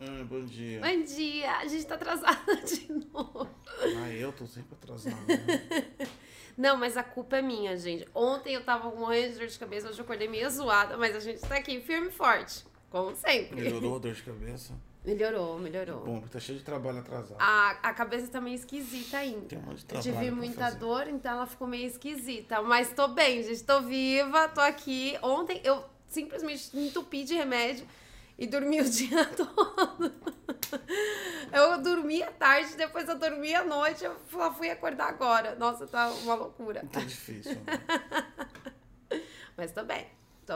Ah, 0.00 0.24
bom 0.24 0.44
dia. 0.44 0.80
Bom 0.80 1.02
dia. 1.02 1.52
A 1.56 1.66
gente 1.66 1.86
tá 1.86 1.94
atrasada 1.94 2.56
de 2.66 2.92
novo. 3.12 3.48
Ah, 3.80 4.10
eu 4.10 4.32
tô 4.32 4.46
sempre 4.46 4.74
atrasado. 4.74 5.16
Né? 5.26 6.08
Não, 6.56 6.76
mas 6.76 6.96
a 6.96 7.02
culpa 7.02 7.36
é 7.36 7.42
minha, 7.42 7.76
gente. 7.76 8.06
Ontem 8.14 8.54
eu 8.54 8.64
tava 8.64 8.90
morrendo 8.94 9.32
de 9.34 9.38
dor 9.40 9.48
de 9.48 9.58
cabeça, 9.58 9.88
hoje 9.88 9.98
eu 9.98 10.04
acordei 10.04 10.28
meio 10.28 10.48
zoada, 10.50 10.96
mas 10.96 11.14
a 11.14 11.20
gente 11.20 11.40
tá 11.40 11.56
aqui 11.56 11.80
firme 11.80 12.08
e 12.08 12.10
forte. 12.10 12.64
Como 12.90 13.14
sempre. 13.14 13.56
Melhorou 13.60 13.96
a 13.96 13.98
dor 14.00 14.14
de 14.14 14.22
cabeça? 14.22 14.72
Melhorou, 15.04 15.58
melhorou. 15.58 16.00
Bom, 16.04 16.20
porque 16.20 16.32
tá 16.32 16.40
cheio 16.40 16.58
de 16.58 16.64
trabalho 16.64 16.98
atrasado. 16.98 17.36
A, 17.38 17.70
a 17.82 17.94
cabeça 17.94 18.26
tá 18.28 18.40
meio 18.40 18.56
esquisita 18.56 19.18
ainda. 19.18 19.46
Tem 19.46 19.58
um 19.58 19.62
monte 19.62 19.76
de 19.76 19.82
Eu 19.84 19.88
trabalho 19.88 20.12
tive 20.14 20.26
pra 20.26 20.34
muita 20.36 20.60
fazer. 20.60 20.78
dor, 20.78 21.06
então 21.08 21.32
ela 21.32 21.46
ficou 21.46 21.68
meio 21.68 21.86
esquisita. 21.86 22.60
Mas 22.62 22.92
tô 22.92 23.08
bem, 23.08 23.42
gente. 23.42 23.62
Tô 23.62 23.82
viva, 23.82 24.48
tô 24.48 24.60
aqui. 24.60 25.16
Ontem 25.22 25.60
eu 25.62 25.84
simplesmente 26.08 26.74
me 26.74 26.88
entupi 26.88 27.22
de 27.22 27.34
remédio 27.34 27.86
e 28.38 28.46
dormi 28.46 28.80
o 28.80 28.84
dia 28.90 29.24
todo. 29.26 30.12
Eu 31.52 31.80
dormi 31.82 32.22
à 32.22 32.30
tarde, 32.32 32.74
depois 32.76 33.08
eu 33.08 33.18
dormi 33.18 33.54
à 33.54 33.64
noite. 33.64 34.04
Eu 34.04 34.16
só 34.30 34.52
fui 34.52 34.68
acordar 34.70 35.08
agora. 35.08 35.54
Nossa, 35.54 35.86
tá 35.86 36.08
uma 36.22 36.34
loucura. 36.34 36.84
Tá 36.92 37.00
difícil. 37.00 37.52
Né? 37.66 39.20
Mas 39.56 39.72
tô 39.72 39.84
bem. 39.84 40.06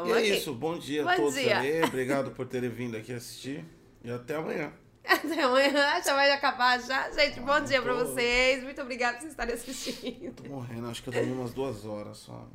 E 0.07 0.11
é 0.13 0.19
aqui. 0.19 0.35
isso. 0.37 0.55
Bom 0.55 0.79
dia 0.79 1.03
Bom 1.03 1.09
a 1.11 1.17
todos 1.17 1.35
dia. 1.35 1.59
aí. 1.59 1.83
Obrigado 1.85 2.31
por 2.33 2.47
terem 2.47 2.69
vindo 2.71 2.97
aqui 2.97 3.13
assistir. 3.13 3.65
E 4.05 4.11
até 4.11 4.37
amanhã. 4.37 4.73
Até 5.05 5.43
amanhã, 5.43 6.01
já 6.05 6.15
vai 6.15 6.31
acabar 6.31 6.79
já. 6.81 7.11
Gente, 7.11 7.41
bom 7.41 7.53
Ah, 7.53 7.61
dia 7.61 7.81
pra 7.83 7.95
tô- 7.95 8.05
vocês. 8.07 8.63
Muito 8.63 8.81
obrigada 8.83 9.15
por 9.15 9.21
vocês 9.23 9.33
estarem 9.33 9.55
assistindo. 9.55 10.35
Tô 10.35 10.49
morrendo. 10.49 10.87
Acho 10.89 11.03
que 11.03 11.09
eu 11.09 11.13
dormi 11.15 11.33
umas 11.33 11.53
duas 11.53 11.85
horas 11.87 12.19
só. 12.19 12.47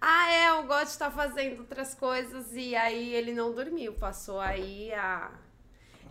Ah, 0.00 0.30
é, 0.30 0.52
o 0.52 0.62
God 0.62 0.88
tá 0.96 1.10
fazendo 1.10 1.60
outras 1.60 1.94
coisas 1.94 2.52
e 2.52 2.76
aí 2.76 3.14
ele 3.14 3.32
não 3.32 3.52
dormiu. 3.52 3.92
Passou 3.94 4.40
aí 4.40 4.92
a. 4.94 5.30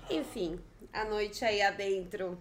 Enfim, 0.10 0.60
a 0.92 1.06
noite 1.06 1.44
aí 1.46 1.62
adentro. 1.62 2.38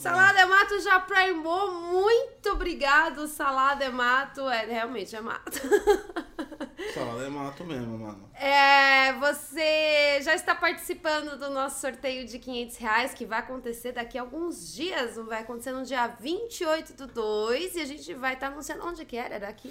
Salada 0.00 0.40
é 0.40 0.46
mato 0.46 0.80
já 0.80 0.98
primou. 0.98 1.72
Muito 1.72 2.50
obrigado, 2.52 3.26
Salada 3.26 3.84
é 3.84 3.90
mato. 3.90 4.48
É, 4.48 4.64
realmente 4.64 5.14
é 5.14 5.20
mato. 5.20 5.60
Salada 6.94 7.26
é 7.26 7.28
mato 7.28 7.64
mesmo, 7.64 7.98
mano. 7.98 8.30
É, 8.34 9.12
você 9.14 10.22
já 10.22 10.34
está 10.34 10.54
participando 10.54 11.38
do 11.38 11.50
nosso 11.50 11.80
sorteio 11.80 12.26
de 12.26 12.38
500 12.38 12.76
reais, 12.78 13.12
que 13.12 13.26
vai 13.26 13.40
acontecer 13.40 13.92
daqui 13.92 14.16
a 14.16 14.22
alguns 14.22 14.72
dias. 14.72 15.16
Vai 15.16 15.42
acontecer 15.42 15.72
no 15.72 15.84
dia 15.84 16.06
28 16.06 16.94
do 16.94 17.06
2 17.06 17.76
e 17.76 17.80
a 17.82 17.84
gente 17.84 18.14
vai 18.14 18.32
estar 18.32 18.46
anunciando 18.46 18.86
onde 18.86 19.04
que 19.04 19.18
era? 19.18 19.34
Era 19.34 19.48
aqui? 19.48 19.70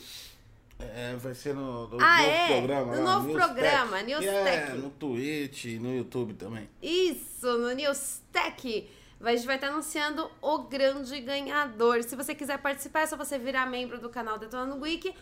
É, 0.80 1.16
vai 1.18 1.34
ser 1.36 1.54
no, 1.54 1.88
no 1.90 1.98
Ah, 2.02 2.18
novo 2.22 2.30
é? 2.32 2.48
programa. 2.48 2.96
No 2.96 3.04
lá, 3.04 3.14
novo 3.16 3.28
Newstech. 3.28 3.54
programa, 3.54 4.00
E 4.00 4.04
Newstech. 4.06 4.72
É, 4.72 4.74
no 4.76 4.90
Twitch 4.92 5.66
e 5.66 5.80
no 5.80 5.94
YouTube 5.94 6.34
também. 6.36 6.70
Isso, 6.82 7.58
no 7.58 7.72
Newstech. 7.74 8.90
A 9.22 9.36
gente 9.36 9.46
vai 9.46 9.56
estar 9.56 9.68
anunciando 9.68 10.32
o 10.42 10.60
grande 10.60 11.20
ganhador. 11.20 12.02
Se 12.04 12.16
você 12.16 12.34
quiser 12.34 12.58
participar, 12.60 13.02
é 13.02 13.06
só 13.08 13.18
você 13.18 13.38
virar 13.38 13.66
membro 13.66 14.00
do 14.00 14.10
canal 14.10 14.40
Detonando 14.40 14.82
Wiki 14.82 15.14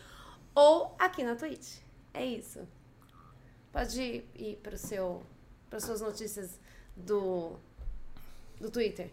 ou 0.53 0.95
aqui 0.99 1.23
na 1.23 1.35
Twitch. 1.35 1.77
É 2.13 2.23
isso. 2.23 2.67
Pode 3.71 4.23
ir 4.35 4.59
para 4.61 4.77
seu, 4.77 5.23
para 5.69 5.79
suas 5.79 6.01
notícias 6.01 6.59
do, 6.95 7.53
do 8.61 8.69
Twitter. 8.69 9.09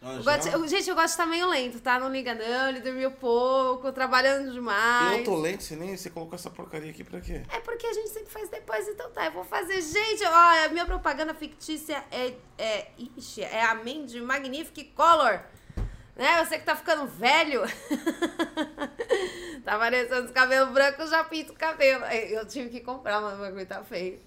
Ah, 0.00 0.16
gosto- 0.22 0.68
gente, 0.68 0.88
eu 0.88 0.94
gosto 0.94 1.06
de 1.06 1.10
estar 1.12 1.26
meio 1.26 1.48
lento, 1.48 1.80
tá? 1.80 1.98
Não 1.98 2.08
liga 2.10 2.32
não, 2.34 2.68
ele 2.68 2.80
dormiu 2.80 3.10
pouco, 3.10 3.90
trabalhando 3.92 4.52
demais. 4.52 5.18
Eu 5.18 5.24
tô 5.24 5.36
lento, 5.36 5.64
você 5.64 5.74
nem 5.74 5.96
você 5.96 6.08
colocou 6.08 6.36
essa 6.36 6.48
porcaria 6.48 6.90
aqui 6.90 7.02
pra 7.02 7.20
quê? 7.20 7.42
É 7.52 7.60
porque 7.60 7.84
a 7.86 7.92
gente 7.92 8.08
sempre 8.10 8.30
faz 8.30 8.48
depois, 8.48 8.86
então 8.88 9.10
tá, 9.10 9.26
eu 9.26 9.32
vou 9.32 9.44
fazer. 9.44 9.80
Gente, 9.82 10.24
ó, 10.24 10.64
a 10.64 10.68
minha 10.68 10.86
propaganda 10.86 11.34
fictícia 11.34 12.02
é. 12.12 12.32
é 12.56 12.86
ixi, 13.16 13.42
é 13.42 13.64
a 13.64 13.74
Mandy 13.74 14.20
Magnific 14.20 14.84
Color. 14.94 15.40
Né? 16.14 16.44
Você 16.44 16.58
que 16.58 16.64
tá 16.64 16.74
ficando 16.76 17.06
velho. 17.06 17.62
tá 19.64 19.74
aparecendo 19.76 20.24
os 20.26 20.30
cabelos 20.32 20.70
brancos, 20.72 20.98
eu 21.00 21.06
já 21.08 21.22
pinto 21.24 21.52
o 21.52 21.56
cabelo. 21.56 22.04
Eu 22.06 22.44
tive 22.46 22.68
que 22.70 22.80
comprar, 22.80 23.20
mas 23.20 23.34
o 23.34 23.38
bagulho 23.42 23.66
tá 23.66 23.82
feio. 23.84 24.18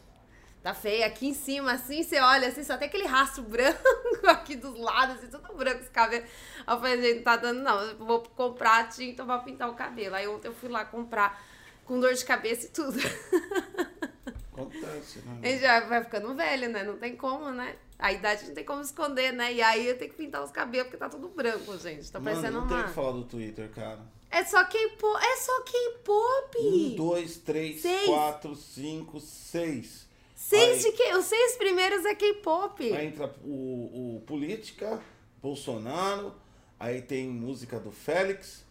Tá 0.62 0.74
feio. 0.76 1.06
Aqui 1.06 1.28
em 1.28 1.34
cima, 1.34 1.72
assim, 1.74 2.04
você 2.04 2.20
olha, 2.20 2.48
assim, 2.48 2.64
só 2.64 2.78
tem 2.78 2.88
aquele 2.88 3.06
rastro 3.06 3.42
branco 3.44 3.80
aqui 4.28 4.56
dos 4.56 4.78
lados, 4.80 5.16
assim, 5.18 5.28
tudo 5.28 5.54
branco 5.56 5.82
os 5.82 5.90
cabelos. 5.90 6.30
Aí 6.68 6.76
eu 6.76 6.80
falei, 6.80 7.02
gente, 7.02 7.16
não 7.18 7.24
tá 7.24 7.36
dando, 7.36 7.62
não. 7.62 7.82
Eu 7.82 7.98
vou 7.98 8.22
comprar 8.22 8.90
tinta 8.90 9.26
pra 9.26 9.40
pintar 9.40 9.70
o 9.70 9.74
cabelo. 9.74 10.16
Aí 10.16 10.28
ontem 10.28 10.48
eu 10.50 10.54
fui 10.54 10.70
lá 10.70 10.86
comprar 10.86 11.42
com 11.84 12.00
dor 12.00 12.14
de 12.14 12.24
cabeça 12.24 12.68
e 12.68 12.70
tudo. 12.70 13.00
Acontece, 14.54 15.20
né? 15.20 15.40
Gente 15.44 15.62
já 15.62 15.80
vai 15.82 16.04
ficando 16.04 16.36
velho, 16.36 16.70
né? 16.70 16.84
Não 16.84 16.98
tem 16.98 17.16
como, 17.16 17.50
né? 17.52 17.76
A 17.98 18.12
idade 18.12 18.46
não 18.48 18.54
tem 18.54 18.64
como 18.64 18.82
esconder, 18.82 19.32
né? 19.32 19.54
E 19.54 19.62
aí 19.62 19.88
eu 19.88 19.98
tenho 19.98 20.12
que 20.12 20.18
pintar 20.18 20.44
os 20.44 20.52
cabelos 20.52 20.88
porque 20.88 20.98
tá 20.98 21.10
tudo 21.10 21.30
branco, 21.30 21.78
gente. 21.78 22.12
Tá 22.12 22.20
Mano, 22.20 22.36
parecendo 22.36 22.60
não 22.62 22.68
tem 22.68 22.78
uma. 22.78 22.88
que 22.88 22.94
falar 22.94 23.12
do 23.14 23.24
Twitter, 23.24 23.70
cara. 23.72 24.00
É 24.30 24.44
só 24.44 24.64
K-pop. 24.64 25.24
É 25.24 25.36
só 25.38 25.62
K-pop. 25.62 26.58
Um, 26.60 26.96
dois, 26.96 27.38
três, 27.38 27.82
Seis. 27.82 28.06
quatro, 28.06 28.56
cinco, 28.56 29.20
seis. 29.20 30.08
Seis 30.44 30.84
Aí- 30.84 30.92
de 30.92 30.98
K. 30.98 31.18
Os 31.18 31.26
seis 31.26 31.56
primeiros 31.56 32.04
é 32.04 32.16
K-pop. 32.16 32.94
Aí 32.94 33.06
entra 33.06 33.32
o, 33.44 34.18
o 34.18 34.22
Política, 34.26 35.00
Bolsonaro, 35.42 36.34
aí 36.80 37.00
tem 37.02 37.30
música 37.30 37.80
do 37.80 37.92
Félix, 37.92 38.66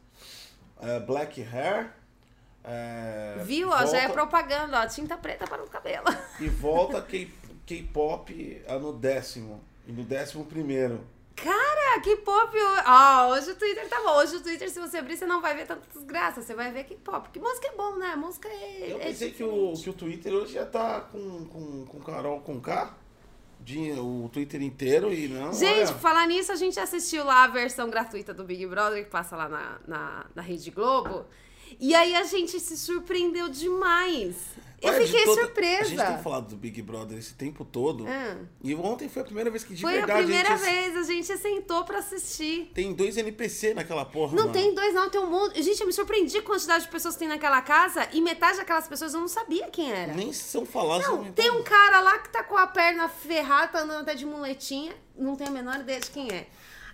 é, 0.83 0.99
Black 0.99 1.41
Hair. 1.41 1.93
é, 2.65 3.37
Viu? 3.45 3.69
Ó, 3.69 3.87
já 3.87 3.99
é 3.99 4.09
volta- 4.09 4.13
propaganda, 4.15 4.81
ó. 4.81 4.87
Tinta 4.89 5.17
preta 5.17 5.47
para 5.47 5.63
o 5.63 5.69
cabelo. 5.71 6.07
E 6.41 6.49
volta 6.49 7.01
K-pop 7.67 8.63
ah, 8.67 8.79
no 8.79 8.93
décimo. 8.93 9.63
E 9.87 9.93
no 9.93 10.03
décimo 10.05 10.45
primeiro. 10.45 11.07
Cara, 11.43 12.01
K-pop. 12.03 12.56
Ó, 12.87 13.28
hoje 13.33 13.51
o 13.53 13.55
Twitter 13.56 13.89
tá 13.89 14.01
bom. 14.03 14.17
Hoje 14.19 14.37
o 14.37 14.41
Twitter, 14.41 14.71
se 14.71 14.78
você 14.78 14.99
abrir, 14.99 15.17
você 15.17 15.27
não 15.27 15.41
vai 15.41 15.55
ver 15.56 15.67
tanta 15.67 15.83
desgraça. 15.93 16.43
Você 16.43 16.55
vai 16.55 16.71
ver 16.71 16.84
K-pop. 16.84 17.23
Porque 17.23 17.39
música 17.41 17.69
é 17.69 17.77
bom, 17.77 17.97
né? 17.97 18.15
Música 18.17 18.49
é. 18.49 18.93
Eu 18.93 19.01
é 19.01 19.06
pensei 19.06 19.31
que 19.31 19.43
o, 19.43 19.73
que 19.73 19.89
o 19.91 19.93
Twitter 19.93 20.33
hoje 20.33 20.55
já 20.55 20.67
tá 20.67 21.01
com, 21.01 21.47
com, 21.47 21.87
com 21.87 22.01
Carol 22.01 22.41
com 22.41 22.61
K. 22.61 22.95
de- 23.61 23.93
o 23.93 24.28
Twitter 24.33 24.61
inteiro 24.62 25.12
e 25.12 25.28
não. 25.28 25.53
Gente, 25.53 25.89
olha, 25.91 25.99
falar 25.99 26.27
nisso, 26.27 26.53
a 26.53 26.56
gente 26.56 26.78
assistiu 26.78 27.25
lá 27.25 27.45
a 27.45 27.49
versão 27.49 27.89
gratuita 27.89 28.34
do 28.34 28.45
Big 28.45 28.67
Brother, 28.67 29.05
que 29.05 29.11
passa 29.11 29.37
lá 29.37 29.49
na, 29.49 29.78
na, 29.87 30.27
na 30.34 30.43
Rede 30.43 30.71
Globo. 30.71 31.25
E 31.78 31.95
aí 31.95 32.15
a 32.17 32.25
gente 32.25 32.59
se 32.59 32.77
surpreendeu 32.77 33.49
demais. 33.49 34.37
Eu 34.83 34.89
olha, 34.91 35.01
de 35.01 35.07
fiquei 35.09 35.25
toda- 35.27 35.43
surpresa. 35.43 35.81
A 35.83 35.85
gente 35.85 36.07
tem 36.07 36.23
falado 36.23 36.49
do 36.49 36.57
Big 36.57 36.81
Brother 36.81 37.19
esse 37.19 37.35
tempo 37.35 37.65
todo. 37.67 38.07
Ah. 38.09 38.37
E 38.63 38.75
ontem 38.75 39.09
foi 39.11 39.21
a 39.21 39.25
primeira 39.25 39.51
vez 39.51 39.63
que 39.63 39.75
de 39.75 39.83
Foi 39.83 39.93
verdade 39.93 40.13
a 40.21 40.23
primeira 40.23 40.57
gente 40.57 40.61
vez, 40.65 40.97
a 40.97 41.03
gente 41.03 41.37
sentou 41.37 41.85
pra 41.85 41.99
assistir. 41.99 42.71
tem 42.73 42.95
dois 42.95 43.17
NPC 43.19 43.75
naquela 43.75 44.05
porra. 44.07 44.33
Não 44.37 44.45
mano. 44.45 44.53
tem 44.55 44.75
dois, 44.75 44.95
não, 44.95 45.11
tem 45.11 45.21
um 45.21 45.27
monte. 45.31 45.63
Gente, 45.63 45.81
eu 45.81 45.87
me 45.87 45.93
surpreendi 45.93 46.41
com 46.41 46.53
a 46.53 46.55
quantidade 46.57 46.85
de 46.85 46.91
pessoas 46.91 47.15
que 47.15 47.19
tem 47.19 47.29
naquela 47.29 47.61
casa 47.61 48.09
e 48.13 48.23
metade 48.23 48.57
daquelas 48.57 48.89
pessoas 48.89 49.13
eu 49.13 49.21
não 49.21 49.29
sabia 49.29 49.69
quem 49.69 49.93
era. 49.93 50.15
Nem 50.15 50.33
são 50.33 50.65
falados. 50.65 51.07
Não, 51.07 51.31
tem 51.33 51.51
um 51.51 51.63
cara 51.63 52.01
lá 52.01 52.19
que 52.19 52.31
tá 52.31 52.43
com 52.43 52.57
a 52.57 52.67
perna 52.67 53.07
ferrada, 53.09 53.69
tá 53.73 53.81
andando 53.81 54.01
até 54.01 54.15
de 54.15 54.25
muletinha, 54.25 54.95
não 55.15 55.37
tem 55.37 55.47
a 55.47 55.51
menor 55.51 55.81
ideia 55.81 56.01
de 56.01 56.11
quem 56.11 56.31
é. 56.33 56.47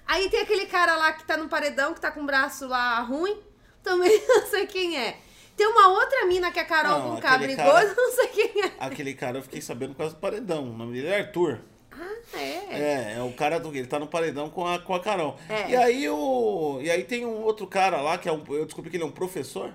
Aí 0.08 0.28
tem 0.28 0.40
aquele 0.40 0.66
cara 0.66 0.96
lá 0.96 1.12
que 1.12 1.24
tá 1.24 1.36
no 1.36 1.48
paredão, 1.48 1.94
que 1.94 2.00
tá 2.00 2.10
com 2.10 2.22
o 2.22 2.26
braço 2.26 2.66
lá 2.66 2.98
ruim, 3.00 3.36
também 3.82 4.10
não 4.26 4.46
sei 4.48 4.66
quem 4.66 4.96
é. 4.98 5.20
Tem 5.56 5.66
uma 5.66 5.88
outra 5.88 6.26
mina 6.26 6.50
que 6.52 6.58
a 6.60 6.64
Carol 6.64 6.98
Não, 7.00 7.14
com 7.16 7.22
K 7.22 7.28
aquele 7.34 7.54
brigou, 7.54 7.72
cara- 7.72 7.94
não 7.96 8.12
sei 8.12 8.26
quem 8.28 8.62
é. 8.64 8.72
Aquele 8.78 9.14
cara 9.14 9.38
eu 9.38 9.42
fiquei 9.42 9.60
sabendo 9.62 9.92
por 9.92 9.98
causa 9.98 10.14
do 10.14 10.20
paredão. 10.20 10.64
O 10.64 10.76
nome 10.76 10.92
dele 10.94 11.08
é 11.08 11.18
Arthur. 11.20 11.60
Ah, 11.90 12.14
é? 12.34 12.42
É, 12.42 13.14
é 13.18 13.22
o 13.22 13.32
cara 13.32 13.58
do. 13.58 13.74
Ele 13.74 13.86
tá 13.86 13.98
no 13.98 14.06
paredão 14.06 14.50
com 14.50 14.66
a, 14.66 14.78
com 14.78 14.94
a 14.94 15.00
Carol. 15.00 15.36
É. 15.48 15.70
E 15.70 15.76
aí 15.76 16.08
o. 16.10 16.78
E 16.82 16.90
aí 16.90 17.02
tem 17.04 17.24
um 17.24 17.42
outro 17.42 17.66
cara 17.66 18.02
lá, 18.02 18.18
que 18.18 18.28
é 18.28 18.32
um. 18.32 18.44
Eu 18.50 18.66
descobri 18.66 18.90
que 18.90 18.96
ele 18.98 19.04
é 19.04 19.06
um 19.06 19.10
professor. 19.10 19.72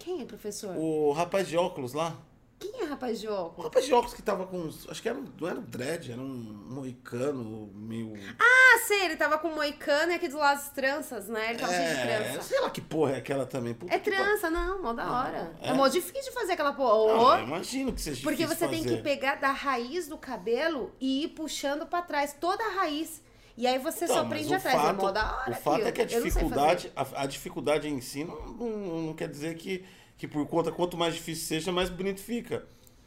Quem 0.00 0.20
é, 0.20 0.24
professor? 0.24 0.74
O 0.76 1.12
rapaz 1.12 1.46
de 1.48 1.56
óculos 1.56 1.92
lá. 1.94 2.16
Quem 2.58 2.80
é 2.82 2.84
rapaz 2.84 3.20
de 3.20 3.28
O 3.28 3.32
óculos? 3.32 3.64
rapaz 3.64 3.84
de 3.86 3.92
óculos 3.92 4.14
que 4.14 4.22
tava 4.22 4.46
com. 4.46 4.56
uns- 4.58 4.88
Acho 4.88 5.02
que 5.02 5.08
era, 5.08 5.18
um- 5.18 5.26
não 5.40 5.48
era 5.48 5.58
um 5.58 5.62
dread, 5.62 6.12
era 6.12 6.20
um 6.20 6.24
moicano 6.70 7.70
meio. 7.74 8.14
Ah, 8.38 8.78
sei, 8.86 9.04
ele 9.06 9.16
tava 9.16 9.38
com 9.38 9.48
moicano 9.48 10.12
e 10.12 10.14
aqui 10.14 10.28
do 10.28 10.38
lado 10.38 10.56
as 10.58 10.70
tranças, 10.70 11.28
né? 11.28 11.50
Ele 11.50 11.58
tava 11.58 11.72
cheio 11.72 11.88
de 11.94 12.00
é, 12.00 12.22
trança. 12.32 12.42
sei 12.42 12.60
lá 12.60 12.70
que 12.70 12.80
porra 12.80 13.12
é 13.12 13.16
aquela 13.18 13.44
também. 13.46 13.74
Puta 13.74 13.92
É 13.94 13.98
que 13.98 14.10
trança, 14.10 14.50
não, 14.50 14.82
mó 14.82 14.92
da 14.92 15.10
hora. 15.10 15.52
É, 15.60 15.70
é? 15.70 15.72
mó 15.72 15.88
difícil 15.88 16.22
de 16.22 16.32
fazer 16.32 16.52
aquela 16.52 16.72
pa- 16.72 16.76
porra. 16.78 17.38
Eu 17.40 17.44
imagino 17.46 17.92
que 17.92 18.00
seja 18.00 18.22
Porque 18.22 18.44
difícil 18.44 18.68
você 18.68 18.74
tem 18.74 18.84
que 18.84 19.02
pegar 19.02 19.36
da 19.36 19.50
raiz 19.50 20.06
do 20.08 20.16
cabelo 20.16 20.92
e 21.00 21.24
ir 21.24 21.28
puxando 21.28 21.86
pra 21.86 22.02
trás 22.02 22.34
toda 22.40 22.62
a 22.64 22.70
raiz. 22.80 23.22
E 23.56 23.66
aí 23.68 23.78
você 23.78 24.04
Então, 24.04 24.16
só 24.16 24.24
mas 24.24 24.30
prende 24.32 24.52
o 24.52 24.56
atrás. 24.56 24.76
é 24.76 24.80
fato, 24.80 24.96
mó 25.00 25.10
da 25.12 25.36
hora. 25.36 25.50
o 25.50 25.54
fato 25.54 25.74
aquilo. 25.74 25.88
é 25.88 25.92
que 25.92 26.00
a 26.00 26.04
Eu 26.04 26.10
não 26.10 26.20
sei 26.22 26.22
dificuldade, 26.30 26.92
a, 26.96 27.22
a 27.22 27.26
dificuldade 27.26 27.88
em 27.88 28.00
si 28.00 28.24
não, 28.24 28.40
não, 28.48 28.68
não 29.02 29.14
quer 29.14 29.28
dizer 29.28 29.54
que, 29.56 29.84
que 30.16 30.26
por 30.28 30.46
conta, 30.46 30.70
quanto 30.72 30.96
mais 30.96 31.14
difícil 31.14 31.46
seja, 31.46 31.72
mais 31.72 31.88
bonito 31.90 32.20
fica. 32.20 32.64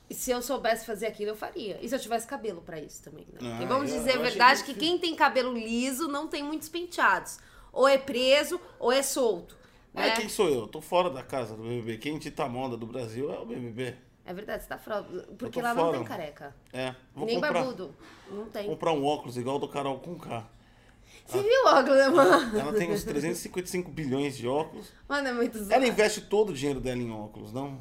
E 0.09 0.13
se 0.13 0.31
eu 0.31 0.41
soubesse 0.41 0.85
fazer 0.85 1.07
aquilo, 1.07 1.31
eu 1.31 1.35
faria. 1.35 1.77
E 1.81 1.89
se 1.89 1.93
eu 1.95 1.99
tivesse 1.99 2.25
cabelo 2.25 2.61
pra 2.61 2.79
isso 2.79 3.03
também, 3.03 3.25
né? 3.33 3.39
Ah, 3.41 3.49
Porque 3.51 3.65
vamos 3.65 3.91
eu- 3.91 3.97
dizer 3.97 4.11
a 4.11 4.15
eu 4.15 4.21
verdade 4.21 4.61
que 4.63 4.73
difícil. 4.73 4.91
quem 4.91 4.99
tem 4.99 5.15
cabelo 5.15 5.53
liso 5.53 6.07
não 6.07 6.27
tem 6.27 6.41
muitos 6.43 6.69
penteados. 6.69 7.39
Ou 7.73 7.87
é 7.87 7.97
preso, 7.97 8.59
ou 8.79 8.91
é 8.91 9.03
solto. 9.03 9.57
Mas 9.93 10.07
Né? 10.11 10.15
quem 10.15 10.29
sou 10.29 10.47
eu? 10.47 10.61
Eu 10.61 10.67
tô 10.67 10.79
fora 10.79 11.09
da 11.09 11.23
casa 11.23 11.55
do 11.57 11.63
BBB. 11.63 11.97
Quem 11.97 12.17
dita 12.17 12.43
a 12.45 12.49
moda 12.49 12.77
do 12.77 12.85
Brasil 12.85 13.31
é 13.33 13.37
o 13.39 13.45
BBB. 13.45 13.95
É 14.25 14.33
verdade, 14.33 14.63
você 14.63 14.69
tá 14.69 14.77
fora. 14.77 15.03
Porque 15.37 15.61
lá 15.61 15.73
não 15.73 15.85
fora. 15.85 15.97
tem 15.97 16.05
careca. 16.07 16.55
É. 16.71 16.93
Vou 17.15 17.25
Nem 17.25 17.35
comprar, 17.35 17.53
barbudo. 17.53 17.95
Não 18.29 18.45
tem. 18.45 18.65
comprar 18.67 18.91
um 18.93 19.05
óculos 19.05 19.37
igual 19.37 19.55
o 19.57 19.59
do 19.59 19.67
Carol 19.67 19.99
com 19.99 20.15
K. 20.17 20.45
Você 21.27 21.41
viu 21.41 21.63
o 21.65 21.67
óculos, 21.67 21.97
né, 21.97 22.09
mano? 22.09 22.57
Ela 22.57 22.73
tem 22.73 22.91
uns 22.91 23.03
355 23.03 23.91
bilhões 23.91 24.37
de 24.37 24.47
óculos. 24.47 24.91
Mano, 25.07 25.27
é 25.27 25.33
muito 25.33 25.57
zoado. 25.57 25.73
Ela 25.73 25.87
investe 25.87 26.21
todo 26.21 26.49
o 26.49 26.53
dinheiro 26.53 26.79
dela 26.79 27.01
em 27.01 27.11
óculos, 27.11 27.51
não? 27.51 27.79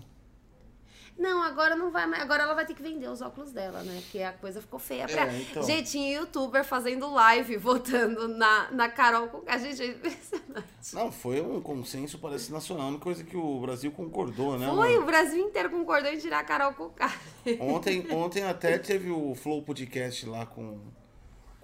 Não, 1.19 1.43
agora 1.43 1.75
não 1.75 1.91
vai 1.91 2.07
mais. 2.07 2.23
Agora 2.23 2.43
ela 2.43 2.55
vai 2.55 2.67
ter 2.67 2.75
que 2.75 2.83
vender 2.83 3.09
os 3.09 3.23
óculos 3.23 3.51
dela, 3.51 3.83
né? 3.83 4.01
Porque 4.03 4.21
a 4.21 4.33
coisa 4.33 4.61
ficou 4.61 4.79
feia 4.79 5.07
pra 5.07 5.27
É, 5.27 5.41
então. 5.41 5.63
Gente, 5.63 5.91
tinha 5.93 6.19
youtuber 6.19 6.63
fazendo 6.63 7.11
live 7.11 7.57
votando 7.59 8.29
na, 8.29 8.71
na 8.71 8.89
Carol 8.89 9.29
com 9.29 9.43
a 9.47 9.57
gente. 9.57 9.81
É 9.81 9.87
impressionante. 9.87 10.67
Não, 10.93 11.11
foi 11.11 11.41
um 11.41 11.61
consenso, 11.61 12.19
parece 12.19 12.53
nacional, 12.53 12.89
uma 12.89 12.99
coisa 12.99 13.25
que 13.25 13.37
o 13.37 13.61
Brasil 13.61 13.91
concordou, 13.93 14.59
né? 14.59 14.67
Foi, 14.67 14.91
mano? 14.91 15.03
o 15.03 15.07
Brasil 15.07 15.43
inteiro 15.43 15.71
concordou 15.71 16.11
em 16.11 16.19
tirar 16.19 16.41
a 16.41 16.45
Carol 16.45 16.75
com 16.75 16.93
Ontem, 17.61 18.07
ontem 18.13 18.45
até 18.45 18.79
teve 18.79 19.11
o 19.11 19.35
Flow 19.35 19.63
Podcast 19.63 20.27
lá 20.27 20.45
com, 20.45 20.81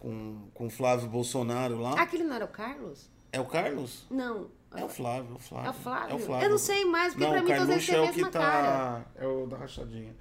com, 0.02 0.48
com 0.52 0.66
o 0.66 0.70
Flávio 0.70 1.08
Bolsonaro 1.08 1.78
lá. 1.78 1.92
Aquele 1.92 2.24
não 2.24 2.34
era 2.34 2.44
o 2.44 2.48
Carlos? 2.48 3.08
É 3.30 3.40
o 3.40 3.44
Carlos? 3.44 4.04
Não. 4.10 4.48
É 4.74 4.84
o 4.84 4.88
Flávio, 4.88 5.30
é 5.30 5.36
o 5.36 5.38
Flávio. 5.38 5.66
É 5.66 5.70
o 5.70 5.74
Flávio? 5.74 6.10
É 6.10 6.14
o 6.14 6.18
Flávio. 6.18 6.46
Eu 6.46 6.50
não 6.50 6.58
sei 6.58 6.84
mais, 6.84 7.14
porque 7.14 7.24
não, 7.24 7.32
pra 7.32 7.40
o 7.40 7.44
mim 7.44 7.54
todos 7.54 7.68
eles 7.68 7.86
Carluxo 7.86 7.92
têm 7.92 7.94
a 7.94 8.06
é 8.06 8.10
o 8.10 8.12
que 8.12 8.16
mesma 8.16 8.30
tá. 8.32 8.40
cara. 8.40 9.06
É 9.14 9.26
o 9.26 9.46
da 9.46 9.56
rachadinha. 9.56 10.16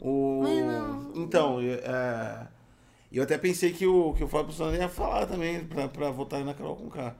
O... 0.00 0.40
Mas 0.42 0.64
não. 0.64 1.12
Então, 1.16 1.58
é... 1.60 2.46
eu 3.12 3.22
até 3.22 3.36
pensei 3.36 3.72
que 3.74 3.86
o, 3.86 4.14
que 4.14 4.24
o 4.24 4.28
Flávio 4.28 4.46
Bolsonaro 4.46 4.76
ia 4.76 4.88
falar 4.88 5.26
também 5.26 5.66
pra, 5.66 5.86
pra 5.86 6.10
votar 6.10 6.42
na 6.42 6.54
Carol 6.54 6.76
com 6.76 6.88
K. 6.88 7.14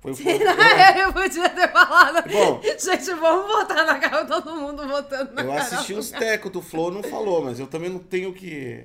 Foi 0.00 0.12
o 0.12 0.16
Flávio- 0.16 0.42
eu 1.00 1.12
podia 1.14 1.48
ter 1.48 1.72
falado. 1.72 2.30
Bom. 2.30 2.60
gente, 2.62 3.14
vamos 3.14 3.46
votar 3.50 3.86
na 3.86 3.98
Carol, 3.98 4.26
todo 4.26 4.54
mundo 4.54 4.86
votando 4.86 5.32
na 5.32 5.40
Eu 5.40 5.46
Carol. 5.48 5.62
assisti 5.62 5.94
os 5.94 6.10
tecos 6.10 6.52
do 6.52 6.60
Flow, 6.60 6.90
não 6.90 7.02
falou, 7.02 7.42
mas 7.42 7.58
eu 7.58 7.66
também 7.66 7.88
não 7.88 8.00
tenho 8.00 8.34
que 8.34 8.84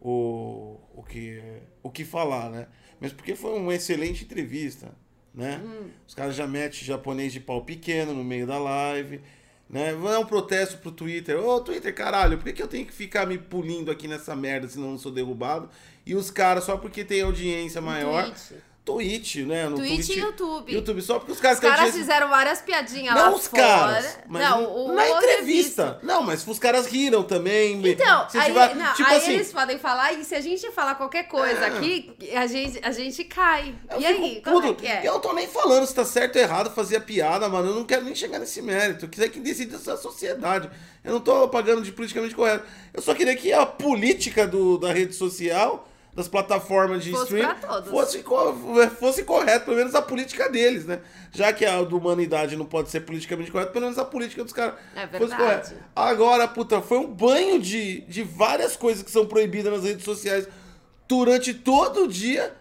o, 0.00 0.78
o 0.94 1.02
que 1.02 1.42
o 1.86 1.90
que 1.90 2.04
falar, 2.04 2.50
né? 2.50 2.66
Mesmo 3.00 3.16
porque 3.16 3.34
foi 3.34 3.58
uma 3.58 3.74
excelente 3.74 4.24
entrevista, 4.24 4.92
né? 5.34 5.60
Hum. 5.64 5.88
Os 6.06 6.14
caras 6.14 6.34
já 6.34 6.46
metem 6.46 6.80
japonês 6.80 7.32
de 7.32 7.40
pau 7.40 7.62
pequeno 7.62 8.14
no 8.14 8.24
meio 8.24 8.46
da 8.46 8.58
live, 8.58 9.20
né? 9.68 9.90
É 9.90 10.18
um 10.18 10.26
protesto 10.26 10.78
pro 10.78 10.90
Twitter. 10.90 11.38
Ô, 11.38 11.60
Twitter, 11.60 11.94
caralho, 11.94 12.38
por 12.38 12.44
que, 12.44 12.52
que 12.54 12.62
eu 12.62 12.68
tenho 12.68 12.86
que 12.86 12.92
ficar 12.92 13.26
me 13.26 13.38
pulindo 13.38 13.90
aqui 13.90 14.08
nessa 14.08 14.34
merda 14.34 14.68
senão 14.68 14.86
eu 14.86 14.92
não 14.92 14.98
sou 14.98 15.12
derrubado? 15.12 15.68
E 16.04 16.14
os 16.14 16.30
caras, 16.30 16.64
só 16.64 16.76
porque 16.76 17.04
tem 17.04 17.22
audiência 17.22 17.80
maior... 17.80 18.24
Twitch. 18.26 18.60
Twitch, 18.86 19.38
né? 19.38 19.68
No 19.68 19.76
Twitch 19.78 20.10
e 20.10 20.20
YouTube. 20.20 20.72
YouTube, 20.72 21.02
só 21.02 21.18
porque 21.18 21.32
os 21.32 21.40
caras 21.40 21.58
Os 21.58 21.60
caras 21.60 21.78
audiência- 21.80 22.00
fizeram 22.00 22.28
várias 22.28 22.60
piadinhas 22.62 23.14
não 23.16 23.30
lá 23.32 23.36
os 23.36 23.48
fora. 23.48 23.62
caras, 23.62 24.18
mas 24.28 24.42
não, 24.48 24.62
no- 24.62 24.94
na 24.94 25.02
o 25.02 25.18
entrevista. 25.18 25.98
Não, 26.04 26.22
mas 26.22 26.46
os 26.46 26.58
caras 26.60 26.86
riram 26.86 27.24
também. 27.24 27.84
Então, 27.84 28.28
aí, 28.32 28.44
tiver- 28.46 28.76
não, 28.76 28.94
tipo 28.94 29.08
aí 29.10 29.16
assim, 29.16 29.32
eles 29.32 29.52
podem 29.52 29.76
falar, 29.76 30.12
e 30.12 30.24
se 30.24 30.36
a 30.36 30.40
gente 30.40 30.70
falar 30.70 30.94
qualquer 30.94 31.24
coisa 31.24 31.64
É. 31.64 31.66
aqui, 31.66 32.14
a 32.36 32.46
gente, 32.46 32.78
a 32.80 32.92
gente 32.92 33.24
cai. 33.24 33.74
e 33.98 34.06
aí, 34.06 34.40
como 34.44 34.64
é 34.64 34.74
que 34.74 34.86
é? 34.86 35.00
Eu 35.04 35.14
não 35.14 35.20
tô 35.20 35.32
nem 35.32 35.48
falando 35.48 35.84
se 35.84 35.92
tá 35.92 36.04
certo 36.04 36.36
ou 36.36 36.42
errado 36.42 36.70
fazer 36.70 36.96
a 36.96 37.00
piada, 37.00 37.48
mano. 37.48 37.70
Eu 37.70 37.74
não 37.74 37.84
quero 37.84 38.04
nem 38.04 38.14
chegar 38.14 38.38
nesse 38.38 38.62
mérito. 38.62 39.08
Quiser 39.08 39.28
que 39.30 39.40
decida 39.40 39.74
essa 39.74 39.96
sociedade. 39.96 40.70
Eu 41.04 41.12
não 41.12 41.20
tô 41.20 41.48
pagando 41.48 41.82
de 41.82 41.90
politicamente 41.90 42.36
correto. 42.36 42.64
Eu 42.94 43.02
só 43.02 43.14
queria 43.14 43.34
que 43.34 43.52
a 43.52 43.66
política 43.66 44.46
do, 44.46 44.78
da 44.78 44.92
rede 44.92 45.12
social, 45.14 45.88
das 46.16 46.26
plataformas 46.26 47.04
de 47.04 47.10
Fosse 47.12 47.24
stream, 47.24 47.54
pra 47.54 47.68
todos. 47.68 47.90
fosse, 47.90 48.22
co- 48.22 48.54
fosse 48.98 49.22
correto, 49.22 49.66
pelo 49.66 49.76
menos 49.76 49.94
a 49.94 50.00
política 50.02 50.48
deles, 50.48 50.86
né? 50.86 51.00
Já 51.30 51.52
que 51.52 51.64
a 51.66 51.82
do 51.82 51.98
humanidade 51.98 52.56
não 52.56 52.64
pode 52.64 52.88
ser 52.90 53.00
politicamente 53.02 53.52
correta, 53.52 53.70
pelo 53.70 53.84
menos 53.84 53.98
a 53.98 54.04
política 54.04 54.42
dos 54.42 54.52
caras 54.54 54.74
É 54.96 55.06
fosse 55.06 55.18
verdade. 55.36 55.36
correta. 55.68 55.86
Agora, 55.94 56.48
puta, 56.48 56.80
foi 56.80 56.96
um 56.98 57.06
banho 57.06 57.60
de, 57.60 58.00
de 58.08 58.22
várias 58.22 58.74
coisas 58.76 59.02
que 59.02 59.10
são 59.10 59.26
proibidas 59.26 59.70
nas 59.72 59.84
redes 59.84 60.04
sociais 60.04 60.48
durante 61.06 61.52
todo 61.52 62.04
o 62.04 62.08
dia. 62.08 62.56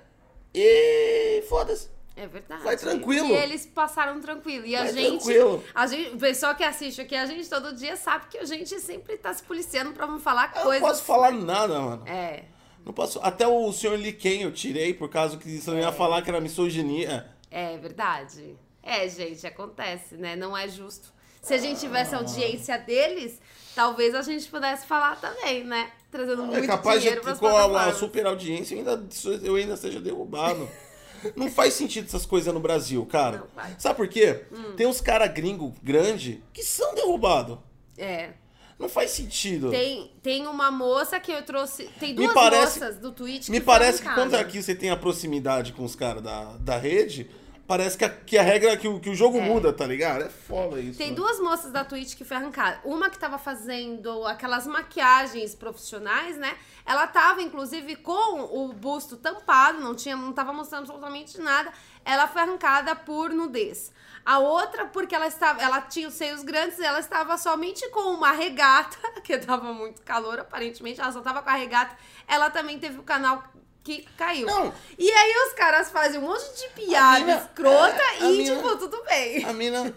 E 0.54 1.42
foda-se. 1.50 1.90
É 2.18 2.28
verdade. 2.28 2.63
Vai 2.63 2.78
tranquilo. 2.78 3.28
E 3.28 3.34
eles 3.34 3.66
passaram 3.66 4.22
tranquilo. 4.22 4.66
E 4.66 4.74
a 4.75 4.84
Vai 4.84 4.94
gente. 4.94 5.10
tranquilo. 5.24 5.62
A 5.74 5.86
gente, 5.86 6.13
o 6.16 6.18
pessoal 6.18 6.56
que 6.56 6.63
assiste 6.63 7.02
aqui, 7.02 7.13
a 7.16 7.25
gente 7.25 7.50
todo 7.50 7.75
dia 7.75 7.98
sabe 7.98 8.28
que 8.30 8.38
a 8.38 8.46
gente 8.46 8.80
sempre 8.80 9.18
tá 9.18 9.34
se 9.34 9.44
policiando 9.44 9.92
pra 9.92 10.07
não 10.07 10.18
falar 10.19 10.54
Eu 10.56 10.62
coisas. 10.63 10.81
não 10.81 10.90
posso 10.90 11.04
falar 11.04 11.31
nada, 11.34 11.78
mano. 11.80 12.04
É. 12.07 12.44
Não 12.86 12.94
posso. 12.94 13.20
Até 13.22 13.48
o 13.48 13.72
senhor 13.74 13.98
Liken 13.98 14.44
eu 14.44 14.52
tirei 14.52 14.94
por 14.94 15.10
causa 15.10 15.38
que 15.38 15.60
você 15.60 15.72
não 15.72 15.80
ia 15.80 15.92
falar 15.92 16.22
que 16.22 16.30
era 16.30 16.40
misoginia. 16.40 17.28
É 17.50 17.78
verdade. 17.78 18.56
É, 18.84 19.10
gente, 19.10 19.46
acontece, 19.48 20.16
né? 20.16 20.36
Não 20.36 20.56
é 20.56 20.68
justo. 20.68 21.12
Se 21.42 21.54
a 21.54 21.58
gente 21.58 21.80
tivesse 21.80 22.14
a 22.14 22.20
audiência 22.20 22.78
deles, 22.78 23.40
talvez 23.74 24.14
a 24.14 24.22
gente 24.22 24.48
pudesse 24.48 24.86
falar 24.86 25.16
também, 25.16 25.64
né? 25.64 25.92
Trazendo 26.12 26.44
muito 26.44 26.64
É 26.64 26.68
capaz 26.68 26.98
de 26.98 27.02
dinheiro 27.02 27.22
pras 27.22 27.40
com 27.40 27.48
a, 27.48 27.86
a 27.86 27.94
super 27.94 28.26
audiência 28.26 28.76
eu 28.76 28.80
ainda, 28.80 29.08
eu 29.44 29.56
ainda 29.56 29.76
seja 29.76 30.00
derrubado. 30.00 30.70
Não 31.36 31.50
faz 31.50 31.74
sentido 31.74 32.06
essas 32.06 32.26
coisas 32.26 32.54
no 32.54 32.60
Brasil, 32.60 33.04
cara. 33.06 33.40
Não 33.40 33.48
faz. 33.48 33.74
Hum. 33.74 33.76
Sabe 33.80 33.96
por 33.96 34.08
quê? 34.08 34.46
Tem 34.78 34.86
uns 34.86 35.02
caras 35.02 35.31
gringos 35.34 35.74
grande 35.81 36.44
que 36.54 36.62
são 36.62 36.94
derrubados. 36.94 37.58
É. 37.98 38.34
Não 38.77 38.89
faz 38.89 39.12
sentido. 39.12 39.69
Tem, 39.69 40.12
tem 40.22 40.48
uma 40.48 40.69
moça 40.69 41.19
que 41.19 41.31
eu 41.31 41.42
trouxe. 41.44 41.89
Tem 42.00 42.13
duas 42.13 42.33
parece- 42.33 42.80
moças 42.80 42.98
do 42.98 43.12
Twitch 43.12 43.48
Me 43.50 43.62
parece 43.62 44.01
que 44.01 44.13
quando 44.13 44.36
aqui 44.36 44.62
você 44.62 44.75
tem 44.75 44.89
a 44.89 44.98
proximidade 44.98 45.72
com 45.72 45.83
os 45.83 45.95
caras 45.95 46.22
da, 46.22 46.57
da 46.57 46.77
rede, 46.77 47.30
parece 47.66 47.98
que 47.98 48.04
a, 48.04 48.10
que 48.10 48.38
a 48.38 48.44
regra, 48.44 48.75
que 48.75 48.88
o, 48.88 49.00
que 49.00 49.10
o 49.10 49.16
jogo 49.16 49.42
muda, 49.42 49.72
tá 49.72 49.86
ligado? 49.88 50.25
É 50.25 50.30
foda 50.30 50.80
isso. 50.80 50.98
Tem 50.98 51.12
né? 51.12 51.16
duas 51.16 51.39
moças 51.39 51.72
da 51.72 51.86
Twitch 51.86 52.16
que 52.16 52.25
foi 52.25 52.36
arrancada. 52.36 52.81
Uma 52.83 53.10
que 53.10 53.18
tava 53.18 53.38
fazendo 53.38 54.25
aquelas 54.25 54.68
maquiagens 54.68 55.56
profissionais, 55.56 56.38
né? 56.38 56.56
Ela 56.86 57.07
tava, 57.07 57.42
inclusive, 57.42 57.95
com 57.95 58.42
o 58.42 58.74
busto 58.74 59.16
tampado, 59.16 59.80
não 59.80 59.95
tinha, 59.95 60.18
não 60.18 60.33
tava 60.33 60.51
mostrando 60.51 60.81
absolutamente 60.81 61.39
nada. 61.39 61.71
Ela 62.04 62.28
foi 62.28 62.42
arrancada 62.42 62.94
por 62.94 63.31
nudez. 63.31 63.92
A 64.25 64.39
outra, 64.39 64.86
porque 64.88 65.13
ela 65.13 65.27
estava, 65.27 65.62
ela 65.62 65.80
tinha 65.81 66.07
os 66.07 66.16
seios 66.16 66.42
grandes, 66.44 66.80
ela 66.80 67.00
estava 67.00 67.38
somente 67.38 67.88
com 67.89 68.12
uma 68.12 68.31
regata, 68.31 68.98
que 69.24 69.38
tava 69.38 69.72
muito 69.72 70.01
calor, 70.01 70.39
aparentemente, 70.39 71.00
ela 71.00 71.12
só 71.12 71.22
tava 71.22 71.44
com 71.44 71.50
a 71.50 71.54
regata. 71.56 71.95
Ela 72.27 72.50
também 72.50 72.80
teve 72.80 72.98
o 73.00 73.04
canal 73.04 73.44
que 73.83 74.04
caiu. 74.18 74.48
Não. 74.48 74.74
E 74.98 75.12
aí 75.12 75.33
os 75.48 75.54
caras 75.54 75.92
fazem 75.92 76.19
um 76.19 76.24
monte 76.24 76.44
de 76.60 76.69
piada 76.69 77.19
mina- 77.19 77.38
escrota 77.38 78.01
é, 78.19 78.24
e, 78.31 78.38
mina- 78.38 78.56
tipo, 78.56 78.77
tudo 78.77 79.04
bem. 79.04 79.45
A 79.45 79.54
mina, 79.54 79.94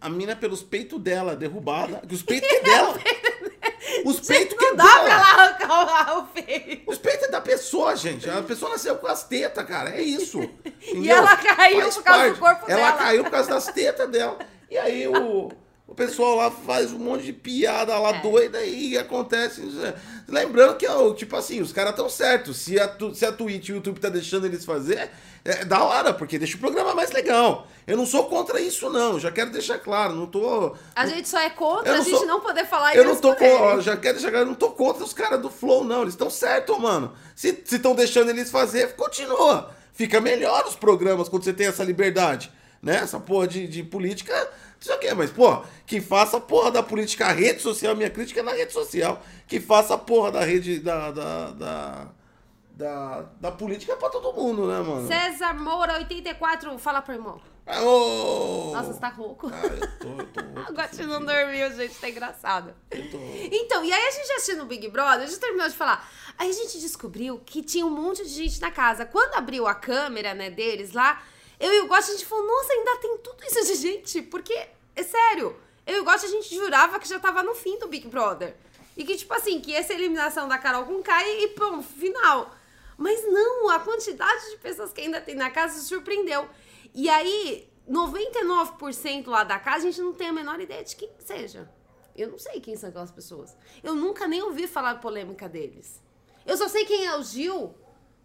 a, 0.00 0.06
a 0.06 0.08
mina 0.08 0.36
pelos 0.36 0.62
peitos 0.62 1.00
dela, 1.00 1.34
derrubada. 1.34 2.00
Que 2.06 2.14
os 2.14 2.22
peitos 2.22 2.48
dela. 2.62 2.94
Os 4.04 4.20
peitos 4.20 4.56
que 4.58 4.64
é 4.64 4.68
Não 4.70 4.76
dá 4.76 4.84
pra 4.98 5.10
ela 5.12 5.22
arrancar 5.22 6.18
o 6.18 6.26
feio. 6.28 6.82
Os 6.86 6.98
peitos 6.98 7.28
é 7.28 7.30
da 7.30 7.40
pessoa, 7.40 7.96
gente. 7.96 8.28
A 8.28 8.42
pessoa 8.42 8.70
nasceu 8.72 8.96
com 8.96 9.06
as 9.06 9.24
tetas, 9.24 9.64
cara. 9.66 9.90
É 9.90 10.02
isso. 10.02 10.40
E 10.94 11.10
ela 11.10 11.34
caiu 11.36 11.80
Faz 11.80 11.94
por 11.96 12.02
causa 12.04 12.30
do 12.30 12.36
parte. 12.38 12.58
corpo 12.60 12.70
ela 12.70 12.86
dela. 12.90 12.98
caiu 12.98 13.24
por 13.24 13.30
causa 13.30 13.48
das 13.50 13.66
tetas 13.68 14.08
dela. 14.10 14.38
E 14.70 14.76
aí 14.76 15.08
o, 15.08 15.50
o 15.86 15.94
pessoal 15.94 16.36
lá 16.36 16.50
faz 16.50 16.92
um 16.92 16.98
monte 16.98 17.24
de 17.24 17.32
piada 17.32 17.98
lá 17.98 18.10
É. 18.16 18.20
doida 18.20 18.62
e 18.64 18.96
acontece. 18.98 19.62
Lembrando 20.28 20.76
que, 20.76 20.86
ó, 20.86 21.12
tipo 21.14 21.34
assim, 21.36 21.60
os 21.60 21.72
caras 21.72 21.90
estão 21.92 22.08
certos. 22.08 22.58
Se 22.58 22.78
a, 22.78 22.94
se 23.14 23.24
a 23.24 23.32
Twitch 23.32 23.68
e 23.68 23.72
o 23.72 23.76
YouTube 23.76 23.98
tá 23.98 24.08
deixando 24.10 24.46
eles 24.46 24.64
fazer, 24.64 25.10
é 25.44 25.64
da 25.64 25.82
hora, 25.84 26.14
porque 26.14 26.38
deixa 26.38 26.56
o 26.56 26.60
programa 26.60 26.94
mais 26.94 27.10
legal. 27.12 27.66
Eu 27.86 27.98
não 27.98 28.06
sou 28.06 28.24
contra 28.24 28.58
isso, 28.58 28.88
não. 28.88 29.20
Já 29.20 29.30
quero 29.30 29.50
deixar 29.50 29.78
claro. 29.78 30.14
Não 30.14 30.26
tô. 30.26 30.74
A 30.96 31.06
gente 31.06 31.28
só 31.28 31.38
é 31.38 31.50
contra 31.50 31.92
a 31.92 32.00
gente 32.00 32.16
sou- 32.16 32.26
não 32.26 32.40
poder 32.40 32.64
falar 32.64 32.96
Eu 32.96 33.04
não 33.04 33.16
tô 33.16 33.28
ó, 33.28 33.78
já 33.80 33.94
quero 33.96 34.14
deixar 34.14 34.30
claro, 34.30 34.46
eu 34.46 34.48
não 34.48 34.54
tô 34.54 34.70
contra 34.70 35.04
os 35.04 35.12
caras 35.12 35.40
do 35.42 35.50
Flow, 35.50 35.84
não. 35.84 36.00
Eles 36.00 36.14
estão 36.14 36.30
certos, 36.30 36.78
mano. 36.78 37.12
Se 37.36 37.62
estão 37.70 37.94
deixando 37.94 38.30
eles 38.30 38.50
fazer, 38.50 38.96
continua. 38.96 39.70
Fica 39.92 40.18
melhor 40.20 40.64
os 40.66 40.74
programas 40.74 41.28
quando 41.28 41.44
você 41.44 41.52
tem 41.52 41.66
essa 41.66 41.84
liberdade. 41.84 42.50
Né? 42.82 42.96
Essa 42.96 43.20
porra 43.20 43.46
de, 43.46 43.66
de 43.66 43.82
política, 43.82 44.34
não 44.34 44.48
sei 44.80 44.94
o 44.94 44.98
quê. 44.98 45.14
Mas, 45.14 45.30
pô, 45.30 45.62
que 45.86 46.00
faça 46.00 46.38
a 46.38 46.40
porra 46.40 46.70
da 46.70 46.82
política 46.82 47.26
a 47.26 47.32
rede 47.32 47.60
social, 47.62 47.94
minha 47.94 48.10
crítica 48.10 48.40
é 48.40 48.42
na 48.42 48.52
rede 48.52 48.72
social. 48.72 49.22
Que 49.46 49.60
faça 49.60 49.94
a 49.94 49.98
porra 49.98 50.32
da 50.32 50.40
rede 50.44 50.78
da. 50.80 51.10
da, 51.10 51.50
da, 51.50 52.06
da, 52.74 53.22
da 53.40 53.52
política 53.52 53.96
pra 53.96 54.10
todo 54.10 54.32
mundo, 54.32 54.66
né, 54.66 54.80
mano? 54.80 55.06
César 55.06 55.54
Moura, 55.54 55.94
84, 55.94 56.76
fala 56.78 57.00
pro 57.00 57.14
irmão. 57.14 57.40
Ah, 57.66 57.82
ô! 57.82 58.72
Nossa, 58.74 58.92
você 58.92 59.00
tá 59.00 59.08
rouco. 59.08 59.48
Ah, 59.50 59.66
eu 59.66 59.98
tô, 59.98 60.08
eu 60.20 60.26
tô 60.26 60.40
rouco. 60.40 60.74
Não 61.06 61.24
dormiu, 61.24 61.72
gente, 61.72 61.94
tá 61.94 62.10
engraçado. 62.10 62.74
Eu 62.90 63.10
tô. 63.10 63.18
Então, 63.50 63.84
e 63.84 63.92
aí 63.92 64.06
a 64.06 64.10
gente 64.10 64.32
assistindo 64.32 64.64
o 64.64 64.66
Big 64.66 64.88
Brother, 64.88 65.22
a 65.22 65.26
gente 65.26 65.38
terminou 65.38 65.68
de 65.68 65.74
falar. 65.74 66.06
Aí 66.36 66.50
a 66.50 66.52
gente 66.52 66.78
descobriu 66.78 67.40
que 67.46 67.62
tinha 67.62 67.86
um 67.86 67.90
monte 67.90 68.22
de 68.24 68.30
gente 68.30 68.60
na 68.60 68.70
casa. 68.70 69.06
Quando 69.06 69.34
abriu 69.34 69.66
a 69.66 69.74
câmera, 69.74 70.34
né, 70.34 70.50
deles 70.50 70.92
lá, 70.92 71.22
eu 71.58 71.72
e 71.72 71.80
o 71.80 71.86
Gotti, 71.86 72.10
a 72.10 72.12
gente 72.14 72.26
falou, 72.26 72.46
nossa, 72.46 72.72
ainda 72.72 72.96
tem 72.96 73.16
tudo 73.18 73.42
isso 73.44 73.64
de 73.64 73.74
gente. 73.80 74.20
Porque, 74.22 74.52
é 74.94 75.02
sério, 75.02 75.56
eu 75.86 75.98
e 75.98 76.00
o 76.00 76.04
Gotti, 76.04 76.26
a 76.26 76.28
gente 76.28 76.54
jurava 76.54 76.98
que 76.98 77.08
já 77.08 77.18
tava 77.18 77.42
no 77.42 77.54
fim 77.54 77.78
do 77.78 77.88
Big 77.88 78.08
Brother. 78.08 78.56
E 78.96 79.04
que, 79.04 79.16
tipo 79.16 79.32
assim, 79.32 79.60
que 79.60 79.74
essa 79.74 79.92
eliminação 79.92 80.46
da 80.48 80.58
Carol 80.58 80.84
com 80.84 81.02
Kai 81.02 81.44
e 81.44 81.48
pum, 81.48 81.82
final. 81.82 82.53
Mas 82.96 83.22
não, 83.30 83.68
a 83.70 83.80
quantidade 83.80 84.50
de 84.50 84.56
pessoas 84.58 84.92
que 84.92 85.00
ainda 85.00 85.20
tem 85.20 85.34
na 85.34 85.50
casa 85.50 85.80
surpreendeu. 85.80 86.48
E 86.94 87.08
aí, 87.10 87.68
99% 87.90 89.26
lá 89.26 89.44
da 89.44 89.58
casa, 89.58 89.78
a 89.88 89.90
gente 89.90 90.00
não 90.00 90.12
tem 90.14 90.28
a 90.28 90.32
menor 90.32 90.60
ideia 90.60 90.82
de 90.84 90.94
quem 90.96 91.10
seja. 91.18 91.70
Eu 92.16 92.30
não 92.30 92.38
sei 92.38 92.60
quem 92.60 92.76
são 92.76 92.88
aquelas 92.90 93.10
pessoas. 93.10 93.56
Eu 93.82 93.94
nunca 93.94 94.28
nem 94.28 94.42
ouvi 94.42 94.66
falar 94.68 95.00
polêmica 95.00 95.48
deles. 95.48 96.00
Eu 96.46 96.56
só 96.56 96.68
sei 96.68 96.84
quem 96.84 97.06
é 97.06 97.16
o 97.16 97.22
Gil 97.22 97.74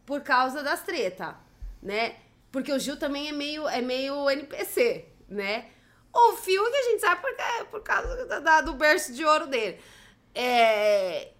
por 0.05 0.21
causa 0.21 0.61
das 0.61 0.83
treta, 0.83 1.37
né? 1.81 2.15
Porque 2.51 2.71
o 2.71 2.79
Gil 2.79 2.97
também 2.97 3.29
é 3.29 3.31
meio, 3.31 3.67
é 3.67 3.81
meio 3.81 4.29
NPC, 4.29 5.05
né? 5.27 5.69
O 6.13 6.33
Fio 6.33 6.63
que 6.69 6.77
a 6.77 6.83
gente 6.83 7.01
sabe 7.01 7.21
porque, 7.21 7.41
é 7.41 7.63
por 7.63 7.81
causa 7.81 8.25
da, 8.25 8.39
da- 8.39 8.61
do 8.61 8.73
berço 8.73 9.13
de 9.13 9.23
ouro 9.25 9.47
dele. 9.47 9.79
É... 10.33 11.31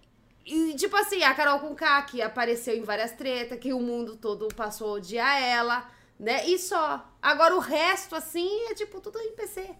E, 0.44 0.74
tipo 0.74 0.96
assim, 0.96 1.22
a 1.22 1.34
Carol 1.34 1.60
com 1.60 1.76
que 2.06 2.20
apareceu 2.22 2.76
em 2.76 2.82
várias 2.82 3.12
tretas, 3.12 3.58
que 3.58 3.72
o 3.72 3.80
mundo 3.80 4.16
todo 4.16 4.48
passou 4.54 4.88
a 4.88 4.92
odiar 4.94 5.42
ela, 5.42 5.88
né? 6.18 6.46
E 6.46 6.58
só. 6.58 7.06
Agora 7.22 7.54
o 7.54 7.60
resto, 7.60 8.16
assim, 8.16 8.66
é 8.70 8.74
tipo 8.74 9.00
tudo 9.00 9.18
NPC. 9.18 9.70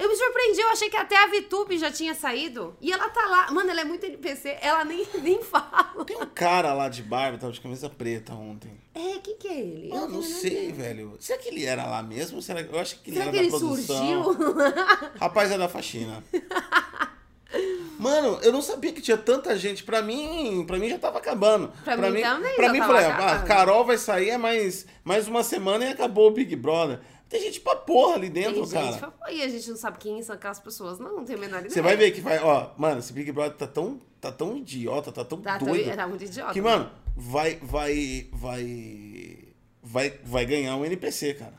Eu 0.00 0.08
me 0.08 0.16
surpreendi, 0.16 0.60
eu 0.60 0.70
achei 0.70 0.88
que 0.88 0.96
até 0.96 1.14
a 1.14 1.26
VTube 1.26 1.76
já 1.76 1.90
tinha 1.92 2.14
saído. 2.14 2.74
E 2.80 2.90
ela 2.90 3.10
tá 3.10 3.26
lá. 3.26 3.50
Mano, 3.50 3.68
ela 3.68 3.82
é 3.82 3.84
muito 3.84 4.06
NPC, 4.06 4.56
ela 4.62 4.82
nem, 4.82 5.06
nem 5.20 5.42
fala. 5.42 6.04
Tem 6.06 6.16
um 6.16 6.24
cara 6.24 6.72
lá 6.72 6.88
de 6.88 7.02
barba, 7.02 7.36
tava 7.36 7.52
de 7.52 7.60
camisa 7.60 7.90
preta 7.90 8.32
ontem. 8.32 8.80
É, 8.94 9.18
quem 9.18 9.36
que 9.36 9.46
é 9.46 9.60
ele? 9.60 9.90
Eu 9.92 10.08
não 10.08 10.22
sei, 10.22 10.72
velho. 10.72 11.16
Será 11.20 11.38
que 11.38 11.48
ele 11.48 11.66
era 11.66 11.84
lá 11.84 12.02
mesmo? 12.02 12.40
Será... 12.40 12.62
Eu 12.62 12.78
acho 12.78 12.98
que 13.00 13.10
ele 13.10 13.18
Será 13.18 13.28
era 13.28 13.32
que 13.32 13.36
da 13.36 13.42
ele 13.42 13.50
produção. 13.50 14.24
surgiu? 14.24 14.54
Rapaz 15.18 15.50
é 15.50 15.58
da 15.58 15.68
faxina. 15.68 16.24
Mano, 17.98 18.38
eu 18.42 18.50
não 18.52 18.62
sabia 18.62 18.92
que 18.92 19.00
tinha 19.02 19.16
tanta 19.18 19.56
gente. 19.58 19.84
Pra 19.84 20.00
mim, 20.00 20.64
pra 20.66 20.78
mim 20.78 20.88
já 20.88 20.98
tava 20.98 21.18
acabando. 21.18 21.70
Pra 21.84 21.96
mim 21.96 22.22
também 22.22 22.56
Pra 22.56 22.72
mim, 22.72 22.78
falei, 22.78 23.04
ah. 23.04 23.42
Carol 23.46 23.84
vai 23.84 23.98
sair 23.98 24.30
é 24.30 24.38
mais, 24.38 24.86
mais 25.04 25.28
uma 25.28 25.42
semana 25.42 25.84
e 25.84 25.88
acabou 25.88 26.28
o 26.28 26.30
Big 26.30 26.54
Brother. 26.56 27.00
Tem 27.28 27.40
gente 27.42 27.60
pra 27.60 27.76
porra 27.76 28.14
ali 28.16 28.28
dentro, 28.28 28.62
Tem 28.62 28.70
cara. 28.72 28.86
gente, 28.86 28.98
fala, 29.00 29.14
e 29.30 29.42
a 29.42 29.48
gente 29.48 29.68
não 29.70 29.76
sabe 29.76 29.98
quem 29.98 30.20
são 30.22 30.34
aquelas 30.34 30.58
pessoas. 30.58 30.98
Não, 30.98 31.16
não 31.16 31.24
tem 31.24 31.36
a 31.36 31.38
menor 31.38 31.58
ideia. 31.58 31.70
Você 31.70 31.80
vai 31.82 31.96
ver 31.96 32.10
que 32.10 32.20
vai, 32.20 32.38
ó, 32.40 32.70
mano, 32.76 32.98
esse 32.98 33.12
Big 33.12 33.30
Brother 33.30 33.56
tá 33.56 33.66
tão, 33.68 34.00
tá 34.20 34.32
tão 34.32 34.56
idiota, 34.56 35.12
tá 35.12 35.24
tão 35.24 35.40
Tá, 35.40 35.58
tá- 35.58 35.64
doido. 35.64 35.94
tá 35.94 36.08
muito 36.08 36.24
idiota. 36.24 36.52
que, 36.52 36.60
mano, 36.60 36.90
vai, 37.16 37.56
vai, 37.62 38.26
vai, 38.32 39.38
vai, 39.82 40.12
vai 40.24 40.44
ganhar 40.46 40.74
um 40.76 40.84
NPC, 40.84 41.34
cara. 41.34 41.54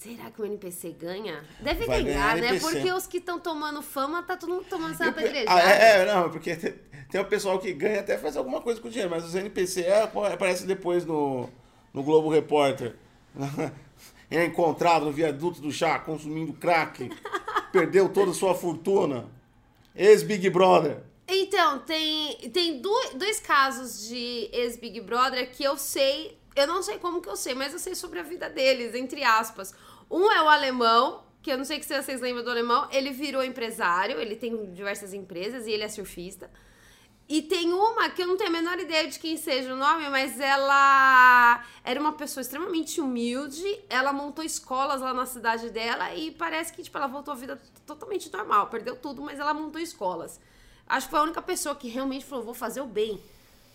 Será 0.00 0.30
que 0.30 0.40
o 0.40 0.46
NPC 0.46 0.92
ganha? 0.92 1.44
Deve 1.60 1.84
Vai 1.84 2.02
ganhar, 2.02 2.36
ganhar 2.36 2.54
né? 2.54 2.58
Porque 2.58 2.90
os 2.90 3.06
que 3.06 3.18
estão 3.18 3.38
tomando 3.38 3.82
fama, 3.82 4.22
tá 4.22 4.34
todo 4.34 4.48
mundo 4.48 4.64
tomando 4.64 4.92
essa 4.92 5.08
apedrejada. 5.08 5.52
Ah, 5.52 5.70
é, 5.70 6.02
é, 6.02 6.06
não, 6.06 6.30
porque 6.30 6.56
tem, 6.56 6.74
tem 7.10 7.20
o 7.20 7.24
pessoal 7.26 7.58
que 7.58 7.70
ganha 7.74 8.00
até 8.00 8.16
faz 8.16 8.34
alguma 8.34 8.62
coisa 8.62 8.80
com 8.80 8.88
o 8.88 8.90
dinheiro, 8.90 9.10
mas 9.10 9.24
os 9.24 9.34
NPC 9.34 9.82
é, 9.82 10.02
aparece 10.02 10.66
depois 10.66 11.04
no, 11.04 11.50
no 11.92 12.02
Globo 12.02 12.28
Repórter. 12.28 12.96
É 14.32 14.44
encontrado 14.44 15.06
no 15.06 15.10
viaduto 15.10 15.60
do 15.60 15.72
chá 15.72 15.98
consumindo 15.98 16.52
crack. 16.52 17.10
perdeu 17.72 18.08
toda 18.08 18.30
a 18.30 18.34
sua 18.34 18.54
fortuna. 18.54 19.28
Ex-Big 19.94 20.48
Brother. 20.50 21.02
Então, 21.26 21.78
tem, 21.80 22.36
tem 22.50 22.80
dois 22.80 23.40
casos 23.40 24.08
de 24.08 24.48
ex-Big 24.52 25.00
Brother 25.00 25.50
que 25.52 25.62
eu 25.62 25.76
sei, 25.76 26.38
eu 26.56 26.66
não 26.66 26.82
sei 26.82 26.98
como 26.98 27.20
que 27.20 27.28
eu 27.28 27.36
sei, 27.36 27.54
mas 27.54 27.72
eu 27.72 27.78
sei 27.78 27.94
sobre 27.94 28.18
a 28.18 28.22
vida 28.22 28.50
deles, 28.50 28.94
entre 28.94 29.22
aspas. 29.22 29.72
Um 30.10 30.30
é 30.30 30.42
o 30.42 30.48
alemão, 30.48 31.22
que 31.40 31.52
eu 31.52 31.56
não 31.56 31.64
sei 31.64 31.82
se 31.82 32.02
vocês 32.02 32.20
lembram 32.20 32.42
do 32.42 32.50
alemão, 32.50 32.88
ele 32.90 33.10
virou 33.10 33.44
empresário, 33.44 34.18
ele 34.20 34.36
tem 34.36 34.72
diversas 34.72 35.14
empresas 35.14 35.66
e 35.66 35.70
ele 35.70 35.84
é 35.84 35.88
surfista. 35.88 36.50
E 37.28 37.42
tem 37.42 37.72
uma 37.72 38.10
que 38.10 38.20
eu 38.20 38.26
não 38.26 38.36
tenho 38.36 38.50
a 38.50 38.52
menor 38.52 38.76
ideia 38.80 39.06
de 39.06 39.16
quem 39.16 39.36
seja 39.36 39.72
o 39.72 39.76
nome, 39.76 40.10
mas 40.10 40.40
ela 40.40 41.64
era 41.84 42.00
uma 42.00 42.14
pessoa 42.14 42.42
extremamente 42.42 43.00
humilde. 43.00 43.62
Ela 43.88 44.12
montou 44.12 44.44
escolas 44.44 45.00
lá 45.00 45.14
na 45.14 45.24
cidade 45.24 45.70
dela 45.70 46.12
e 46.12 46.32
parece 46.32 46.72
que 46.72 46.82
tipo, 46.82 46.98
ela 46.98 47.06
voltou 47.06 47.32
à 47.32 47.36
vida 47.36 47.56
totalmente 47.86 48.32
normal. 48.32 48.66
Perdeu 48.66 48.96
tudo, 48.96 49.22
mas 49.22 49.38
ela 49.38 49.54
montou 49.54 49.80
escolas. 49.80 50.40
Acho 50.88 51.06
que 51.06 51.10
foi 51.12 51.20
a 51.20 51.22
única 51.22 51.40
pessoa 51.40 51.76
que 51.76 51.88
realmente 51.88 52.24
falou: 52.24 52.44
vou 52.44 52.54
fazer 52.54 52.80
o 52.80 52.86
bem. 52.86 53.22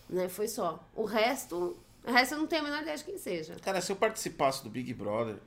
Né? 0.09 0.27
Foi 0.27 0.49
só. 0.49 0.85
O 0.93 1.05
resto. 1.05 1.77
O 2.05 2.11
resto 2.11 2.33
eu 2.33 2.39
não 2.39 2.47
tenho 2.47 2.61
a 2.61 2.65
menor 2.65 2.81
ideia 2.81 2.97
de 2.97 3.05
quem 3.05 3.17
seja. 3.17 3.55
Cara, 3.63 3.79
se 3.79 3.89
eu 3.89 3.95
participasse 3.95 4.65
do 4.65 4.69
Big 4.69 4.93
Brother, 4.93 5.37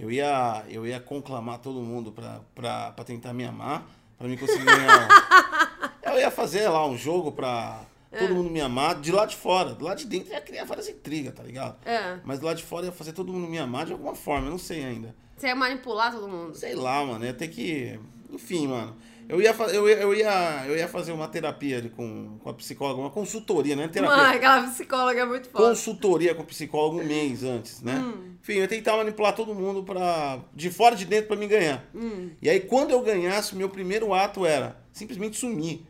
eu 0.00 0.10
ia, 0.10 0.64
eu 0.70 0.86
ia 0.86 0.98
conclamar 0.98 1.58
todo 1.58 1.78
mundo 1.82 2.10
pra, 2.10 2.40
pra, 2.54 2.90
pra 2.92 3.04
tentar 3.04 3.34
me 3.34 3.44
amar, 3.44 3.86
pra 4.16 4.26
mim 4.26 4.34
conseguir 4.34 4.64
ganhar. 4.64 5.08
eu 6.02 6.18
ia 6.18 6.30
fazer 6.30 6.68
lá 6.70 6.86
um 6.86 6.96
jogo 6.96 7.30
pra 7.30 7.82
todo 8.10 8.34
mundo 8.34 8.48
me 8.48 8.62
amar 8.62 8.98
de 8.98 9.12
lá 9.12 9.26
de 9.26 9.36
fora. 9.36 9.74
Do 9.74 9.84
lado 9.84 9.98
de 9.98 10.06
dentro 10.06 10.32
ia 10.32 10.40
criar 10.40 10.64
várias 10.64 10.88
intrigas, 10.88 11.34
tá 11.34 11.42
ligado? 11.42 11.76
É. 11.84 12.18
Mas 12.24 12.38
do 12.38 12.46
lado 12.46 12.56
de 12.56 12.62
fora 12.62 12.86
ia 12.86 12.92
fazer 12.92 13.12
todo 13.12 13.30
mundo 13.30 13.46
me 13.46 13.58
amar 13.58 13.84
de 13.84 13.92
alguma 13.92 14.14
forma, 14.14 14.46
eu 14.46 14.50
não 14.52 14.58
sei 14.58 14.82
ainda. 14.82 15.14
Você 15.36 15.48
ia 15.48 15.54
manipular 15.54 16.10
todo 16.10 16.26
mundo. 16.26 16.54
Sei 16.56 16.74
lá, 16.74 17.04
mano, 17.04 17.22
ia 17.22 17.34
ter 17.34 17.48
que. 17.48 18.00
Enfim, 18.30 18.68
mano. 18.68 18.96
Eu 19.30 19.40
ia, 19.40 19.52
eu 19.52 19.88
ia, 19.88 19.96
eu 19.96 20.14
ia, 20.14 20.64
eu 20.66 20.76
ia 20.76 20.88
fazer 20.88 21.12
uma 21.12 21.28
terapia 21.28 21.88
com, 21.94 22.36
com 22.40 22.50
a 22.50 22.52
psicóloga, 22.52 23.00
uma 23.00 23.10
consultoria, 23.10 23.76
né? 23.76 23.86
Terapia. 23.86 24.16
Mano, 24.16 24.34
aquela 24.34 24.62
psicóloga 24.64 25.20
é 25.20 25.24
muito 25.24 25.48
foda. 25.48 25.68
consultoria 25.68 26.34
com 26.34 26.42
o 26.42 26.46
psicólogo 26.46 27.00
um 27.00 27.04
mês 27.04 27.44
antes, 27.44 27.80
né? 27.80 27.94
Hum. 27.94 28.34
Enfim, 28.42 28.54
eu 28.54 28.62
ia 28.62 28.68
tentar 28.68 28.96
manipular 28.96 29.32
todo 29.32 29.54
mundo 29.54 29.84
pra, 29.84 30.40
de 30.52 30.68
fora 30.68 30.96
e 30.96 30.98
de 30.98 31.04
dentro 31.04 31.28
pra 31.28 31.36
me 31.36 31.46
ganhar. 31.46 31.84
Hum. 31.94 32.30
E 32.42 32.50
aí, 32.50 32.58
quando 32.58 32.90
eu 32.90 33.00
ganhasse, 33.02 33.52
o 33.52 33.56
meu 33.56 33.68
primeiro 33.68 34.12
ato 34.12 34.44
era 34.44 34.76
simplesmente 34.92 35.38
sumir. 35.38 35.86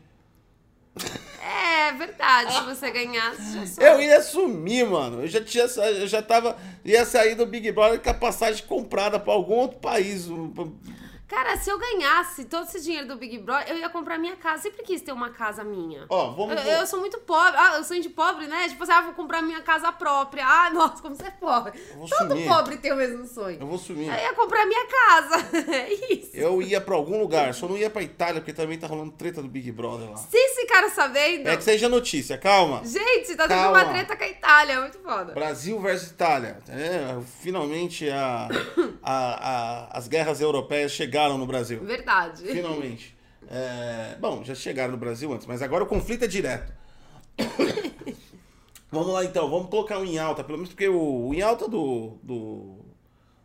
É 1.43 1.93
verdade, 1.93 2.53
se 2.53 2.63
você 2.63 2.91
ganhasse, 2.91 3.75
já. 3.75 3.83
Eu 3.83 4.01
ia 4.01 4.21
sumir, 4.21 4.85
mano. 4.85 5.21
Eu 5.21 5.27
já 5.27 5.43
tinha, 5.43 5.63
eu 5.63 6.07
já 6.07 6.21
tava, 6.21 6.55
ia 6.85 7.03
sair 7.05 7.33
do 7.33 7.45
Big 7.45 7.71
Brother 7.71 7.99
com 7.99 8.09
a 8.09 8.13
passagem 8.13 8.63
comprada 8.65 9.19
pra 9.19 9.33
algum 9.33 9.55
outro 9.55 9.79
país. 9.79 10.27
Cara, 11.31 11.55
se 11.55 11.69
eu 11.69 11.79
ganhasse 11.79 12.43
todo 12.43 12.65
esse 12.67 12.81
dinheiro 12.81 13.07
do 13.07 13.15
Big 13.15 13.37
Brother, 13.37 13.69
eu 13.69 13.77
ia 13.77 13.87
comprar 13.89 14.17
minha 14.17 14.35
casa. 14.35 14.63
Sempre 14.63 14.83
quis 14.83 15.01
ter 15.01 15.13
uma 15.13 15.29
casa 15.29 15.63
minha. 15.63 16.05
Ó, 16.09 16.31
vamos... 16.31 16.55
Eu, 16.65 16.71
eu 16.79 16.85
sou 16.85 16.99
muito 16.99 17.17
pobre. 17.19 17.57
Ah, 17.57 17.75
eu 17.77 17.83
sou 17.85 17.97
de 18.01 18.09
pobre, 18.09 18.47
né? 18.47 18.67
Tipo, 18.67 18.83
assim, 18.83 18.91
ah, 18.91 19.01
vou 19.01 19.13
comprar 19.13 19.41
minha 19.41 19.61
casa 19.61 19.89
própria. 19.93 20.45
Ah, 20.45 20.69
nossa, 20.75 21.01
como 21.01 21.15
você 21.15 21.27
é 21.27 21.31
pobre. 21.31 21.71
Todo 22.09 22.31
sumir. 22.33 22.47
pobre 22.49 22.77
tem 22.77 22.91
o 22.91 22.97
mesmo 22.97 23.25
sonho. 23.25 23.57
Eu 23.61 23.65
vou 23.65 23.77
sumir. 23.77 24.07
Eu 24.09 24.13
ia 24.13 24.33
comprar 24.33 24.65
minha 24.65 24.85
casa. 24.87 25.41
É 25.71 25.93
isso. 26.13 26.31
Eu 26.33 26.61
ia 26.61 26.81
pra 26.81 26.95
algum 26.95 27.17
lugar, 27.19 27.53
só 27.53 27.65
não 27.67 27.77
ia 27.77 27.89
pra 27.89 28.01
Itália, 28.01 28.41
porque 28.41 28.51
também 28.51 28.77
tá 28.77 28.87
rolando 28.87 29.11
treta 29.11 29.41
do 29.41 29.47
Big 29.47 29.71
Brother 29.71 30.09
lá. 30.09 30.17
Se 30.17 30.35
esse 30.35 30.65
cara 30.65 30.89
sabendo. 30.89 31.47
É 31.47 31.55
que 31.55 31.63
seja 31.63 31.87
notícia, 31.87 32.37
calma. 32.37 32.81
Gente, 32.83 33.35
tá 33.37 33.47
tendo 33.47 33.69
uma 33.69 33.85
treta 33.85 34.17
com 34.17 34.23
a 34.23 34.27
Itália. 34.27 34.73
É 34.73 34.79
muito 34.81 34.99
foda. 34.99 35.33
Brasil 35.33 35.79
versus 35.79 36.09
Itália. 36.11 36.57
É, 36.67 37.17
finalmente 37.41 38.09
a, 38.09 38.49
a- 39.01 39.49
a- 39.93 39.97
as 39.97 40.07
guerras 40.09 40.41
europeias 40.41 40.91
chegaram 40.91 41.20
no 41.29 41.45
Brasil. 41.45 41.79
Verdade. 41.83 42.43
Finalmente. 42.45 43.17
É, 43.49 44.15
bom, 44.19 44.43
já 44.43 44.53
chegaram 44.53 44.91
no 44.91 44.97
Brasil 44.97 45.31
antes, 45.33 45.47
mas 45.47 45.61
agora 45.61 45.83
o 45.83 45.87
conflito 45.87 46.23
é 46.23 46.27
direto. 46.27 46.71
vamos 48.91 49.13
lá 49.13 49.25
então, 49.25 49.49
vamos 49.49 49.69
colocar 49.69 49.99
o 49.99 50.05
em 50.05 50.17
alta, 50.19 50.43
pelo 50.43 50.57
menos 50.57 50.69
porque 50.69 50.87
o, 50.87 51.27
o 51.27 51.33
em 51.33 51.41
alta 51.41 51.67
do, 51.67 52.17
do, 52.21 52.79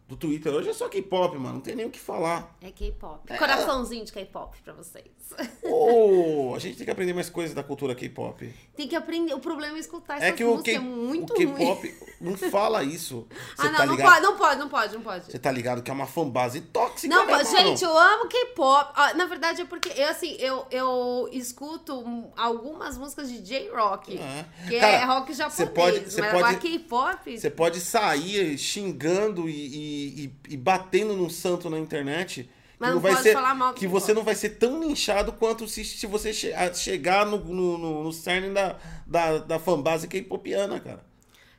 do 0.08 0.16
Twitter 0.16 0.52
hoje 0.52 0.68
é 0.68 0.74
só 0.74 0.88
K-pop, 0.88 1.36
mano. 1.38 1.54
Não 1.54 1.60
tem 1.60 1.74
nem 1.74 1.86
o 1.86 1.90
que 1.90 1.98
falar. 1.98 2.56
É 2.60 2.70
K-pop. 2.70 3.26
Coraçãozinho 3.36 4.04
de 4.04 4.12
K-pop 4.12 4.56
pra 4.62 4.74
vocês. 4.74 5.06
Ô, 5.62 6.54
a 6.54 6.58
gente 6.58 6.76
tem 6.76 6.84
que 6.86 6.90
aprender 6.90 7.12
mais 7.12 7.28
coisas 7.28 7.54
da 7.54 7.62
cultura 7.62 7.94
K-pop. 7.94 8.52
Tem 8.76 8.88
que 8.88 8.96
aprender. 8.96 9.34
O 9.34 9.38
problema 9.40 9.76
é 9.76 9.80
escutar 9.80 10.22
É 10.22 10.32
que 10.32 10.42
o 10.44 10.52
música. 10.52 10.70
K- 10.70 10.76
É 10.76 10.80
muito 10.80 11.32
o. 11.32 11.36
K-pop 11.36 11.94
não 12.20 12.36
fala 12.36 12.82
isso. 12.82 13.26
Você 13.56 13.66
Ah, 13.66 13.70
não, 13.70 13.76
tá 13.76 13.86
não 13.86 13.96
pode, 13.96 14.20
não 14.22 14.36
pode, 14.36 14.58
não 14.60 14.68
pode, 14.68 14.94
não 14.94 15.00
pode. 15.02 15.26
Você 15.32 15.38
tá 15.38 15.50
ligado 15.50 15.82
que 15.82 15.90
é 15.90 15.94
uma 15.94 16.06
fanbase 16.06 16.60
tóxica, 16.62 17.14
Não, 17.14 17.26
né, 17.26 17.44
gente, 17.44 17.84
eu 17.84 17.96
amo 17.98 18.28
K-pop. 18.28 18.92
Ó, 18.96 19.14
Na 19.14 19.26
verdade, 19.26 19.62
é 19.62 19.64
porque 19.64 19.88
eu, 20.00 20.08
assim, 20.08 20.36
eu, 20.38 20.66
eu 20.70 21.28
escuto 21.32 22.30
algumas 22.36 22.96
músicas 22.96 23.28
de 23.30 23.40
J-Rock, 23.40 24.18
É. 24.18 24.44
que 24.68 24.78
Cara, 24.80 24.92
é 24.92 25.04
rock 25.04 25.32
japonês. 25.34 25.54
você 25.54 25.66
pode- 25.66 26.10
você 26.10 26.20
mas 26.20 26.30
pode- 26.32 26.44
agora 26.44 26.58
K-pop. 26.60 27.38
Você 27.38 27.50
pode 27.50 27.80
sair 27.80 28.56
xingando 28.56 29.48
e, 29.48 29.52
e, 29.52 30.24
e- 30.24 30.32
e 30.54 30.56
batendo 30.56 31.14
num 31.14 31.28
santo 31.28 31.68
na 31.68 31.78
internet. 31.78 32.48
Mas 32.78 32.90
não 32.94 33.00
vai 33.00 33.12
pode 33.12 33.22
ser, 33.22 33.32
falar 33.32 33.54
mal 33.54 33.72
Que 33.72 33.86
você 33.86 34.12
não 34.12 34.22
vai 34.22 34.34
ser 34.34 34.50
tão 34.50 34.80
linchado 34.80 35.32
quanto 35.32 35.66
se, 35.66 35.84
se 35.84 36.06
você 36.06 36.32
che- 36.32 36.52
chegar 36.74 37.24
no, 37.24 37.38
no, 37.38 37.78
no, 37.78 38.04
no 38.04 38.12
cerne 38.12 38.52
da, 38.52 38.76
da, 39.06 39.38
da 39.38 39.58
fanbase 39.58 40.06
K-popiana, 40.08 40.78
cara. 40.78 41.04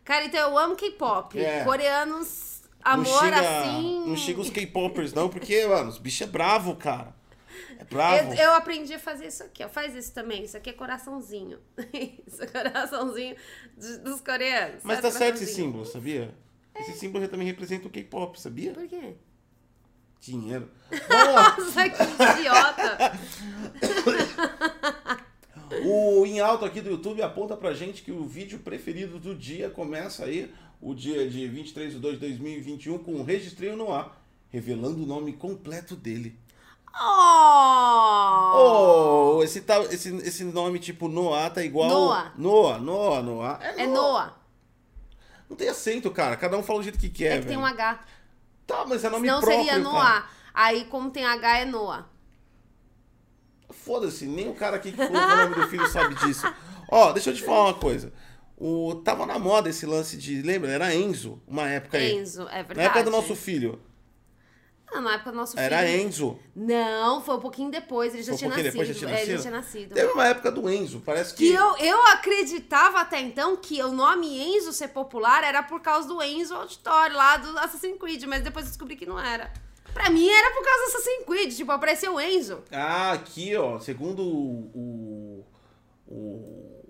Cara, 0.03 0.25
então 0.25 0.39
eu 0.39 0.57
amo 0.57 0.75
K-pop. 0.75 1.37
É. 1.39 1.63
Coreanos, 1.63 2.61
não 2.85 2.91
amor 2.93 3.05
xinga, 3.23 3.39
assim. 3.39 4.03
Não 4.07 4.15
xinga 4.15 4.41
os 4.41 4.49
K-popers, 4.49 5.13
não, 5.13 5.27
porque, 5.27 5.65
mano, 5.65 5.89
os 5.89 5.97
bichos 5.97 6.21
é 6.21 6.29
bravo, 6.29 6.75
cara. 6.75 7.15
É 7.79 7.83
bravo. 7.83 8.33
Eu, 8.33 8.39
eu 8.39 8.53
aprendi 8.53 8.93
a 8.93 8.99
fazer 8.99 9.27
isso 9.27 9.43
aqui, 9.43 9.63
ó. 9.63 9.69
Faz 9.69 9.95
isso 9.95 10.13
também. 10.13 10.43
Isso 10.43 10.55
aqui 10.55 10.69
é 10.69 10.73
coraçãozinho. 10.73 11.59
Isso 12.27 12.43
é 12.43 12.47
coraçãozinho 12.47 13.35
de- 13.77 13.97
dos 13.99 14.21
coreanos. 14.21 14.81
Mas 14.83 15.01
tá 15.01 15.11
certo 15.11 15.41
esse 15.41 15.53
símbolo, 15.53 15.85
sabia? 15.85 16.33
Esse 16.75 16.93
símbolo 16.93 17.27
também 17.27 17.47
representa 17.47 17.87
o 17.87 17.89
K-pop, 17.91 18.39
sabia? 18.39 18.71
Por 18.73 18.87
quê? 18.87 19.15
Dinheiro. 20.21 20.69
Nossa, 21.09 21.89
que 21.89 22.39
idiota. 22.39 23.19
O 25.83 26.25
em 26.25 26.39
alto 26.39 26.63
aqui 26.63 26.79
do 26.79 26.89
YouTube 26.89 27.21
aponta 27.21 27.57
pra 27.57 27.73
gente 27.73 28.01
que 28.01 28.11
o 28.11 28.25
vídeo 28.25 28.59
preferido 28.59 29.19
do 29.19 29.35
dia 29.35 29.69
começa 29.69 30.23
aí, 30.23 30.49
o 30.81 30.93
dia 30.93 31.29
de 31.29 31.45
23 31.45 31.93
de 31.93 31.99
2 31.99 32.13
de 32.15 32.19
2021, 32.21 32.97
com 32.99 33.15
um 33.15 33.23
registrinho 33.23 33.75
no 33.75 33.93
ar, 33.93 34.17
revelando 34.49 35.03
o 35.03 35.05
nome 35.05 35.33
completo 35.33 35.95
dele. 35.95 36.37
Oh! 36.99 39.35
Oh, 39.37 39.43
esse, 39.43 39.61
tal, 39.61 39.83
esse, 39.83 40.15
esse 40.17 40.43
nome 40.45 40.79
tipo 40.79 41.07
Noah 41.07 41.49
tá 41.49 41.63
igual. 41.63 41.89
Noah. 41.89 42.33
Noah, 42.37 42.77
Noah, 42.79 43.21
Noah. 43.21 43.59
É, 43.61 43.83
É 43.83 43.87
Noah. 43.87 43.95
Noah. 43.95 44.37
Não 45.49 45.55
tem 45.55 45.69
acento, 45.69 46.11
cara. 46.11 46.35
Cada 46.35 46.57
um 46.57 46.63
fala 46.63 46.79
do 46.79 46.83
jeito 46.83 46.99
que 46.99 47.09
quer. 47.09 47.37
É, 47.37 47.39
que 47.39 47.47
tem 47.47 47.57
velho. 47.57 47.61
um 47.61 47.65
H. 47.65 47.99
Tá, 48.67 48.85
mas 48.85 49.03
é 49.03 49.09
nome 49.09 49.25
Senão 49.25 49.39
próprio. 49.39 49.59
seria 49.59 49.81
cara. 49.81 49.83
Noah. 49.83 50.29
Aí, 50.53 50.85
como 50.85 51.09
tem 51.09 51.25
H, 51.25 51.59
é 51.59 51.65
Noah. 51.65 52.05
Foda-se, 53.69 54.25
nem 54.25 54.49
o 54.49 54.53
cara 54.53 54.75
aqui 54.75 54.91
que 54.91 54.97
colocou 54.97 55.17
o 55.17 55.37
nome 55.37 55.55
do 55.55 55.67
filho 55.69 55.87
sabe 55.87 56.15
disso. 56.15 56.45
Ó, 56.89 57.11
deixa 57.13 57.29
eu 57.29 57.35
te 57.35 57.43
falar 57.43 57.65
uma 57.65 57.73
coisa. 57.73 58.13
O, 58.57 58.95
tava 59.03 59.25
na 59.25 59.37
moda 59.37 59.69
esse 59.69 59.85
lance 59.85 60.17
de. 60.17 60.41
Lembra? 60.41 60.71
Era 60.71 60.93
Enzo, 60.93 61.41
uma 61.47 61.69
época 61.69 61.97
aí. 61.97 62.15
Enzo, 62.17 62.43
é 62.49 62.63
verdade. 62.63 62.77
Na 62.77 62.83
época 62.83 63.03
do 63.03 63.11
nosso 63.11 63.35
filho. 63.35 63.79
Ah, 64.89 65.01
na 65.01 65.15
época 65.15 65.31
do 65.31 65.37
nosso 65.37 65.51
filho. 65.53 65.63
Era 65.63 65.85
Enzo. 65.89 66.39
Não, 66.55 67.21
foi 67.21 67.35
um 67.35 67.39
pouquinho 67.39 67.69
depois, 67.69 68.13
ele 68.13 68.23
já 68.23 68.33
um 68.33 68.37
tinha 68.37 68.49
pouquinho 68.49 68.65
nascido. 68.73 68.79
depois, 68.81 68.87
já 68.99 69.07
tinha 69.07 69.17
É, 69.19 69.21
ele 69.21 69.25
já 69.25 69.33
nascido? 69.33 69.41
tinha 69.41 69.51
nascido. 69.91 69.93
Teve 69.93 70.13
uma 70.13 70.25
época 70.27 70.51
do 70.51 70.69
Enzo. 70.69 71.01
Parece 71.05 71.33
Que 71.33 71.49
que. 71.49 71.53
eu, 71.53 71.77
eu 71.77 72.05
acreditava 72.07 73.01
até 73.01 73.19
então 73.19 73.57
que 73.57 73.81
o 73.83 73.91
nome 73.91 74.27
Enzo 74.55 74.71
ser 74.71 74.87
popular 74.89 75.43
era 75.43 75.61
por 75.61 75.81
causa 75.81 76.07
do 76.07 76.21
Enzo 76.23 76.55
Auditório 76.55 77.15
lá 77.17 77.35
do 77.37 77.57
Assassin's 77.59 77.97
Creed, 77.99 78.23
mas 78.23 78.41
depois 78.43 78.65
eu 78.65 78.69
descobri 78.69 78.95
que 78.95 79.05
não 79.05 79.19
era. 79.19 79.51
Pra 79.93 80.09
mim 80.09 80.27
era 80.29 80.51
por 80.53 80.63
causa 80.63 80.79
do 80.79 80.87
Assassin's 80.97 81.25
Creed, 81.25 81.53
tipo, 81.53 81.71
apareceu 81.71 82.13
o 82.15 82.21
Enzo. 82.21 82.63
Ah, 82.71 83.11
aqui, 83.11 83.55
ó. 83.57 83.79
Segundo 83.79 84.21
o. 84.23 85.45
O, 86.07 86.85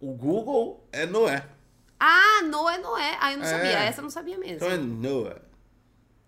o 0.00 0.14
Google, 0.14 0.86
é 0.92 1.04
Noé. 1.04 1.44
Ah, 2.00 2.40
Noé, 2.44 2.78
Noé. 2.78 3.16
Ah, 3.20 3.32
eu 3.32 3.38
não 3.38 3.44
É. 3.44 3.48
sabia, 3.50 3.78
essa 3.80 4.00
eu 4.00 4.02
não 4.04 4.10
sabia 4.10 4.38
mesmo. 4.38 4.56
Então 4.56 4.70
é 4.70 4.76
Noah. 4.78 5.42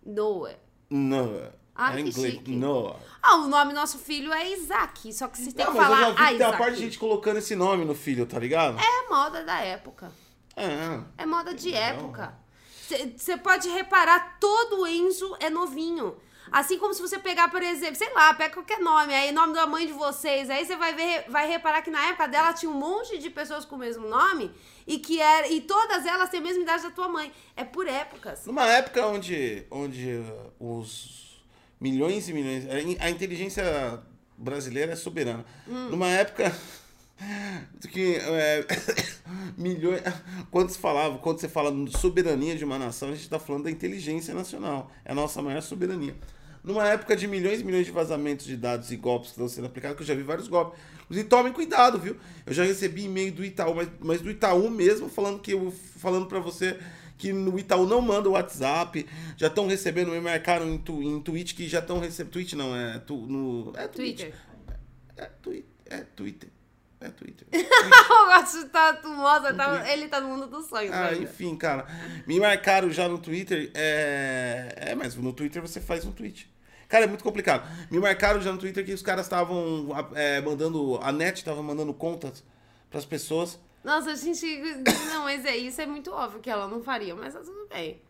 Noé. 0.04 0.56
Noah. 0.90 1.52
Ah, 1.75 1.93
é 1.93 2.02
que 2.02 2.09
inglês. 2.09 2.35
chique. 2.35 2.57
Noah. 2.57 2.97
Ah, 3.23 3.37
o 3.37 3.49
nome 3.49 3.73
do 3.73 3.76
nosso 3.81 3.99
filho 3.99 4.33
é 4.33 4.50
Isaac, 4.52 5.12
só 5.12 5.28
que 5.28 5.38
se 5.38 5.52
tem 5.52 5.64
Não, 5.64 5.73
que 5.73 5.78
mas 5.78 5.88
eu 5.88 5.95
falar 5.95 6.00
já 6.00 6.11
vi 6.11 6.33
que 6.33 6.38
tem 6.38 6.47
uma 6.47 6.57
parte 6.57 6.76
de 6.76 6.83
gente 6.83 6.99
colocando 6.99 7.37
esse 7.38 7.55
nome 7.55 7.85
no 7.85 7.95
filho, 7.95 8.25
tá 8.25 8.38
ligado? 8.38 8.78
É 8.78 9.09
moda 9.11 9.45
da 9.45 9.61
época. 9.61 10.11
É. 10.57 11.00
É 11.19 11.26
moda 11.26 11.52
de 11.55 11.75
época. 11.75 12.35
Você 13.16 13.37
pode 13.37 13.69
reparar, 13.69 14.38
todo 14.38 14.87
Enzo 14.87 15.37
é 15.40 15.50
novinho. 15.50 16.16
Assim 16.50 16.79
como 16.79 16.95
se 16.95 17.03
você 17.03 17.19
pegar, 17.19 17.50
por 17.50 17.62
exemplo, 17.62 17.97
sei 17.97 18.12
lá, 18.12 18.33
pega 18.35 18.55
qualquer 18.55 18.79
nome, 18.81 19.15
aí 19.15 19.33
nome 19.33 19.53
da 19.53 19.67
mãe 19.67 19.87
de 19.87 19.93
vocês, 19.93 20.49
aí 20.49 20.65
você 20.65 20.76
vai 20.76 20.95
ver, 20.95 21.25
vai 21.29 21.49
reparar 21.49 21.83
que 21.83 21.91
na 21.91 22.07
época 22.07 22.29
dela 22.29 22.53
tinha 22.53 22.71
um 22.71 22.75
monte 22.75 23.19
de 23.19 23.31
pessoas 23.31 23.65
com 23.65 23.76
o 23.76 23.79
mesmo 23.79 24.09
nome 24.09 24.50
e 24.87 24.99
que 24.99 25.21
era 25.21 25.49
e 25.49 25.61
todas 25.61 26.07
elas 26.07 26.31
têm 26.31 26.41
a 26.41 26.43
mesma 26.43 26.62
idade 26.62 26.83
da 26.85 26.91
tua 26.91 27.09
mãe. 27.09 27.33
É 27.57 27.65
por 27.65 27.87
épocas. 27.87 28.47
Numa 28.47 28.67
época 28.67 29.07
onde, 29.07 29.65
onde 29.71 30.15
uh, 30.15 30.53
os 30.61 31.45
milhões 31.81 32.29
e 32.29 32.33
milhões. 32.33 32.65
a- 33.00 33.11
inteligência 33.11 34.00
brasileira 34.37 34.93
é 34.93 34.97
soberana. 34.97 35.45
Hum. 35.67 35.91
Numa 35.91 36.09
época. 36.09 36.55
que 37.91 38.17
é, 38.17 38.67
milhões 39.57 40.03
quando 40.50 40.69
se 40.69 40.79
falava 40.79 41.17
quando 41.17 41.41
você 41.41 41.49
fala 41.49 41.73
de 41.73 41.97
soberania 41.97 42.55
de 42.55 42.62
uma 42.62 42.79
nação 42.79 43.09
a 43.09 43.12
gente 43.12 43.23
está 43.23 43.38
falando 43.38 43.65
da 43.65 43.71
inteligência 43.71 44.35
nacional 44.35 44.91
é 45.03 45.12
a 45.12 45.15
nossa 45.15 45.41
maior 45.41 45.62
soberania 45.62 46.15
numa 46.66 46.87
época 46.88 47.14
de 47.16 47.28
milhões 47.28 47.61
e 47.61 47.64
milhões 47.64 47.87
de 47.87 47.92
vazamentos 47.92 48.44
de 48.44 48.56
dados 48.56 48.90
e 48.90 48.96
golpes 48.96 49.28
que 49.30 49.35
estão 49.35 49.49
sendo 49.49 49.66
aplicados 49.66 49.96
que 49.96 50.02
eu 50.02 50.06
já 50.06 50.14
vi 50.14 50.23
vários 50.23 50.49
golpes 50.49 50.78
e 51.08 51.23
tomem 51.23 51.52
cuidado 51.52 51.99
viu 51.99 52.16
eu 52.44 52.52
já 52.52 52.64
recebi 52.64 53.04
e-mail 53.04 53.32
do 53.32 53.44
Itaú 53.44 53.75
mas, 53.75 53.88
mas 54.00 54.20
do 54.20 54.30
Itaú 54.30 54.68
mesmo 54.68 55.08
falando 55.08 55.38
que 55.38 55.52
eu 55.52 55.70
falando 55.70 56.26
para 56.26 56.40
você 56.40 56.76
que 57.16 57.32
no 57.32 57.58
Itaú 57.58 57.87
não 57.87 58.00
manda 58.02 58.28
o 58.28 58.32
WhatsApp 58.32 59.06
já 59.37 59.46
estão 59.46 59.68
recebendo 59.68 60.11
me 60.11 60.20
marcaram 60.20 60.68
em, 60.68 60.76
tu, 60.76 61.00
em 61.00 61.20
Twitch 61.20 61.54
que 61.54 61.68
já 61.68 61.78
estão 61.78 62.00
recebendo 62.00 62.32
Twitch 62.32 62.54
não 62.54 62.75
é 62.75 62.99
tu, 62.99 63.16
no 63.16 63.73
é. 63.76 63.87
Twitter. 63.87 64.35
é 65.16 65.25
Twitter 65.25 65.68
é 65.87 65.99
Twitter 65.99 66.50
é 67.00 67.08
Twitter 67.11 67.46
gosto 68.26 68.64
de 68.64 68.68
Tatu 68.70 69.08
Moça, 69.08 69.54
tá- 69.54 69.92
ele 69.92 70.08
tá 70.08 70.20
no 70.20 70.28
mundo 70.28 70.46
dos 70.46 70.66
sonhos. 70.66 70.92
Ah, 70.92 71.14
enfim, 71.14 71.56
cara. 71.56 71.87
Me 72.26 72.38
marcaram 72.38 72.90
já 72.90 73.08
no 73.08 73.18
Twitter. 73.18 73.70
É, 73.75 74.75
é, 74.76 74.94
mas 74.94 75.14
no 75.14 75.32
Twitter 75.32 75.62
você 75.62 75.80
faz 75.80 76.04
um 76.04 76.12
tweet. 76.12 76.50
Cara, 76.88 77.04
é 77.04 77.08
muito 77.08 77.25
complicado. 77.25 77.68
Me 77.90 77.99
marcaram 77.99 78.40
já 78.40 78.52
no 78.52 78.58
Twitter 78.58 78.84
que 78.84 78.92
os 78.92 79.02
caras 79.02 79.26
estavam 79.26 79.88
é, 80.14 80.40
mandando. 80.40 80.99
A 81.02 81.10
net 81.10 81.44
tava 81.44 81.62
mandando 81.62 81.92
contas 81.92 82.44
pras 82.90 83.04
pessoas. 83.04 83.58
Nossa, 83.82 84.10
a 84.10 84.14
gente. 84.14 84.46
Não, 85.10 85.25
mas 85.25 85.44
é 85.44 85.56
isso, 85.56 85.80
é 85.80 85.86
muito 85.86 86.10
óbvio 86.12 86.40
que 86.40 86.50
ela 86.50 86.66
não 86.68 86.82
faria, 86.82 87.14
mas 87.14 87.34
tá 87.34 87.40
tudo 87.40 87.66
bem. 87.68 88.00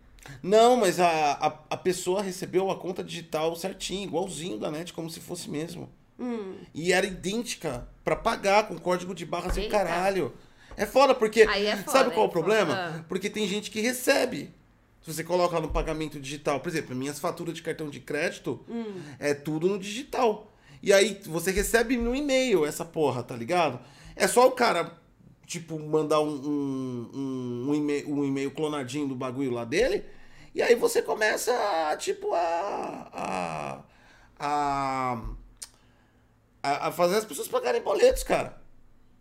Não, 0.42 0.76
mas 0.76 0.98
a, 0.98 1.32
a, 1.32 1.46
a 1.70 1.76
pessoa 1.76 2.22
recebeu 2.22 2.70
a 2.70 2.76
conta 2.76 3.02
digital 3.02 3.54
certinho, 3.54 4.08
igualzinho 4.08 4.58
da 4.58 4.70
net, 4.70 4.92
como 4.92 5.08
se 5.08 5.20
fosse 5.20 5.48
mesmo. 5.48 5.88
Hum. 6.18 6.56
E 6.74 6.92
era 6.92 7.06
idêntica 7.06 7.86
pra 8.02 8.16
pagar 8.16 8.68
com 8.68 8.78
código 8.78 9.14
de 9.14 9.24
barras 9.26 9.56
o 9.56 9.60
Eita. 9.60 9.70
caralho. 9.70 10.32
É 10.76 10.86
foda, 10.86 11.14
porque. 11.14 11.42
É 11.42 11.76
foda, 11.76 11.90
sabe 11.90 12.10
qual 12.10 12.24
é 12.24 12.26
é 12.26 12.28
o 12.28 12.32
problema? 12.32 12.76
foda. 12.76 13.04
Porque 13.08 13.30
tem 13.30 13.46
gente 13.46 13.70
que 13.70 13.80
recebe. 13.80 14.54
Se 15.06 15.14
você 15.14 15.22
coloca 15.22 15.60
no 15.60 15.68
pagamento 15.68 16.18
digital, 16.18 16.58
por 16.58 16.68
exemplo, 16.68 16.96
minhas 16.96 17.20
faturas 17.20 17.54
de 17.54 17.62
cartão 17.62 17.88
de 17.88 18.00
crédito 18.00 18.58
Hum. 18.68 19.00
é 19.20 19.34
tudo 19.34 19.68
no 19.68 19.78
digital. 19.78 20.52
E 20.82 20.92
aí 20.92 21.20
você 21.26 21.52
recebe 21.52 21.96
no 21.96 22.12
e-mail 22.12 22.66
essa 22.66 22.84
porra, 22.84 23.22
tá 23.22 23.36
ligado? 23.36 23.78
É 24.16 24.26
só 24.26 24.48
o 24.48 24.50
cara, 24.50 24.98
tipo, 25.46 25.78
mandar 25.78 26.20
um, 26.20 26.26
um, 26.34 27.10
um, 27.14 27.66
um 27.70 27.74
e-mail, 27.76 28.10
um 28.12 28.24
e-mail 28.24 28.50
clonadinho 28.50 29.06
do 29.06 29.14
bagulho 29.14 29.52
lá 29.52 29.64
dele. 29.64 30.04
E 30.52 30.60
aí 30.60 30.74
você 30.74 31.00
começa, 31.00 31.52
a, 31.88 31.96
tipo, 31.96 32.34
a. 32.34 33.08
a. 33.12 33.82
a, 34.40 35.22
a, 36.64 36.88
a 36.88 36.90
fazer 36.90 37.14
as 37.18 37.24
pessoas 37.24 37.46
pagarem 37.46 37.80
boletos, 37.80 38.24
cara. 38.24 38.60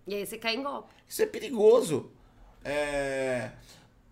E 0.08 0.16
aí 0.16 0.26
você 0.26 0.40
cai 0.40 0.56
em 0.56 0.64
golpe. 0.64 0.90
Isso 1.08 1.22
é 1.22 1.28
perigoso. 1.28 2.10
É. 2.64 3.52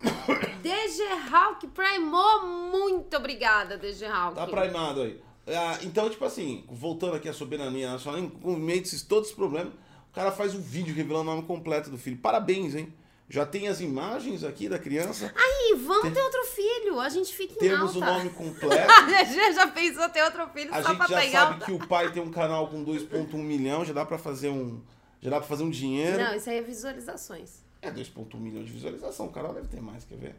DG 0.62 1.02
Hawk 1.32 1.66
primou, 1.68 2.46
muito 2.46 3.16
obrigada, 3.16 3.76
DG 3.76 4.04
Hawk. 4.06 4.34
Tá 4.36 4.46
primado 4.46 5.02
aí. 5.02 5.20
Ah, 5.46 5.78
então, 5.82 6.08
tipo 6.08 6.24
assim, 6.24 6.64
voltando 6.70 7.16
aqui 7.16 7.28
à 7.28 7.32
soberania 7.32 7.92
nacional, 7.92 8.20
em 8.20 8.56
meio 8.56 8.80
desses 8.80 9.02
todos 9.02 9.28
os 9.28 9.34
problemas, 9.34 9.72
o 10.10 10.14
cara 10.14 10.32
faz 10.32 10.54
um 10.54 10.60
vídeo 10.60 10.94
revelando 10.94 11.30
o 11.30 11.34
nome 11.34 11.46
completo 11.46 11.90
do 11.90 11.98
filho. 11.98 12.16
Parabéns, 12.16 12.74
hein? 12.74 12.92
Já 13.28 13.44
tem 13.44 13.68
as 13.68 13.80
imagens 13.80 14.44
aqui 14.44 14.68
da 14.68 14.78
criança. 14.78 15.32
Aí, 15.36 15.74
vamos 15.84 16.12
ter 16.12 16.22
outro 16.22 16.44
filho, 16.44 17.00
a 17.00 17.08
gente 17.08 17.34
fica 17.34 17.54
em 17.54 17.56
Temos 17.56 17.96
o 17.96 18.02
alta. 18.02 18.18
nome 18.18 18.30
completo. 18.36 18.90
A 18.90 19.00
DG 19.02 19.52
já 19.52 19.66
pensou 19.66 20.08
ter 20.10 20.22
outro 20.22 20.46
filho 20.48 20.72
A 20.74 20.82
só 20.82 20.88
gente 20.90 20.98
pra 20.98 21.06
já 21.08 21.24
estar 21.24 21.26
em 21.26 21.32
sabe 21.32 21.52
alta. 21.54 21.64
que 21.66 21.72
o 21.72 21.86
pai 21.88 22.12
tem 22.12 22.22
um 22.22 22.30
canal 22.30 22.68
com 22.68 22.84
2.1 22.84 23.34
milhão, 23.36 23.84
já 23.84 23.92
dá 23.92 24.04
pra 24.04 24.16
fazer 24.18 24.48
um. 24.50 24.80
Já 25.20 25.30
dá 25.30 25.38
pra 25.38 25.48
fazer 25.48 25.62
um 25.64 25.70
dinheiro. 25.70 26.22
Não, 26.22 26.34
isso 26.34 26.48
aí 26.50 26.58
é 26.58 26.62
visualizações. 26.62 27.63
É 27.84 27.90
2.1 27.92 28.36
milhão 28.38 28.62
de 28.64 28.72
visualização. 28.72 29.26
O 29.26 29.30
canal 29.30 29.52
deve 29.54 29.68
ter 29.68 29.80
mais, 29.80 30.04
quer 30.04 30.16
ver? 30.16 30.34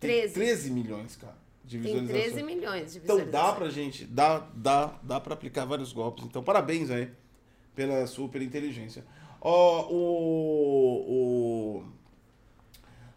Tem 0.00 0.10
13. 0.10 0.34
13 0.34 0.70
milhões, 0.70 1.16
cara, 1.16 1.36
de 1.64 1.78
Tem 1.78 1.82
visualização. 1.86 2.22
13 2.22 2.42
milhões 2.42 2.92
de 2.92 2.98
Então 2.98 3.16
visualizações. 3.16 3.32
dá 3.32 3.52
pra 3.52 3.70
gente, 3.70 4.04
dá, 4.04 4.38
dá, 4.54 4.94
dá 5.02 5.20
pra 5.20 5.34
aplicar 5.34 5.64
vários 5.64 5.92
golpes. 5.92 6.24
Então 6.24 6.42
parabéns 6.42 6.90
aí 6.90 7.10
pela 7.74 8.06
super 8.06 8.40
inteligência. 8.42 9.04
Ó, 9.40 9.86
o, 9.88 11.78
o 11.80 11.84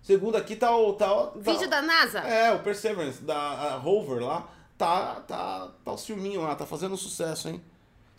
segundo 0.02 0.36
aqui 0.36 0.56
tá 0.56 0.76
o 0.76 0.94
tá, 0.94 1.14
o- 1.14 1.28
tá 1.28 1.52
Vídeo 1.52 1.70
da 1.70 1.82
NASA? 1.82 2.20
É, 2.20 2.52
o 2.54 2.60
Perseverance 2.60 3.22
da 3.24 3.76
Rover 3.78 4.22
lá, 4.24 4.50
tá 4.78 5.16
tá 5.22 5.72
tá 5.84 5.92
o 5.94 5.98
filminho 5.98 6.42
lá, 6.42 6.56
tá 6.56 6.66
fazendo 6.66 6.96
sucesso, 6.98 7.50
hein? 7.50 7.62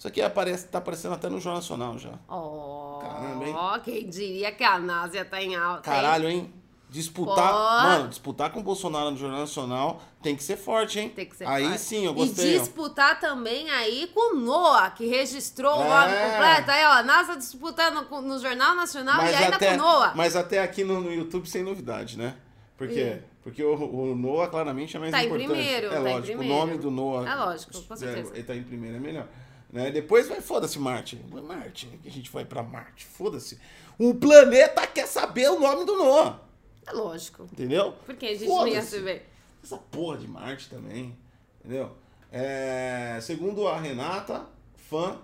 Isso 0.03 0.09
aqui 0.09 0.21
aparece, 0.21 0.67
tá 0.67 0.79
aparecendo 0.79 1.15
até 1.15 1.29
no 1.29 1.39
Jornal 1.39 1.61
Nacional 1.61 1.97
já. 1.97 2.11
Ó, 2.29 2.99
Caramba, 2.99 3.45
hein? 3.47 3.55
quem 3.85 4.09
diria 4.11 4.51
que 4.51 4.65
a 4.65 4.77
NASA 4.77 5.15
ia 5.15 5.25
tá 5.25 5.41
em 5.41 5.55
alta? 5.55 5.83
Caralho, 5.83 6.29
hein? 6.29 6.53
Disputar, 6.91 7.53
mano, 7.55 8.09
disputar 8.09 8.51
com 8.51 8.59
o 8.59 8.63
Bolsonaro 8.65 9.13
no 9.13 9.17
Jornal 9.17 9.39
Nacional 9.39 10.03
tem 10.21 10.35
que 10.35 10.43
ser 10.43 10.57
forte, 10.57 10.99
hein? 10.99 11.09
Tem 11.15 11.25
que 11.25 11.37
ser 11.37 11.47
Aí 11.47 11.63
forte. 11.67 11.79
sim, 11.81 12.05
eu 12.05 12.11
E 12.11 12.15
gostei. 12.17 12.57
ó. 12.57 12.61
disputar 12.63 13.21
também 13.21 13.71
aí 13.71 14.11
com 14.13 14.35
o 14.35 14.41
Noah, 14.41 14.91
que 14.91 15.07
registrou 15.07 15.71
o 15.79 15.83
É. 15.85 15.89
nome 15.89 16.33
completo. 16.33 16.71
Aí, 16.73 16.85
ó, 16.85 16.91
a 16.95 17.03
NASA 17.05 17.37
disputando 17.37 18.05
no 18.11 18.39
Jornal 18.41 18.75
Nacional 18.75 19.25
e 19.25 19.35
ainda 19.37 19.55
até, 19.55 19.69
com 19.69 19.75
o 19.75 19.87
Noah. 19.87 20.13
Mas 20.17 20.35
até 20.35 20.61
aqui 20.61 20.83
no, 20.83 21.01
no 21.01 21.13
YouTube 21.15 21.49
sem 21.49 21.63
novidade, 21.63 22.19
né? 22.19 22.35
Por 22.77 22.89
quê? 22.89 23.21
Porque 23.45 23.63
o, 23.63 23.75
o 23.75 24.17
Noah 24.17 24.49
claramente 24.51 24.97
é 24.97 25.01
mais 25.01 25.13
Tá 25.13 25.23
em 25.23 25.27
importante. 25.27 25.47
primeiro, 25.49 25.87
é 25.87 25.91
tá 25.91 25.97
em 26.01 26.03
lógico, 26.03 26.27
primeiro. 26.39 26.55
o 26.55 26.59
nome 26.59 26.79
do 26.79 26.91
Noah. 26.91 27.31
É 27.31 27.35
lógico, 27.37 27.73
com 27.85 27.97
certeza. 27.97 28.33
É, 28.33 28.37
ele 28.39 28.43
tá 28.45 28.57
em 28.57 28.63
primeiro, 28.65 28.97
é 28.97 29.01
melhor. 29.01 29.27
Né? 29.73 29.91
Depois 29.91 30.29
vai, 30.29 30.41
foda-se, 30.43 30.79
Marte. 30.79 31.17
Marte, 31.31 31.87
que 32.03 32.09
a 32.09 32.11
gente 32.13 32.31
vai 32.31 32.45
pra 32.45 32.63
Marte, 32.63 33.07
foda-se. 33.07 33.59
O 33.99 34.15
planeta 34.15 34.87
quer 34.87 35.07
saber 35.07 35.49
o 35.51 35.59
nome 35.59 35.85
do 35.87 35.97
Noah, 35.97 36.41
É 36.87 36.93
lógico. 36.93 37.45
entendeu? 37.45 37.95
Porque 38.05 38.27
a 38.27 38.35
gente 38.35 38.47
não 38.49 38.69
ia 38.69 38.83
saber. 38.83 39.27
Essa 39.65 39.79
porra 39.79 40.19
de 40.19 40.29
Marte 40.29 40.69
também, 40.69 41.17
entendeu? 41.61 41.97
É, 42.31 43.19
segundo 43.23 43.67
a 43.67 43.79
Renata, 43.79 44.47
fã 44.75 45.19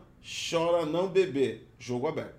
chora 0.50 0.86
não 0.86 1.08
beber. 1.08 1.68
Jogo 1.78 2.06
aberto. 2.08 2.38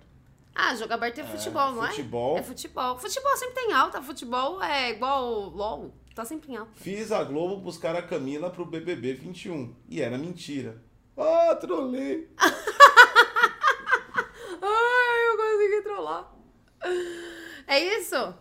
Ah, 0.54 0.74
jogo 0.74 0.92
aberto 0.92 1.18
é 1.20 1.24
futebol, 1.24 1.72
não 1.72 1.84
é? 1.86 1.90
futebol. 1.90 2.36
É 2.38 2.42
futebol. 2.42 2.98
Futebol 2.98 3.36
sempre 3.36 3.54
tem 3.54 3.72
alta. 3.72 4.02
Futebol 4.02 4.62
é 4.62 4.90
igual 4.90 5.48
LOL. 5.50 5.94
Tá 6.14 6.24
sempre 6.24 6.52
em 6.52 6.56
alta. 6.56 6.72
Fiz 6.74 7.12
a 7.12 7.22
Globo 7.24 7.56
buscar 7.56 7.94
a 7.96 8.02
Camila 8.02 8.50
pro 8.50 8.66
BBB 8.66 9.14
21. 9.14 9.74
E 9.88 10.00
era 10.02 10.18
mentira. 10.18 10.82
Ah, 11.22 11.54
trolei. 11.54 12.26
Ai, 14.62 15.28
eu 15.28 15.36
consegui 15.36 15.82
trollar. 15.82 16.32
É 17.66 17.78
isso? 17.78 18.34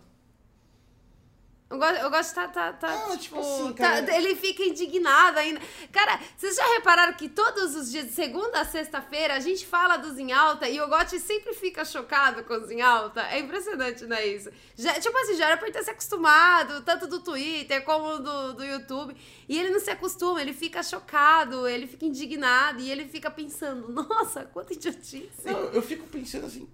Eu 1.68 1.68
gosto, 1.79 1.95
eu 1.95 2.09
gosto 2.09 2.29
de 2.29 2.35
tá, 2.35 2.47
tá, 2.47 2.73
tá, 2.73 2.87
Ah, 2.93 3.17
tipo, 3.17 3.17
tipo 3.17 3.39
assim, 3.39 3.73
tá- 3.73 4.15
ele 4.15 4.35
fica 4.35 4.63
indignado 4.63 5.39
ainda. 5.39 5.59
Cara, 5.91 6.19
vocês 6.37 6.55
já 6.55 6.65
repararam 6.75 7.13
que 7.13 7.27
todos 7.29 7.75
os 7.75 7.89
dias, 7.91 8.05
de 8.07 8.11
segunda 8.13 8.59
a 8.61 8.65
sexta-feira, 8.65 9.33
a 9.33 9.39
gente 9.39 9.65
fala 9.65 9.97
dos 9.97 10.17
em 10.19 10.31
alta 10.31 10.69
e 10.69 10.79
o 10.79 10.87
Gotti 10.87 11.19
sempre 11.19 11.53
fica 11.53 11.83
chocado 11.85 12.43
com 12.43 12.53
os 12.53 12.69
em 12.69 12.81
alta? 12.81 13.21
É 13.23 13.39
impressionante, 13.39 14.05
não 14.05 14.17
é 14.17 14.27
isso? 14.27 14.49
Já, 14.75 14.93
tipo 14.99 15.17
assim, 15.17 15.35
já 15.35 15.47
era 15.47 15.57
pra 15.57 15.67
ele 15.67 15.75
ter 15.77 15.83
se 15.83 15.89
acostumado, 15.89 16.81
tanto 16.83 17.07
do 17.07 17.19
Twitter 17.21 17.83
como 17.83 18.19
do, 18.19 18.53
do 18.53 18.63
YouTube. 18.63 19.15
E 19.47 19.57
ele 19.57 19.69
não 19.69 19.79
se 19.79 19.89
acostuma, 19.89 20.41
ele 20.41 20.53
fica 20.53 20.83
chocado, 20.83 21.67
ele 21.67 21.87
fica 21.87 22.05
indignado 22.05 22.81
e 22.81 22.91
ele 22.91 23.05
fica 23.07 23.31
pensando, 23.31 23.89
nossa, 23.91 24.43
quanta 24.45 24.73
idiotice. 24.73 25.29
Não, 25.45 25.59
eu 25.71 25.81
fico 25.81 26.05
pensando 26.07 26.45
assim. 26.45 26.67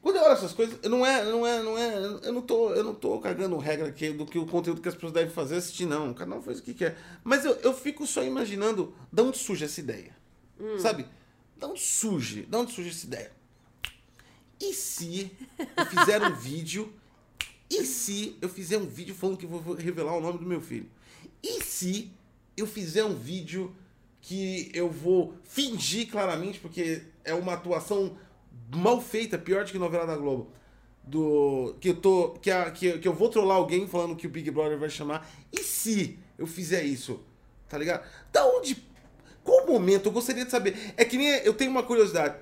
Quando 0.00 0.16
eu 0.16 0.22
olho 0.22 0.32
essas 0.32 0.52
coisas, 0.52 0.80
não 0.82 1.04
é, 1.04 1.24
não 1.24 1.46
é, 1.46 1.62
não 1.62 1.76
é, 1.76 1.96
eu 2.22 2.32
não 2.32 2.42
tô, 2.42 2.72
eu 2.72 2.84
não 2.84 2.94
tô 2.94 3.18
cagando 3.18 3.56
regra 3.58 3.88
aqui 3.88 4.10
do 4.10 4.24
que 4.24 4.38
o 4.38 4.46
conteúdo 4.46 4.80
que 4.80 4.88
as 4.88 4.94
pessoas 4.94 5.12
devem 5.12 5.30
fazer 5.30 5.56
assistir 5.56 5.86
não, 5.86 6.14
cada 6.14 6.36
um 6.36 6.42
faz 6.42 6.60
o 6.60 6.62
que 6.62 6.72
quer. 6.72 6.96
Mas 7.24 7.44
eu, 7.44 7.54
eu 7.56 7.74
fico 7.74 8.06
só 8.06 8.22
imaginando 8.22 8.94
de 9.12 9.22
onde 9.22 9.38
surge 9.38 9.64
essa 9.64 9.80
ideia. 9.80 10.16
Sabe? 10.78 11.06
De 11.56 11.64
onde 11.64 11.80
surge? 11.80 12.42
De 12.42 12.56
onde 12.56 12.72
surge 12.72 12.90
essa 12.90 13.06
ideia? 13.06 13.32
E 14.60 14.72
se 14.72 15.30
eu 15.76 15.86
fizer 15.86 16.22
um 16.22 16.34
vídeo? 16.34 16.92
E 17.70 17.84
se 17.84 18.36
eu 18.40 18.48
fizer 18.48 18.78
um 18.78 18.86
vídeo 18.86 19.14
falando 19.14 19.36
que 19.36 19.46
vou 19.46 19.74
revelar 19.74 20.16
o 20.16 20.20
nome 20.20 20.38
do 20.38 20.46
meu 20.46 20.60
filho? 20.60 20.88
E 21.42 21.62
se 21.62 22.10
eu 22.56 22.66
fizer 22.66 23.04
um 23.04 23.14
vídeo 23.14 23.74
que 24.20 24.70
eu 24.74 24.90
vou 24.90 25.34
fingir 25.44 26.10
claramente, 26.10 26.58
porque 26.58 27.02
é 27.24 27.32
uma 27.34 27.54
atuação 27.54 28.16
mal 28.74 29.00
feita, 29.00 29.38
pior 29.38 29.64
do 29.64 29.72
que 29.72 29.78
novela 29.78 30.06
da 30.06 30.16
Globo. 30.16 30.52
Do. 31.02 31.76
Que 31.80 31.90
eu 31.90 31.96
tô. 31.96 32.30
Que, 32.40 32.50
a, 32.50 32.70
que, 32.70 32.98
que 32.98 33.08
eu 33.08 33.14
vou 33.14 33.28
trollar 33.28 33.56
alguém 33.56 33.86
falando 33.86 34.16
que 34.16 34.26
o 34.26 34.30
Big 34.30 34.50
Brother 34.50 34.78
vai 34.78 34.90
chamar. 34.90 35.28
E 35.52 35.62
se 35.62 36.18
eu 36.36 36.46
fizer 36.46 36.82
isso? 36.82 37.20
Tá 37.68 37.78
ligado? 37.78 38.06
Da 38.32 38.46
onde. 38.46 38.76
Qual 39.42 39.66
momento? 39.66 40.06
Eu 40.06 40.12
gostaria 40.12 40.44
de 40.44 40.50
saber. 40.50 40.92
É 40.96 41.04
que 41.04 41.16
nem. 41.16 41.28
Eu 41.28 41.54
tenho 41.54 41.70
uma 41.70 41.82
curiosidade. 41.82 42.36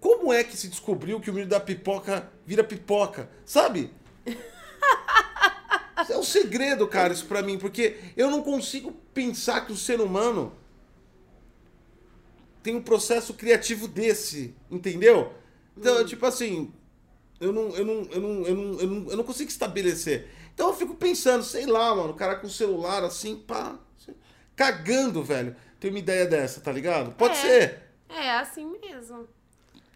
Como 0.00 0.32
é 0.32 0.44
que 0.44 0.56
se 0.56 0.68
descobriu 0.68 1.18
que 1.18 1.30
o 1.30 1.32
menino 1.32 1.50
da 1.50 1.58
pipoca 1.58 2.30
vira 2.46 2.62
pipoca? 2.62 3.28
Sabe? 3.44 3.90
É 6.10 6.18
um 6.18 6.22
segredo, 6.22 6.86
cara, 6.86 7.12
isso 7.12 7.24
pra 7.26 7.42
mim, 7.42 7.58
porque 7.58 7.96
eu 8.16 8.30
não 8.30 8.42
consigo 8.42 8.92
pensar 9.14 9.64
que 9.64 9.72
o 9.72 9.76
ser 9.76 10.00
humano 10.00 10.52
tem 12.62 12.76
um 12.76 12.82
processo 12.82 13.34
criativo 13.34 13.86
desse, 13.86 14.54
entendeu? 14.70 15.32
Então, 15.76 16.04
tipo 16.04 16.24
assim, 16.24 16.72
eu 17.40 17.52
não, 17.52 17.70
eu, 17.70 17.84
não, 17.84 18.02
eu, 18.10 18.20
não, 18.20 18.46
eu, 18.46 18.54
não, 18.54 18.80
eu, 18.80 18.86
não, 18.86 19.10
eu 19.10 19.16
não 19.16 19.24
consigo 19.24 19.50
estabelecer. 19.50 20.28
Então 20.54 20.68
eu 20.68 20.74
fico 20.74 20.94
pensando, 20.94 21.42
sei 21.42 21.66
lá, 21.66 21.94
mano, 21.94 22.10
o 22.10 22.16
cara 22.16 22.36
com 22.36 22.46
o 22.46 22.50
celular 22.50 23.02
assim, 23.02 23.36
pá, 23.36 23.76
assim, 24.00 24.14
cagando, 24.54 25.22
velho. 25.22 25.56
Tem 25.80 25.90
uma 25.90 25.98
ideia 25.98 26.26
dessa, 26.26 26.60
tá 26.60 26.70
ligado? 26.72 27.12
Pode 27.16 27.36
É. 27.38 27.40
ser. 27.40 27.82
É 28.08 28.30
assim 28.30 28.64
mesmo. 28.80 29.28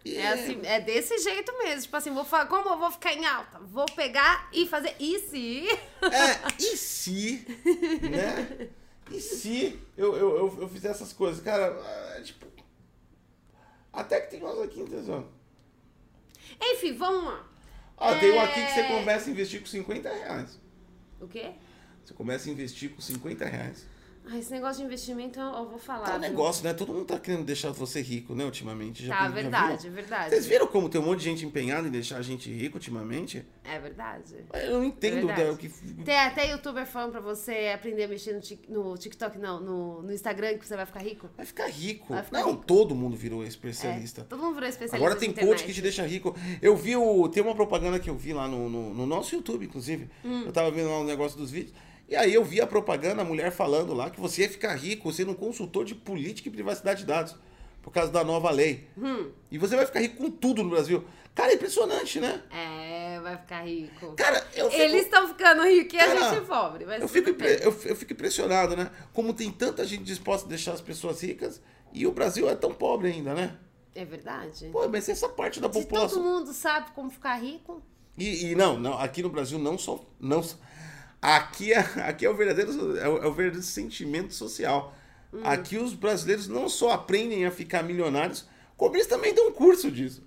E 0.03 0.15
É, 0.15 0.33
assim, 0.33 0.59
é 0.63 0.79
desse 0.79 1.17
jeito 1.19 1.57
mesmo. 1.57 1.83
Tipo 1.83 1.97
assim, 1.97 2.11
vou 2.13 2.25
como 2.25 2.69
eu 2.69 2.77
vou 2.77 2.91
ficar 2.91 3.13
em 3.13 3.25
alta? 3.25 3.59
Vou 3.59 3.85
pegar 3.95 4.49
e 4.53 4.67
fazer 4.67 4.95
e. 4.99 5.67
É, 6.01 6.53
e 6.59 6.77
se, 6.77 7.45
né? 8.01 8.69
E 9.11 9.19
se 9.19 9.79
eu, 9.97 10.15
eu, 10.15 10.37
eu, 10.37 10.57
eu 10.61 10.69
fizer 10.69 10.89
essas 10.89 11.11
coisas? 11.13 11.41
Cara, 11.43 11.65
é, 12.17 12.21
tipo. 12.21 12.45
Até 13.91 14.21
que 14.21 14.31
tem 14.31 14.41
umas 14.41 14.59
aqui, 14.59 14.81
entendeu? 14.81 15.27
Enfim, 16.61 16.93
vamos 16.93 17.25
lá. 17.25 17.45
Ó, 17.97 18.15
tem 18.15 18.31
um 18.31 18.39
aqui 18.41 18.65
que 18.65 18.71
você 18.71 18.79
É. 18.81 18.87
começa 18.97 19.29
a 19.29 19.31
investir 19.31 19.59
com 19.59 19.65
50 19.67 20.09
reais. 20.09 20.59
O 21.19 21.27
quê? 21.27 21.51
Você 22.03 22.13
começa 22.13 22.49
a 22.49 22.51
investir 22.53 22.89
com 22.91 23.01
50 23.01 23.45
reais. 23.45 23.85
Ah, 24.31 24.37
esse 24.37 24.51
negócio 24.51 24.79
de 24.81 24.85
investimento 24.85 25.39
eu, 25.39 25.67
vou 25.67 25.79
falar. 25.79 26.13
É 26.13 26.17
um 26.17 26.19
negócio, 26.19 26.63
né? 26.63 26.73
Todo 26.73 26.93
mundo 26.93 27.05
tá 27.05 27.17
querendo 27.19 27.43
deixar 27.43 27.71
você 27.71 27.99
rico, 28.01 28.35
né, 28.35 28.45
ultimamente. 28.45 29.05
Já, 29.05 29.15
Tá, 29.17 29.23
já 29.23 29.29
verdade, 29.29 29.81
viram? 29.83 29.95
verdade. 29.95 30.29
Vocês 30.29 30.45
viram 30.45 30.67
como 30.67 30.87
tem 30.87 31.01
um 31.01 31.05
monte 31.05 31.19
de 31.19 31.25
gente 31.25 31.45
empenhada 31.45 31.87
em 31.87 31.91
deixar 31.91 32.17
a 32.17 32.21
gente 32.21 32.51
rico 32.51 32.77
ultimamente? 32.77 33.43
É 33.63 33.79
verdade. 33.79 34.35
Eu 34.53 34.73
não 34.73 34.83
entendo 34.85 35.15
Verdade. 35.27 35.43
né, 35.43 35.49
o 35.51 35.57
que. 35.57 35.69
Tem 36.03 36.17
até 36.19 36.51
youtuber 36.51 36.85
falando 36.85 37.11
pra 37.11 37.21
você 37.21 37.71
aprender 37.73 38.03
a 38.03 38.07
mexer 38.07 38.33
no, 38.33 38.41
Tik- 38.41 38.69
no 38.71 38.97
TikTok, 38.97 39.37
não, 39.39 39.59
no, 39.59 40.01
no 40.03 40.11
Instagram, 40.13 40.57
que 40.57 40.67
você 40.67 40.75
vai 40.75 40.85
ficar 40.85 40.99
rico. 41.01 41.29
Vai 41.35 41.45
ficar 41.45 41.67
rico. 41.67 42.13
Vai 42.13 42.23
ficar 42.23 42.39
não, 42.41 42.51
rico. 42.51 42.63
todo 42.65 42.93
mundo 42.95 43.15
virou 43.17 43.43
especialista. 43.43 44.21
É, 44.21 44.23
todo 44.25 44.39
mundo 44.43 44.53
virou 44.55 44.69
especialista. 44.69 44.97
Agora 44.97 45.15
tem 45.19 45.33
coach 45.33 45.63
que 45.63 45.73
te 45.73 45.81
deixa 45.81 46.05
rico. 46.05 46.35
Eu 46.61 46.75
vi 46.75 46.95
o. 46.95 47.27
Tem 47.29 47.41
uma 47.41 47.55
propaganda 47.55 47.99
que 47.99 48.09
eu 48.09 48.15
vi 48.15 48.33
lá 48.33 48.47
no, 48.47 48.69
no, 48.69 48.93
no 48.93 49.05
nosso 49.05 49.33
YouTube, 49.35 49.65
inclusive. 49.65 50.09
Hum. 50.23 50.43
Eu 50.45 50.51
tava 50.51 50.69
vendo 50.71 50.89
lá 50.89 50.99
um 50.99 51.05
negócio 51.05 51.37
dos 51.37 51.49
vídeos. 51.51 51.73
E 52.09 52.15
aí 52.15 52.33
eu 52.33 52.43
vi 52.43 52.59
a 52.59 52.65
propaganda, 52.67 53.21
a 53.21 53.25
mulher 53.25 53.51
falando 53.51 53.93
lá 53.93 54.09
que 54.09 54.19
você 54.19 54.41
ia 54.41 54.49
ficar 54.49 54.73
rico 54.73 55.13
sendo 55.13 55.31
um 55.31 55.35
consultor 55.35 55.85
de 55.85 55.93
política 55.93 56.49
e 56.49 56.51
privacidade 56.51 57.01
de 57.01 57.05
dados. 57.05 57.35
Por 57.81 57.91
causa 57.93 58.11
da 58.11 58.23
nova 58.23 58.49
lei. 58.51 58.87
Hum. 58.97 59.29
E 59.49 59.57
você 59.57 59.75
vai 59.75 59.85
ficar 59.85 59.99
rico 60.01 60.17
com 60.17 60.29
tudo 60.29 60.63
no 60.63 60.69
Brasil. 60.69 61.03
Cara, 61.33 61.51
é 61.51 61.55
impressionante, 61.55 62.19
né? 62.19 62.41
É, 62.51 63.19
vai 63.21 63.37
ficar 63.37 63.61
rico. 63.65 64.13
Cara, 64.15 64.45
eu 64.53 64.69
fico, 64.69 64.81
Eles 64.81 65.03
estão 65.03 65.27
ficando 65.29 65.63
ricos 65.63 65.93
e 65.93 65.97
a 65.97 66.07
gente 66.15 66.37
é 66.39 66.41
pobre. 66.41 66.85
Mas 66.85 67.01
eu, 67.01 67.07
fico 67.07 67.29
impre- 67.29 67.59
eu, 67.63 67.71
fico 67.71 68.11
impressionado, 68.11 68.75
né? 68.75 68.91
Como 69.13 69.33
tem 69.33 69.49
tanta 69.51 69.85
gente 69.85 70.03
disposta 70.03 70.45
a 70.45 70.49
deixar 70.49 70.73
as 70.73 70.81
pessoas 70.81 71.21
ricas 71.21 71.61
e 71.93 72.05
o 72.05 72.11
Brasil 72.11 72.49
é 72.49 72.55
tão 72.55 72.73
pobre 72.73 73.07
ainda, 73.09 73.33
né? 73.33 73.55
É 73.95 74.03
verdade. 74.03 74.67
Pô, 74.71 74.87
mas 74.89 75.07
essa 75.07 75.29
parte 75.29 75.59
da 75.61 75.67
Se 75.67 75.73
todo 75.73 75.83
população. 75.83 76.21
mundo 76.21 76.51
sabe 76.53 76.91
como 76.91 77.09
ficar 77.09 77.35
rico, 77.35 77.81
E, 78.17 78.47
e 78.51 78.55
não, 78.55 78.77
não, 78.77 78.99
aqui 78.99 79.23
no 79.23 79.29
Brasil 79.29 79.57
não 79.57 79.77
só. 79.77 80.03
Não, 80.19 80.43
aqui, 81.21 81.73
é, 81.73 81.79
aqui 81.79 82.25
é, 82.25 82.29
o 82.29 82.35
verdadeiro, 82.35 82.97
é, 82.97 83.07
o, 83.07 83.17
é 83.17 83.27
o 83.27 83.33
verdadeiro 83.33 83.61
sentimento 83.61 84.33
social. 84.33 84.95
Hum. 85.33 85.41
Aqui 85.43 85.77
os 85.77 85.93
brasileiros 85.93 86.47
não 86.47 86.67
só 86.67 86.91
aprendem 86.91 87.45
a 87.45 87.51
ficar 87.51 87.83
milionários, 87.83 88.47
como 88.75 88.95
eles 88.95 89.07
também 89.07 89.33
dão 89.33 89.49
um 89.49 89.51
curso 89.51 89.91
disso. 89.91 90.23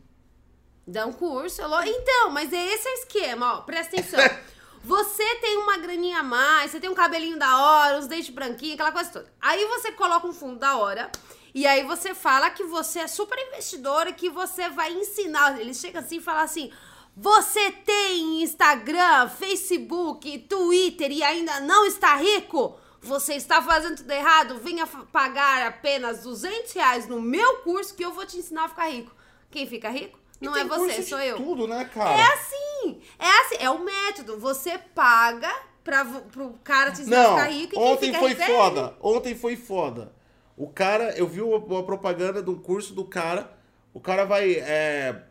um 1.06 1.12
curso. 1.12 1.62
é 1.62 1.88
Então, 1.88 2.30
mas 2.30 2.52
é 2.52 2.74
esse 2.74 2.88
o 2.88 2.92
esquema, 2.94 3.54
ó. 3.54 3.60
Presta 3.62 3.96
atenção. 3.96 4.20
Você 4.84 5.36
tem 5.36 5.58
uma 5.58 5.78
graninha 5.78 6.18
a 6.18 6.22
mais, 6.24 6.72
você 6.72 6.80
tem 6.80 6.90
um 6.90 6.94
cabelinho 6.94 7.38
da 7.38 7.56
hora, 7.56 8.00
os 8.00 8.08
dentes 8.08 8.30
branquinhos, 8.30 8.74
aquela 8.74 8.90
coisa 8.90 9.12
toda. 9.12 9.32
Aí 9.40 9.64
você 9.66 9.92
coloca 9.92 10.26
um 10.26 10.32
fundo 10.32 10.58
da 10.58 10.76
hora. 10.76 11.08
E 11.54 11.64
aí 11.66 11.84
você 11.84 12.14
fala 12.14 12.50
que 12.50 12.64
você 12.64 12.98
é 12.98 13.06
super 13.06 13.38
investidor 13.38 14.08
e 14.08 14.12
que 14.12 14.28
você 14.28 14.68
vai 14.70 14.92
ensinar. 14.92 15.60
Ele 15.60 15.72
chega 15.72 16.00
assim 16.00 16.16
e 16.16 16.20
fala 16.20 16.42
assim: 16.42 16.72
Você 17.16 17.70
tem 17.70 18.42
Instagram, 18.42 19.28
Facebook, 19.28 20.38
Twitter 20.40 21.10
e 21.12 21.22
ainda 21.22 21.60
não 21.60 21.84
está 21.86 22.16
rico? 22.16 22.76
Você 23.02 23.34
está 23.34 23.60
fazendo 23.60 23.96
tudo 23.96 24.10
errado? 24.10 24.58
Venha 24.58 24.86
pagar 24.86 25.66
apenas 25.66 26.22
200 26.22 26.72
reais 26.72 27.06
no 27.08 27.20
meu 27.20 27.58
curso 27.58 27.94
que 27.94 28.04
eu 28.04 28.12
vou 28.12 28.24
te 28.24 28.38
ensinar 28.38 28.64
a 28.64 28.68
ficar 28.68 28.88
rico. 28.88 29.14
Quem 29.50 29.66
fica 29.66 29.90
rico? 29.90 30.18
Não 30.40 30.56
é 30.56 30.64
você, 30.64 31.02
sou 31.02 31.20
eu. 31.20 31.36
Tudo, 31.36 31.68
né, 31.68 31.84
cara? 31.92 32.18
É 32.18 32.22
assim, 32.32 33.00
é 33.18 33.40
assim, 33.40 33.56
é 33.60 33.70
o 33.70 33.78
método. 33.84 34.38
Você 34.38 34.78
paga 34.78 35.52
pra, 35.84 36.02
vo- 36.04 36.22
pro 36.22 36.54
cara 36.64 36.90
te 36.92 37.02
ensinar 37.02 37.18
a 37.20 37.22
Não, 37.22 37.36
ficar 37.36 37.48
rico 37.50 37.74
e 37.74 37.78
quem 37.78 37.82
ontem 37.82 38.06
fica 38.06 38.18
foi 38.18 38.28
rico 38.30 38.42
é 38.42 38.46
foda. 38.46 38.96
Ontem 39.00 39.34
foi 39.36 39.56
foda. 39.56 40.12
O 40.56 40.68
cara, 40.68 41.16
eu 41.16 41.26
vi 41.28 41.42
uma, 41.42 41.58
uma 41.58 41.82
propaganda 41.84 42.42
de 42.42 42.50
um 42.50 42.58
curso 42.58 42.94
do 42.94 43.04
cara. 43.04 43.52
O 43.94 44.00
cara 44.00 44.24
vai 44.24 44.52
é, 44.54 45.22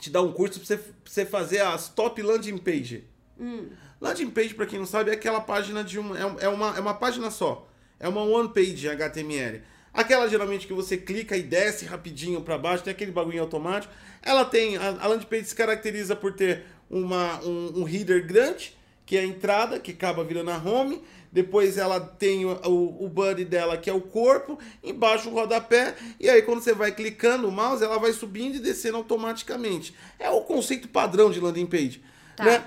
te 0.00 0.10
dar 0.10 0.22
um 0.22 0.32
curso 0.32 0.58
pra 0.58 0.66
você, 0.66 0.76
pra 0.76 0.92
você 1.04 1.26
fazer 1.26 1.60
as 1.60 1.88
top 1.88 2.22
landing 2.22 2.58
page. 2.58 3.04
Hum. 3.38 3.68
Landing 4.00 4.30
page, 4.30 4.54
pra 4.54 4.66
quem 4.66 4.78
não 4.78 4.86
sabe, 4.86 5.10
é 5.10 5.14
aquela 5.14 5.40
página 5.40 5.84
de 5.84 5.98
uma. 5.98 6.18
É, 6.18 6.46
é 6.46 6.48
uma, 6.48 6.76
é 6.76 6.80
uma 6.80 6.94
página 6.94 7.30
só. 7.30 7.68
É 7.98 8.08
uma 8.08 8.22
one 8.22 8.48
page 8.48 8.88
HTML. 8.88 9.62
Aquela 9.92 10.28
geralmente 10.28 10.66
que 10.66 10.72
você 10.72 10.96
clica 10.96 11.36
e 11.36 11.42
desce 11.42 11.84
rapidinho 11.84 12.40
pra 12.40 12.56
baixo, 12.56 12.84
tem 12.84 12.92
aquele 12.92 13.12
bagulho 13.12 13.40
automático. 13.40 13.92
Ela 14.22 14.44
tem. 14.44 14.76
A, 14.76 14.88
a 15.02 15.06
landing 15.06 15.26
page 15.26 15.44
se 15.44 15.54
caracteriza 15.54 16.16
por 16.16 16.32
ter 16.32 16.64
uma, 16.88 17.40
um, 17.44 17.82
um 17.82 17.88
header 17.88 18.26
grande, 18.26 18.76
que 19.10 19.16
é 19.16 19.22
a 19.22 19.26
entrada, 19.26 19.80
que 19.80 19.90
acaba 19.90 20.22
virando 20.22 20.52
a 20.52 20.56
home. 20.56 21.02
Depois 21.32 21.76
ela 21.76 21.98
tem 21.98 22.44
o, 22.44 22.52
o, 22.64 23.06
o 23.06 23.08
body 23.08 23.44
dela, 23.44 23.76
que 23.76 23.90
é 23.90 23.92
o 23.92 24.00
corpo. 24.00 24.56
Embaixo 24.84 25.28
o 25.28 25.32
rodapé. 25.32 25.96
E 26.20 26.30
aí, 26.30 26.42
quando 26.42 26.62
você 26.62 26.72
vai 26.72 26.92
clicando 26.92 27.48
o 27.48 27.50
mouse, 27.50 27.82
ela 27.82 27.98
vai 27.98 28.12
subindo 28.12 28.54
e 28.54 28.60
descendo 28.60 28.98
automaticamente. 28.98 29.92
É 30.16 30.30
o 30.30 30.42
conceito 30.42 30.86
padrão 30.86 31.28
de 31.28 31.40
landing 31.40 31.66
page. 31.66 32.00
Tá. 32.36 32.44
Né? 32.44 32.64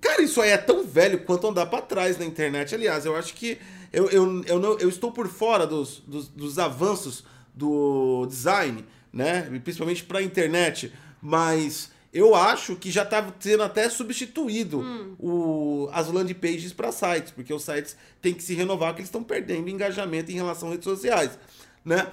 Cara, 0.00 0.22
isso 0.22 0.40
aí 0.40 0.50
é 0.50 0.56
tão 0.56 0.86
velho 0.86 1.24
quanto 1.24 1.48
andar 1.48 1.66
pra 1.66 1.82
trás 1.82 2.16
na 2.16 2.24
internet. 2.24 2.72
Aliás, 2.72 3.04
eu 3.04 3.16
acho 3.16 3.34
que 3.34 3.58
eu, 3.92 4.08
eu, 4.10 4.44
eu, 4.44 4.60
não, 4.60 4.78
eu 4.78 4.88
estou 4.88 5.10
por 5.10 5.26
fora 5.26 5.66
dos, 5.66 6.04
dos, 6.06 6.28
dos 6.28 6.56
avanços 6.60 7.24
do 7.52 8.26
design, 8.26 8.86
né? 9.12 9.42
Principalmente 9.64 10.04
pra 10.04 10.22
internet. 10.22 10.92
Mas 11.20 11.90
Eu 12.12 12.34
acho 12.34 12.74
que 12.74 12.90
já 12.90 13.04
tá 13.04 13.32
sendo 13.38 13.62
até 13.62 13.88
substituído 13.88 14.80
Hum. 14.80 15.14
o, 15.18 15.88
as 15.92 16.08
landing 16.08 16.34
pages 16.34 16.72
para 16.72 16.90
sites, 16.90 17.30
porque 17.30 17.54
os 17.54 17.62
sites 17.62 17.96
têm 18.20 18.34
que 18.34 18.42
se 18.42 18.52
renovar, 18.54 18.88
porque 18.90 19.02
eles 19.02 19.08
estão 19.08 19.22
perdendo 19.22 19.68
engajamento 19.68 20.30
em 20.32 20.34
relação 20.34 20.68
às 20.68 20.72
redes 20.74 20.84
sociais, 20.84 21.38
né? 21.84 22.08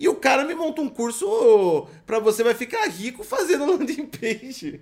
E 0.00 0.08
o 0.08 0.16
cara 0.16 0.44
me 0.44 0.54
monta 0.54 0.80
um 0.80 0.88
curso 0.88 1.86
pra 2.04 2.18
você 2.18 2.42
vai 2.42 2.54
ficar 2.54 2.84
rico 2.88 3.22
fazendo 3.22 3.64
landing 3.70 4.06
page. 4.06 4.80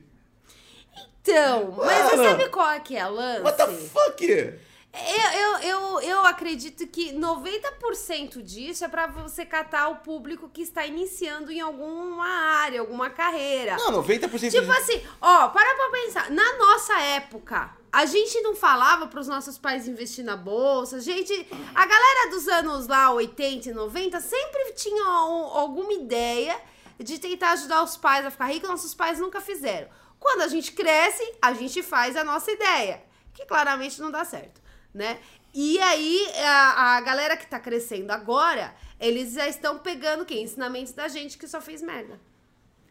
Então, 1.23 1.75
mas 1.77 2.11
você 2.11 2.17
Mano. 2.17 2.29
sabe 2.31 2.49
qual 2.49 2.71
é 2.71 2.81
que 2.81 2.97
é 2.97 3.01
a 3.01 3.09
lance? 3.09 3.43
What 3.43 3.57
the 3.59 3.67
fuck? 3.67 4.55
Eu, 4.93 5.41
eu, 5.41 5.59
eu, 5.61 6.01
eu 6.01 6.25
acredito 6.27 6.85
que 6.87 7.13
90% 7.13 8.43
disso 8.43 8.85
é 8.85 8.89
pra 8.89 9.07
você 9.07 9.47
catar 9.47 9.89
o 9.89 9.97
público 9.97 10.49
que 10.49 10.63
está 10.63 10.85
iniciando 10.85 11.53
em 11.53 11.61
alguma 11.61 12.27
área, 12.27 12.81
alguma 12.81 13.09
carreira. 13.09 13.77
Não, 13.77 14.03
90% 14.03 14.51
Tipo 14.51 14.65
de... 14.67 14.71
assim, 14.73 15.03
ó, 15.21 15.49
para 15.49 15.75
pra 15.77 15.91
pensar. 15.91 16.31
Na 16.31 16.57
nossa 16.59 16.99
época, 17.01 17.71
a 17.93 18.05
gente 18.05 18.41
não 18.41 18.57
falava 18.57 19.07
pros 19.07 19.29
nossos 19.29 19.57
pais 19.59 19.87
investir 19.87 20.25
na 20.25 20.37
bolsa. 20.37 20.97
A 20.97 21.01
gente. 21.01 21.33
A 21.75 21.87
galera 21.87 22.31
dos 22.31 22.49
anos 22.49 22.89
lá, 22.89 23.13
80 23.13 23.69
e 23.71 23.73
90, 23.73 24.21
sempre 24.21 24.73
tinha 24.75 25.05
um- 25.05 25.45
alguma 25.57 25.93
ideia 25.93 26.61
de 26.99 27.19
tentar 27.19 27.53
ajudar 27.53 27.83
os 27.85 27.97
pais 27.97 28.27
a 28.27 28.31
ficar 28.31 28.47
ricos. 28.47 28.69
Nossos 28.69 28.93
pais 28.95 29.21
nunca 29.21 29.41
fizeram. 29.41 29.89
Quando 30.19 30.43
a 30.43 30.49
gente 30.49 30.73
cresce, 30.73 31.33
a 31.41 31.53
gente 31.55 31.81
faz 31.83 32.17
a 32.17 32.25
nossa 32.25 32.51
ideia. 32.51 33.03
Que 33.33 33.47
claramente 33.47 34.01
não 34.01 34.11
dá 34.11 34.25
certo, 34.25 34.61
né? 34.93 35.21
E 35.53 35.79
aí, 35.81 36.27
a, 36.39 36.97
a 36.97 37.01
galera 37.01 37.37
que 37.37 37.47
tá 37.47 37.59
crescendo 37.59 38.11
agora, 38.11 38.75
eles 39.01 39.33
já 39.33 39.49
estão 39.49 39.79
pegando 39.79 40.23
o 40.23 40.27
quê? 40.27 40.41
Ensinamentos 40.41 40.93
da 40.93 41.09
gente 41.09 41.37
que 41.37 41.49
só 41.49 41.61
fez 41.61 41.83
merda. 41.83 42.21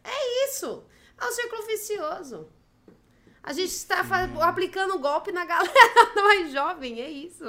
É 0.04 0.46
isso. 0.48 0.84
É 1.18 1.24
um 1.26 1.32
círculo 1.32 1.66
vicioso. 1.66 2.48
A 3.42 3.54
gente 3.54 3.70
está 3.70 4.04
fa- 4.04 4.28
aplicando 4.42 4.98
golpe 4.98 5.32
na 5.32 5.44
galera 5.46 5.72
mais 6.14 6.52
jovem, 6.52 7.00
é 7.00 7.08
isso. 7.08 7.42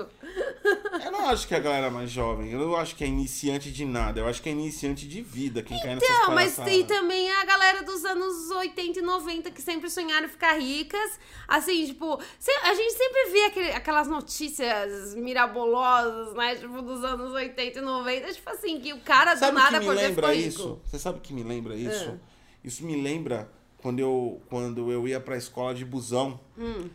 Eu 1.04 1.12
não 1.12 1.28
acho 1.28 1.46
que 1.46 1.54
é 1.54 1.58
a 1.58 1.60
galera 1.60 1.92
mais 1.92 2.10
jovem, 2.10 2.50
eu 2.50 2.60
não 2.60 2.76
acho 2.78 2.96
que 2.96 3.04
é 3.04 3.08
iniciante 3.08 3.70
de 3.70 3.84
nada, 3.84 4.22
eu 4.22 4.26
acho 4.28 4.42
que 4.42 4.48
é 4.48 4.54
iniciante 4.54 5.06
de 5.06 5.22
vida 5.22 5.62
quem 5.62 5.78
cai 5.82 5.96
nessas 5.96 6.10
Então, 6.10 6.34
mas 6.34 6.56
tem 6.56 6.86
também 6.86 7.30
a 7.34 7.44
galera 7.44 7.84
dos 7.84 8.06
anos 8.06 8.50
80 8.52 9.00
e 9.00 9.02
90 9.02 9.52
que 9.52 9.62
sempre 9.62 9.90
sonharam 9.90 10.30
ficar 10.30 10.54
ricas. 10.58 11.20
Assim, 11.46 11.86
tipo, 11.86 12.14
a 12.16 12.74
gente 12.74 12.94
sempre 12.94 13.30
vê 13.32 13.44
aquele- 13.48 13.72
aquelas 13.72 14.08
notícias 14.08 15.14
mirabolosas, 15.16 16.34
né? 16.36 16.56
Tipo, 16.56 16.82
dos 16.82 17.04
anos 17.04 17.34
80 17.34 17.80
e 17.80 17.82
90. 17.82 18.34
Tipo 18.34 18.50
assim, 18.50 18.80
que 18.80 18.94
o 18.94 19.02
cara 19.02 19.34
do 19.34 19.40
Sabe 19.40 19.52
o 19.52 19.60
nada 19.60 19.72
que 19.72 19.80
me 19.80 19.86
acordou 19.92 20.04
e 20.04 20.08
lembra 20.08 20.34
isso? 20.36 20.82
Você 20.86 20.98
sabe 20.98 21.18
o 21.18 21.22
que 21.22 21.34
me 21.34 21.44
lembra 21.44 21.76
isso? 21.76 22.12
Ah. 22.18 22.32
Isso 22.64 22.86
me 22.86 22.96
lembra 23.02 23.50
quando 23.82 24.00
eu, 24.00 24.42
quando 24.50 24.92
eu 24.92 25.08
ia 25.08 25.20
pra 25.20 25.38
escola 25.38 25.74
de 25.74 25.84
busão 25.86 26.40
Hum. 26.58 26.90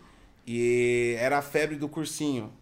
e 0.46 1.16
era 1.18 1.38
a 1.38 1.42
febre 1.42 1.76
do 1.76 1.88
cursinho. 1.88 2.52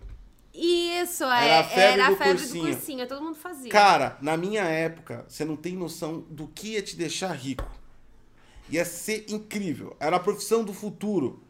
Isso, 0.53 1.25
Era 1.25 1.45
é. 1.47 1.59
a 1.59 1.65
febre 1.65 2.01
era 2.01 2.07
do 2.09 2.15
a 2.15 2.17
febre 2.17 2.39
cursinho. 2.39 2.65
do 2.65 2.71
cursinho, 2.73 3.09
todo 3.09 3.23
mundo 3.23 3.37
fazia. 3.37 3.71
Cara, 3.71 4.17
na 4.23 4.37
minha 4.37 4.63
época, 4.63 5.25
você 5.29 5.45
não 5.45 5.57
tem 5.57 5.75
noção 5.75 6.21
do 6.31 6.47
que 6.47 6.69
ia 6.75 6.83
te 6.83 6.95
deixar 6.97 7.33
rico. 7.33 7.69
Ia 8.71 8.85
ser 8.85 9.27
incrível. 9.29 9.97
Era 9.99 10.17
a 10.17 10.21
profissão 10.21 10.63
do 10.65 10.73
futuro. 10.73 11.43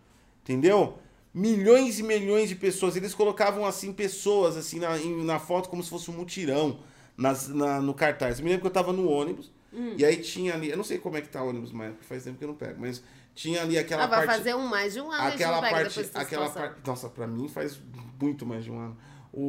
Entendeu? 0.43 0.99
Milhões 1.33 1.99
e 1.99 2.03
milhões 2.03 2.49
de 2.49 2.55
pessoas. 2.55 2.97
Eles 2.97 3.15
colocavam 3.15 3.65
assim 3.67 3.93
pessoas 3.93 4.57
assim 4.57 4.79
na, 4.79 4.97
na 4.97 5.39
foto 5.39 5.69
como 5.69 5.83
se 5.83 5.91
fosse 5.91 6.11
um 6.11 6.15
mutirão 6.15 6.81
nas, 7.17 7.49
na- 7.49 7.81
no 7.81 7.93
cartaz. 7.95 8.39
Eu 8.39 8.45
me 8.45 8.51
lembro 8.51 8.63
que 8.63 8.67
eu 8.69 8.73
tava 8.73 8.93
no 8.93 9.09
ônibus. 9.09 9.53
Hum. 9.75 9.95
E 9.99 10.05
aí 10.05 10.17
tinha 10.19 10.55
ali. 10.55 10.71
Eu 10.71 10.77
não 10.77 10.85
sei 10.85 10.99
como 10.99 11.17
é 11.17 11.21
que 11.21 11.29
tá 11.29 11.43
o 11.43 11.49
ônibus, 11.49 11.73
mas 11.73 11.95
faz 12.03 12.23
tempo 12.25 12.39
que 12.39 12.45
eu 12.45 12.49
não 12.49 12.55
pego. 12.55 12.81
Mas 12.81 13.03
tinha 13.35 13.63
ali 13.63 13.77
aquela 13.77 14.05
Ah, 14.05 14.07
vai 14.07 14.25
parte. 14.27 14.39
fazer 14.39 14.55
um 14.55 14.67
mais 14.67 14.93
de 14.93 15.01
um 15.01 15.11
ano, 15.11 15.27
aquela 15.29 15.61
parte, 15.61 16.11
aquela 16.15 16.77
nossa, 16.87 17.09
pra 17.09 17.27
mim 17.27 17.49
faz 17.49 17.79
muito 18.21 18.47
mais 18.47 18.63
de 18.65 18.71
um 18.71 18.79
ano. 18.79 18.97
O, 19.33 19.41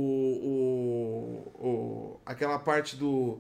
o, 1.54 1.68
o 1.68 2.20
aquela 2.26 2.58
parte 2.60 2.96
do 2.96 3.40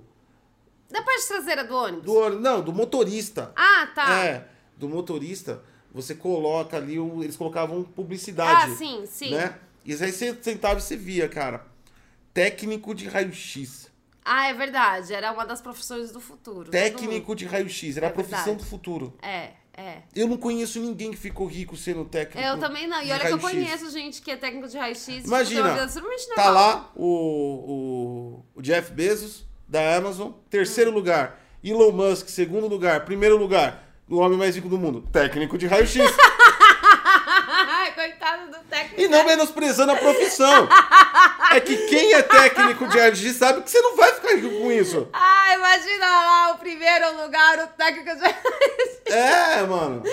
Da 0.89 1.01
parte 1.01 1.27
traseira 1.27 1.63
do 1.63 1.75
ônibus? 1.75 2.03
do 2.05 2.13
ônibus- 2.13 2.41
não, 2.43 2.61
do 2.61 2.71
motorista. 2.71 3.51
Ah, 3.55 3.87
tá. 3.95 4.23
É, 4.23 4.47
do 4.77 4.87
motorista, 4.87 5.63
você 5.91 6.13
coloca 6.13 6.77
ali, 6.77 6.99
o- 6.99 7.23
eles 7.23 7.35
colocavam 7.35 7.83
publicidade. 7.83 8.71
Ah, 8.71 8.75
sim, 8.75 9.03
sim. 9.07 9.31
Né? 9.31 9.55
E 9.83 9.91
aí 9.93 9.97
você 9.97 10.37
sentava 10.41 10.79
e 10.79 10.81
você 10.83 10.95
via, 10.95 11.27
cara. 11.27 11.65
Técnico 12.33 12.93
de 12.93 13.07
raio-x. 13.07 13.89
Ah, 14.25 14.47
é 14.49 14.53
verdade. 14.53 15.13
Era 15.13 15.31
uma 15.31 15.45
das 15.45 15.61
profissões 15.61 16.11
do 16.11 16.19
futuro. 16.19 16.71
Técnico 16.71 17.35
de 17.35 17.45
raio-x. 17.45 17.95
Era 17.95 18.07
É 18.07 18.09
a 18.09 18.11
profissão 18.11 18.37
verdade. 18.43 18.63
do 18.63 18.69
futuro. 18.69 19.13
É, 19.21 19.51
é. 19.77 19.97
Eu 20.15 20.27
não 20.27 20.35
conheço 20.37 20.79
ninguém 20.79 21.11
que 21.11 21.17
ficou 21.17 21.45
rico 21.45 21.77
sendo 21.77 22.03
técnico. 22.05 22.39
Eu 22.45 22.57
também 22.57 22.87
não. 22.87 23.01
E 23.03 23.11
olha 23.11 23.19
que 23.27 23.31
eu 23.33 23.37
conheço 23.39 23.91
gente 23.91 24.21
que 24.23 24.31
é 24.31 24.35
técnico 24.35 24.67
de 24.67 24.77
raio-x. 24.79 25.25
Imagina, 25.25 25.75
Tá 26.35 26.49
lá 26.49 26.91
o, 26.95 28.43
o, 28.55 28.59
o 28.59 28.61
Jeff 28.63 28.91
Bezos, 28.91 29.45
da 29.67 29.95
Amazon, 29.95 30.31
terceiro 30.49 30.89
lugar. 30.91 31.39
Elon 31.63 31.91
Musk, 31.91 32.27
segundo 32.29 32.67
lugar. 32.67 33.05
Primeiro 33.05 33.37
lugar, 33.37 33.83
o 34.09 34.17
homem 34.17 34.37
mais 34.37 34.55
rico 34.55 34.69
do 34.69 34.77
mundo, 34.77 35.01
técnico 35.11 35.57
de 35.57 35.67
raio-x. 35.67 35.99
Ai, 37.67 37.93
Coitado 37.93 38.51
do 38.51 38.57
técnico. 38.69 38.84
E 38.97 39.07
não 39.07 39.23
menosprezando 39.25 39.91
a 39.91 39.95
profissão. 39.95 40.67
É 41.51 41.59
que 41.59 41.75
quem 41.87 42.13
é 42.13 42.21
técnico 42.21 42.87
de 42.87 42.97
raio-x 42.99 43.35
sabe 43.37 43.61
que 43.61 43.69
você 43.71 43.79
não 43.81 43.95
vai 43.95 44.13
ficar 44.13 44.35
rico 44.35 44.59
com 44.61 44.71
isso. 44.71 45.07
Ah, 45.13 45.53
imagina 45.55 46.05
lá 46.05 46.51
o 46.53 46.57
primeiro 46.57 47.21
lugar, 47.21 47.59
o 47.59 47.67
técnico 47.67 48.15
de 48.15 48.21
raio-x. 48.21 49.01
É, 49.07 49.61
mano. 49.63 50.03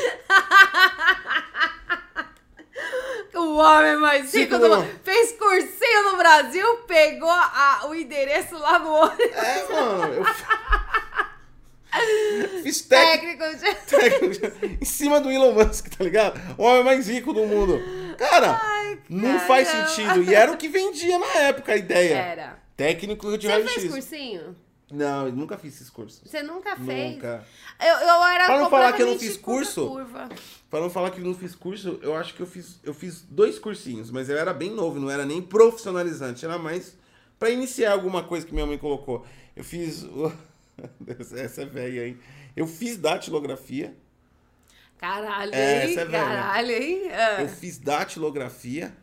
O 3.35 3.57
homem 3.57 3.97
mais 3.97 4.33
rico 4.35 4.59
do 4.59 4.69
mundo. 4.69 4.89
Fez 5.05 5.33
cursinho 5.33 6.11
no 6.13 6.17
Brasil, 6.19 6.67
pegou 6.87 7.31
a- 7.31 7.81
o 7.87 7.95
endereço 7.95 8.57
lá 8.59 8.79
no 8.79 8.91
ônibus. 8.93 9.37
É, 9.37 9.67
mano. 9.73 10.15
Eu 10.15 10.25
fiz 12.63 12.83
técnico. 12.83 13.45
Técnico 13.87 14.59
de... 14.59 14.79
em 14.81 14.85
cima 14.85 15.21
do 15.21 15.31
Elon 15.31 15.53
Musk, 15.53 15.89
tá 15.89 16.05
ligado? 16.05 16.41
O 16.59 16.63
homem 16.65 16.85
mais 16.85 17.09
rico 17.09 17.33
do 17.33 17.47
mundo. 17.47 17.81
Cara, 18.19 18.61
não 19.09 19.39
faz 19.41 19.69
sentido. 19.69 20.23
E 20.23 20.35
era 20.35 20.53
o 20.53 20.57
que 20.57 20.69
vendia 20.69 21.19
na 21.19 21.35
época 21.41 21.73
a 21.73 21.77
ideia. 21.77 22.15
Era. 22.17 22.59
Técnico 22.77 23.37
de 23.37 23.47
Você 23.47 23.53
fez 23.55 23.67
raio-x. 23.67 23.93
cursinho? 23.93 24.57
Não, 24.93 25.27
eu 25.27 25.33
nunca 25.33 25.57
fiz 25.57 25.75
esses 25.75 25.89
cursos. 25.89 26.21
Você 26.31 26.43
nunca 26.43 26.77
fez? 26.77 27.15
Nunca. 27.15 27.47
Eu, 27.81 27.95
eu 27.95 28.25
era 28.25 28.45
Pra 28.45 28.59
não 28.59 28.69
falar 28.69 28.93
que 28.93 29.03
eu 29.03 29.07
não 29.07 29.19
fiz 29.19 29.37
curso, 29.39 29.89
curva. 29.89 30.29
Pra 30.71 30.81
não 30.81 30.91
falar 30.91 31.11
que 31.11 31.21
eu 31.21 31.25
não 31.25 31.35
fiz 31.35 31.55
curso, 31.55 31.99
eu 32.03 32.15
acho 32.15 32.35
que 32.35 32.41
eu 32.41 32.47
fiz, 32.47 32.79
eu 32.83 32.93
fiz 32.93 33.23
dois 33.23 33.59
cursinhos, 33.59 34.11
mas 34.11 34.29
eu 34.29 34.37
era 34.37 34.53
bem 34.53 34.71
novo, 34.71 35.01
não 35.01 35.11
era 35.11 35.25
nem 35.25 35.41
profissionalizante, 35.41 36.45
era 36.45 36.59
mais 36.59 36.95
pra 37.39 37.49
iniciar 37.49 37.93
alguma 37.93 38.23
coisa 38.23 38.47
que 38.47 38.53
minha 38.53 38.67
mãe 38.67 38.77
colocou. 38.77 39.25
Eu 39.57 39.65
fiz. 39.65 40.07
Essa 41.37 41.63
é 41.63 41.67
velha, 41.67 42.07
hein? 42.07 42.19
Eu 42.57 42.67
fiz 42.67 42.97
datilografia. 42.97 43.95
Caralho, 44.99 45.53
É, 45.55 45.91
essa 45.91 46.01
é 46.03 46.05
velha. 46.05 46.25
Caralho, 46.25 46.71
hein? 46.71 47.11
Ah. 47.13 47.43
Eu 47.43 47.49
fiz 47.49 47.79
datilografia. 47.79 48.97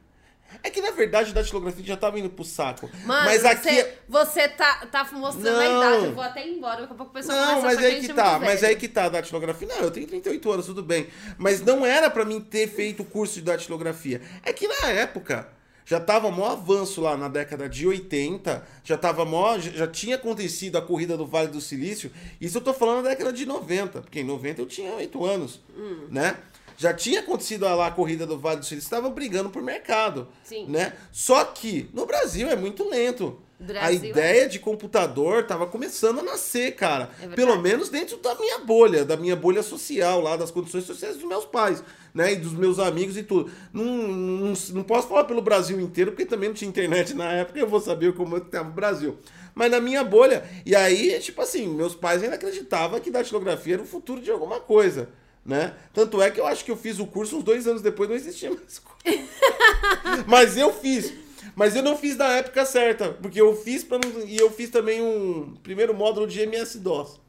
É 0.64 0.70
que 0.72 0.82
na 0.82 0.90
verdade 0.92 1.32
datilografia 1.32 1.86
já 1.86 1.96
tava 1.96 2.18
indo 2.20 2.30
pro 2.30 2.44
saco. 2.44 2.90
Mano, 3.06 3.26
mas 3.26 3.46
aqui. 3.46 3.70
você, 3.70 3.94
você 4.08 4.48
tá, 4.48 4.88
tá 4.88 5.04
mostrando 5.12 5.60
a 5.60 5.70
Não. 5.70 5.78
idade. 5.78 6.06
Eu 6.06 6.14
vou 6.16 6.24
até 6.24 6.48
embora. 6.48 6.82
Daqui 6.82 6.94
a 6.94 6.96
pouco 6.96 7.12
o 7.12 7.14
pessoal 7.14 7.38
Não, 7.38 7.60
a 7.60 7.62
mas 7.62 7.78
aí 7.78 7.86
a 7.86 7.90
que 7.90 8.02
gente 8.02 8.12
é 8.12 8.14
tá, 8.16 8.40
mas 8.40 8.64
aí 8.64 8.76
que 8.76 8.88
tá 8.88 9.06
a 9.06 9.10
datilografia. 9.10 9.68
Não, 9.68 9.78
eu 9.78 9.92
tenho 9.92 10.08
38 10.08 10.52
anos, 10.52 10.66
tudo 10.66 10.82
bem. 10.82 11.08
Mas 11.38 11.62
não 11.62 11.86
era 11.86 12.10
pra 12.10 12.26
mim 12.26 12.42
ter 12.42 12.68
feito 12.68 13.04
o 13.04 13.06
curso 13.06 13.36
de 13.36 13.42
datilografia. 13.44 14.22
É 14.44 14.52
que 14.52 14.68
na 14.68 14.88
época 14.88 15.48
já 15.89 15.99
tava 15.99 16.30
mó 16.30 16.45
avanço 16.52 17.02
lá 17.02 17.17
na 17.17 17.28
década 17.28 17.67
de 17.67 17.88
80, 17.88 18.63
já 18.84 18.95
tava 18.95 19.25
mó, 19.25 19.58
já 19.58 19.88
tinha 19.88 20.17
acontecido 20.17 20.78
a 20.78 20.84
corrida 20.84 21.17
do 21.17 21.25
Vale 21.25 21.47
do 21.47 21.60
Silício. 21.60 22.12
Isso 22.39 22.60
eu 22.60 22.62
tô 22.62 22.75
falando 22.75 23.02
da 23.04 23.10
década 23.10 23.34
de 23.34 23.43
90, 23.43 24.02
porque 24.02 24.19
em 24.19 24.23
90 24.23 24.62
eu 24.62 24.67
tinha 24.67 24.93
8 24.93 25.25
anos, 25.25 25.60
Hum. 25.75 26.06
né? 26.12 26.38
Já 26.78 26.93
tinha 26.93 27.21
acontecido 27.21 27.63
lá 27.63 27.88
a 27.88 27.91
corrida 27.91 28.28
do 28.28 28.38
Vale 28.38 28.60
do 28.60 28.65
Silício, 28.67 28.86
estavam 28.86 29.12
brigando 29.12 29.49
por 29.49 29.63
mercado, 29.63 30.28
Sim. 30.43 30.67
né? 30.67 30.93
Só 31.12 31.43
que 31.43 31.89
no 31.91 32.06
Brasil 32.06 32.47
é 32.52 32.56
muito 32.56 32.88
lento. 32.88 33.39
A 33.60 33.63
Brasil 33.63 34.06
é. 34.06 34.08
ideia 34.08 34.48
de 34.48 34.58
computador 34.58 35.43
tava 35.43 35.67
começando 35.67 36.19
a 36.19 36.24
nascer, 36.24 36.76
cara. 36.76 37.10
É. 37.22 37.28
Pelo 37.28 37.62
menos 37.62 37.89
dentro 37.89 38.17
da 38.17 38.34
minha 38.36 38.60
bolha, 38.60 39.04
da 39.04 39.17
minha 39.17 39.36
bolha 39.36 39.62
social 39.62 40.22
lá, 40.22 40.38
das 40.38 40.50
condições 40.50 40.86
sociais 40.86 41.17
dos 41.17 41.28
meus 41.28 41.43
pais, 41.43 41.84
né? 42.13 42.32
E 42.34 42.36
dos 42.38 42.54
meus 42.54 42.80
amigos 42.80 43.17
e 43.17 43.24
tudo. 43.24 43.52
Não, 43.74 43.84
não, 43.84 44.54
não 44.74 44.84
posso 44.84 45.10
falar 45.10 45.26
pelo 45.26 45.41
Brasil 45.41 45.80
inteiro, 45.80 46.12
porque 46.12 46.26
também 46.26 46.50
não 46.50 46.56
tinha 46.56 46.69
internet 46.69 47.13
na 47.13 47.32
época, 47.34 47.60
eu 47.60 47.67
vou 47.67 47.82
saber 47.82 48.13
como 48.13 48.38
é 48.38 48.39
que 48.39 48.48
tava 48.48 48.69
o 48.69 48.74
Brasil. 48.74 49.17
Mas 49.54 49.69
na 49.69 49.82
minha 49.82 50.06
bolha, 50.06 50.43
e 50.65 50.74
aí, 50.74 51.19
tipo 51.19 51.41
assim, 51.41 51.67
meus 51.67 51.93
pais 51.93 52.24
ainda 52.24 52.36
acreditavam 52.36 53.00
que 53.02 53.12
datilografia 53.12 53.74
era 53.74 53.84
o 53.84 53.86
futuro 53.86 54.22
de 54.22 54.32
alguma 54.32 54.62
coisa. 54.62 55.10
Né? 55.45 55.74
Tanto 55.93 56.22
é 56.22 56.30
que 56.30 56.39
eu 56.39 56.45
acho 56.45 56.63
que 56.63 56.72
eu 56.72 56.78
fiz 56.78 57.00
o 57.00 57.08
curso 57.08 57.38
uns 57.38 57.43
dois 57.43 57.67
anos 57.67 57.82
depois, 57.82 58.08
não 58.08 58.15
existia 58.15 58.52
mais. 58.52 58.82
Mas 60.28 60.56
eu 60.56 60.72
fiz. 60.72 61.12
Mas 61.60 61.76
eu 61.76 61.84
não 61.84 61.98
fiz 61.98 62.15
na 62.15 62.38
época 62.38 62.65
certa, 62.65 63.10
porque 63.12 63.41
eu 63.41 63.54
fiz 63.54 63.84
para 63.84 64.00
e 64.26 64.38
eu 64.38 64.50
fiz 64.50 64.69
também 64.69 65.02
um 65.02 65.58
primeiro 65.62 65.93
módulo 65.93 66.26
de 66.26 66.39
MS-DOS. 66.39 67.19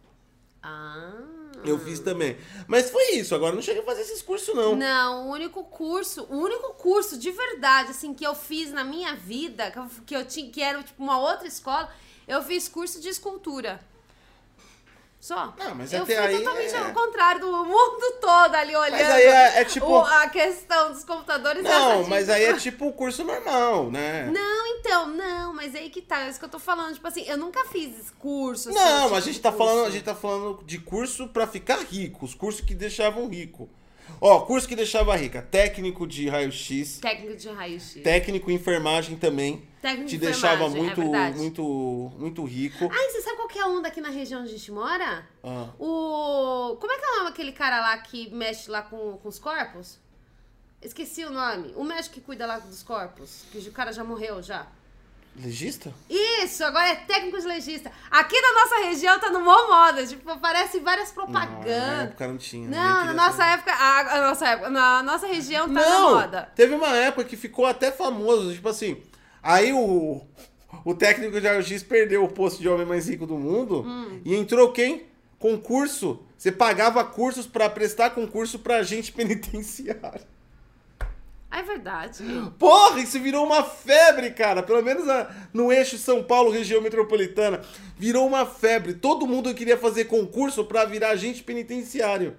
Ah. 0.62 1.14
Eu 1.64 1.76
fiz 1.80 1.98
também. 1.98 2.36
Mas 2.68 2.92
foi 2.92 3.16
isso, 3.16 3.34
agora 3.34 3.56
não 3.56 3.60
cheguei 3.60 3.82
a 3.82 3.84
fazer 3.84 4.02
esses 4.02 4.22
cursos, 4.22 4.54
não. 4.54 4.76
Não, 4.76 5.26
o 5.26 5.32
único 5.32 5.64
curso, 5.64 6.28
o 6.30 6.36
único 6.36 6.74
curso 6.74 7.18
de 7.18 7.32
verdade, 7.32 7.90
assim, 7.90 8.14
que 8.14 8.24
eu 8.24 8.32
fiz 8.36 8.70
na 8.70 8.84
minha 8.84 9.16
vida, 9.16 9.68
que 9.68 9.78
eu, 9.80 9.86
que 10.06 10.14
eu 10.14 10.24
tinha, 10.24 10.48
que 10.48 10.62
era 10.62 10.80
tipo 10.80 11.02
uma 11.02 11.18
outra 11.18 11.48
escola, 11.48 11.92
eu 12.28 12.40
fiz 12.40 12.68
curso 12.68 13.00
de 13.00 13.08
escultura. 13.08 13.80
Só. 15.20 15.52
Não, 15.59 15.74
mas 15.74 15.92
eu 15.92 16.02
até 16.02 16.16
fui 16.16 16.24
aí 16.26 16.38
totalmente 16.38 16.74
é- 16.74 16.78
ao 16.78 16.92
contrário 16.94 17.40
do 17.42 17.52
mundo 17.64 18.12
todo 18.22 18.54
ali 18.54 18.74
olhando. 18.74 18.92
Mas 18.98 19.11
aí 19.11 19.22
é, 19.22 19.61
é 19.61 19.64
tipo. 19.66 19.87
o- 19.87 20.00
a 20.02 20.26
questão 20.30 20.92
dos 20.92 21.04
computadores. 21.04 21.62
Não, 21.62 22.06
mas 22.06 22.30
aí 22.30 22.44
é 22.44 22.54
tipo 22.54 22.87
o 22.87 22.92
curso 22.94 23.22
normal, 23.22 23.90
né? 23.90 24.30
Não, 24.33 24.66
então, 24.78 25.06
não, 25.09 25.52
mas 25.52 25.74
aí 25.74 25.90
que 25.90 26.00
tá, 26.00 26.22
é 26.22 26.30
isso 26.30 26.38
que 26.38 26.44
eu 26.46 26.48
tô 26.48 26.59
falando. 26.59 26.94
Tipo 26.94 27.06
assim, 27.06 27.22
eu 27.28 27.37
nunca 27.37 27.66
fiz 27.66 28.11
curso. 28.18 28.70
assim, 28.70 28.78
Não, 28.78 29.02
tipo 29.04 29.14
a 29.14 29.20
gente 29.20 29.40
tá 29.40 29.52
curso. 29.52 29.66
falando, 29.66 29.87
a 29.87 29.90
gente 29.90 30.04
tá 30.04 30.14
falando 30.14 30.64
de 30.64 30.78
curso 30.78 31.28
pra 31.28 31.46
ficar 31.46 31.80
rico, 31.80 32.24
os 32.24 32.35
cursos 32.35 32.62
que 32.62 32.74
deixavam 32.74 33.28
rico. 33.28 33.68
Ó, 34.20 34.40
curso 34.40 34.66
que 34.68 34.76
deixava 34.76 35.14
rica, 35.16 35.42
técnico 35.42 36.06
de 36.06 36.28
raio-x, 36.28 36.98
Técnico 37.00 37.36
de 37.36 37.48
raio-x. 37.48 38.02
técnico 38.02 38.50
em 38.50 38.54
enfermagem 38.54 39.16
também, 39.16 39.66
Técnico 39.82 40.08
te 40.08 40.18
de 40.18 40.24
deixava 40.26 40.64
enfermagem, 40.66 40.78
é 40.78 40.82
muito, 40.84 41.00
verdade. 41.00 41.36
muito, 41.38 42.12
muito 42.18 42.44
rico. 42.44 42.88
Ai, 42.92 43.08
você 43.10 43.20
sabe 43.22 43.36
qual 43.36 43.48
que 43.48 43.58
é 43.58 43.62
a 43.62 43.66
onda 43.66 43.88
aqui 43.88 44.00
na 44.00 44.10
região 44.10 44.40
onde 44.42 44.50
a 44.50 44.52
gente 44.56 44.70
mora? 44.72 45.26
Ah, 45.42 45.68
O. 45.78 46.76
Como 46.80 46.92
é 46.92 46.98
que 46.98 47.04
é 47.04 47.08
o 47.08 47.16
nome 47.18 47.30
daquele 47.30 47.52
cara 47.52 47.80
lá 47.80 47.96
que 47.98 48.30
mexe 48.30 48.70
lá 48.70 48.82
com, 48.82 49.16
com 49.18 49.28
os 49.28 49.38
corpos? 49.38 49.98
Esqueci 50.82 51.24
o 51.24 51.30
nome. 51.30 51.72
O 51.76 51.84
médico 51.84 52.14
que 52.14 52.20
cuida 52.22 52.46
lá 52.46 52.58
dos 52.58 52.82
corpos. 52.82 53.44
Que 53.52 53.58
o 53.58 53.72
cara 53.72 53.92
já 53.92 54.02
morreu 54.02 54.42
já. 54.42 54.66
Legista? 55.36 55.92
Isso, 56.08 56.62
agora 56.64 56.88
é 56.88 56.96
técnico 56.96 57.38
de 57.40 57.46
legista. 57.46 57.90
Aqui 58.10 58.40
na 58.40 58.52
nossa 58.52 58.76
região 58.88 59.18
tá 59.18 59.30
no 59.30 59.40
mó 59.40 59.68
moda. 59.68 60.06
Tipo, 60.06 60.30
aparece 60.30 60.80
várias 60.80 61.14
Não, 61.14 61.26
na 61.26 61.40
propagandas. 61.46 62.04
época 62.04 62.28
não 62.28 62.36
tinha. 62.36 62.68
Não, 62.68 63.04
na 63.06 63.12
nossa 63.14 63.36
saber. 63.38 63.52
época. 63.54 63.72
A, 63.72 64.00
a 64.16 64.20
nossa 64.28 64.48
época. 64.48 64.70
Na 64.70 65.02
nossa 65.02 65.26
região 65.26 65.66
tá 65.66 65.72
na 65.74 65.80
Não, 65.88 66.10
moda. 66.14 66.52
teve 66.54 66.74
uma 66.74 66.94
época 66.96 67.24
que 67.24 67.36
ficou 67.36 67.66
até 67.66 67.90
famoso, 67.92 68.52
tipo 68.52 68.68
assim, 68.68 69.02
aí 69.42 69.72
o, 69.72 70.20
o 70.84 70.94
técnico 70.94 71.40
de 71.40 71.46
raio-x 71.46 71.82
perdeu 71.82 72.24
o 72.24 72.28
posto 72.28 72.60
de 72.60 72.68
homem 72.68 72.86
mais 72.86 73.08
rico 73.08 73.26
do 73.26 73.36
mundo 73.38 73.82
Hum. 73.86 74.20
e 74.24 74.34
entrou 74.34 74.72
quem? 74.72 75.06
Concurso. 75.38 76.22
Você 76.36 76.50
pagava 76.52 77.04
cursos 77.04 77.46
pra 77.46 77.68
prestar 77.70 78.10
concurso 78.10 78.58
pra 78.58 78.76
agente 78.76 79.10
penitenciário. 79.12 80.26
É 81.60 81.62
verdade. 81.62 82.24
Porra, 82.58 83.00
isso 83.00 83.20
virou 83.20 83.44
uma 83.44 83.62
febre, 83.62 84.30
cara. 84.30 84.62
Pelo 84.62 84.82
menos 84.82 85.06
a- 85.08 85.30
no 85.52 85.70
eixo 85.70 85.98
São 85.98 86.22
Paulo, 86.22 86.50
região 86.50 86.80
metropolitana. 86.80 87.60
Virou 87.98 88.26
uma 88.26 88.46
febre. 88.46 88.94
Todo 88.94 89.26
mundo 89.26 89.52
queria 89.54 89.76
fazer 89.76 90.06
concurso 90.06 90.64
pra 90.64 90.86
virar 90.86 91.10
agente 91.10 91.42
penitenciário. 91.42 92.34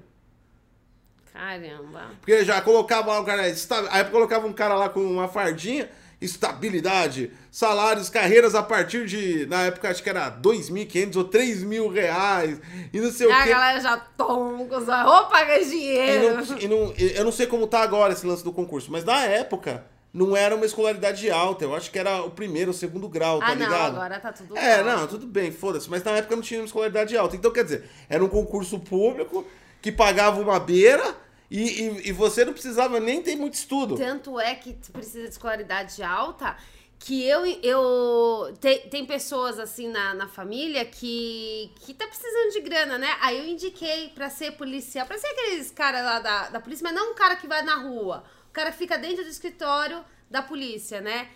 Caramba. 1.32 2.12
Porque 2.20 2.44
já 2.44 2.62
colocava 2.62 3.12
lá 3.14 3.20
o 3.20 3.26
cara. 3.26 3.44
Aí 3.44 4.04
colocava 4.06 4.48
um 4.48 4.54
cara 4.54 4.76
lá 4.76 4.90
com 4.90 5.00
uma 5.02 5.28
fardinha, 5.28 5.90
estabilidade, 6.22 7.32
salários, 7.50 8.10
carreiras 8.10 8.56
a 8.56 8.62
partir 8.64 9.06
de. 9.06 9.46
Na 9.48 9.64
época 9.64 9.90
acho 9.90 10.04
que 10.04 10.10
era 10.10 10.30
2.500 10.30 11.16
ou 11.18 11.24
3 11.24 11.64
mil 11.64 11.88
reais. 11.90 12.60
E 12.94 13.00
não 13.00 13.12
sei 13.12 13.28
E 13.28 13.30
o 13.30 13.34
a 13.34 13.44
quê. 13.44 13.50
galera 13.50 13.80
já 13.80 13.98
toma 13.98 14.58
roupa, 15.04 15.44
ganha 15.44 15.62
E 15.62 15.66
dinheiro. 15.70 16.46
não- 16.46 16.60
e 16.60 16.68
não- 16.68 16.94
eu 16.94 17.26
não 17.26 17.32
sei 17.32 17.48
como 17.48 17.68
tá 17.68 17.82
agora 17.82 18.14
esse 18.14 18.26
lance 18.26 18.44
do 18.44 18.52
concurso, 18.54 18.92
mas 18.92 19.04
na 19.04 19.24
época 19.26 19.84
não 20.14 20.36
era 20.36 20.56
uma 20.56 20.66
escolaridade 20.66 21.30
alta. 21.32 21.64
Eu 21.64 21.74
acho 21.76 21.90
que 21.90 21.98
era 21.98 22.22
o 22.24 22.30
primeiro 22.32 22.70
ou 22.72 22.74
segundo 22.74 23.08
grau, 23.08 23.40
tá 23.40 23.48
ah, 23.48 23.56
não, 23.56 23.66
ligado? 23.66 23.96
agora 23.96 24.20
tá 24.20 24.32
tudo 24.34 24.58
É, 24.58 24.76
alto. 24.80 24.86
não, 24.86 25.08
tudo 25.08 25.26
bem, 25.28 25.52
foda-se. 25.52 25.90
Mas 25.90 26.04
na 26.04 26.12
época 26.12 26.36
não 26.36 26.44
tinha 26.44 26.60
uma 26.60 26.66
escolaridade 26.66 27.16
alta. 27.18 27.36
Então, 27.36 27.52
quer 27.52 27.64
dizer, 27.64 27.84
era 28.10 28.24
um 28.24 28.28
concurso 28.30 28.78
público 28.80 29.46
que 29.82 29.92
pagava 29.92 30.40
uma 30.40 30.60
beira 30.60 31.16
e, 31.52 31.82
e, 31.82 32.08
e 32.08 32.12
você 32.14 32.46
não 32.46 32.54
precisava 32.54 32.98
nem 32.98 33.22
ter 33.22 33.36
muito 33.36 33.56
estudo. 33.56 33.98
Tanto 33.98 34.40
é 34.40 34.56
que 34.56 34.74
precisa 34.94 35.24
de 35.24 35.32
escolaridade 35.32 36.02
alta 36.02 36.56
que 36.98 37.28
eu. 37.28 37.46
eu 37.62 38.54
tem, 38.62 38.88
tem 38.88 39.06
pessoas 39.06 39.60
assim 39.60 39.90
na, 39.90 40.14
na 40.14 40.30
família 40.30 40.86
que, 40.86 41.70
que 41.82 41.94
tá 41.94 42.08
precisando 42.08 42.54
de 42.54 42.62
grana, 42.62 42.98
né? 42.98 43.18
Aí 43.20 43.38
eu 43.38 43.46
indiquei 43.46 44.08
pra 44.10 44.30
ser 44.30 44.52
policial, 44.54 45.06
pra 45.06 45.18
ser 45.18 45.28
aqueles 45.28 45.70
caras 45.72 46.06
lá 46.06 46.20
da, 46.20 46.50
da 46.52 46.60
polícia, 46.62 46.86
mas 46.86 46.94
não 46.94 47.12
um 47.12 47.16
cara 47.16 47.36
que 47.36 47.48
vai 47.48 47.62
na 47.64 47.76
rua. 47.76 48.24
O 48.50 48.54
cara 48.54 48.72
fica 48.72 48.98
dentro 48.98 49.22
do 49.22 49.30
escritório 49.30 50.06
da 50.30 50.42
polícia, 50.42 51.02
né? 51.02 51.30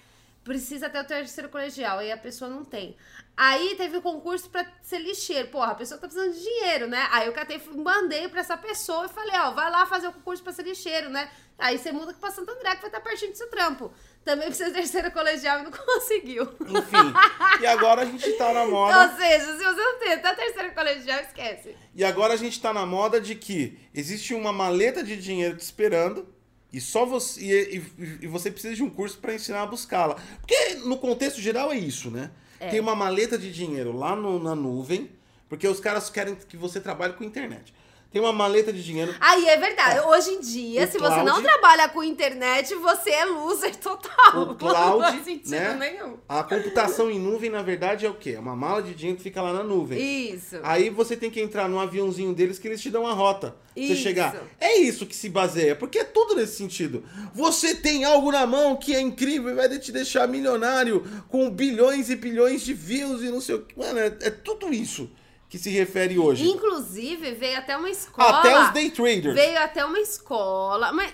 Precisa 0.45 0.89
ter 0.89 0.99
o 0.99 1.03
terceiro 1.03 1.49
colegial, 1.49 1.99
aí 1.99 2.09
a 2.09 2.17
pessoa 2.17 2.49
não 2.49 2.63
tem. 2.63 2.95
Aí 3.37 3.75
teve 3.75 3.97
o 3.97 4.01
concurso 4.01 4.49
pra 4.49 4.65
ser 4.81 4.99
lixeiro. 4.99 5.49
Porra, 5.49 5.71
a 5.71 5.75
pessoa 5.75 5.99
tá 5.99 6.07
precisando 6.07 6.33
de 6.33 6.41
dinheiro, 6.41 6.87
né? 6.87 7.05
Aí 7.11 7.27
eu 7.27 7.33
catei, 7.33 7.61
mandei 7.75 8.29
pra 8.29 8.39
essa 8.39 8.55
pessoa 8.55 9.05
e 9.07 9.09
falei, 9.09 9.35
ó, 9.37 9.51
vai 9.51 9.69
lá 9.69 9.85
fazer 9.85 10.07
o 10.07 10.13
concurso 10.13 10.41
pra 10.41 10.53
ser 10.53 10.63
lixeiro, 10.63 11.09
né? 11.09 11.29
Aí 11.59 11.77
você 11.77 11.91
muda 11.91 12.13
pra 12.13 12.31
Santo 12.31 12.49
André, 12.51 12.75
que 12.75 12.81
vai 12.81 12.89
estar 12.89 13.01
pertinho 13.01 13.31
do 13.31 13.37
seu 13.37 13.49
trampo. 13.49 13.91
Também 14.23 14.47
precisa 14.47 14.69
de 14.69 14.75
terceiro 14.75 15.11
colegial 15.11 15.59
e 15.59 15.63
não 15.63 15.71
conseguiu. 15.75 16.43
Enfim. 16.61 17.61
e 17.61 17.65
agora 17.67 18.03
a 18.03 18.05
gente 18.05 18.31
tá 18.33 18.53
na 18.53 18.65
moda. 18.67 19.11
Ou 19.11 19.17
seja, 19.17 19.45
se 19.57 19.63
você 19.63 19.81
não 19.83 19.99
tem 19.99 20.13
até 20.13 20.33
terceiro 20.33 20.73
colegial, 20.73 21.19
esquece. 21.19 21.75
E 21.93 22.03
agora 22.05 22.33
a 22.33 22.37
gente 22.37 22.59
tá 22.61 22.73
na 22.73 22.85
moda 22.85 23.19
de 23.19 23.35
que 23.35 23.77
existe 23.93 24.33
uma 24.33 24.53
maleta 24.53 25.03
de 25.03 25.17
dinheiro 25.17 25.57
te 25.57 25.61
esperando. 25.63 26.33
E 26.71 26.79
só 26.81 27.05
você. 27.05 27.39
E, 27.41 27.77
e- 27.77 28.19
e 28.23 28.27
você 28.27 28.49
precisa 28.51 28.73
de 28.75 28.83
um 28.83 28.89
curso 28.89 29.17
pra 29.19 29.33
ensinar 29.33 29.61
a 29.61 29.65
buscá-la. 29.65 30.15
Porque 30.41 30.75
no 30.85 30.97
contexto 30.97 31.39
geral 31.39 31.71
é 31.71 31.77
isso, 31.77 32.09
né? 32.11 32.31
É. 32.59 32.69
Tem 32.69 32.79
uma 32.79 32.95
maleta 32.95 33.37
de 33.37 33.51
dinheiro 33.51 33.91
lá 33.91 34.15
no- 34.15 34.41
na 34.41 34.55
nuvem, 34.55 35.09
porque 35.49 35.67
os 35.67 35.79
caras 35.79 36.09
querem 36.09 36.35
que 36.35 36.55
você 36.57 36.79
trabalhe 36.79 37.13
com 37.13 37.23
internet. 37.23 37.73
Tem 38.11 38.21
uma 38.21 38.31
maleta 38.31 38.71
de 38.71 38.81
dinheiro. 38.81 39.13
Aí 39.19 39.45
é 39.49 39.57
verdade. 39.57 39.99
Hoje 40.07 40.29
em 40.31 40.39
dia, 40.39 40.85
O 40.85 40.87
se 40.87 40.97
você 40.97 41.17
não 41.17 41.25
cloud- 41.25 41.43
trabalha 41.43 41.89
com 41.89 42.01
internet, 42.01 42.73
você 42.75 43.09
é 43.09 43.25
loser 43.25 43.75
total. 43.75 44.41
O 44.51 44.55
cloud, 44.55 44.79
não 44.89 44.99
faz 45.01 45.25
sentido 45.25 45.49
né? 45.51 45.73
nenhum. 45.77 46.17
A 46.29 46.41
computação 46.41 47.11
em 47.11 47.19
nuvem, 47.19 47.49
na 47.49 47.61
verdade, 47.61 48.05
é 48.05 48.09
o 48.09 48.13
quê? 48.13 48.31
É 48.37 48.39
uma 48.39 48.55
mala 48.55 48.81
de 48.81 48.93
dinheiro 48.93 49.17
que 49.17 49.23
fica 49.23 49.41
lá 49.41 49.51
na 49.51 49.63
nuvem. 49.63 49.99
Isso. 50.33 50.57
Aí 50.63 50.89
você 50.89 51.17
tem 51.17 51.29
que 51.29 51.41
entrar 51.41 51.67
num 51.67 51.77
aviãozinho 51.77 52.33
deles 52.33 52.57
que 52.57 52.69
eles 52.69 52.81
te 52.81 52.89
dão 52.89 53.05
a 53.05 53.11
rota. 53.11 53.49
pra 53.49 53.83
Você 53.83 53.91
Isso. 53.91 54.01
chegar. 54.03 54.33
É 54.61 54.77
isso 54.77 55.05
que 55.05 55.15
se 55.15 55.27
baseia, 55.27 55.75
porque 55.75 55.99
é 55.99 56.03
tudo 56.05 56.35
nesse 56.35 56.55
sentido. 56.55 57.03
Você 57.33 57.75
tem 57.75 58.05
algo 58.05 58.31
na 58.31 58.47
mão 58.47 58.77
que 58.77 58.95
é 58.95 59.01
incrível 59.01 59.49
e 59.51 59.55
vai 59.55 59.67
te 59.77 59.91
deixar 59.91 60.25
milionário 60.25 61.03
com 61.27 61.49
bilhões 61.49 62.09
e 62.09 62.15
bilhões 62.15 62.61
de 62.63 62.73
views 62.73 63.21
e 63.21 63.29
não 63.29 63.41
sei 63.41 63.55
o 63.55 63.61
que. 63.61 63.77
Mano, 63.77 63.99
é, 63.99 64.05
é 64.21 64.29
tudo 64.29 64.73
isso 64.73 65.09
que 65.55 65.63
se 65.63 65.69
refere 65.69 66.19
hoje. 66.19 66.47
Inclusive, 66.49 67.31
veio 67.31 67.57
até 67.57 67.77
uma 67.77 67.89
escola. 67.89 68.39
Até 68.39 68.59
os 68.61 68.69
day 68.71 68.91
traders. 68.91 69.33
Veio 69.35 69.57
até 69.59 69.85
uma 69.85 69.99
escola, 69.99 70.91
mas, 70.91 71.13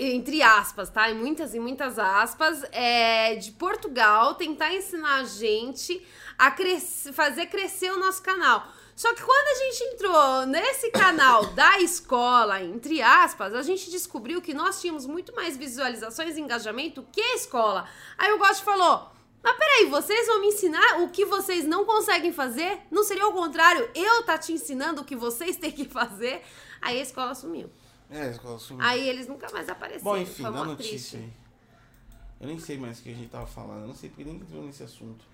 entre 0.00 0.42
aspas, 0.42 0.90
tá? 0.90 1.10
Em 1.10 1.14
muitas 1.14 1.54
e 1.54 1.60
muitas 1.60 1.98
aspas, 1.98 2.62
é, 2.72 3.36
de 3.36 3.52
Portugal, 3.52 4.34
tentar 4.34 4.74
ensinar 4.74 5.20
a 5.20 5.24
gente 5.24 6.04
a 6.36 6.50
cres- 6.50 7.08
fazer 7.12 7.46
crescer 7.46 7.92
o 7.92 7.98
nosso 7.98 8.22
canal. 8.22 8.66
Só 8.96 9.14
que 9.14 9.22
quando 9.22 9.46
a 9.46 9.64
gente 9.64 9.84
entrou 9.94 10.46
nesse 10.46 10.90
canal 10.90 11.46
da 11.54 11.78
escola, 11.78 12.60
entre 12.64 13.00
aspas, 13.00 13.54
a 13.54 13.62
gente 13.62 13.88
descobriu 13.90 14.42
que 14.42 14.52
nós 14.52 14.80
tínhamos 14.80 15.06
muito 15.06 15.32
mais 15.36 15.56
visualizações 15.56 16.36
e 16.36 16.40
engajamento 16.40 17.06
que 17.12 17.20
a 17.20 17.34
escola. 17.36 17.86
Aí 18.18 18.32
o 18.32 18.38
Gosto 18.38 18.64
falou. 18.64 19.08
Mas 19.42 19.56
peraí, 19.56 19.86
vocês 19.86 20.26
vão 20.26 20.40
me 20.40 20.48
ensinar 20.48 21.00
o 21.02 21.08
que 21.10 21.24
vocês 21.24 21.64
não 21.64 21.84
conseguem 21.84 22.32
fazer? 22.32 22.80
Não 22.90 23.02
seria 23.04 23.26
o 23.26 23.32
contrário? 23.32 23.88
Eu 23.94 24.22
tá 24.24 24.36
te 24.36 24.52
ensinando 24.52 25.02
o 25.02 25.04
que 25.04 25.14
vocês 25.16 25.56
têm 25.56 25.70
que 25.70 25.84
fazer? 25.84 26.42
Aí 26.82 26.98
a 26.98 27.02
escola 27.02 27.34
sumiu. 27.34 27.70
É, 28.10 28.22
a 28.22 28.30
escola 28.30 28.58
sumiu. 28.58 28.84
Aí 28.84 29.08
eles 29.08 29.26
nunca 29.28 29.48
mais 29.52 29.68
apareceram. 29.68 30.04
Bom, 30.04 30.16
enfim, 30.16 30.42
mó 30.42 30.64
notícia 30.64 30.88
triste. 30.90 31.16
aí. 31.16 31.32
Eu 32.40 32.46
nem 32.48 32.58
sei 32.58 32.78
mais 32.78 32.98
o 32.98 33.02
que 33.02 33.10
a 33.10 33.14
gente 33.14 33.28
tava 33.30 33.46
falando. 33.46 33.82
Eu 33.82 33.88
não 33.88 33.94
sei 33.94 34.08
porque 34.10 34.24
nem 34.24 34.36
entrou 34.36 34.62
nesse 34.62 34.82
assunto. 34.82 35.24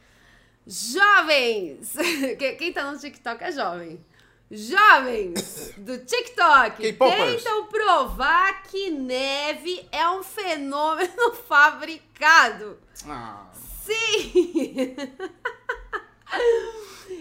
Jovens! 0.67 1.93
Que- 2.39 2.53
Quem 2.57 2.73
tá 2.73 2.91
no 2.91 2.99
TikTok 2.99 3.43
é 3.45 3.53
jovem. 3.53 4.05
Jovens 4.51 5.73
do 5.79 5.99
TikTok 5.99 6.93
tentam 6.93 7.67
provar 7.67 8.63
que 8.65 8.91
neve 8.91 9.87
é 9.91 10.09
um 10.11 10.23
fenômeno 10.23 11.33
fabricado. 11.49 12.79
Ah. 13.07 13.47
Sim! 13.85 14.97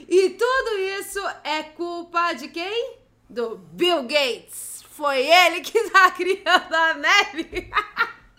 e 0.07 0.29
tudo 0.29 0.79
isso 0.99 1.19
é 1.43 1.63
culpa 1.63 2.31
de 2.33 2.47
quem? 2.47 2.95
Do 3.29 3.57
Bill 3.57 4.03
Gates. 4.03 4.81
Foi 4.91 5.25
ele 5.25 5.59
que 5.61 5.89
tá 5.89 6.09
criando 6.15 6.73
a 6.73 6.93
neve. 6.93 7.69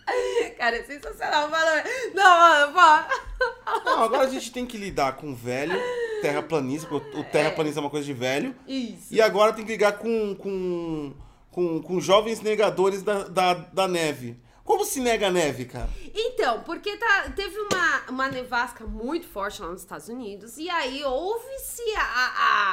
Cara, 0.57 0.77
é 0.77 0.83
sensacional. 0.83 1.49
Mano. 1.49 1.83
Não, 2.15 2.73
mano, 2.73 2.73
pô. 2.73 3.85
Não, 3.85 4.03
agora 4.03 4.23
a 4.23 4.29
gente 4.29 4.51
tem 4.51 4.65
que 4.65 4.77
lidar 4.77 5.17
com 5.17 5.35
velho, 5.35 5.79
terraplanista, 6.21 6.87
porque 6.87 7.15
o 7.17 7.21
o 7.21 7.23
terraplanista 7.23 7.79
é 7.79 7.83
uma 7.83 7.89
coisa 7.89 8.05
de 8.05 8.13
velho. 8.13 8.55
Isso. 8.67 9.13
E 9.13 9.21
agora 9.21 9.53
tem 9.53 9.65
que 9.65 9.71
ligar 9.71 9.99
com, 9.99 10.35
com, 10.35 11.13
com, 11.51 11.81
com 11.81 11.99
jovens 11.99 12.41
negadores 12.41 13.03
da, 13.03 13.23
da, 13.23 13.53
da 13.53 13.87
neve. 13.87 14.39
Como 14.65 14.83
se 14.83 14.99
nega 14.99 15.27
a 15.27 15.31
neve, 15.31 15.65
cara? 15.65 15.87
Então, 16.13 16.63
porque 16.63 16.97
tá, 16.97 17.31
teve 17.35 17.57
uma, 17.59 18.01
uma 18.09 18.27
nevasca 18.27 18.83
muito 18.85 19.27
forte 19.27 19.61
lá 19.61 19.69
nos 19.69 19.81
Estados 19.81 20.09
Unidos, 20.09 20.57
e 20.57 20.67
aí 20.69 21.03
houve-se 21.03 21.83
a, 21.95 22.01
a- 22.01 22.71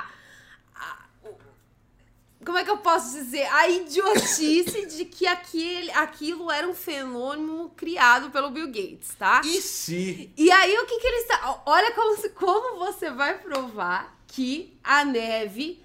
a- 0.74 1.02
como 2.44 2.58
é 2.58 2.64
que 2.64 2.70
eu 2.70 2.78
posso 2.78 3.12
dizer? 3.12 3.44
A 3.52 3.68
idiotice 3.68 4.86
de 4.96 5.04
que 5.04 5.26
aquele, 5.26 5.90
aquilo 5.92 6.50
era 6.50 6.66
um 6.66 6.74
fenômeno 6.74 7.70
criado 7.76 8.30
pelo 8.30 8.50
Bill 8.50 8.66
Gates, 8.66 9.14
tá? 9.16 9.42
E 9.44 9.60
se? 9.60 10.32
E 10.36 10.50
aí, 10.50 10.76
o 10.78 10.86
que 10.86 10.98
que 10.98 11.06
eles... 11.06 11.26
Olha 11.66 11.92
como, 11.92 12.30
como 12.30 12.78
você 12.86 13.10
vai 13.10 13.38
provar 13.38 14.16
que 14.26 14.76
a 14.82 15.04
neve 15.04 15.84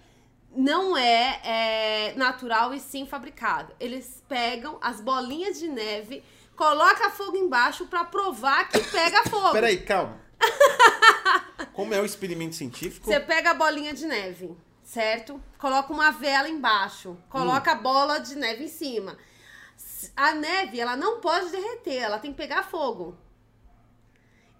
não 0.57 0.97
é, 0.97 1.39
é, 1.43 2.13
natural 2.15 2.73
e 2.73 2.79
sim 2.79 3.05
fabricado. 3.05 3.71
Eles 3.79 4.23
pegam 4.27 4.79
as 4.81 4.99
bolinhas 4.99 5.59
de 5.59 5.67
neve, 5.67 6.23
colocam 6.55 7.11
fogo 7.11 7.37
embaixo 7.37 7.85
pra 7.85 8.03
provar 8.03 8.67
que 8.67 8.79
pega 8.79 9.23
fogo. 9.29 9.51
Peraí, 9.51 9.77
calma. 9.83 10.19
Como 11.73 11.93
é 11.93 12.01
o 12.01 12.05
experimento 12.05 12.55
científico? 12.55 13.05
Você 13.05 13.19
pega 13.19 13.51
a 13.51 13.53
bolinha 13.53 13.93
de 13.93 14.07
neve, 14.07 14.57
certo? 14.83 15.39
Coloca 15.59 15.93
uma 15.93 16.09
vela 16.09 16.49
embaixo, 16.49 17.15
coloca 17.29 17.73
a 17.73 17.75
bola 17.75 18.19
de 18.19 18.35
neve 18.35 18.63
em 18.63 18.67
cima. 18.67 19.15
A 20.15 20.33
neve, 20.33 20.79
ela 20.79 20.97
não 20.97 21.21
pode 21.21 21.51
derreter, 21.51 21.97
ela 22.01 22.17
tem 22.17 22.31
que 22.31 22.37
pegar 22.37 22.63
fogo. 22.63 23.15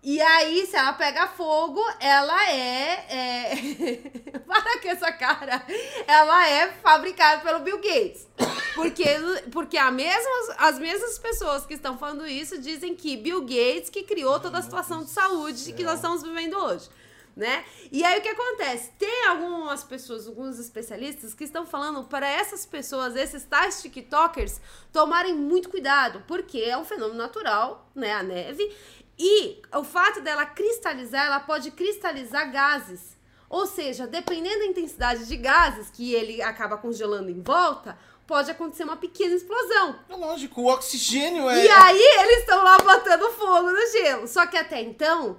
E 0.04 0.22
aí, 0.22 0.66
se 0.66 0.76
ela 0.76 0.94
pega 0.94 1.28
fogo, 1.28 1.84
ela 2.00 2.50
é. 2.52 3.06
é... 3.10 4.40
Para 4.48 4.80
com 4.82 4.88
essa 4.88 5.12
cara! 5.12 5.66
Ela 6.08 6.48
é 6.48 6.72
fabricada 6.72 7.42
pelo 7.42 7.60
Bill 7.60 7.78
Gates. 7.78 8.28
Porque, 8.76 9.06
porque 9.52 9.78
a 9.78 9.92
mesmas, 9.92 10.56
as 10.58 10.80
mesmas 10.80 11.18
pessoas 11.18 11.66
que 11.66 11.74
estão 11.74 11.98
falando 11.98 12.28
isso 12.28 12.62
dizem 12.62 12.96
que 12.96 13.18
Bill 13.18 13.42
Gates 13.42 13.90
que 13.90 14.04
criou 14.04 14.40
toda 14.40 14.60
a 14.60 14.62
situação 14.62 15.04
de 15.04 15.10
saúde 15.10 15.74
que 15.74 15.84
nós 15.84 15.96
estamos 15.96 16.22
vivendo 16.22 16.56
hoje. 16.56 16.88
Né? 17.36 17.64
E 17.92 18.04
aí 18.04 18.18
o 18.18 18.22
que 18.24 18.30
acontece? 18.30 18.92
Tem 18.98 19.28
algumas 19.28 19.84
pessoas, 19.84 20.28
alguns 20.28 20.58
especialistas 20.58 21.36
que 21.36 21.44
estão 21.44 21.68
falando 21.68 22.04
para 22.04 22.28
essas 22.28 22.66
pessoas, 22.66 23.16
esses 23.16 23.44
tais 23.44 23.80
TikTokers, 23.80 24.60
tomarem 24.92 25.36
muito 25.36 25.70
cuidado, 25.70 26.24
porque 26.28 26.58
é 26.60 26.76
um 26.76 26.84
fenômeno 26.84 27.20
natural, 27.20 27.92
né, 27.94 28.12
a 28.14 28.24
neve, 28.24 28.76
e 29.18 29.62
o 29.74 29.84
fato 29.84 30.22
dela 30.22 30.46
cristalizar, 30.46 31.26
ela 31.26 31.40
pode 31.40 31.72
cristalizar 31.72 32.52
gases. 32.52 33.18
Ou 33.50 33.66
seja, 33.66 34.06
dependendo 34.06 34.60
da 34.60 34.66
intensidade 34.66 35.26
de 35.26 35.38
gases 35.38 35.90
que 35.90 36.14
ele 36.14 36.42
acaba 36.42 36.78
congelando 36.78 37.30
em 37.32 37.42
volta, 37.42 37.98
pode 38.28 38.52
acontecer 38.52 38.84
uma 38.84 38.98
pequena 38.98 39.34
explosão. 39.34 39.96
É 40.10 40.16
lógico, 40.16 40.62
o 40.62 40.68
oxigênio 40.68 41.50
é. 41.50 41.66
E 41.66 41.70
aí 41.70 42.02
eles 42.20 42.40
estão 42.40 42.62
lá 42.62 42.78
botando 42.78 43.32
fogo 43.32 43.72
no 43.72 43.88
gelo. 43.92 44.28
Só 44.28 44.46
que 44.46 44.58
até 44.58 44.82
então, 44.82 45.38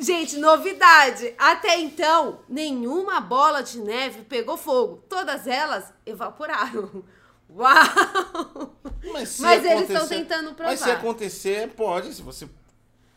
gente, 0.00 0.38
novidade. 0.38 1.34
Até 1.36 1.78
então, 1.80 2.40
nenhuma 2.48 3.20
bola 3.20 3.60
de 3.60 3.78
neve 3.80 4.22
pegou 4.22 4.56
fogo. 4.56 5.04
Todas 5.08 5.46
elas 5.46 5.92
evaporaram. 6.06 7.04
Uau! 7.50 8.76
Mas, 9.12 9.28
se 9.30 9.42
Mas 9.42 9.64
eles 9.64 9.90
estão 9.90 10.08
tentando 10.08 10.54
Mas 10.58 10.78
se 10.78 10.84
provar. 10.84 11.00
acontecer, 11.00 11.68
pode. 11.70 12.14
Se 12.14 12.22
você 12.22 12.48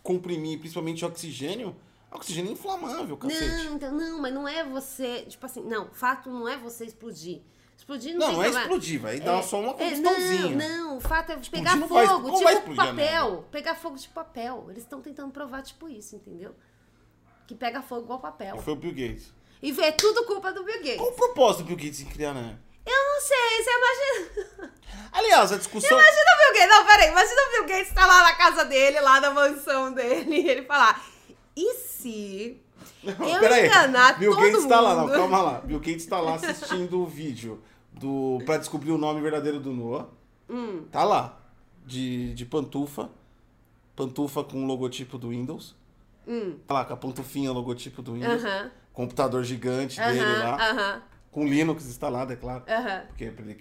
comprimir 0.06 0.60
principalmente 0.60 1.04
oxigênio, 1.04 1.76
oxigênio 2.12 2.52
é 2.52 2.54
inflamável, 2.54 3.18
cacete. 3.18 3.66
Não, 3.66 3.76
então, 3.76 3.92
não, 3.92 4.22
mas 4.22 4.34
não 4.34 4.48
é 4.48 4.64
você. 4.64 5.24
Tipo 5.24 5.46
assim, 5.48 5.62
não, 5.64 5.88
o 5.88 5.94
fato 5.94 6.30
não 6.30 6.48
é 6.48 6.56
você 6.58 6.86
explodir. 6.86 7.42
Explodir 7.76 8.14
não, 8.14 8.20
Não, 8.28 8.34
não 8.34 8.42
é 8.42 8.46
problema. 8.46 8.62
explodir, 8.62 9.02
vai 9.02 9.20
dar 9.20 9.44
só 9.44 9.60
uma 9.60 9.72
É, 9.72 9.74
combustãozinha. 9.74 10.56
não, 10.56 10.78
não, 10.88 10.98
o 10.98 11.02
fato 11.02 11.32
é 11.32 11.36
pegar 11.38 11.76
não 11.76 11.88
vai- 11.88 12.08
fogo, 12.08 12.28
não 12.30 12.40
vai 12.42 12.56
tipo 12.56 12.72
explodir 12.72 12.96
papel. 12.96 13.46
Pegar 13.52 13.76
fogo 13.76 13.98
de 13.98 14.08
papel. 14.10 14.66
Eles 14.70 14.84
estão 14.84 15.02
tentando 15.02 15.32
provar, 15.32 15.62
tipo, 15.62 15.90
isso, 15.90 16.16
entendeu? 16.16 16.56
Que 17.48 17.54
pega 17.54 17.82
fogo 17.82 18.04
igual 18.04 18.20
papel. 18.20 18.58
Foi 18.60 18.74
o 18.74 18.76
Bill 18.78 18.92
Gates. 18.94 19.34
E 19.62 19.72
vê 19.72 19.92
tudo 19.92 20.24
culpa 20.26 20.54
do 20.54 20.64
Bill 20.64 20.78
Gates. 20.80 20.98
Qual 20.98 21.10
o 21.10 21.16
propósito 21.16 21.64
do 21.64 21.68
Bill 21.68 21.78
Gates 21.78 22.00
em 22.02 22.06
criar, 22.06 22.34
né? 22.34 22.58
Eu 22.86 22.94
não 22.94 23.22
sei, 23.22 23.64
você 23.64 23.70
imagina. 23.72 24.74
Aliás, 25.12 25.52
a 25.52 25.58
discussão. 25.58 25.90
Imagina 25.98 26.22
o 26.22 26.38
Bill 26.38 26.54
Gates. 26.62 26.70
Não, 26.78 26.86
peraí. 26.86 27.10
Imagina 27.10 27.42
o 27.42 27.52
Bill 27.52 27.66
Gates 27.68 27.94
tá 27.94 28.06
lá 28.06 28.24
na 28.24 28.34
casa 28.34 28.66
dele, 28.66 29.00
lá 29.00 29.22
na 29.22 29.32
mansão 29.32 29.94
dele, 29.94 30.36
e 30.42 30.50
ele 30.50 30.62
falar: 30.64 31.04
e 31.56 31.74
se 31.76 32.62
eu 33.04 33.40
Peraí, 33.40 33.66
enganar 33.68 34.20
Bill 34.20 34.32
todo 34.32 34.42
Gates 34.42 34.62
mundo? 34.62 34.70
tá 34.70 34.80
lá, 34.82 34.96
não, 34.96 35.10
calma 35.10 35.42
lá. 35.42 35.62
Bill 35.62 35.80
Gates 35.82 36.06
tá 36.06 36.20
lá 36.20 36.36
assistindo 36.36 37.02
o 37.02 37.06
vídeo 37.06 37.62
do 37.92 38.40
para 38.46 38.58
descobrir 38.58 38.92
o 38.92 38.98
nome 38.98 39.22
verdadeiro 39.22 39.60
do 39.60 39.72
Noah. 39.72 40.08
Hum. 40.50 40.86
Tá 40.92 41.04
lá, 41.04 41.40
de, 41.86 42.34
de 42.34 42.46
pantufa, 42.46 43.10
pantufa 43.96 44.44
com 44.44 44.64
o 44.64 44.68
logotipo 44.68 45.18
do 45.18 45.30
Windows. 45.30 45.76
Tá 46.68 46.74
lá, 46.74 46.86
com 46.86 46.94
a 46.94 46.98
pantufinha, 46.98 47.52
logotipo 47.52 48.02
do 48.02 48.14
Windows. 48.14 48.44
Hum. 48.44 48.48
Aham. 48.48 48.72
Computador 48.94 49.44
gigante 49.44 50.00
dele 50.00 50.20
lá, 50.22 50.56
Aham, 50.56 50.80
aham, 50.80 51.02
com 51.36 51.46
Linux 51.46 51.86
instalado, 51.86 52.32
é 52.32 52.36
claro. 52.38 52.64
aham. 52.66 53.02
Porque 53.08 53.26
ele- 53.26 53.56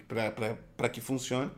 pra 0.77 0.89
que 0.89 1.01
funcione. 1.01 1.51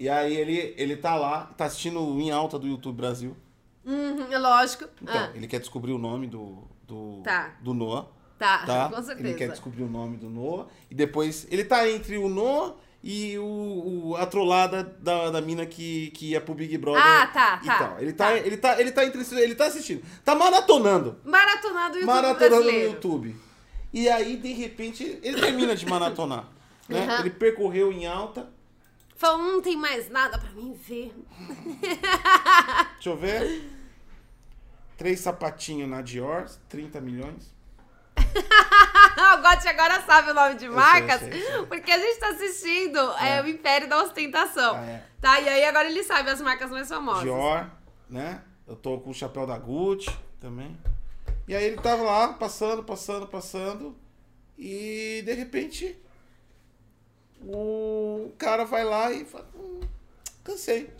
E 0.00 0.08
aí 0.08 0.36
ele, 0.36 0.74
ele 0.76 0.96
tá 0.96 1.14
lá, 1.14 1.44
tá 1.56 1.66
assistindo 1.66 2.00
em 2.20 2.32
alta 2.32 2.58
do 2.58 2.66
YouTube 2.66 2.96
Brasil. 2.96 3.36
Uhum, 3.84 4.26
lógico. 4.40 4.84
Então, 5.00 5.14
Ah, 5.16 5.30
ele 5.34 5.46
quer 5.46 5.60
descobrir 5.60 5.92
o 5.92 5.98
nome 5.98 6.26
do, 6.26 6.64
do, 6.86 7.20
Tá. 7.22 7.54
do 7.60 7.72
Noah. 7.72 8.06
tá, 8.38 8.58
tá? 8.66 8.88
com 8.90 8.96
Ele 8.96 9.04
certeza. 9.06 9.34
quer 9.34 9.48
descobrir 9.50 9.84
o 9.84 9.88
nome 9.88 10.16
do 10.16 10.28
Noah. 10.28 10.66
E 10.90 10.94
depois. 10.96 11.46
Ele 11.48 11.64
tá 11.64 11.88
entre 11.88 12.18
o 12.18 12.28
Noah 12.28 12.74
e 13.04 13.38
o, 13.38 13.44
o- 14.10 14.16
a 14.16 14.26
trollada 14.26 14.82
da, 14.98 15.30
da 15.30 15.40
mina 15.40 15.64
que, 15.64 16.10
que 16.10 16.30
ia 16.30 16.40
pro 16.40 16.54
Big 16.54 16.76
Brother. 16.78 17.00
Ah, 17.04 17.26
tá, 17.28 17.58
tá, 17.58 17.74
Então, 17.76 17.98
ele 18.00 18.12
tá, 18.12 18.26
tá. 18.30 18.36
ele 18.38 18.56
tá, 18.56 18.80
ele 18.80 18.90
tá 18.90 19.04
entre 19.06 19.40
ele 19.40 19.54
tá 19.54 19.66
assistindo. 19.66 20.02
Tá 20.24 20.34
maratonando. 20.34 21.18
Maratonado 21.24 21.94
YouTube 21.98 22.06
maratonando 22.06 22.56
no 22.56 22.62
brasileiro. 22.62 22.92
YouTube. 22.94 23.36
E 23.92 24.08
aí, 24.08 24.36
de 24.36 24.52
repente, 24.52 25.18
ele 25.22 25.40
termina 25.40 25.76
de 25.76 25.84
maratonar. 25.86 26.48
né? 26.88 27.04
Aham. 27.04 27.20
Ele 27.20 27.30
percorreu 27.30 27.92
em 27.92 28.06
alta. 28.06 28.48
Falou, 29.16 29.38
não 29.38 29.60
tem 29.60 29.76
mais 29.76 30.08
nada 30.08 30.38
pra 30.38 30.50
mim 30.50 30.72
ver. 30.72 31.14
Deixa 32.94 33.10
eu 33.10 33.16
ver. 33.16 33.70
Três 34.96 35.20
sapatinhos 35.20 35.88
na 35.88 36.00
Dior, 36.00 36.48
30 36.68 37.00
milhões. 37.00 37.52
o 38.16 39.42
Gotti 39.42 39.68
agora 39.68 40.00
sabe 40.02 40.30
o 40.30 40.34
nome 40.34 40.54
de 40.56 40.68
marcas, 40.68 41.20
sei, 41.20 41.32
sei, 41.32 41.42
sei. 41.42 41.66
porque 41.66 41.90
a 41.90 41.98
gente 41.98 42.18
tá 42.18 42.28
assistindo 42.28 42.98
é. 43.18 43.42
o 43.42 43.48
Império 43.48 43.88
da 43.88 44.02
Ostentação. 44.02 44.76
Ah, 44.76 44.84
é. 44.84 45.06
Tá? 45.20 45.40
E 45.40 45.48
aí 45.48 45.64
agora 45.64 45.88
ele 45.88 46.02
sabe 46.02 46.30
as 46.30 46.40
marcas 46.40 46.70
mais 46.70 46.88
famosas. 46.88 47.22
Dior, 47.22 47.70
né? 48.08 48.42
Eu 48.66 48.76
tô 48.76 48.98
com 48.98 49.10
o 49.10 49.14
chapéu 49.14 49.46
da 49.46 49.58
Gucci 49.58 50.10
também. 50.40 50.76
E 51.46 51.54
aí 51.54 51.64
ele 51.64 51.76
tava 51.78 52.02
lá, 52.02 52.32
passando, 52.34 52.82
passando, 52.82 53.26
passando. 53.26 53.96
E 54.56 55.22
de 55.24 55.32
repente 55.32 55.96
o 57.40 58.32
cara 58.38 58.64
vai 58.64 58.84
lá 58.84 59.12
e 59.12 59.24
fala, 59.24 59.48
hum, 59.54 59.80
cansei. 60.44 60.90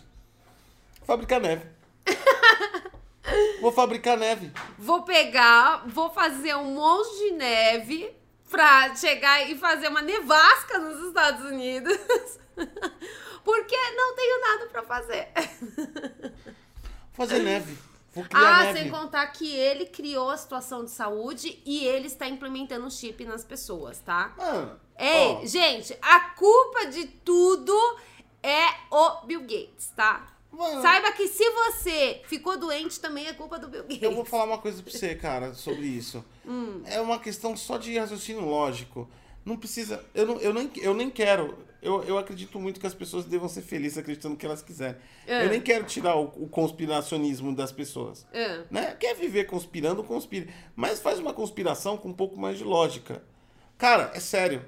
Fabricar 1.05 1.39
neve. 1.39 1.65
Vou 3.61 3.71
fabricar 3.71 4.17
neve. 4.17 4.51
Vou 4.77 5.03
pegar, 5.03 5.87
vou 5.87 6.09
fazer 6.09 6.53
um 6.55 6.73
monte 6.75 7.17
de 7.19 7.31
neve 7.31 8.13
pra 8.49 8.93
chegar 8.95 9.49
e 9.49 9.57
fazer 9.57 9.87
uma 9.87 10.01
nevasca 10.01 10.77
nos 10.77 11.07
Estados 11.07 11.45
Unidos. 11.45 11.97
Porque 13.43 13.75
não 13.95 14.15
tenho 14.15 14.41
nada 14.41 14.67
pra 14.67 14.83
fazer. 14.83 15.29
Fazer 17.13 17.39
neve. 17.39 17.77
Ah, 18.33 18.63
neve. 18.65 18.79
sem 18.79 18.89
contar 18.91 19.25
que 19.27 19.49
ele 19.51 19.85
criou 19.85 20.29
a 20.29 20.37
situação 20.37 20.83
de 20.83 20.91
saúde 20.91 21.61
e 21.65 21.85
ele 21.85 22.07
está 22.07 22.27
implementando 22.27 22.89
chip 22.91 23.25
nas 23.25 23.43
pessoas, 23.43 23.99
tá? 23.99 24.33
Mano, 24.37 24.79
Ei, 24.97 25.37
ó, 25.41 25.45
gente, 25.45 25.97
a 26.01 26.19
culpa 26.31 26.85
de 26.87 27.05
tudo 27.05 27.73
é 28.41 28.67
o 28.91 29.25
Bill 29.25 29.41
Gates, 29.41 29.91
tá? 29.95 30.27
mano, 30.51 30.81
Saiba 30.81 31.11
que 31.13 31.27
se 31.27 31.49
você 31.49 32.21
ficou 32.25 32.57
doente, 32.57 32.99
também 32.99 33.25
é 33.27 33.33
culpa 33.33 33.57
do 33.57 33.67
Bill 33.67 33.83
Gates. 33.83 34.03
Eu 34.03 34.13
vou 34.13 34.23
falar 34.23 34.45
uma 34.45 34.59
coisa 34.59 34.83
pra 34.83 34.91
você, 34.91 35.15
cara, 35.15 35.53
sobre 35.53 35.87
isso. 35.87 36.23
Hum. 36.45 36.83
É 36.85 37.01
uma 37.01 37.19
questão 37.19 37.57
só 37.57 37.77
de 37.77 37.97
raciocínio 37.97 38.45
lógico. 38.45 39.09
Não 39.43 39.57
precisa. 39.57 40.05
Eu, 40.13 40.27
não, 40.27 40.37
eu, 40.39 40.53
nem, 40.53 40.71
eu 40.77 40.93
nem 40.93 41.09
quero. 41.09 41.57
Eu, 41.83 42.03
eu 42.03 42.17
acredito 42.17 42.59
muito 42.59 42.79
que 42.79 42.87
as 42.87 42.93
pessoas 42.93 43.25
devam 43.25 43.49
ser 43.49 43.61
felizes 43.61 43.97
acreditando 43.97 44.37
que 44.37 44.45
elas 44.45 44.61
quiserem. 44.61 44.95
É. 45.27 45.45
Eu 45.45 45.49
nem 45.49 45.59
quero 45.59 45.83
tirar 45.83 46.15
o, 46.15 46.31
o 46.37 46.47
conspiracionismo 46.47 47.53
das 47.53 47.71
pessoas. 47.71 48.25
É. 48.31 48.61
Né? 48.71 48.95
Quer 48.99 49.15
viver 49.15 49.45
conspirando, 49.45 50.03
conspire. 50.03 50.49
Mas 50.75 50.99
faz 50.99 51.19
uma 51.19 51.33
conspiração 51.33 51.97
com 51.97 52.09
um 52.09 52.13
pouco 52.13 52.39
mais 52.39 52.57
de 52.57 52.63
lógica. 52.63 53.21
Cara, 53.77 54.11
é 54.13 54.19
sério. 54.19 54.63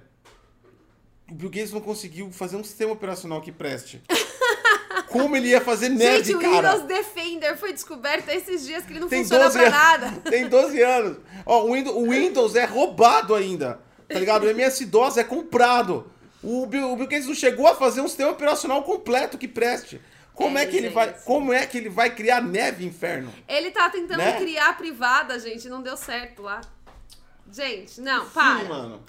O 1.32 1.34
Bill 1.34 1.50
Gates 1.50 1.72
não 1.72 1.82
conseguiu 1.82 2.30
fazer 2.32 2.58
um 2.58 2.64
sistema 2.64 2.92
operacional 2.92 3.42
que 3.42 3.52
preste. 3.52 4.02
Como 5.08 5.36
ele 5.38 5.50
ia 5.50 5.62
fazer 5.62 5.90
neve, 5.90 6.26
Gente, 6.26 6.36
o 6.36 6.42
cara? 6.42 6.74
Windows 6.74 6.88
Defender 6.88 7.58
foi 7.58 7.72
descoberto 7.72 8.28
esses 8.30 8.66
dias 8.66 8.84
que 8.86 8.92
ele 8.92 9.00
não 9.00 9.08
Tem 9.08 9.22
funciona 9.22 9.46
12 9.46 9.58
pra 9.58 9.68
anos. 9.68 9.80
nada. 9.80 10.22
Tem 10.30 10.48
12 10.48 10.82
anos. 10.82 11.18
Ó, 11.46 11.64
o 11.66 11.74
Windows, 11.74 11.96
o 11.96 12.10
Windows 12.10 12.56
é 12.56 12.66
roubado 12.66 13.34
ainda. 13.34 13.80
Tá 14.08 14.20
ligado? 14.20 14.44
O 14.44 14.50
MS-DOS 14.50 15.18
é 15.18 15.24
comprado. 15.24 16.12
O 16.46 16.66
Bill, 16.68 16.92
o 16.92 16.96
Bill 16.96 17.08
Gates 17.08 17.28
não 17.28 17.34
chegou 17.36 17.68
a 17.68 17.76
fazer 17.76 18.02
um 18.02 18.08
sistema 18.08 18.32
operacional 18.32 18.84
completo 18.84 19.38
que 19.38 19.48
preste. 19.48 20.00
Como 20.34 20.58
é, 20.58 20.64
É, 20.64 20.66
que 20.66 20.76
ele 20.76 20.88
gente. 20.88 20.94
vai, 20.94 21.14
como 21.24 21.54
é 21.54 21.66
que 21.66 21.78
ele 21.78 21.90
vai 21.90 22.14
criar 22.14 22.42
neve, 22.42 22.86
inferno? 22.86 23.34
Ele 23.48 23.72
tá 23.72 23.90
tentando 23.90 24.18
Né? 24.18 24.38
criar 24.38 24.70
a 24.70 24.74
privada, 24.74 25.40
gente, 25.40 25.68
não 25.70 25.82
deu 25.82 25.96
certo 25.96 26.42
lá. 26.42 26.62
Gente, 27.52 28.02
não, 28.02 28.30
para. 28.30 28.60
Sim, 28.60 28.66
mano. 28.68 29.04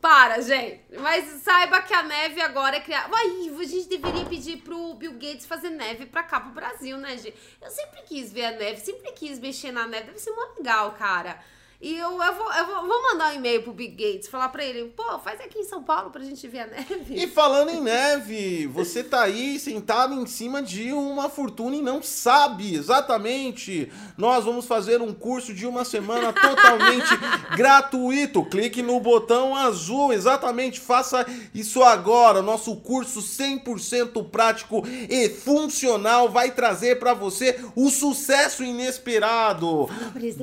Para, 0.00 0.40
gente. 0.40 0.80
Mas 0.98 1.26
saiba 1.42 1.82
que 1.82 1.92
a 1.92 2.02
neve 2.02 2.40
agora 2.40 2.76
é 2.76 2.80
criada. 2.80 3.08
Ai, 3.14 3.50
a 3.60 3.64
gente 3.64 3.86
deveria 3.88 4.24
pedir 4.24 4.56
pro 4.62 4.94
Bill 4.94 5.12
Gates 5.12 5.44
fazer 5.44 5.68
neve 5.68 6.06
pra 6.06 6.22
cá, 6.22 6.40
pro 6.40 6.52
Brasil, 6.52 6.96
né, 6.96 7.18
gente? 7.18 7.34
Eu 7.60 7.70
sempre 7.70 8.00
quis 8.06 8.32
ver 8.32 8.46
a 8.46 8.50
neve, 8.52 8.80
sempre 8.80 9.12
quis 9.12 9.38
mexer 9.38 9.70
na 9.72 9.86
neve. 9.86 10.06
Deve 10.06 10.18
ser 10.18 10.30
muito 10.30 10.56
legal, 10.58 10.92
cara. 10.92 11.38
E 11.82 11.96
eu, 11.96 12.10
eu, 12.10 12.34
vou, 12.34 12.52
eu 12.52 12.66
vou, 12.66 12.86
vou 12.86 13.02
mandar 13.10 13.32
um 13.32 13.36
e-mail 13.36 13.62
pro 13.62 13.72
Big 13.72 13.92
Gates, 13.94 14.28
falar 14.28 14.50
pra 14.50 14.62
ele, 14.62 14.92
pô, 14.94 15.18
faz 15.20 15.40
aqui 15.40 15.60
em 15.60 15.64
São 15.64 15.82
Paulo 15.82 16.10
pra 16.10 16.22
gente 16.22 16.46
ver 16.46 16.60
a 16.60 16.66
neve. 16.66 17.14
E 17.14 17.26
falando 17.26 17.70
em 17.70 17.80
neve, 17.80 18.66
você 18.66 19.02
tá 19.02 19.22
aí 19.22 19.58
sentado 19.58 20.12
em 20.12 20.26
cima 20.26 20.62
de 20.62 20.92
uma 20.92 21.30
fortuna 21.30 21.76
e 21.76 21.80
não 21.80 22.02
sabe 22.02 22.74
exatamente. 22.74 23.90
Nós 24.18 24.44
vamos 24.44 24.66
fazer 24.66 25.00
um 25.00 25.14
curso 25.14 25.54
de 25.54 25.66
uma 25.66 25.82
semana 25.82 26.34
totalmente 26.36 27.08
gratuito. 27.56 28.44
Clique 28.44 28.82
no 28.82 29.00
botão 29.00 29.56
azul, 29.56 30.12
exatamente, 30.12 30.78
faça 30.78 31.24
isso 31.54 31.82
agora. 31.82 32.42
Nosso 32.42 32.76
curso 32.76 33.20
100% 33.20 34.28
prático 34.28 34.82
e 35.08 35.30
funcional 35.30 36.28
vai 36.28 36.50
trazer 36.50 36.98
para 36.98 37.14
você 37.14 37.58
o 37.74 37.88
sucesso 37.88 38.62
inesperado. 38.62 39.88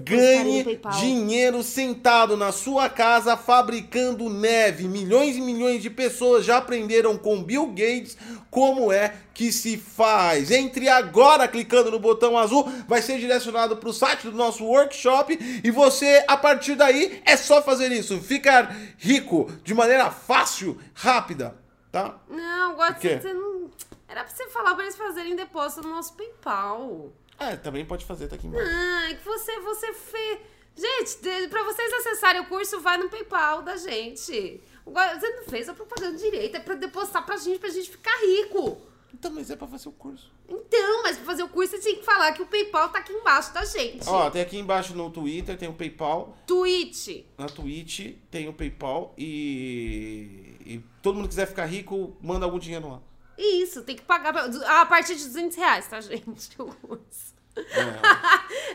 Ganhe 0.04 0.80
dinheiro 1.00 1.27
dinheiro 1.28 1.62
sentado 1.62 2.38
na 2.38 2.54
sua 2.54 2.90
casa 2.90 3.36
fabricando 3.36 4.30
neve. 4.30 4.88
Milhões 4.88 5.36
e 5.36 5.42
milhões 5.42 5.82
de 5.82 5.90
pessoas 5.90 6.46
já 6.46 6.58
aprenderam 6.58 7.18
com 7.18 7.44
Bill 7.44 7.68
Gates 7.68 8.18
como 8.50 8.94
é 8.94 9.14
que 9.34 9.52
se 9.52 9.76
faz. 9.78 10.52
Entre 10.52 10.88
agora 10.88 11.46
clicando 11.46 11.92
no 11.92 12.00
botão 12.00 12.38
azul, 12.38 12.64
vai 12.88 13.02
ser 13.02 13.20
direcionado 13.20 13.76
para 13.76 13.90
o 13.90 13.94
site 13.94 14.24
do 14.24 14.32
nosso 14.32 14.64
workshop 14.64 15.38
e 15.62 15.70
você, 15.70 16.24
a 16.30 16.38
partir 16.38 16.76
daí, 16.76 17.22
é 17.26 17.36
só 17.36 17.62
fazer 17.62 17.92
isso. 17.92 18.22
Ficar 18.22 18.74
rico 18.98 19.52
de 19.66 19.74
maneira 19.74 20.10
fácil, 20.10 20.80
rápida, 20.94 21.58
tá? 21.92 22.18
Não, 22.30 22.74
gosto 22.76 23.02
de 23.02 23.22
você 23.22 23.34
não... 23.34 23.70
Era 24.08 24.24
pra 24.24 24.34
você 24.34 24.48
falar 24.48 24.74
pra 24.74 24.86
eles 24.86 24.96
fazerem 24.96 25.36
depósito 25.36 25.82
no 25.82 25.94
nosso 25.94 26.14
PayPal. 26.14 27.12
É, 27.38 27.58
também 27.58 27.84
pode 27.84 28.06
fazer, 28.06 28.30
tá 28.30 28.36
aqui 28.36 28.48
embaixo. 28.48 28.72
Ah, 28.74 29.12
é 29.12 29.16
que 29.16 29.26
você, 29.26 29.60
você 29.60 29.94
fez... 29.94 30.40
Gente, 30.78 31.50
para 31.50 31.64
vocês 31.64 31.92
acessarem 31.94 32.42
o 32.42 32.46
curso, 32.46 32.80
vai 32.80 32.98
no 32.98 33.10
PayPal 33.10 33.64
da 33.64 33.76
gente. 33.76 34.62
Você 34.86 35.30
não 35.32 35.44
fez 35.46 35.68
a 35.68 35.74
propaganda 35.74 36.18
direito, 36.18 36.56
é 36.56 36.60
pra 36.60 36.76
depositar 36.76 37.26
pra 37.26 37.36
gente, 37.36 37.60
pra 37.60 37.70
gente 37.70 37.90
ficar 37.90 38.16
rico. 38.22 38.80
Então, 39.14 39.32
mas 39.32 39.50
é 39.50 39.56
pra 39.56 39.68
fazer 39.68 39.90
o 39.90 39.92
curso. 39.92 40.32
Então, 40.48 41.02
mas 41.02 41.18
pra 41.18 41.26
fazer 41.26 41.42
o 41.42 41.50
curso 41.50 41.72
você 41.76 41.82
tem 41.82 41.96
que 41.96 42.04
falar 42.06 42.32
que 42.34 42.42
o 42.42 42.46
PayPal 42.46 42.90
tá 42.90 43.00
aqui 43.00 43.12
embaixo 43.12 43.52
da 43.54 43.66
gente. 43.66 44.08
Ó, 44.08 44.30
tem 44.30 44.42
aqui 44.42 44.58
embaixo 44.58 44.94
no 44.94 45.10
Twitter, 45.10 45.58
tem 45.58 45.68
o 45.68 45.74
PayPal. 45.74 46.38
Twitch. 46.46 47.26
Na 47.38 47.48
Twitch 47.48 48.16
tem 48.30 48.48
o 48.48 48.54
PayPal 48.54 49.16
e... 49.18 50.56
e 50.64 50.84
todo 51.02 51.16
mundo 51.16 51.28
quiser 51.28 51.48
ficar 51.48 51.66
rico, 51.66 52.16
manda 52.22 52.46
algum 52.46 52.60
dinheiro 52.60 52.90
lá. 52.90 53.02
Isso, 53.38 53.84
tem 53.84 53.96
que 53.96 54.04
pagar 54.04 54.36
a 54.36 54.86
partir 54.86 55.16
de 55.16 55.26
200 55.26 55.58
reais, 55.58 55.88
tá, 55.88 56.00
gente? 56.02 56.50
O 56.62 56.66
curso. 56.76 57.37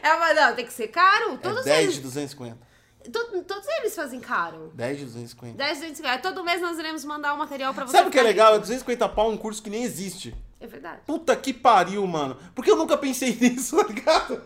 É, 0.02 0.08
é 0.08 0.18
mas 0.18 0.36
não, 0.36 0.54
tem 0.54 0.66
que 0.66 0.72
ser 0.72 0.88
caro. 0.88 1.38
Todos 1.38 1.66
é 1.66 1.70
10 1.70 1.82
eles... 1.82 1.94
de 1.96 2.00
250. 2.02 2.72
Todos, 3.10 3.44
todos 3.46 3.68
eles 3.78 3.94
fazem 3.94 4.20
caro. 4.20 4.70
10 4.74 4.98
de 4.98 5.04
250. 5.06 5.56
10 5.56 5.70
de 5.70 5.80
250. 5.86 6.22
Todo 6.22 6.44
mês 6.44 6.60
nós 6.60 6.78
iremos 6.78 7.04
mandar 7.04 7.32
o 7.32 7.36
um 7.36 7.38
material 7.38 7.74
pra 7.74 7.84
você. 7.84 7.96
Sabe 7.96 8.08
o 8.08 8.12
que 8.12 8.18
é 8.18 8.22
legal? 8.22 8.54
É 8.54 8.58
250 8.58 9.08
pau 9.08 9.30
um 9.30 9.36
curso 9.36 9.62
que 9.62 9.70
nem 9.70 9.82
existe. 9.82 10.34
É 10.60 10.66
verdade. 10.66 11.00
Puta 11.06 11.34
que 11.34 11.52
pariu, 11.52 12.06
mano. 12.06 12.38
Porque 12.54 12.70
eu 12.70 12.76
nunca 12.76 12.96
pensei 12.96 13.34
nisso, 13.40 13.76
tá 13.76 13.82
ligado? 13.84 14.42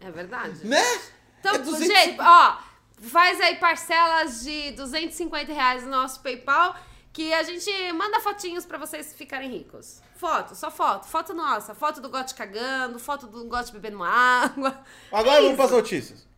É 0.00 0.10
verdade. 0.10 0.66
Né? 0.66 0.82
Então, 1.38 1.54
é 1.54 1.58
200... 1.58 1.86
gente, 1.86 2.20
ó, 2.20 2.58
faz 3.00 3.40
aí 3.40 3.56
parcelas 3.56 4.42
de 4.42 4.72
250 4.72 5.52
reais 5.52 5.84
no 5.84 5.90
nosso 5.90 6.20
PayPal 6.20 6.74
que 7.12 7.32
a 7.32 7.42
gente 7.42 7.70
manda 7.92 8.20
fotinhos 8.20 8.64
para 8.64 8.78
vocês 8.78 9.12
ficarem 9.14 9.50
ricos. 9.50 10.00
Foto, 10.20 10.54
só 10.54 10.70
foto. 10.70 11.06
Foto 11.06 11.32
nossa. 11.32 11.74
Foto 11.74 11.98
do 11.98 12.10
Gotti 12.10 12.34
cagando, 12.34 12.98
foto 12.98 13.26
do 13.26 13.42
Gotti 13.46 13.72
bebendo 13.72 14.02
água. 14.04 14.78
Agora 15.10 15.38
é 15.38 15.40
vamos 15.40 15.56
para 15.56 15.64
as 15.64 15.70
notícias. 15.70 16.28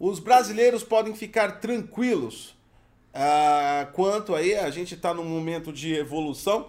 Os 0.00 0.18
brasileiros 0.18 0.82
podem 0.82 1.14
ficar 1.14 1.60
tranquilos 1.60 2.56
uh, 3.14 3.86
quanto 3.92 4.34
aí 4.34 4.56
a 4.56 4.68
gente 4.68 4.94
está 4.94 5.14
num 5.14 5.24
momento 5.24 5.72
de 5.72 5.94
evolução. 5.94 6.66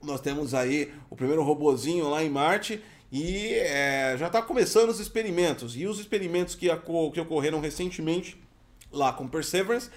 Nós 0.00 0.20
temos 0.20 0.54
aí 0.54 0.94
o 1.10 1.16
primeiro 1.16 1.42
robozinho 1.42 2.08
lá 2.08 2.22
em 2.22 2.30
Marte 2.30 2.80
e 3.10 3.52
é, 3.54 4.14
já 4.16 4.28
está 4.28 4.40
começando 4.40 4.90
os 4.90 5.00
experimentos. 5.00 5.76
E 5.76 5.88
os 5.88 5.98
experimentos 5.98 6.54
que, 6.54 6.68
que 7.12 7.20
ocorreram 7.20 7.58
recentemente 7.58 8.40
lá 8.92 9.12
com 9.12 9.26
Perseverance 9.26 9.90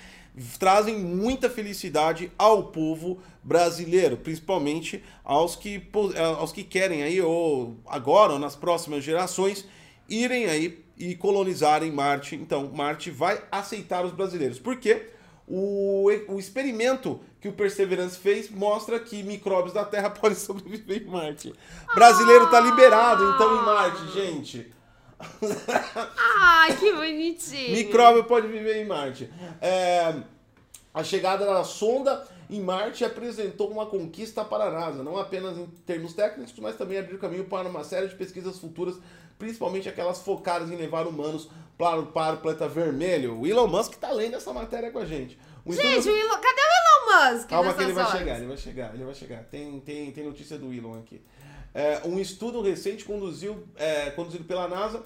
trazem 0.58 0.98
muita 0.98 1.50
felicidade 1.50 2.32
ao 2.38 2.66
povo 2.66 3.20
brasileiro, 3.44 4.18
principalmente 4.18 5.04
aos 5.24 5.56
que, 5.56 5.82
eh, 6.16 6.24
aos 6.24 6.52
que 6.52 6.64
querem 6.64 7.04
aí, 7.04 7.22
ou 7.22 7.78
agora, 7.88 8.34
ou 8.34 8.40
nas 8.40 8.56
próximas 8.56 9.04
gerações, 9.04 9.66
irem 10.08 10.46
aí 10.46 10.84
e 10.98 11.16
colonizarem 11.16 11.92
Marte. 11.92 12.36
Então, 12.36 12.70
Marte 12.74 13.10
vai 13.10 13.42
aceitar 13.52 14.06
os 14.06 14.12
brasileiros. 14.12 14.60
Porque 14.60 15.08
o, 15.48 16.10
o 16.28 16.38
experimento 16.38 17.20
que 17.42 17.48
o 17.48 17.54
Perseverance 17.54 18.18
fez 18.18 18.50
mostra 18.50 19.00
que 19.00 19.24
micróbios 19.24 19.74
da 19.74 19.86
Terra 19.86 20.10
podem 20.12 20.38
sobreviver 20.38 21.04
em 21.04 21.06
Marte. 21.06 21.54
Brasileiro 21.96 22.46
está 22.46 22.60
liberado, 22.60 23.24
então, 23.34 23.62
em 23.62 23.66
Marte, 23.66 24.12
gente. 24.14 24.79
Ai, 26.40 26.76
que 26.78 26.92
bonitinho. 26.94 27.76
Micróbio 27.76 28.24
pode 28.24 28.48
viver 28.48 28.82
em 28.82 28.86
Marte. 28.86 29.30
É, 29.62 30.16
a 30.94 31.04
chegada 31.04 31.46
da 31.46 31.64
sonda 31.64 32.26
em 32.50 32.62
Marte 32.62 33.06
apresentou 33.06 33.70
uma 33.70 33.86
conquista 33.86 34.44
para 34.44 34.66
a 34.66 34.72
NASA, 34.72 35.04
não 35.04 35.18
apenas 35.18 35.58
em 35.58 35.68
termos 35.86 36.14
técnicos, 36.14 36.54
mas 36.60 36.76
também 36.76 36.98
abriu 36.98 37.20
caminho 37.20 37.46
para 37.46 37.70
uma 37.70 37.84
série 37.84 38.08
de 38.08 38.16
pesquisas 38.16 38.58
futuras, 38.58 38.96
principalmente 39.38 39.88
aquelas 39.88 40.20
focadas 40.22 40.72
em 40.72 40.76
levar 40.76 41.06
humanos 41.06 41.50
para, 41.78 42.02
para 42.04 42.36
o 42.36 42.38
planeta 42.38 42.68
vermelho. 42.68 43.40
O 43.40 43.46
Elon 43.46 43.68
Musk 43.68 43.94
está 43.94 44.12
lendo 44.12 44.36
essa 44.36 44.52
matéria 44.52 44.92
com 44.92 45.00
a 45.00 45.06
gente. 45.06 45.38
O 45.64 45.74
gente, 45.74 46.00
estudo... 46.00 46.14
o 46.14 46.18
Elon... 46.18 46.38
cadê 46.38 46.62
o 46.62 47.22
Elon 47.22 47.34
Musk? 47.34 47.50
Calma 47.50 47.74
que 47.74 47.84
ele 47.84 47.94
vai 47.94 48.04
horas? 48.04 48.18
chegar, 48.18 48.38
ele 48.38 48.48
vai 48.48 48.58
chegar, 48.58 48.94
ele 48.96 49.04
vai 49.04 49.14
chegar. 49.14 49.44
Tem, 49.44 49.80
tem, 49.82 50.12
tem 50.12 50.26
notícia 50.26 50.58
do 50.58 50.74
Elon 50.74 50.98
aqui. 50.98 51.22
É, 51.74 52.02
um 52.06 52.20
estudo 52.20 52.62
recente 52.62 53.06
conduziu, 53.06 53.64
é, 53.76 54.10
conduzido 54.12 54.44
pela 54.44 54.68
NASA 54.68 55.04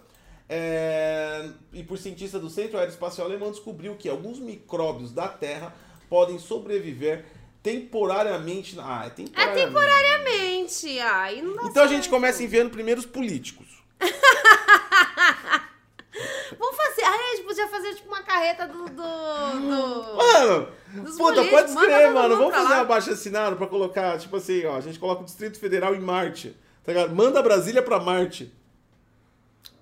é, 0.47 1.49
e 1.71 1.83
por 1.83 1.97
cientistas 1.97 2.41
do 2.41 2.49
Centro 2.49 2.77
Aeroespacial 2.77 3.27
Alemão 3.27 3.51
descobriu 3.51 3.95
que 3.95 4.07
alguns 4.07 4.39
micróbios 4.39 5.11
da 5.11 5.27
Terra 5.27 5.75
podem 6.09 6.39
sobreviver 6.39 7.25
temporariamente. 7.61 8.75
Ah, 8.79 9.05
é 9.07 9.09
temporariamente. 9.09 9.59
É 9.59 9.65
temporariamente. 9.65 10.99
Então 11.69 11.83
a 11.83 11.87
gente 11.87 12.09
começa 12.09 12.43
enviando 12.43 12.69
primeiro 12.69 12.99
os 12.99 13.05
políticos. 13.05 13.67
Vamos 16.57 16.75
fazer. 16.75 17.03
Ai, 17.03 17.31
a 17.31 17.35
gente 17.35 17.45
podia 17.45 17.67
fazer 17.67 17.95
tipo 17.95 18.07
uma 18.07 18.23
carreta 18.23 18.67
do. 18.67 18.85
do, 18.85 18.91
do 18.91 20.17
mano, 20.17 20.67
puta, 21.17 21.43
pode 21.45 21.69
escrever, 21.71 22.11
mano. 22.11 22.37
Vamos 22.37 22.53
fazer 22.55 22.69
lá. 22.69 22.77
um 22.77 22.81
abaixo 22.81 23.11
assinado 23.11 23.55
pra 23.55 23.67
colocar, 23.67 24.17
tipo 24.19 24.35
assim, 24.35 24.65
ó. 24.65 24.77
A 24.77 24.81
gente 24.81 24.99
coloca 24.99 25.21
o 25.21 25.25
Distrito 25.25 25.59
Federal 25.59 25.95
em 25.95 25.99
Marte. 25.99 26.55
Tá 26.83 26.91
ligado? 26.91 27.15
Manda 27.15 27.41
Brasília 27.41 27.81
pra 27.81 27.99
Marte. 27.99 28.53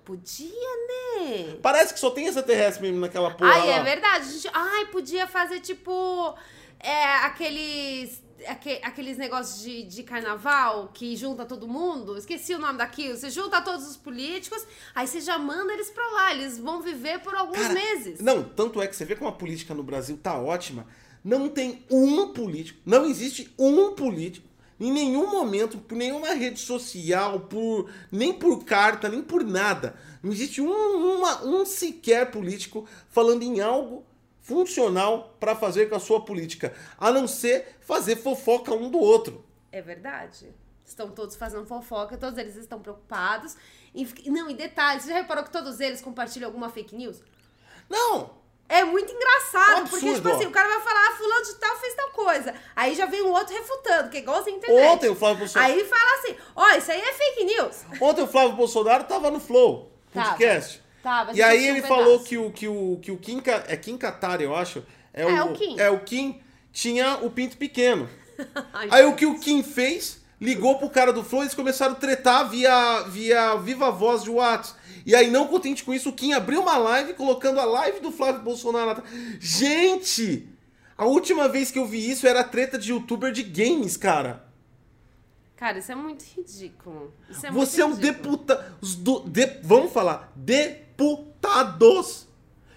Podia, 0.04 0.48
né? 0.48 1.56
Parece 1.62 1.94
que 1.94 2.00
só 2.00 2.10
tem 2.10 2.26
extraterrestre 2.26 2.82
mesmo 2.82 3.00
naquela 3.00 3.30
porra. 3.30 3.52
Ai, 3.52 3.68
lá. 3.68 3.74
é 3.76 3.82
verdade. 3.82 4.32
Gente, 4.32 4.50
ai, 4.52 4.86
podia 4.86 5.26
fazer 5.26 5.60
tipo. 5.60 6.34
É, 6.78 7.16
aqueles. 7.24 8.21
Aqueles 8.82 9.16
negócios 9.16 9.62
de, 9.62 9.82
de 9.84 10.02
carnaval 10.02 10.90
que 10.92 11.16
junta 11.16 11.44
todo 11.44 11.68
mundo. 11.68 12.16
Esqueci 12.16 12.54
o 12.54 12.58
nome 12.58 12.78
daquilo. 12.78 13.16
Você 13.16 13.30
junta 13.30 13.60
todos 13.60 13.86
os 13.86 13.96
políticos, 13.96 14.66
aí 14.94 15.06
você 15.06 15.20
já 15.20 15.38
manda 15.38 15.72
eles 15.72 15.90
pra 15.90 16.06
lá. 16.10 16.32
Eles 16.32 16.58
vão 16.58 16.80
viver 16.80 17.20
por 17.20 17.34
alguns 17.34 17.58
Cara, 17.58 17.74
meses. 17.74 18.20
Não, 18.20 18.42
tanto 18.42 18.80
é 18.80 18.86
que 18.86 18.96
você 18.96 19.04
vê 19.04 19.16
como 19.16 19.28
a 19.28 19.32
política 19.32 19.74
no 19.74 19.82
Brasil 19.82 20.18
tá 20.22 20.38
ótima. 20.38 20.86
Não 21.24 21.48
tem 21.48 21.84
um 21.90 22.32
político, 22.32 22.80
não 22.84 23.04
existe 23.04 23.54
um 23.56 23.94
político 23.94 24.48
em 24.80 24.90
nenhum 24.90 25.30
momento, 25.30 25.78
por 25.78 25.96
nenhuma 25.96 26.34
rede 26.34 26.58
social, 26.58 27.40
por 27.40 27.88
nem 28.10 28.32
por 28.32 28.64
carta, 28.64 29.08
nem 29.08 29.22
por 29.22 29.44
nada. 29.44 29.94
Não 30.20 30.32
existe 30.32 30.60
um, 30.60 31.18
uma, 31.18 31.44
um 31.44 31.64
sequer 31.64 32.32
político 32.32 32.84
falando 33.08 33.44
em 33.44 33.60
algo 33.60 34.04
funcional 34.42 35.36
para 35.40 35.54
fazer 35.54 35.88
com 35.88 35.94
a 35.94 36.00
sua 36.00 36.20
política, 36.24 36.74
a 36.98 37.10
não 37.10 37.26
ser 37.26 37.78
fazer 37.80 38.16
fofoca 38.16 38.74
um 38.74 38.90
do 38.90 38.98
outro. 38.98 39.44
É 39.70 39.80
verdade. 39.80 40.52
Estão 40.84 41.10
todos 41.10 41.36
fazendo 41.36 41.64
fofoca, 41.64 42.18
todos 42.18 42.36
eles 42.36 42.56
estão 42.56 42.80
preocupados. 42.80 43.56
E, 43.94 44.04
não, 44.28 44.50
em 44.50 44.56
detalhes, 44.56 45.04
você 45.04 45.10
já 45.10 45.16
reparou 45.16 45.44
que 45.44 45.50
todos 45.50 45.80
eles 45.80 46.02
compartilham 46.02 46.48
alguma 46.48 46.68
fake 46.68 46.94
news? 46.94 47.22
Não! 47.88 48.42
É 48.68 48.84
muito 48.84 49.12
engraçado, 49.12 49.82
um 49.82 49.88
porque, 49.88 50.14
tipo 50.14 50.28
assim, 50.28 50.46
o 50.46 50.50
cara 50.50 50.66
vai 50.66 50.80
falar, 50.80 51.08
ah, 51.08 51.16
fulano 51.16 51.44
de 51.44 51.54
tal 51.56 51.76
fez 51.76 51.94
tal 51.94 52.10
coisa. 52.10 52.54
Aí 52.74 52.94
já 52.94 53.04
vem 53.04 53.22
um 53.22 53.30
outro 53.30 53.54
refutando, 53.54 54.08
que 54.08 54.16
é 54.16 54.20
igual 54.20 54.42
a 54.42 54.50
internet. 54.50 54.88
Ontem 54.88 55.10
o 55.10 55.14
Flávio 55.14 55.40
Bolsonaro... 55.40 55.72
Aí 55.72 55.84
fala 55.84 56.18
assim, 56.18 56.36
ó, 56.56 56.64
oh, 56.64 56.78
isso 56.78 56.90
aí 56.90 57.00
é 57.00 57.12
fake 57.12 57.44
news. 57.44 57.84
Ontem 58.00 58.22
o 58.22 58.26
Flávio 58.26 58.56
Bolsonaro 58.56 59.04
tava 59.04 59.30
no 59.30 59.40
Flow, 59.40 59.92
podcast. 60.10 60.78
Tava, 60.78 60.81
e 61.34 61.42
aí 61.42 61.66
ele 61.66 61.80
um 61.80 61.84
falou 61.84 62.20
que 62.20 62.38
o, 62.38 62.50
que 62.50 62.68
o, 62.68 62.98
que 63.02 63.10
o 63.10 63.16
Kim, 63.16 63.42
é 63.66 63.76
Kim 63.76 63.98
Qatar, 63.98 64.40
eu 64.40 64.54
acho, 64.54 64.84
É, 65.12 65.22
É, 65.22 65.42
o, 65.42 65.50
o 65.50 65.52
Kim. 65.52 65.80
É 65.80 65.90
o 65.90 66.00
Kim 66.00 66.40
tinha 66.72 67.18
o 67.22 67.30
pinto 67.30 67.56
pequeno. 67.56 68.08
Ai, 68.72 68.88
Aí 68.90 69.04
o 69.04 69.14
que 69.14 69.26
o 69.26 69.38
Kim 69.38 69.62
fez? 69.62 70.20
Ligou 70.40 70.76
pro 70.78 70.90
cara 70.90 71.12
do 71.12 71.22
Flow 71.22 71.42
e 71.42 71.44
eles 71.44 71.54
começaram 71.54 71.92
a 71.92 71.96
tretar 71.96 72.48
via, 72.48 73.02
via 73.02 73.54
viva 73.56 73.90
voz 73.90 74.24
de 74.24 74.30
WhatsApp. 74.30 74.80
E 75.04 75.14
aí, 75.14 75.30
não 75.30 75.48
contente 75.48 75.84
com 75.84 75.92
isso, 75.92 76.10
o 76.10 76.12
Kim 76.12 76.32
abriu 76.32 76.62
uma 76.62 76.78
live 76.78 77.14
colocando 77.14 77.60
a 77.60 77.64
live 77.64 78.00
do 78.00 78.12
Flávio 78.12 78.42
Bolsonaro. 78.42 79.02
Gente! 79.40 80.48
A 80.96 81.04
última 81.04 81.48
vez 81.48 81.70
que 81.70 81.78
eu 81.78 81.86
vi 81.86 82.10
isso 82.10 82.26
era 82.26 82.44
treta 82.44 82.78
de 82.78 82.90
youtuber 82.90 83.32
de 83.32 83.42
games, 83.42 83.96
cara. 83.96 84.44
Cara, 85.56 85.78
isso 85.78 85.92
é 85.92 85.94
muito 85.94 86.24
ridículo. 86.24 87.12
Isso 87.30 87.46
é 87.46 87.50
Você 87.50 87.80
é 87.80 87.84
um 87.84 87.90
muito 87.90 88.00
deputado. 88.00 88.76
vamos 89.62 89.92
falar, 89.92 90.32
deputados. 91.02 92.28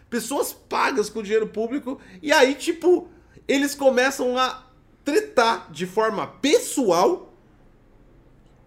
Pessoas 0.09 0.53
pagas 0.53 1.09
com 1.09 1.21
dinheiro 1.21 1.47
público. 1.47 1.99
E 2.21 2.31
aí, 2.31 2.55
tipo, 2.55 3.07
eles 3.47 3.75
começam 3.75 4.37
a 4.37 4.63
tretar 5.03 5.71
de 5.71 5.85
forma 5.85 6.27
pessoal 6.27 7.33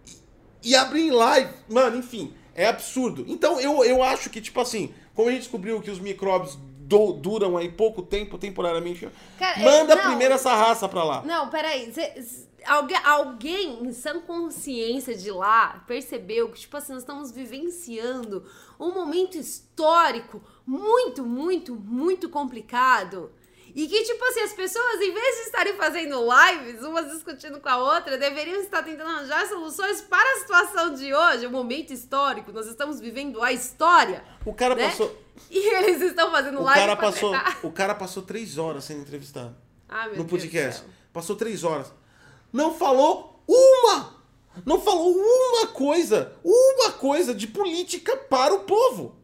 e, 0.07 0.71
e 0.71 0.77
abrem 0.77 1.11
live. 1.11 1.53
Mano, 1.69 1.97
enfim, 1.97 2.35
é 2.55 2.67
absurdo. 2.67 3.25
Então 3.29 3.61
eu, 3.61 3.85
eu 3.85 4.03
acho 4.03 4.31
que, 4.31 4.41
tipo 4.41 4.61
assim, 4.61 4.93
como 5.15 5.29
a 5.29 5.33
gente 5.33 5.43
descobriu 5.43 5.81
que 5.81 5.91
os 5.91 5.99
micróbios 5.99 6.57
do- 6.81 7.13
duram 7.13 7.57
aí 7.57 7.71
pouco 7.71 8.03
tempo, 8.03 8.39
temporariamente, 8.39 9.09
Cara, 9.39 9.61
é- 9.61 9.65
manda 9.65 9.95
não. 9.97 10.03
primeiro 10.05 10.35
essa 10.35 10.55
raça 10.55 10.89
pra 10.89 11.05
lá. 11.05 11.23
Não, 11.23 11.49
peraí. 11.49 11.93
Cê, 11.93 12.23
cê- 12.23 12.47
alguém, 12.67 12.97
alguém 13.05 13.85
em 13.85 13.93
sã 13.93 14.21
consciência 14.21 15.15
de 15.15 15.31
lá 15.31 15.83
percebeu 15.87 16.51
que, 16.51 16.61
tipo 16.61 16.77
assim, 16.77 16.93
nós 16.93 17.03
estamos 17.03 17.31
vivenciando 17.31 18.45
um 18.79 18.93
momento 18.93 19.37
histórico 19.37 20.43
muito, 20.67 21.25
muito, 21.25 21.75
muito 21.75 22.29
complicado. 22.29 23.33
E 23.75 23.87
que, 23.87 24.03
tipo 24.03 24.25
assim, 24.25 24.41
as 24.41 24.53
pessoas, 24.53 25.01
em 25.01 25.13
vez 25.13 25.37
de 25.37 25.43
estarem 25.43 25.75
fazendo 25.75 26.17
lives, 26.21 26.83
umas 26.83 27.13
discutindo 27.13 27.61
com 27.61 27.69
a 27.69 27.77
outra, 27.77 28.19
deveriam 28.19 28.61
estar 28.61 28.83
tentando 28.83 29.09
arranjar 29.09 29.47
soluções 29.47 30.01
para 30.01 30.29
a 30.37 30.41
situação 30.41 30.95
de 30.95 31.15
hoje, 31.15 31.47
o 31.47 31.51
momento 31.51 31.93
histórico. 31.93 32.51
Nós 32.51 32.67
estamos 32.67 32.99
vivendo 32.99 33.43
a 33.43 33.53
história. 33.53 34.25
O 34.45 34.53
cara 34.53 34.75
né? 34.75 34.89
passou. 34.89 35.17
E 35.51 35.75
eles 35.77 36.03
estão 36.03 36.31
fazendo 36.31 36.59
O 36.59 36.65
live 36.65 36.81
cara 36.81 36.97
passou. 36.97 37.33
O 37.63 37.71
cara 37.71 37.95
passou 37.95 38.23
três 38.23 38.59
horas 38.59 38.85
sendo 38.85 39.03
entrevistado. 39.03 39.55
Ai, 39.89 40.09
meu 40.09 40.19
no 40.19 40.25
Deus 40.25 40.31
podcast. 40.31 40.85
Passou 41.13 41.37
três 41.37 41.63
horas. 41.63 41.93
Não 42.53 42.75
falou 42.75 43.45
uma! 43.47 44.18
Não 44.65 44.81
falou 44.81 45.15
uma 45.15 45.67
coisa! 45.69 46.33
Uma 46.45 46.93
coisa 46.93 47.35
de 47.35 47.47
política 47.47 48.17
para 48.17 48.55
o 48.55 48.61
povo! 48.61 49.17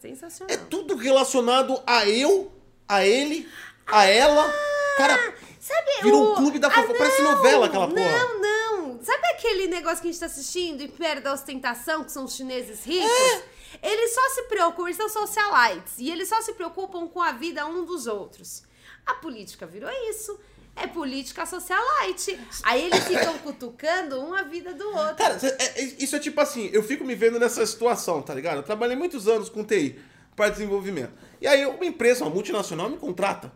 Sensacional. 0.00 0.54
É 0.54 0.56
tudo 0.56 0.96
relacionado 0.96 1.82
a 1.86 2.08
eu, 2.08 2.50
a 2.88 3.04
ele, 3.04 3.48
a 3.86 4.04
ela. 4.06 4.50
Cara, 4.96 5.34
Sabe 5.60 5.90
virou 6.02 6.28
o... 6.28 6.32
um 6.32 6.34
clube 6.36 6.58
da 6.58 6.68
Ah, 6.68 6.70
fofoca. 6.70 6.98
Parece 6.98 7.22
novela 7.22 7.66
aquela 7.66 7.86
porra. 7.86 8.00
Não, 8.00 8.40
não. 8.40 9.02
Sabe 9.02 9.26
aquele 9.28 9.66
negócio 9.66 10.00
que 10.00 10.08
a 10.08 10.10
gente 10.10 10.20
tá 10.20 10.26
assistindo, 10.26 10.82
Império 10.82 11.22
da 11.22 11.32
Ostentação, 11.32 12.02
que 12.04 12.12
são 12.12 12.24
os 12.24 12.34
chineses 12.34 12.84
ricos? 12.84 13.10
É. 13.10 13.42
Eles 13.82 14.14
só 14.14 14.28
se 14.30 14.42
preocupam, 14.44 14.84
eles 14.86 14.96
são 14.96 15.08
socialites, 15.08 15.94
e 15.98 16.10
eles 16.10 16.28
só 16.28 16.40
se 16.42 16.52
preocupam 16.54 17.06
com 17.06 17.22
a 17.22 17.32
vida 17.32 17.64
um 17.66 17.84
dos 17.84 18.06
outros. 18.06 18.62
A 19.06 19.14
política 19.14 19.66
virou 19.66 19.90
isso. 20.10 20.38
É 20.76 20.86
política 20.86 21.44
socialite. 21.44 22.38
Aí 22.62 22.86
eles 22.86 23.04
ficam 23.04 23.36
cutucando 23.38 24.20
um 24.20 24.32
a 24.34 24.42
vida 24.42 24.72
do 24.72 24.86
outro. 24.88 25.16
Cara, 25.16 25.38
é- 25.42 25.80
é- 25.80 25.84
isso 25.98 26.16
é 26.16 26.18
tipo 26.18 26.40
assim, 26.40 26.70
eu 26.72 26.82
fico 26.82 27.04
me 27.04 27.14
vendo 27.14 27.38
nessa 27.38 27.64
situação, 27.66 28.22
tá 28.22 28.34
ligado? 28.34 28.56
Eu 28.58 28.62
trabalhei 28.62 28.96
muitos 28.96 29.28
anos 29.28 29.48
com 29.48 29.62
TI, 29.62 30.00
para 30.34 30.48
desenvolvimento. 30.50 31.12
E 31.40 31.46
aí 31.46 31.66
uma 31.66 31.84
empresa, 31.84 32.24
uma 32.24 32.30
multinacional, 32.30 32.88
me 32.88 32.96
contrata 32.96 33.52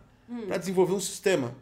pra 0.47 0.57
desenvolver 0.57 0.93
um 0.93 0.99
sistema. 0.99 1.55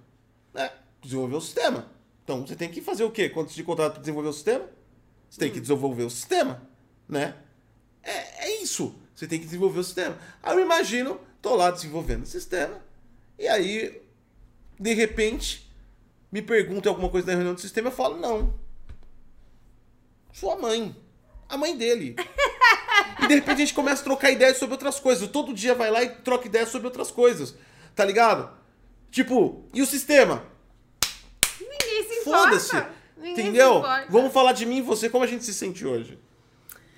Né? 0.53 0.69
Desenvolver 1.01 1.35
o 1.35 1.41
sistema. 1.41 1.89
Então 2.23 2.45
você 2.45 2.55
tem 2.55 2.69
que 2.69 2.81
fazer 2.81 3.03
o 3.03 3.11
quê? 3.11 3.29
Quando 3.29 3.47
te 3.49 3.63
contrata 3.63 3.91
pra 3.91 3.99
desenvolver 4.01 4.29
o 4.29 4.33
sistema? 4.33 4.65
Você 5.29 5.39
tem 5.39 5.51
que 5.51 5.59
desenvolver 5.61 6.03
o 6.03 6.09
sistema, 6.09 6.61
né? 7.07 7.35
É, 8.03 8.45
é 8.47 8.61
isso. 8.61 8.95
Você 9.15 9.27
tem 9.27 9.39
que 9.39 9.45
desenvolver 9.45 9.79
o 9.79 9.83
sistema. 9.83 10.17
Aí 10.41 10.55
eu 10.55 10.61
imagino, 10.61 11.19
tô 11.41 11.55
lá 11.55 11.71
desenvolvendo 11.71 12.23
o 12.23 12.27
sistema, 12.27 12.81
e 13.39 13.47
aí, 13.47 14.01
de 14.79 14.93
repente, 14.93 15.69
me 16.31 16.41
perguntam 16.41 16.91
alguma 16.91 17.09
coisa 17.09 17.27
na 17.27 17.33
reunião 17.33 17.53
do 17.53 17.61
sistema, 17.61 17.89
eu 17.89 17.91
falo, 17.91 18.17
não. 18.17 18.53
Sua 20.31 20.55
mãe. 20.55 20.95
A 21.47 21.57
mãe 21.57 21.77
dele. 21.77 22.15
e 23.21 23.27
de 23.27 23.35
repente 23.35 23.57
a 23.57 23.65
gente 23.65 23.73
começa 23.73 24.01
a 24.01 24.05
trocar 24.05 24.31
ideias 24.31 24.57
sobre 24.57 24.73
outras 24.73 24.99
coisas. 24.99 25.29
Todo 25.29 25.53
dia 25.53 25.75
vai 25.75 25.91
lá 25.91 26.03
e 26.03 26.09
troca 26.09 26.47
ideias 26.47 26.69
sobre 26.69 26.87
outras 26.87 27.11
coisas. 27.11 27.55
Tá 27.95 28.03
ligado? 28.03 28.49
Tipo, 29.11 29.63
e 29.73 29.81
o 29.81 29.85
sistema? 29.85 30.43
Ninguém 31.59 32.03
se. 32.09 32.23
Foda-se. 32.23 32.69
Se 32.69 33.29
Entendeu? 33.29 33.77
importa. 33.77 34.07
Vamos 34.09 34.33
falar 34.33 34.53
de 34.53 34.65
mim 34.65 34.77
e 34.77 34.81
você, 34.81 35.09
como 35.09 35.23
a 35.23 35.27
gente 35.27 35.45
se 35.45 35.53
sente 35.53 35.85
hoje? 35.85 36.17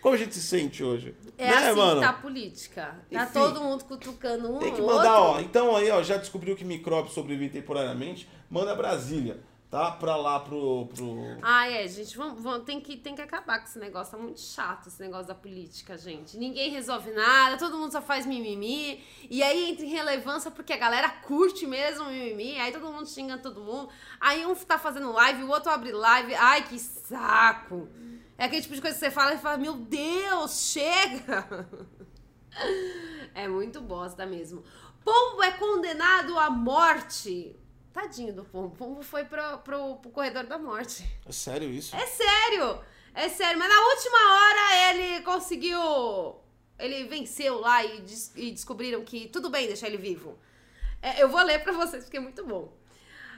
Como 0.06 0.14
a 0.14 0.20
gente 0.20 0.36
se 0.36 0.42
sente 0.42 0.84
hoje? 0.84 1.16
É 1.36 1.50
né, 1.50 1.58
assim 1.70 1.80
mano? 1.80 2.00
que 2.00 2.06
tá 2.06 2.12
a 2.12 2.14
política. 2.14 2.96
Tá 3.12 3.24
Enfim. 3.24 3.34
todo 3.34 3.60
mundo 3.60 3.86
cutucando 3.86 4.56
um 4.56 4.60
Tem 4.60 4.72
que 4.72 4.80
mandar, 4.80 5.20
ó. 5.20 5.28
outro. 5.30 5.44
Então 5.44 5.76
aí, 5.76 5.90
ó, 5.90 6.04
já 6.04 6.16
descobriu 6.16 6.56
que 6.56 6.64
micróbios 6.64 7.16
sobrevivem 7.16 7.50
temporariamente. 7.50 8.30
Manda 8.48 8.76
Brasília, 8.76 9.40
tá? 9.68 9.90
Pra 9.90 10.16
lá 10.16 10.40
pro. 10.40 10.88
pro... 10.94 11.40
Ah, 11.42 11.68
é, 11.72 11.88
gente, 11.88 12.16
vamos, 12.16 12.40
vamos- 12.40 12.66
tem, 12.66 12.80
que, 12.80 12.98
tem 12.98 13.16
que 13.16 13.22
acabar 13.24 13.58
com 13.58 13.66
esse 13.66 13.80
negócio. 13.80 14.16
Tá 14.16 14.22
muito 14.22 14.40
chato 14.40 14.90
esse 14.90 15.02
negócio 15.02 15.26
da 15.26 15.34
política, 15.34 15.98
gente. 15.98 16.38
Ninguém 16.38 16.70
resolve 16.70 17.10
nada, 17.10 17.58
todo 17.58 17.76
mundo 17.76 17.92
só 17.92 18.00
faz 18.00 18.28
mimimi. 18.28 19.04
E 19.28 19.42
aí 19.42 19.72
entra 19.72 19.88
em 19.88 19.90
relevância 19.90 20.52
porque 20.52 20.72
a 20.72 20.78
galera 20.78 21.10
curte 21.10 21.66
mesmo 21.66 22.06
mimimi. 22.06 22.60
Aí 22.60 22.72
todo 22.72 22.92
mundo 22.92 23.10
xinga 23.10 23.40
todo 23.40 23.60
mundo. 23.60 23.90
Aí 24.22 24.46
um 24.46 24.54
tá 24.54 24.78
fazendo 24.78 25.12
live, 25.12 25.46
o 25.46 25.50
outro 25.50 25.72
abre 25.72 25.92
live. 25.92 26.36
Ai, 26.36 26.62
que 26.62 26.78
saco. 26.78 27.90
É 28.38 28.46
aquele 28.46 28.62
tipo 28.62 28.76
de 28.76 28.82
coisa 28.82 28.96
que 28.98 29.00
você 29.06 29.12
fala 29.12 29.34
e 29.34 29.38
fala: 29.38 29.58
Meu 29.58 29.74
Deus, 29.74 30.60
chega! 30.72 31.68
É 33.34 33.48
muito 33.50 33.82
bosta 33.82 34.26
mesmo. 34.26 34.64
Pombo 35.04 35.44
é 35.44 35.52
condenado 35.52 36.38
à 36.40 36.50
morte. 36.50 37.54
Tadinho 37.94 38.34
do 38.34 38.46
pombo. 38.46 38.76
Pombo 38.76 39.04
foi 39.04 39.26
pro, 39.26 39.58
pro, 39.60 39.96
pro 39.98 40.12
corredor 40.12 40.46
da 40.46 40.58
morte. 40.58 41.06
É 41.26 41.32
sério 41.34 41.70
isso? 41.70 41.96
É 41.96 42.06
sério! 42.08 42.80
É 43.14 43.30
sério, 43.30 43.58
mas 43.60 43.70
na 43.70 43.82
última 43.82 44.18
hora 44.18 44.90
ele 44.90 45.22
conseguiu. 45.24 46.36
Ele 46.80 47.06
venceu 47.06 47.60
lá 47.60 47.84
e, 47.84 48.02
des- 48.02 48.32
e 48.36 48.52
descobriram 48.52 49.04
que 49.04 49.28
tudo 49.28 49.50
bem 49.50 49.68
deixar 49.68 49.88
ele 49.88 49.98
vivo. 49.98 50.38
É, 51.02 51.22
eu 51.22 51.30
vou 51.30 51.42
ler 51.44 51.60
pra 51.64 51.72
vocês 51.74 52.04
porque 52.06 52.18
é 52.18 52.22
muito 52.22 52.46
bom. 52.46 52.74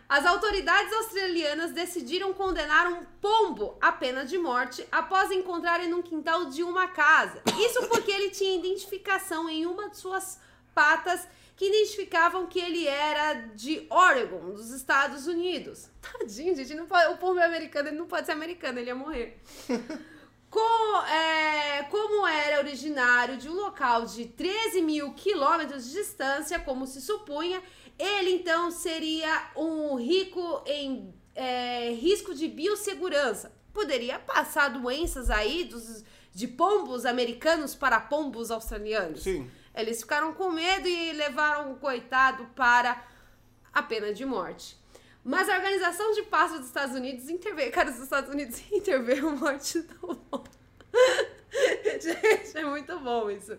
As 0.10 0.26
autoridades 0.26 0.93
australianas 0.93 1.72
decidiram 1.74 2.34
condenar 2.34 2.88
um 2.88 3.03
pombo 3.22 3.78
à 3.82 3.91
pena 3.91 4.26
de 4.26 4.38
morte 4.38 4.88
após 4.91 5.32
encontrarem 5.32 5.89
num 5.89 6.01
quintal 6.01 6.45
de 6.45 6.64
uma 6.64 6.88
casa. 6.88 7.41
Isso 7.60 7.86
porque 7.88 8.10
ele 8.12 8.30
tinha 8.30 8.58
identificação 8.58 9.49
em 9.49 9.66
uma 9.66 9.89
de 9.89 9.97
suas 9.97 10.39
patas 10.74 11.28
que 11.58 11.66
identificavam 11.66 12.45
que 12.47 12.60
ele 12.60 12.88
era 12.88 13.34
de 13.34 13.86
Oregon, 13.89 14.51
dos 14.51 14.70
Estados 14.70 15.28
Unidos. 15.28 15.89
Tadinho, 16.01 16.55
gente, 16.55 16.74
não 16.76 16.86
pode- 16.86 17.12
o 17.14 17.18
pombo 17.18 17.39
é 17.39 17.45
americano, 17.45 17.89
ele 17.89 17.97
não 17.97 18.05
pode 18.08 18.28
ser 18.28 18.32
americano, 18.32 18.80
ele 18.80 18.89
ia 18.89 18.95
morrer. 18.95 19.41
Co- 20.58 21.05
é, 21.05 21.84
como 21.84 22.26
era 22.28 22.58
originário 22.60 23.38
de 23.38 23.47
um 23.47 23.53
local 23.53 24.05
de 24.08 24.26
13 24.26 24.82
mil 24.82 25.14
quilômetros 25.14 25.86
de 25.86 25.93
distância, 25.93 26.60
como 26.60 26.88
se 26.88 26.99
supunha, 26.99 27.62
ele 27.99 28.32
então 28.32 28.72
seria 28.72 29.51
um 29.55 29.95
rico 29.95 30.64
em 30.66 31.14
é, 31.36 31.91
risco 31.91 32.34
de 32.34 32.47
biossegurança. 32.47 33.51
Poderia 33.72 34.18
passar 34.18 34.70
doenças 34.70 35.30
aí 35.30 35.64
dos, 35.66 36.03
de 36.34 36.47
pombos 36.47 37.05
americanos 37.05 37.76
para 37.76 37.99
pombos 37.99 38.49
australianos. 38.49 39.22
Sim. 39.22 39.47
Eles 39.76 40.01
ficaram 40.01 40.34
com 40.34 40.49
medo 40.49 40.88
e 40.88 41.12
levaram 41.14 41.74
o 41.74 41.76
coitado 41.76 42.45
para 42.55 43.05
a 43.72 43.84
pena 43.84 44.12
de 44.12 44.26
morte. 44.26 44.76
Mas 45.28 45.50
a 45.50 45.58
Organização 45.58 46.14
de 46.14 46.24
Pássaros 46.24 46.60
dos 46.60 46.68
Estados 46.68 46.96
Unidos 46.96 47.30
interveio. 47.30 47.70
Cara, 47.70 47.90
os 47.90 48.00
Estados 48.00 48.30
Unidos 48.30 48.62
interveio 48.72 49.28
a 49.28 49.32
morte 49.34 49.82
do 49.82 50.16
pombo. 50.16 50.50
Gente, 52.00 52.58
é 52.58 52.64
muito 52.64 52.98
bom 53.02 53.30
isso. 53.30 53.58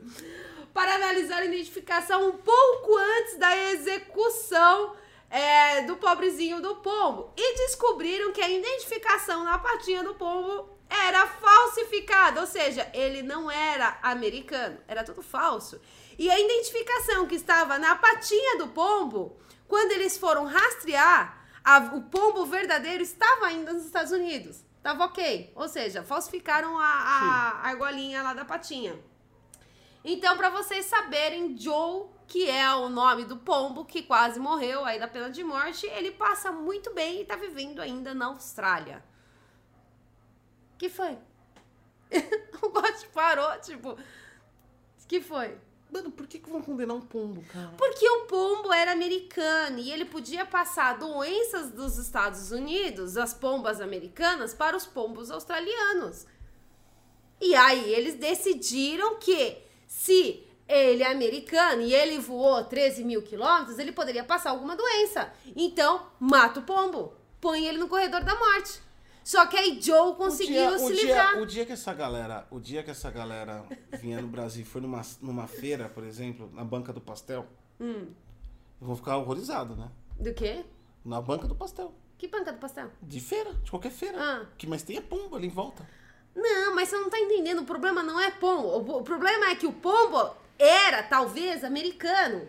Para 0.72 0.94
analisar 0.94 1.42
a 1.42 1.44
identificação 1.44 2.26
um 2.26 2.38
pouco 2.38 2.96
antes 2.96 3.36
da 3.36 3.54
execução 3.72 4.96
é, 5.28 5.82
do 5.82 5.96
pobrezinho 5.96 6.62
do 6.62 6.76
pombo. 6.76 7.34
E 7.36 7.56
descobriram 7.58 8.32
que 8.32 8.40
a 8.40 8.48
identificação 8.48 9.44
na 9.44 9.58
patinha 9.58 10.02
do 10.02 10.14
pombo 10.14 10.70
era 10.88 11.26
falsificada. 11.26 12.40
Ou 12.40 12.46
seja, 12.46 12.90
ele 12.94 13.20
não 13.20 13.50
era 13.50 13.98
americano. 14.00 14.78
Era 14.88 15.04
tudo 15.04 15.20
falso. 15.20 15.78
E 16.18 16.30
a 16.30 16.40
identificação 16.40 17.26
que 17.26 17.34
estava 17.34 17.78
na 17.78 17.94
patinha 17.94 18.56
do 18.56 18.68
pombo, 18.68 19.38
quando 19.66 19.92
eles 19.92 20.16
foram 20.16 20.46
rastrear, 20.46 21.37
a- 21.64 21.92
o 21.94 22.02
pombo 22.02 22.46
verdadeiro 22.46 23.02
estava 23.02 23.46
ainda 23.46 23.72
nos 23.72 23.84
Estados 23.84 24.12
Unidos. 24.12 24.64
Tava 24.82 25.04
ok. 25.04 25.52
Ou 25.54 25.68
seja, 25.68 26.02
falsificaram 26.02 26.78
a, 26.78 26.84
a, 26.84 27.50
a 27.62 27.68
argolinha 27.68 28.22
lá 28.22 28.32
da 28.34 28.44
patinha. 28.44 28.98
Então, 30.04 30.36
pra 30.36 30.48
vocês 30.50 30.86
saberem, 30.86 31.58
Joe 31.58 32.06
que 32.28 32.48
é 32.48 32.72
o 32.74 32.90
nome 32.90 33.24
do 33.24 33.38
pombo 33.38 33.86
que 33.86 34.02
quase 34.02 34.38
morreu 34.38 34.84
aí 34.84 35.00
da 35.00 35.08
pena 35.08 35.30
de 35.30 35.42
morte, 35.42 35.86
ele 35.86 36.10
passa 36.10 36.52
muito 36.52 36.92
bem 36.92 37.22
e 37.22 37.24
tá 37.24 37.36
vivendo 37.36 37.80
ainda 37.80 38.12
na 38.12 38.26
Austrália. 38.26 39.02
Que 40.76 40.90
foi? 40.90 41.18
o 42.62 42.68
Gotti 42.68 43.06
parou, 43.08 43.58
tipo. 43.60 43.96
Que 45.08 45.22
foi? 45.22 45.58
Mano, 45.90 46.10
por 46.10 46.26
que, 46.26 46.38
que 46.38 46.50
vão 46.50 46.60
condenar 46.60 46.94
um 46.96 47.00
pombo, 47.00 47.42
cara? 47.50 47.72
Porque 47.78 48.08
o 48.08 48.24
pombo 48.26 48.72
era 48.72 48.92
americano 48.92 49.78
e 49.78 49.90
ele 49.90 50.04
podia 50.04 50.44
passar 50.44 50.98
doenças 50.98 51.70
dos 51.70 51.96
Estados 51.96 52.50
Unidos, 52.50 53.16
as 53.16 53.32
pombas 53.32 53.80
americanas, 53.80 54.52
para 54.52 54.76
os 54.76 54.84
pombos 54.84 55.30
australianos. 55.30 56.26
E 57.40 57.54
aí 57.54 57.94
eles 57.94 58.16
decidiram 58.16 59.16
que 59.16 59.56
se 59.86 60.46
ele 60.68 61.02
é 61.02 61.10
americano 61.10 61.80
e 61.80 61.94
ele 61.94 62.18
voou 62.18 62.62
13 62.62 63.02
mil 63.02 63.22
quilômetros, 63.22 63.78
ele 63.78 63.92
poderia 63.92 64.22
passar 64.22 64.50
alguma 64.50 64.76
doença. 64.76 65.32
Então, 65.56 66.06
mata 66.20 66.60
o 66.60 66.64
pombo. 66.64 67.14
Põe 67.40 67.66
ele 67.66 67.78
no 67.78 67.88
corredor 67.88 68.22
da 68.22 68.34
morte. 68.34 68.80
Só 69.28 69.44
que 69.44 69.58
aí 69.58 69.78
Joe 69.78 70.14
conseguiu 70.14 70.70
dia, 70.70 70.78
se 70.78 70.84
o 70.86 70.94
dia, 70.94 71.02
livrar. 71.02 71.38
O 71.38 71.44
dia 71.44 71.66
que 71.66 71.72
essa 71.72 71.92
galera, 71.92 72.46
o 72.50 72.58
dia 72.58 72.82
que 72.82 72.90
essa 72.90 73.10
galera 73.10 73.62
vinha 74.00 74.22
no 74.22 74.26
Brasil 74.26 74.62
e 74.62 74.64
foi 74.64 74.80
numa, 74.80 75.02
numa 75.20 75.46
feira, 75.46 75.86
por 75.86 76.02
exemplo, 76.02 76.50
na 76.54 76.64
banca 76.64 76.94
do 76.94 77.00
pastel, 77.02 77.46
Hum, 77.78 78.06
eu 78.80 78.86
vou 78.86 78.96
ficar 78.96 79.18
horrorizado, 79.18 79.76
né? 79.76 79.90
do 80.18 80.32
quê? 80.32 80.64
Na 81.04 81.20
banca 81.20 81.46
do 81.46 81.54
pastel. 81.54 81.92
Que 82.16 82.26
banca 82.26 82.52
do 82.52 82.58
pastel? 82.58 82.90
De 83.02 83.20
feira, 83.20 83.52
de 83.52 83.70
qualquer 83.70 83.92
feira. 83.92 84.16
Ah. 84.18 84.46
Que 84.56 84.66
mais 84.66 84.82
tem 84.82 84.96
é 84.96 85.02
pombo 85.02 85.36
ali 85.36 85.46
em 85.46 85.50
volta. 85.50 85.86
Não, 86.34 86.74
mas 86.74 86.88
você 86.88 86.96
não 86.96 87.10
tá 87.10 87.20
entendendo. 87.20 87.60
O 87.60 87.66
problema 87.66 88.02
não 88.02 88.18
é 88.18 88.30
pombo. 88.30 88.96
O 88.96 89.02
problema 89.02 89.50
é 89.50 89.56
que 89.56 89.66
o 89.66 89.72
pombo 89.74 90.34
era, 90.58 91.02
talvez, 91.02 91.62
americano. 91.64 92.48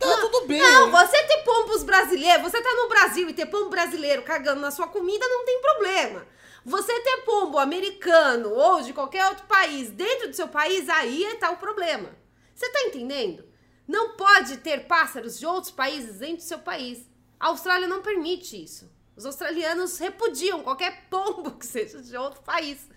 Tá, 0.00 0.16
tudo 0.16 0.46
bem. 0.46 0.58
Não, 0.58 0.90
você 0.90 1.22
ter 1.24 1.42
pombos 1.44 1.82
brasileiros, 1.82 2.42
você 2.42 2.60
tá 2.60 2.74
no 2.74 2.88
Brasil 2.88 3.28
e 3.28 3.34
ter 3.34 3.46
pombo 3.46 3.68
brasileiro 3.68 4.22
cagando 4.22 4.60
na 4.60 4.70
sua 4.70 4.88
comida 4.88 5.28
não 5.28 5.44
tem 5.44 5.60
problema. 5.60 6.26
Você 6.64 6.98
ter 7.00 7.18
pombo 7.18 7.58
americano 7.58 8.50
ou 8.50 8.80
de 8.80 8.94
qualquer 8.94 9.26
outro 9.26 9.44
país 9.46 9.90
dentro 9.90 10.28
do 10.28 10.36
seu 10.36 10.48
país, 10.48 10.88
aí 10.88 11.36
tá 11.38 11.50
o 11.50 11.58
problema. 11.58 12.10
Você 12.54 12.68
tá 12.70 12.82
entendendo? 12.82 13.44
Não 13.86 14.16
pode 14.16 14.56
ter 14.58 14.86
pássaros 14.86 15.38
de 15.38 15.46
outros 15.46 15.70
países 15.70 16.18
dentro 16.18 16.38
do 16.38 16.42
seu 16.42 16.58
país. 16.58 17.06
A 17.38 17.48
Austrália 17.48 17.86
não 17.86 18.02
permite 18.02 18.62
isso. 18.62 18.90
Os 19.16 19.26
australianos 19.26 19.98
repudiam 19.98 20.62
qualquer 20.62 21.08
pombo 21.10 21.52
que 21.52 21.66
seja 21.66 22.00
de 22.00 22.16
outro 22.16 22.42
país. 22.42 22.88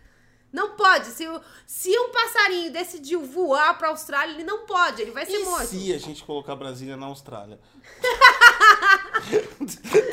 Não 0.54 0.76
pode. 0.76 1.08
Se, 1.08 1.28
o- 1.28 1.42
se 1.66 1.90
um 1.98 2.10
passarinho 2.12 2.72
decidiu 2.72 3.22
voar 3.26 3.76
pra 3.78 3.88
Austrália, 3.90 4.34
ele 4.34 4.44
não 4.44 4.66
pode. 4.68 5.02
Ele 5.02 5.10
vai 5.12 5.26
ser 5.26 5.40
E 5.42 5.46
morto. 5.46 5.66
se 5.66 5.92
a 5.92 5.98
gente 5.98 6.24
colocar 6.24 6.56
Brasília 6.56 6.96
na 6.96 7.08
Austrália? 7.08 7.60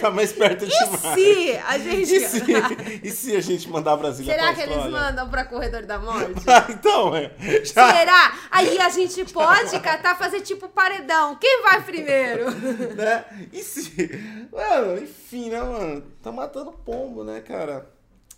tá 0.01 0.11
mais 0.11 0.33
perto 0.33 0.67
de 0.67 0.73
E 0.73 0.97
se 0.99 1.57
a 1.59 1.79
gente. 1.79 2.15
E 2.15 2.29
se, 2.29 3.01
e 3.05 3.11
se 3.11 3.37
a 3.37 3.41
gente 3.41 3.69
mandar 3.69 3.97
Brasília 3.97 4.33
Será 4.33 4.47
pra 4.47 4.55
que 4.55 4.61
eles 4.63 4.77
Austrália? 4.77 5.01
mandam 5.09 5.29
pra 5.31 5.45
corredor 5.45 5.83
da 5.85 5.99
morte? 5.99 6.41
Ah, 6.49 6.67
então, 6.71 7.15
é. 7.15 7.31
Já, 7.65 7.93
Será? 7.99 8.39
Aí 8.51 8.79
a 8.79 8.89
gente 8.89 9.25
pode 9.33 9.79
catar, 9.81 10.17
fazer 10.19 10.41
tipo 10.41 10.69
paredão. 10.69 11.37
Quem 11.37 11.63
vai 11.63 11.83
primeiro? 11.83 12.51
né? 12.97 13.25
E 13.53 13.63
se... 13.63 14.11
Mano, 14.53 15.03
enfim, 15.03 15.51
né, 15.51 15.63
mano? 15.63 16.03
Tá 16.23 16.33
matando 16.33 16.73
pombo, 16.73 17.25
né, 17.25 17.41
cara? 17.41 17.89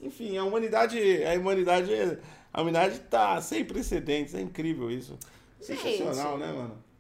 Enfim, 0.03 0.37
a 0.37 0.45
humanidade... 0.45 0.99
A 1.25 1.39
humanidade... 1.39 2.19
A 2.53 2.61
humanidade 2.61 2.99
tá 3.01 3.41
sem 3.41 3.65
precedentes. 3.65 4.35
É 4.35 4.41
incrível 4.41 4.91
isso. 4.91 5.19
Sensacional, 5.61 6.37
né, 6.37 6.53
mano? 6.53 6.92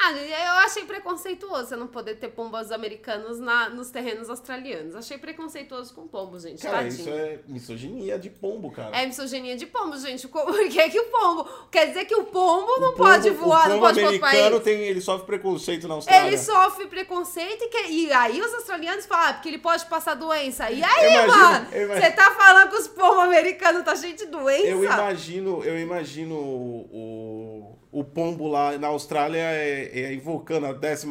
Ah, 0.00 0.12
eu 0.12 0.52
achei 0.64 0.84
preconceituoso 0.84 1.70
você 1.70 1.76
não 1.76 1.88
poder 1.88 2.14
ter 2.14 2.28
pombos 2.28 2.70
americanos 2.70 3.40
na, 3.40 3.68
nos 3.68 3.90
terrenos 3.90 4.30
australianos. 4.30 4.94
Achei 4.94 5.18
preconceituoso 5.18 5.92
com 5.92 6.06
pombos, 6.06 6.44
gente. 6.44 6.62
Cara, 6.62 6.78
Tadinho. 6.84 7.00
isso 7.00 7.08
é 7.10 7.40
misoginia 7.48 8.16
de 8.18 8.30
pombo, 8.30 8.70
cara. 8.70 8.96
É 8.96 9.04
misoginia 9.06 9.56
de 9.56 9.66
pombo, 9.66 9.96
gente. 9.98 10.26
Por 10.28 10.68
que, 10.68 10.88
que 10.90 11.00
o 11.00 11.04
pombo? 11.06 11.48
Quer 11.70 11.86
dizer 11.88 12.04
que 12.04 12.14
o 12.14 12.24
pombo 12.24 12.78
não 12.80 12.90
O 12.90 12.96
pode 12.96 13.28
pombo- 13.32 13.44
voar, 13.44 13.66
o 13.66 13.68
não 13.70 13.74
pombo 13.80 13.86
pode 13.86 14.00
outro 14.04 14.24
americano 14.24 14.60
tem, 14.60 14.80
ele 14.82 15.00
sofre 15.00 15.26
preconceito 15.26 15.88
na 15.88 15.94
Austrália. 15.94 16.28
Ele 16.28 16.38
sofre 16.38 16.86
preconceito 16.86 17.64
e, 17.64 17.68
que- 17.68 17.90
e 17.90 18.12
aí 18.12 18.40
os 18.40 18.54
australianos 18.54 19.04
falam 19.04 19.30
ah, 19.30 19.32
porque 19.34 19.48
ele 19.48 19.58
pode 19.58 19.84
passar 19.86 20.14
doença. 20.14 20.70
E 20.70 20.80
aí, 20.82 21.04
Eu 21.06 21.24
imagino- 21.24 21.36
mano? 21.36 21.66
Você 22.00 22.10
tá 22.12 22.30
falando 22.30 22.70
que 22.70 22.76
os 22.76 22.86
pombos 22.88 23.24
americanos 23.24 23.84
tá 23.84 23.96
cheio 23.96 24.14
de 24.14 24.26
doença? 24.26 24.66
Eu 24.68 24.84
imagino, 24.84 25.64
eu 25.64 25.76
imagino 25.78 26.36
o, 26.36 27.76
o, 27.90 28.04
pombo 28.04 28.46
lá 28.48 28.76
na 28.78 28.88
Austrália 28.88 29.38
é, 29.38 30.00
é 30.00 30.12
invocando 30.12 30.66
a 30.66 30.74
14 30.74 31.06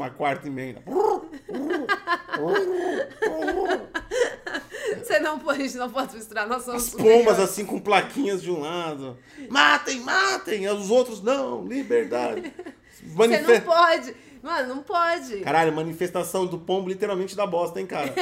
emenda. 0.46 0.82
Você 4.98 5.20
não 5.20 5.40
pode, 5.40 5.62
a 5.62 5.64
gente 5.64 5.78
não 5.78 5.90
pode 5.90 6.16
misturar, 6.16 6.48
nós 6.48 6.64
somos 6.64 6.88
As 6.88 6.94
pombas 6.94 7.40
assim 7.40 7.66
com 7.66 7.80
plaquinhas 7.80 8.42
de 8.42 8.52
um 8.52 8.62
lado. 8.62 9.18
Matem, 9.50 10.02
matem! 10.02 10.68
Os 10.70 10.90
outros 10.90 11.22
não, 11.22 11.66
liberdade. 11.66 12.54
Você 13.04 13.16
Manife... 13.16 13.44
não 13.44 13.62
pode. 13.62 14.16
Mano, 14.42 14.76
não 14.76 14.84
pode. 14.84 15.42
Caralho, 15.42 15.74
manifestação 15.74 16.46
do 16.46 16.60
pombo 16.60 16.88
literalmente 16.88 17.36
da 17.36 17.46
bosta, 17.46 17.80
hein, 17.80 17.88
cara? 17.88 18.14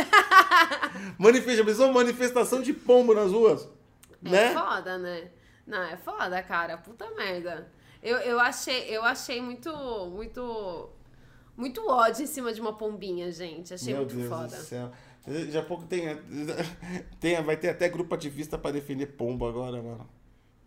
Manifesta, 1.19 1.63
pensou 1.63 1.91
manifestação 1.93 2.61
de 2.61 2.73
pombo 2.73 3.13
nas 3.13 3.31
ruas? 3.31 3.67
É 4.23 4.29
Né? 4.29 4.53
foda, 4.53 4.97
né? 4.97 5.29
Não, 5.67 5.83
é 5.83 5.97
foda, 5.97 6.41
cara. 6.41 6.77
Puta 6.77 7.09
merda. 7.11 7.67
Eu, 8.05 8.17
eu 8.19 8.39
achei, 8.39 8.95
eu 8.95 9.03
achei 9.03 9.41
muito, 9.41 9.75
muito, 10.13 10.89
muito 11.57 11.89
ódio 11.89 12.21
em 12.21 12.27
cima 12.27 12.53
de 12.53 12.61
uma 12.61 12.71
pombinha, 12.71 13.31
gente. 13.31 13.73
Achei 13.73 13.93
Meu 13.93 14.03
muito 14.03 14.15
Deus 14.15 14.29
foda. 14.29 14.47
do 14.55 14.63
céu. 14.63 14.91
Já 15.49 15.63
pouco 15.63 15.87
tem, 15.87 16.05
tem. 17.19 17.41
Vai 17.41 17.57
ter 17.57 17.69
até 17.69 17.89
grupo 17.89 18.13
ativista 18.13 18.59
pra 18.59 18.69
defender 18.69 19.07
pombo 19.07 19.47
agora, 19.47 19.81
mano. 19.81 20.07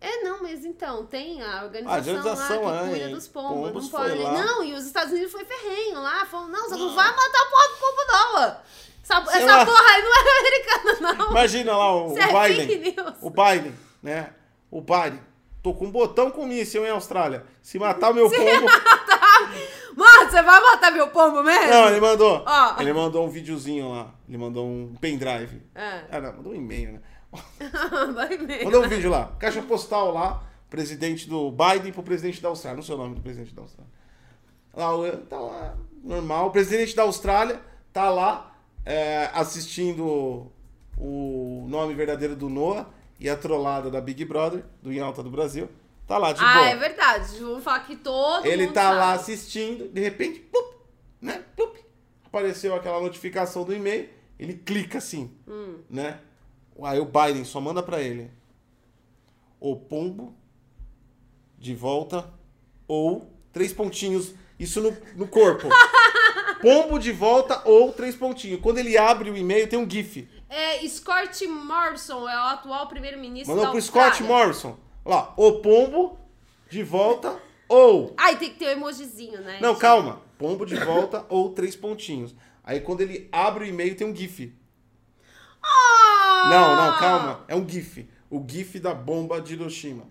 É, 0.01 0.21
não, 0.21 0.43
mas 0.43 0.65
então, 0.65 1.05
tem 1.05 1.41
a 1.41 1.63
organização, 1.63 1.93
A 1.93 1.97
organização, 1.97 2.63
lá 2.65 2.79
que 2.79 2.87
é, 2.87 2.89
cuida 2.89 3.09
dos 3.09 3.27
pombos. 3.29 3.67
pombos 3.67 3.83
não 3.83 3.89
pode. 3.89 4.17
Não, 4.17 4.63
e 4.65 4.73
os 4.73 4.85
Estados 4.85 5.13
Unidos 5.13 5.31
foi 5.31 5.45
ferrenho 5.45 6.01
lá. 6.01 6.25
Falou, 6.25 6.49
não, 6.49 6.67
você 6.67 6.75
não 6.75 6.93
vai 6.93 7.07
matar 7.09 7.41
o 7.41 7.49
povo 7.49 7.79
pombo, 7.79 8.11
não. 8.11 8.57
Essa, 9.01 9.37
essa 9.37 9.45
lá. 9.45 9.65
porra 9.65 9.89
aí 9.89 10.01
não 10.01 10.13
é 10.13 10.39
americana, 10.39 11.13
não. 11.17 11.31
Imagina 11.31 11.77
lá 11.77 11.95
o, 11.95 12.13
o 12.13 12.17
é 12.17 12.49
Biden. 12.49 12.79
news. 12.81 13.13
O 13.21 13.29
Biden, 13.29 13.75
né? 14.03 14.33
O 14.69 14.81
Biden. 14.81 15.28
Tô 15.61 15.73
com 15.73 15.85
um 15.87 15.91
botão 15.91 16.31
com 16.31 16.45
míssil 16.45 16.85
em 16.85 16.89
Austrália. 16.89 17.43
Se 17.61 17.77
matar 17.77 18.13
meu 18.13 18.29
pombo. 18.31 18.67
Mano, 19.95 20.29
você 20.31 20.41
vai 20.41 20.61
matar 20.61 20.91
meu 20.91 21.07
pombo 21.09 21.43
mesmo? 21.43 21.69
Não, 21.69 21.89
ele 21.89 21.99
mandou. 21.99 22.43
Ó. 22.45 22.75
Ele 22.81 22.93
mandou 22.93 23.25
um 23.25 23.29
videozinho 23.29 23.89
lá. 23.89 24.11
Ele 24.27 24.37
mandou 24.37 24.65
um 24.65 24.95
pendrive. 25.01 25.61
É. 25.75 26.03
Ah, 26.11 26.21
não, 26.21 26.33
mandou 26.37 26.53
um 26.53 26.55
e-mail, 26.55 26.93
né? 26.93 26.99
vai 28.13 28.37
mesmo. 28.37 28.65
Mandou 28.65 28.85
um 28.85 28.87
vídeo 28.87 29.09
lá. 29.09 29.31
Caixa 29.39 29.61
postal 29.61 30.13
lá. 30.13 30.43
Presidente 30.69 31.27
do 31.27 31.51
Biden 31.51 31.91
pro 31.91 32.03
presidente 32.03 32.41
da 32.41 32.49
Austrália. 32.49 32.77
Não 32.77 32.83
sei 32.83 32.95
o 32.95 32.97
nome 32.97 33.15
do 33.15 33.21
presidente 33.21 33.53
da 33.53 33.61
Austrália. 33.63 33.91
Lá, 34.73 34.95
o- 34.95 35.17
tá 35.25 35.39
lá, 35.39 35.75
normal. 36.03 36.47
O 36.47 36.51
presidente 36.51 36.95
da 36.95 37.03
Austrália 37.03 37.59
tá 37.91 38.09
lá 38.09 38.55
é, 38.85 39.29
assistindo 39.33 40.51
o 40.97 41.65
nome 41.67 41.93
verdadeiro 41.95 42.35
do 42.35 42.49
Noah 42.49 42.85
e 43.19 43.29
a 43.29 43.35
trollada 43.35 43.89
da 43.89 43.99
Big 44.01 44.23
Brother, 44.25 44.63
do 44.81 44.91
Em 44.91 44.99
Alta 44.99 45.21
do 45.21 45.29
Brasil. 45.29 45.69
Tá 46.07 46.17
lá, 46.17 46.33
de 46.33 46.41
Ah, 46.43 46.53
boa. 46.53 46.69
é 46.69 46.75
verdade. 46.75 47.37
Vamos 47.39 47.63
falar 47.63 47.81
que 47.81 47.95
todo 47.95 48.45
Ele 48.45 48.63
mundo 48.65 48.73
tá 48.73 48.83
sabe. 48.83 48.95
lá 48.97 49.13
assistindo, 49.13 49.87
de 49.89 50.01
repente, 50.01 50.39
plup, 50.39 50.75
né? 51.21 51.43
Plup, 51.55 51.77
apareceu 52.25 52.73
aquela 52.73 52.99
notificação 52.99 53.63
do 53.63 53.73
e-mail, 53.73 54.09
ele 54.39 54.53
clica 54.55 54.97
assim, 54.97 55.31
Hum. 55.47 55.77
né? 55.89 56.19
Aí 56.81 56.99
o 56.99 57.05
Biden 57.05 57.43
só 57.43 57.59
manda 57.59 57.83
pra 57.83 58.01
ele 58.01 58.31
o 59.59 59.75
pombo 59.75 60.33
de 61.57 61.75
volta 61.75 62.31
ou 62.87 63.29
três 63.51 63.73
pontinhos, 63.73 64.33
isso 64.57 64.79
no, 64.81 64.95
no 65.15 65.27
corpo. 65.27 65.67
pombo 66.61 66.97
de 66.97 67.11
volta 67.11 67.61
ou 67.65 67.91
três 67.91 68.15
pontinhos. 68.15 68.61
Quando 68.61 68.77
ele 68.79 68.97
abre 68.97 69.29
o 69.29 69.37
e-mail, 69.37 69.67
tem 69.67 69.77
um 69.77 69.89
GIF. 69.89 70.27
É, 70.49 70.87
Scott 70.87 71.47
Morrison 71.47 72.27
é 72.27 72.35
o 72.35 72.45
atual 72.47 72.87
primeiro-ministro 72.87 73.49
Mandou 73.55 73.65
da 73.65 73.69
pro 73.71 73.77
Austrália. 73.79 74.13
Scott 74.13 74.27
Morrison. 74.27 74.77
Lá, 75.05 75.33
o 75.37 75.59
pombo 75.61 76.17
de 76.69 76.83
volta 76.83 77.39
ou 77.67 78.13
Ai, 78.17 78.35
tem 78.37 78.49
que 78.49 78.57
ter 78.59 78.65
o 78.65 78.69
emojizinho, 78.69 79.41
né? 79.41 79.59
Não, 79.61 79.75
calma. 79.75 80.21
Pombo 80.37 80.65
de 80.65 80.75
volta 80.75 81.25
ou 81.29 81.51
três 81.53 81.75
pontinhos. 81.75 82.33
Aí 82.63 82.81
quando 82.81 83.01
ele 83.01 83.29
abre 83.31 83.65
o 83.65 83.67
e-mail 83.67 83.95
tem 83.95 84.07
um 84.07 84.15
GIF. 84.15 84.53
Ah! 85.63 86.47
Não, 86.49 86.75
não, 86.75 86.97
calma. 86.99 87.45
É 87.47 87.55
um 87.55 87.67
GIF. 87.67 88.09
O 88.29 88.43
GIF 88.47 88.79
da 88.79 88.93
bomba 88.93 89.39
de 89.41 89.53
Hiroshima. 89.53 90.03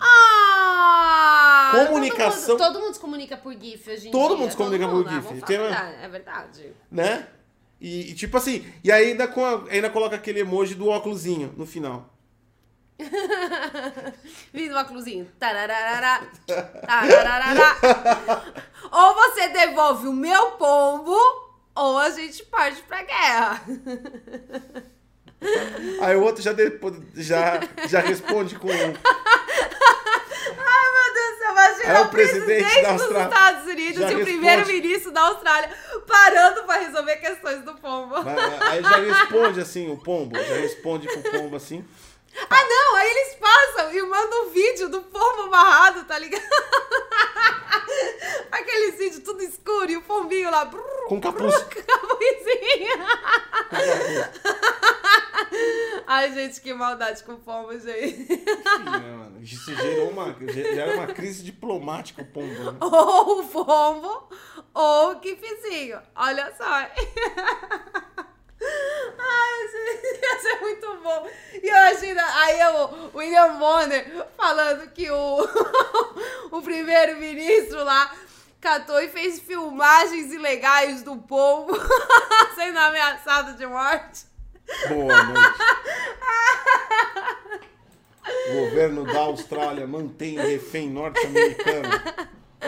Ah! 0.00 1.72
Comunicação- 1.86 2.56
Todo 2.56 2.64
mundo, 2.66 2.72
todo 2.74 2.82
mundo 2.84 2.94
se 2.94 3.00
comunica 3.00 3.36
por 3.36 3.52
GIF 3.54 3.90
hoje 3.90 4.08
em 4.08 4.10
Todo 4.10 4.28
dia. 4.30 4.36
mundo 4.38 4.50
se 4.50 4.56
comunica 4.56 4.88
por 4.88 5.08
GIF. 5.08 5.22
falar 5.28 5.40
Tem 5.42 5.56
a 5.58 5.90
É 6.02 6.08
verdade. 6.08 6.72
Né? 6.90 7.26
E, 7.86 8.12
e 8.12 8.14
tipo 8.14 8.34
assim, 8.38 8.64
e 8.82 8.90
ainda, 8.90 9.28
com 9.28 9.44
a- 9.44 9.64
ainda 9.70 9.90
coloca 9.90 10.16
aquele 10.16 10.40
emoji 10.40 10.74
do 10.74 10.88
óculosinho 10.88 11.52
no 11.54 11.66
final. 11.66 12.08
Vindo. 14.54 14.74
Tarararará, 15.38 16.22
tarararará. 16.86 17.76
Ou 18.90 19.14
você 19.14 19.48
devolve 19.48 20.06
o 20.08 20.12
meu 20.14 20.52
pombo, 20.52 21.14
ou 21.74 21.98
a 21.98 22.08
gente 22.10 22.42
parte 22.46 22.80
pra 22.82 23.02
guerra. 23.02 23.62
Aí 26.00 26.16
o 26.16 26.22
outro 26.22 26.42
já, 26.42 26.52
depois, 26.52 26.94
já, 27.16 27.60
já 27.88 28.00
responde 28.00 28.56
com. 28.58 28.68
Ai, 28.72 28.84
meu 30.92 31.14
Deus 31.14 31.32
do 31.32 31.38
céu, 31.38 31.53
imagina 31.70 31.96
Aí 31.98 32.02
o 32.02 32.06
o 32.06 32.10
presidente 32.10 32.64
presidente, 32.64 32.96
dos 32.96 33.10
Estados 33.16 33.66
Unidos 33.66 34.00
já 34.00 34.12
e 34.12 34.16
o 34.16 34.24
primeiro-ministro 34.24 35.10
da 35.12 35.20
Austrália 35.22 35.70
parando 36.06 36.64
pra 36.64 36.76
resolver 36.76 37.16
questões 37.16 37.62
do 37.62 37.74
pombo. 37.74 38.14
Aí 38.16 38.82
já 38.82 38.96
responde 38.96 39.60
assim, 39.60 39.90
o 39.90 39.96
pombo. 39.96 40.36
Já 40.36 40.56
responde 40.56 41.06
pro 41.08 41.22
pombo 41.30 41.56
assim. 41.56 41.84
Ah, 42.50 42.64
não, 42.64 42.96
aí 42.96 43.08
eles 43.10 43.34
passam 43.36 43.92
e 43.94 44.02
mandam 44.02 44.46
um 44.46 44.50
vídeo 44.50 44.88
do 44.88 45.02
pombo 45.02 45.42
amarrado, 45.42 46.04
tá 46.04 46.18
ligado? 46.18 46.42
Aqueles 48.50 48.96
vídeos 48.98 49.22
tudo 49.22 49.42
escuro 49.42 49.90
e 49.90 49.96
o 49.96 50.02
pombinho 50.02 50.50
lá. 50.50 50.64
brrr, 50.64 50.80
Com 51.08 51.20
capuz. 51.20 51.54
brrr, 51.54 51.84
capuzinho. 51.84 52.98
Ai, 56.06 56.32
gente, 56.32 56.60
que 56.60 56.72
maldade 56.74 57.22
com 57.24 57.32
o 57.32 57.38
pombo, 57.38 57.72
gente. 57.78 58.44
Isso 59.44 59.74
gerou 59.74 60.08
uma, 60.08 60.34
gera 60.50 60.94
uma 60.94 61.06
crise 61.08 61.42
diplomática 61.42 62.22
o 62.22 62.24
pombo. 62.24 62.72
Né? 62.72 62.78
Ou 62.80 63.40
o 63.40 63.46
pombo, 63.46 64.28
ou 64.72 65.12
o 65.12 65.20
kifizinho. 65.20 66.00
Olha 66.16 66.50
só. 66.56 66.64
Ai, 69.26 69.68
ia 70.22 70.40
ser 70.40 70.60
muito 70.62 70.96
bom. 71.02 71.28
E 71.52 71.68
imagina, 71.68 72.24
aí 72.40 72.58
o 72.72 73.18
William 73.18 73.58
Bonner 73.58 74.26
falando 74.34 74.90
que 74.92 75.10
o, 75.10 75.46
o 76.50 76.62
primeiro-ministro 76.62 77.84
lá 77.84 78.14
catou 78.62 78.98
e 79.02 79.08
fez 79.08 79.40
filmagens 79.40 80.32
ilegais 80.32 81.02
do 81.02 81.18
pombo 81.18 81.74
sendo 82.54 82.78
ameaçado 82.78 83.58
de 83.58 83.66
morte. 83.66 84.24
Boa 84.88 85.22
noite. 85.24 85.54
O 88.50 88.60
governo 88.60 89.04
da 89.04 89.20
Austrália 89.20 89.86
mantém 89.86 90.36
refém 90.36 90.88
norte-americano. 90.88 91.88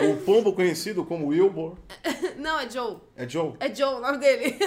O 0.01 0.17
pombo 0.17 0.53
conhecido 0.53 1.03
como 1.03 1.27
Wilbur. 1.27 1.77
Não, 2.37 2.59
é 2.59 2.69
Joe. 2.69 2.97
É 3.15 3.27
Joe? 3.27 3.53
É 3.59 3.73
Joe 3.73 3.95
o 3.95 3.99
nome 3.99 4.17
dele. 4.19 4.57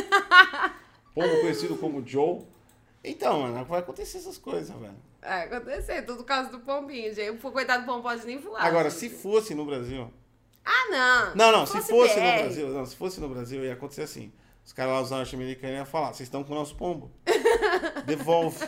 Pombo 1.15 1.41
conhecido 1.41 1.77
como 1.77 2.07
Joe. 2.07 2.41
Então, 3.03 3.41
mano, 3.41 3.65
vai 3.65 3.81
acontecer 3.81 4.19
essas 4.19 4.39
coisas, 4.39 4.75
velho. 4.77 4.95
É, 5.23 5.43
acontecer, 5.43 6.03
tudo 6.03 6.25
causa 6.25 6.51
do 6.51 6.61
pombinho, 6.61 7.15
gente. 7.15 7.31
O 7.31 7.53
coitado 7.53 7.85
do 7.85 7.87
pombo 7.87 8.03
pode 8.03 8.25
nem 8.27 8.39
voar. 8.39 8.65
Agora, 8.65 8.91
gente. 8.91 9.01
se 9.01 9.11
fosse 9.11 9.55
no 9.55 9.65
Brasil. 9.65 10.11
Ah, 10.65 10.91
não. 10.91 11.35
Não, 11.35 11.53
não, 11.59 11.67
se 11.67 11.81
fosse 11.81 12.17
no 12.17 12.23
BR. 12.23 12.39
Brasil, 12.43 12.69
não, 12.69 12.87
se 12.87 12.97
fosse 12.97 13.21
no 13.21 13.29
Brasil, 13.29 13.65
ia 13.65 13.73
acontecer 13.73 14.03
assim. 14.03 14.33
Os 14.65 14.73
caras 14.73 14.93
lá, 14.93 15.01
os 15.01 15.11
norte-americanos, 15.11 15.77
iam 15.77 15.87
falar: 15.87 16.09
vocês 16.09 16.27
estão 16.27 16.45
com 16.45 16.53
o 16.53 16.57
nosso 16.57 16.75
pombo. 16.77 17.11
Devolve. 18.07 18.59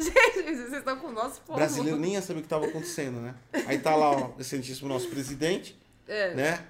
Gente, 0.04 0.56
vocês 0.56 0.72
estão 0.72 0.96
com 0.96 1.08
o 1.08 1.12
nosso 1.12 1.40
O 1.40 1.42
pombo. 1.42 1.58
brasileiro 1.58 1.98
nem 1.98 2.14
ia 2.14 2.22
saber 2.22 2.38
o 2.38 2.42
que 2.42 2.46
estava 2.46 2.64
acontecendo, 2.66 3.20
né? 3.20 3.34
Aí 3.66 3.78
tá 3.78 3.94
lá, 3.94 4.10
ó, 4.12 4.30
o 4.36 4.40
excelentíssimo 4.40 4.88
nosso 4.88 5.08
presidente, 5.08 5.78
É. 6.08 6.34
né? 6.34 6.64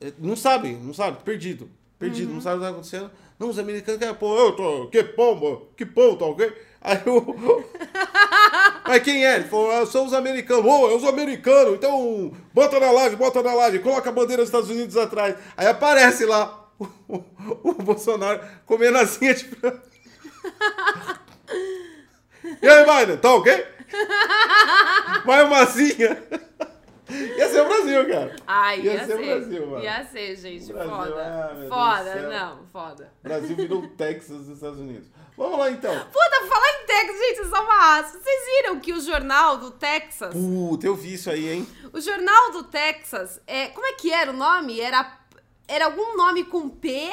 É, 0.00 0.12
Não 0.18 0.34
sabe, 0.34 0.72
não 0.72 0.92
sabe, 0.94 1.22
perdido. 1.22 1.70
Perdido, 1.98 2.32
não 2.32 2.40
sabe 2.40 2.56
o 2.56 2.58
que 2.60 2.64
tá 2.64 2.70
acontecendo. 2.70 3.10
Não, 3.38 3.48
os 3.50 3.58
americanos 3.58 3.98
querem, 4.00 4.14
pô, 4.14 4.36
eu 4.38 4.52
tô, 4.56 4.88
que 4.88 5.02
pombo, 5.04 5.68
que 5.76 5.84
pombo, 5.86 6.16
tá 6.16 6.24
ok? 6.26 6.52
Aí 6.80 6.98
o. 7.06 7.64
Mas 8.86 9.02
quem 9.02 9.24
é? 9.24 9.36
Ele 9.36 9.44
falou, 9.44 9.70
"Ah, 9.70 9.86
são 9.86 10.04
os 10.06 10.12
americanos. 10.14 10.64
Ô, 10.64 10.90
é 10.90 10.94
os 10.96 11.04
americanos, 11.04 11.74
então 11.74 12.32
bota 12.52 12.80
na 12.80 12.90
live, 12.90 13.16
bota 13.16 13.42
na 13.42 13.54
live, 13.54 13.78
coloca 13.80 14.08
a 14.08 14.12
bandeira 14.12 14.42
dos 14.42 14.48
Estados 14.48 14.70
Unidos 14.70 14.96
atrás. 14.96 15.36
Aí 15.56 15.66
aparece 15.66 16.24
lá 16.24 16.68
o, 16.78 16.84
o- 17.08 17.24
o 17.62 17.74
Bolsonaro 17.74 18.40
comendo 18.66 18.98
asinha 18.98 19.34
de 19.34 19.44
frango. 19.44 19.80
E 22.62 22.68
aí, 22.68 22.84
Biden, 22.84 23.16
tá 23.18 23.34
ok? 23.34 23.66
Vai 25.24 25.44
uma 25.44 25.58
asinha. 25.58 26.22
Ia 27.10 27.48
ser 27.48 27.60
o 27.62 27.64
Brasil, 27.68 28.08
cara. 28.08 28.36
Ai, 28.46 28.80
ia, 28.80 28.92
Ia 28.94 29.00
ser 29.00 29.06
ser. 29.06 29.14
o 29.14 29.26
Brasil, 29.26 29.66
mano. 29.66 29.82
Ia 29.84 30.04
ser, 30.04 30.36
gente. 30.36 30.72
Brasil, 30.72 30.90
foda. 30.96 31.22
ah, 31.22 31.66
foda, 31.68 32.28
não, 32.28 32.66
foda. 32.72 33.12
Brasil 33.22 33.56
virou 33.56 33.88
Texas 33.98 34.38
dos 34.46 34.48
Estados 34.48 34.78
Unidos. 34.78 35.08
Vamos 35.36 35.58
lá, 35.58 35.70
então. 35.70 35.92
Puta, 35.92 36.46
falar 36.48 36.82
em 36.82 36.86
Texas, 36.86 37.18
gente, 37.18 37.36
vocês 37.36 37.48
são 37.48 37.64
uma 37.64 37.74
raça. 37.74 38.18
Vocês 38.18 38.44
viram 38.56 38.78
que 38.78 38.92
o 38.92 39.00
jornal 39.00 39.56
do 39.56 39.70
Texas, 39.72 40.32
Puta, 40.34 40.86
eu 40.86 40.94
vi 40.94 41.14
isso 41.14 41.30
aí, 41.30 41.48
hein? 41.48 41.66
o 41.92 42.00
jornal 42.00 42.52
do 42.52 42.64
Texas, 42.64 43.40
é, 43.46 43.68
como 43.68 43.86
é 43.86 43.92
que 43.94 44.12
era 44.12 44.30
o 44.30 44.34
nome? 44.34 44.80
Era, 44.80 45.18
era 45.66 45.86
algum 45.86 46.16
nome 46.16 46.44
com 46.44 46.68
P 46.68 47.10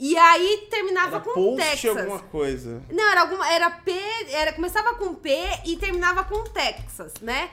e 0.00 0.16
aí 0.16 0.66
terminava 0.70 1.16
Era 1.16 1.20
com 1.24 1.32
post 1.34 1.62
Texas. 1.70 1.96
alguma 1.96 2.18
coisa. 2.20 2.82
Não, 2.90 3.10
era 3.10 3.20
alguma. 3.20 3.46
Era 3.52 3.70
P. 3.70 3.92
Era, 4.30 4.52
começava 4.54 4.94
com 4.94 5.14
P 5.14 5.30
e 5.66 5.76
terminava 5.76 6.24
com 6.24 6.42
Texas, 6.44 7.14
né? 7.20 7.50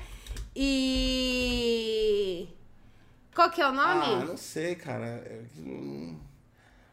E. 1.18 2.48
Qual 3.36 3.52
que 3.52 3.62
é 3.62 3.66
o 3.66 3.68
Ah, 3.70 3.72
nome? 3.96 4.26
não 4.26 4.38
sei, 4.38 4.76
cara. 4.76 5.06
É 5.26 5.42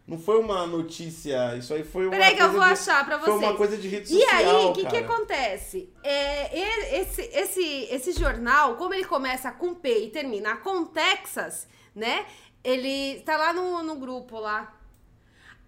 não- 0.06 0.18
foi 0.18 0.38
uma 0.38 0.66
notícia, 0.66 1.56
isso 1.56 1.72
aí 1.72 1.82
foi 1.82 2.02
uma 2.06 2.10
Peraí 2.10 2.36
que 2.36 2.42
eu 2.42 2.50
vou 2.52 2.60
de- 2.62 2.72
achar 2.72 3.02
pra 3.06 3.18
Foi 3.18 3.30
uma 3.30 3.38
vocês. 3.40 3.56
coisa 3.56 3.76
de 3.78 3.88
rede 3.88 4.14
E 4.14 4.20
social, 4.20 4.38
aí, 4.58 4.64
o 4.66 4.72
que, 4.74 4.84
que 4.84 4.96
acontece? 4.98 5.90
É, 6.02 6.58
e- 6.58 7.00
esse, 7.00 7.22
esse, 7.22 7.88
esse 7.90 8.12
jornal, 8.12 8.76
como 8.76 8.92
ele 8.92 9.06
começa 9.06 9.50
com 9.50 9.74
P 9.74 10.04
e 10.04 10.10
termina 10.10 10.56
com 10.56 10.84
Texas, 10.84 11.66
né? 11.94 12.26
Ele 12.62 13.20
tá 13.20 13.38
lá 13.38 13.54
no, 13.54 13.82
no 13.82 13.96
grupo 13.96 14.38
lá. 14.38 14.74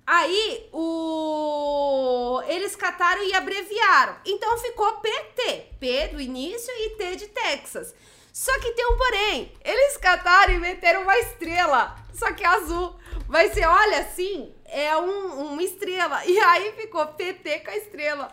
Aí, 0.06 0.68
o... 0.72 2.40
eles 2.46 2.76
cataram 2.76 3.24
e 3.24 3.34
abreviaram. 3.34 4.16
Então 4.24 4.56
ficou 4.58 4.92
PT. 4.98 5.66
P 5.80 6.08
do 6.08 6.20
início 6.20 6.72
e 6.72 6.90
T 6.90 7.16
de 7.16 7.26
Texas. 7.28 7.94
Só 8.32 8.52
que 8.60 8.70
tem 8.72 8.86
um 8.86 8.96
porém. 8.96 9.52
Eles 9.64 9.96
cataram 9.96 10.52
e 10.54 10.58
meteram 10.58 11.02
uma 11.02 11.18
estrela. 11.18 11.96
Só 12.14 12.32
que 12.32 12.44
azul. 12.44 12.94
Mas 13.28 13.52
você 13.52 13.64
olha 13.64 13.98
assim, 14.00 14.54
é 14.66 14.96
um, 14.96 15.52
uma 15.52 15.62
estrela. 15.62 16.24
E 16.24 16.38
aí 16.38 16.72
ficou 16.72 17.04
PT 17.08 17.60
com 17.60 17.70
a 17.70 17.76
estrela. 17.76 18.32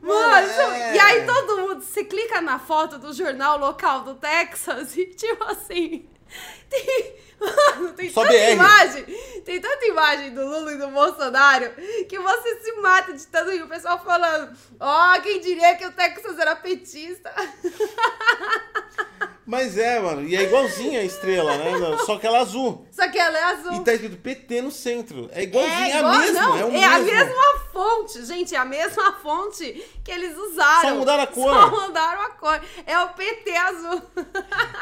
Mano, 0.00 0.46
É. 0.72 0.94
e 0.94 0.98
aí 1.00 1.26
todo 1.26 1.58
mundo, 1.58 1.82
você 1.82 2.04
clica 2.04 2.40
na 2.40 2.58
foto 2.58 2.98
do 2.98 3.12
jornal 3.12 3.58
local 3.58 4.02
do 4.02 4.14
Texas 4.14 4.96
e 4.96 5.06
tipo 5.06 5.42
assim. 5.44 6.08
Tem, 6.68 7.16
mano, 7.40 7.92
tem 7.94 8.10
Só 8.10 8.22
tanta 8.22 8.34
BR. 8.34 8.52
imagem, 8.52 9.04
tem 9.44 9.60
tanta 9.60 9.86
imagem 9.86 10.34
do 10.34 10.44
Lula 10.44 10.72
e 10.72 10.76
do 10.76 10.88
Bolsonaro 10.88 11.70
que 12.08 12.18
você 12.18 12.60
se 12.60 12.72
mata 12.80 13.12
de 13.12 13.26
tanto 13.26 13.50
rir. 13.50 13.62
O 13.62 13.68
pessoal 13.68 14.02
falando, 14.04 14.54
ó, 14.78 15.20
quem 15.20 15.40
diria 15.40 15.76
que 15.76 15.86
o 15.86 15.92
Texas 15.92 16.38
era 16.38 16.56
petista? 16.56 17.32
Mas 19.48 19.78
é, 19.78 19.98
mano, 19.98 20.28
e 20.28 20.36
é 20.36 20.42
igualzinha 20.42 21.00
a 21.00 21.04
estrela, 21.04 21.56
né? 21.56 21.72
Só 22.04 22.18
que 22.18 22.26
ela 22.26 22.36
é 22.36 22.40
azul. 22.42 22.86
Só 22.92 23.08
que 23.08 23.18
ela 23.18 23.38
é 23.38 23.42
azul. 23.44 23.72
E 23.72 23.80
tá 23.82 23.94
escrito 23.94 24.18
PT 24.18 24.60
no 24.60 24.70
centro. 24.70 25.30
É 25.32 25.42
igualzinha, 25.44 25.86
é, 25.94 25.98
igual- 26.00 26.12
a 26.14 26.18
mesma, 26.18 26.42
não, 26.42 26.70
é 26.70 26.80
é 26.80 26.84
a 26.84 26.98
mesmo. 26.98 27.06
mesma 27.16 27.58
fonte, 27.72 28.26
gente, 28.26 28.54
é 28.54 28.58
a 28.58 28.64
mesma 28.66 29.14
fonte 29.14 29.72
que 30.04 30.10
eles 30.10 30.36
usaram. 30.36 30.90
Só 30.90 30.94
mudaram 30.96 31.22
a 31.22 31.26
cor. 31.26 31.50
Só 31.54 31.70
mudaram 31.70 32.20
a 32.20 32.30
cor. 32.32 32.60
É 32.86 32.98
o 32.98 33.08
PT 33.08 33.56
azul. 33.56 34.02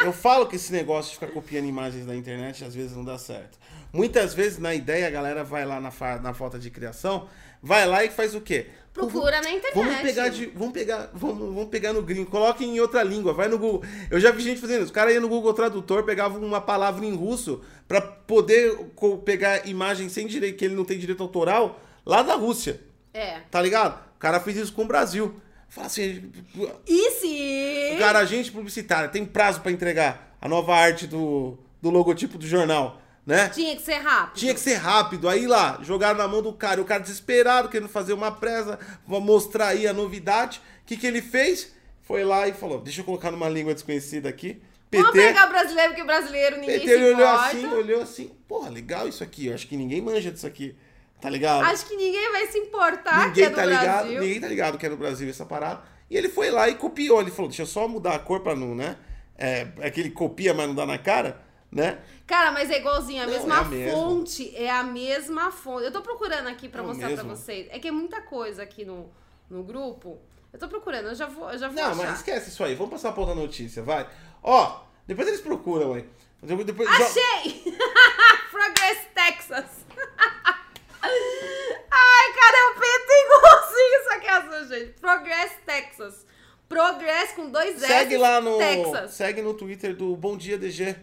Eu 0.05 0.13
falo 0.13 0.47
que 0.49 0.57
esse 0.57 0.73
negócio 0.73 1.13
de 1.13 1.19
ficar 1.21 1.33
copiando 1.33 1.67
imagens 1.67 2.05
da 2.05 2.17
internet 2.17 2.65
às 2.65 2.75
vezes 2.75 2.97
não 2.97 3.05
dá 3.05 3.17
certo. 3.19 3.57
Muitas 3.93 4.35
vezes, 4.35 4.59
na 4.59 4.75
ideia, 4.75 5.07
a 5.07 5.11
galera 5.11 5.45
vai 5.45 5.65
lá 5.65 5.81
na, 5.81 5.93
na 6.21 6.35
falta 6.35 6.59
de 6.59 6.71
criação, 6.71 7.29
vai 7.63 7.87
lá 7.87 8.03
e 8.03 8.11
faz 8.11 8.35
o 8.35 8.41
quê? 8.41 8.67
Procura 8.97 9.43
na 9.43 9.51
internet. 9.51 9.75
Vamos 9.75 10.01
pegar, 10.01 10.29
de, 10.31 10.47
vamos 10.47 10.73
pegar, 10.73 11.11
vamos, 11.13 11.39
vamos 11.39 11.69
pegar 11.69 11.93
no 11.93 12.03
gringo, 12.03 12.31
coloque 12.31 12.65
em 12.65 12.81
outra 12.81 13.03
língua, 13.03 13.35
vai 13.35 13.47
no 13.47 13.59
Google. 13.59 13.83
Eu 14.11 14.19
já 14.19 14.31
vi 14.31 14.43
gente 14.43 14.59
fazendo 14.61 14.83
isso. 14.83 14.91
O 14.91 14.95
cara 14.95 15.13
ia 15.13 15.21
no 15.21 15.29
Google 15.29 15.53
Tradutor, 15.53 16.03
pegava 16.03 16.39
uma 16.39 16.61
palavra 16.61 17.05
em 17.05 17.15
russo 17.15 17.61
pra 17.87 18.01
poder 18.01 18.75
pegar 19.25 19.69
imagem 19.69 20.09
sem 20.09 20.27
direito, 20.27 20.57
que 20.57 20.65
ele 20.65 20.75
não 20.75 20.85
tem 20.85 20.99
direito 20.99 21.23
autoral, 21.23 21.79
lá 22.07 22.23
da 22.23 22.35
Rússia. 22.35 22.81
É. 23.13 23.41
Tá 23.51 23.61
ligado? 23.61 24.03
O 24.17 24.19
cara 24.19 24.41
fez 24.41 24.57
isso 24.57 24.73
com 24.73 24.83
o 24.83 24.87
Brasil. 24.87 25.37
Fala 25.69 25.89
assim, 25.89 26.31
E 26.87 27.11
se... 27.11 27.99
Cara, 27.99 28.21
agente 28.21 28.51
publicitário, 28.51 29.11
tem 29.11 29.27
prazo 29.27 29.61
pra 29.61 29.71
entregar 29.71 30.37
a 30.41 30.49
nova 30.49 30.75
arte 30.75 31.07
do, 31.07 31.59
do 31.83 31.91
logotipo 31.91 32.39
do 32.39 32.47
jornal, 32.47 33.01
né? 33.27 33.49
Tinha 33.49 33.75
que 33.75 33.83
ser 33.83 33.97
rápido. 33.97 34.39
Tinha 34.39 34.55
que 34.55 34.61
ser 34.61 34.75
rápido. 34.75 35.29
Aí 35.29 35.47
lá, 35.47 35.81
jogaram 35.83 36.17
na 36.17 36.29
mão 36.29 36.41
do 36.41 36.53
cara. 36.53 36.81
O 36.81 36.85
cara 36.85 37.01
desesperado, 37.01 37.69
querendo 37.69 37.89
fazer 37.89 38.13
uma 38.13 38.31
presa, 38.31 38.79
mostrar 39.07 39.69
aí 39.69 39.87
a 39.87 39.93
novidade. 39.93 40.63
O 40.83 40.87
que, 40.87 40.97
que 40.97 41.07
ele 41.07 41.21
fez? 41.21 41.75
Foi 42.03 42.25
lá 42.25 42.47
e 42.47 42.53
falou: 42.53 42.81
Deixa 42.81 43.01
eu 43.01 43.05
colocar 43.05 43.33
numa 43.33 43.49
língua 43.49 43.75
desconhecida 43.75 44.29
aqui. 44.29 44.63
Vamos 44.93 45.11
PT. 45.11 45.27
pegar 45.27 45.49
brasileiro, 45.49 45.89
porque 45.91 46.05
brasileiro 46.05 46.57
ninguém 46.61 46.79
PT 46.79 46.87
se 46.87 46.95
ele 46.95 47.05
olhou 47.15 47.29
importa. 47.29 47.47
assim, 47.49 47.67
olhou 47.67 48.03
assim. 48.03 48.31
Porra, 48.47 48.71
legal 48.71 49.09
isso 49.09 49.25
aqui. 49.25 49.47
Eu 49.49 49.55
acho 49.55 49.67
que 49.67 49.77
ninguém 49.77 50.01
manja 50.01 50.31
disso 50.31 50.47
aqui. 50.47 50.77
Tá 51.21 51.29
ligado? 51.29 51.65
Acho 51.65 51.87
que 51.87 51.97
ninguém 51.97 52.31
vai 52.31 52.47
se 52.47 52.59
importar 52.59 53.33
que 53.33 53.41
ninguém 53.41 53.45
é 53.45 53.51
do 53.51 53.57
tá 53.57 53.65
ligado. 53.65 54.03
Brasil. 54.03 54.21
Ninguém 54.21 54.41
tá 54.41 54.49
ligado 54.49 54.79
que 54.79 54.87
é 54.87 54.89
no 54.89 54.97
Brasil 54.97 55.29
essa 55.29 55.45
parada. 55.45 55.83
E 56.09 56.17
ele 56.17 56.29
foi 56.29 56.51
lá 56.51 56.69
e 56.69 56.77
copiou. 56.77 57.21
Ele 57.21 57.31
falou, 57.31 57.49
deixa 57.49 57.63
eu 57.63 57.67
só 57.67 57.89
mudar 57.89 58.15
a 58.15 58.19
cor 58.19 58.41
pra 58.41 58.55
não, 58.55 58.75
né? 58.75 58.97
É, 59.37 59.67
é 59.81 59.91
que 59.91 60.01
ele 60.01 60.11
copia, 60.11 60.55
mas 60.55 60.69
não 60.69 60.75
dá 60.75 60.87
na 60.87 60.99
cara, 60.99 61.41
né? 61.73 61.99
Cara, 62.27 62.51
mas 62.51 62.71
é 62.71 62.79
igualzinho, 62.79 63.23
a 63.23 63.27
Não, 63.27 63.33
mesma 63.33 63.55
é 63.55 63.59
a 63.61 63.65
mesma. 63.65 63.93
fonte. 64.01 64.57
É 64.57 64.71
a 64.71 64.83
mesma 64.83 65.51
fonte. 65.53 65.85
Eu 65.85 65.93
tô 65.93 66.01
procurando 66.03 66.49
aqui 66.49 66.69
pra 66.69 66.83
É 66.83 66.87
mostrar 66.87 67.07
pra 67.09 67.17
mesmo. 67.23 67.37
vocês. 67.37 67.69
É 67.71 67.79
que 67.79 67.87
é 67.89 67.93
muita 67.93 68.21
coisa 68.21 68.63
aqui 68.65 68.85
no, 68.85 69.09
no 69.49 69.63
grupo. 69.63 70.19
Eu 70.53 70.59
tô 70.59 70.67
procurando, 70.69 71.07
eu 71.09 71.15
já 71.15 71.27
vou, 71.27 71.51
eu 71.53 71.59
já 71.59 71.69
vou 71.69 71.77
Não, 71.77 71.91
achar. 71.91 71.97
mas 71.97 72.17
esquece 72.17 72.49
isso 72.49 72.65
aí. 72.65 72.75
Vamos 72.75 72.93
passar 72.93 73.13
pra 73.13 73.21
outra 73.21 73.35
notícia, 73.37 73.83
vai. 73.83 74.09
Ó, 74.43 74.81
depois 75.07 75.29
eles 75.29 75.41
procuram, 75.41 75.93
ué. 75.93 76.05
Depois, 76.43 76.89
Achei! 76.89 77.63
Progress 78.51 79.07
Texas. 79.15 79.85
Ai, 81.03 82.33
cara, 82.33 82.71
o 82.71 82.81
PT 82.81 83.13
igualzinho 83.25 84.01
isso 84.01 84.13
aqui 84.15 84.29
azul, 84.29 84.69
gente. 84.77 85.01
Progress 85.01 85.53
Texas. 85.65 86.27
Progress 86.69 87.33
com 87.35 87.51
dois 87.51 87.77
S. 87.83 87.87
Segue 87.87 88.17
lá 88.17 88.41
no. 88.41 88.59
Texas. 88.59 89.11
Segue 89.13 89.43
no 89.43 89.55
Twitter 89.55 89.95
do 89.95 90.17
Bom 90.17 90.37
Dia 90.37 90.59
DG. 90.59 90.97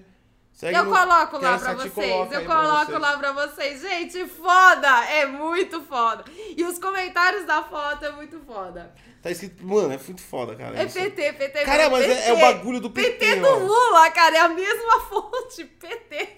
Segue 0.54 0.78
Eu 0.78 0.86
no- 0.86 0.92
coloco 0.92 1.38
lá 1.40 1.58
pra 1.58 1.74
vocês. 1.74 2.32
Eu 2.32 2.46
coloco 2.46 2.86
vocês. 2.86 3.00
lá 3.02 3.18
pra 3.18 3.32
vocês. 3.34 3.82
Gente, 3.82 4.26
foda! 4.28 5.06
É 5.06 5.26
muito 5.26 5.82
foda. 5.82 6.24
E 6.56 6.64
os 6.64 6.78
comentários 6.78 7.46
da 7.46 7.64
foto 7.64 8.06
é 8.06 8.12
muito 8.12 8.40
foda. 8.42 8.94
Tá 9.22 9.32
escrito. 9.32 9.66
Mano, 9.66 9.92
é 9.94 9.98
muito 9.98 10.22
foda, 10.22 10.56
cara. 10.56 10.80
É 10.80 10.86
isso. 10.86 10.94
PT, 11.00 11.34
PT. 11.34 11.64
Cara, 11.66 11.90
mas 11.90 12.04
é- 12.06 12.08
PT. 12.16 12.30
é 12.30 12.34
o 12.34 12.40
bagulho 12.40 12.80
do 12.80 12.90
PT, 12.92 13.12
PT 13.18 13.42
ó. 13.42 13.56
do 13.60 13.66
Lula, 13.66 14.12
cara. 14.12 14.38
É 14.38 14.40
a 14.42 14.50
mesma 14.50 15.00
fonte. 15.10 15.66
PT. 15.66 16.38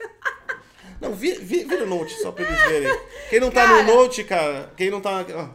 Não, 1.02 1.14
vira, 1.14 1.40
vira, 1.42 1.68
vira 1.68 1.84
o 1.84 1.88
note 1.88 2.14
só 2.22 2.32
pra 2.32 2.46
eles 2.46 2.62
verem. 2.62 3.00
Quem 3.30 3.40
não 3.42 3.52
tá 3.52 3.66
Cara. 3.68 3.84
no 3.84 3.96
note, 3.96 4.24
cara, 4.24 4.72
quem 4.78 4.90
não 4.90 5.02
tá. 5.02 5.26
ó, 5.36 5.50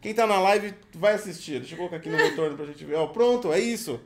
quem 0.00 0.14
tá 0.14 0.24
na 0.24 0.38
live 0.40 0.72
vai 0.94 1.14
assistir. 1.14 1.58
Deixa 1.58 1.74
eu 1.74 1.78
colocar 1.78 1.96
aqui 1.96 2.08
no 2.08 2.16
retorno 2.16 2.56
pra 2.56 2.64
gente 2.64 2.84
ver. 2.84 2.94
Ó, 2.94 3.08
pronto, 3.08 3.52
é 3.52 3.58
isso. 3.58 4.00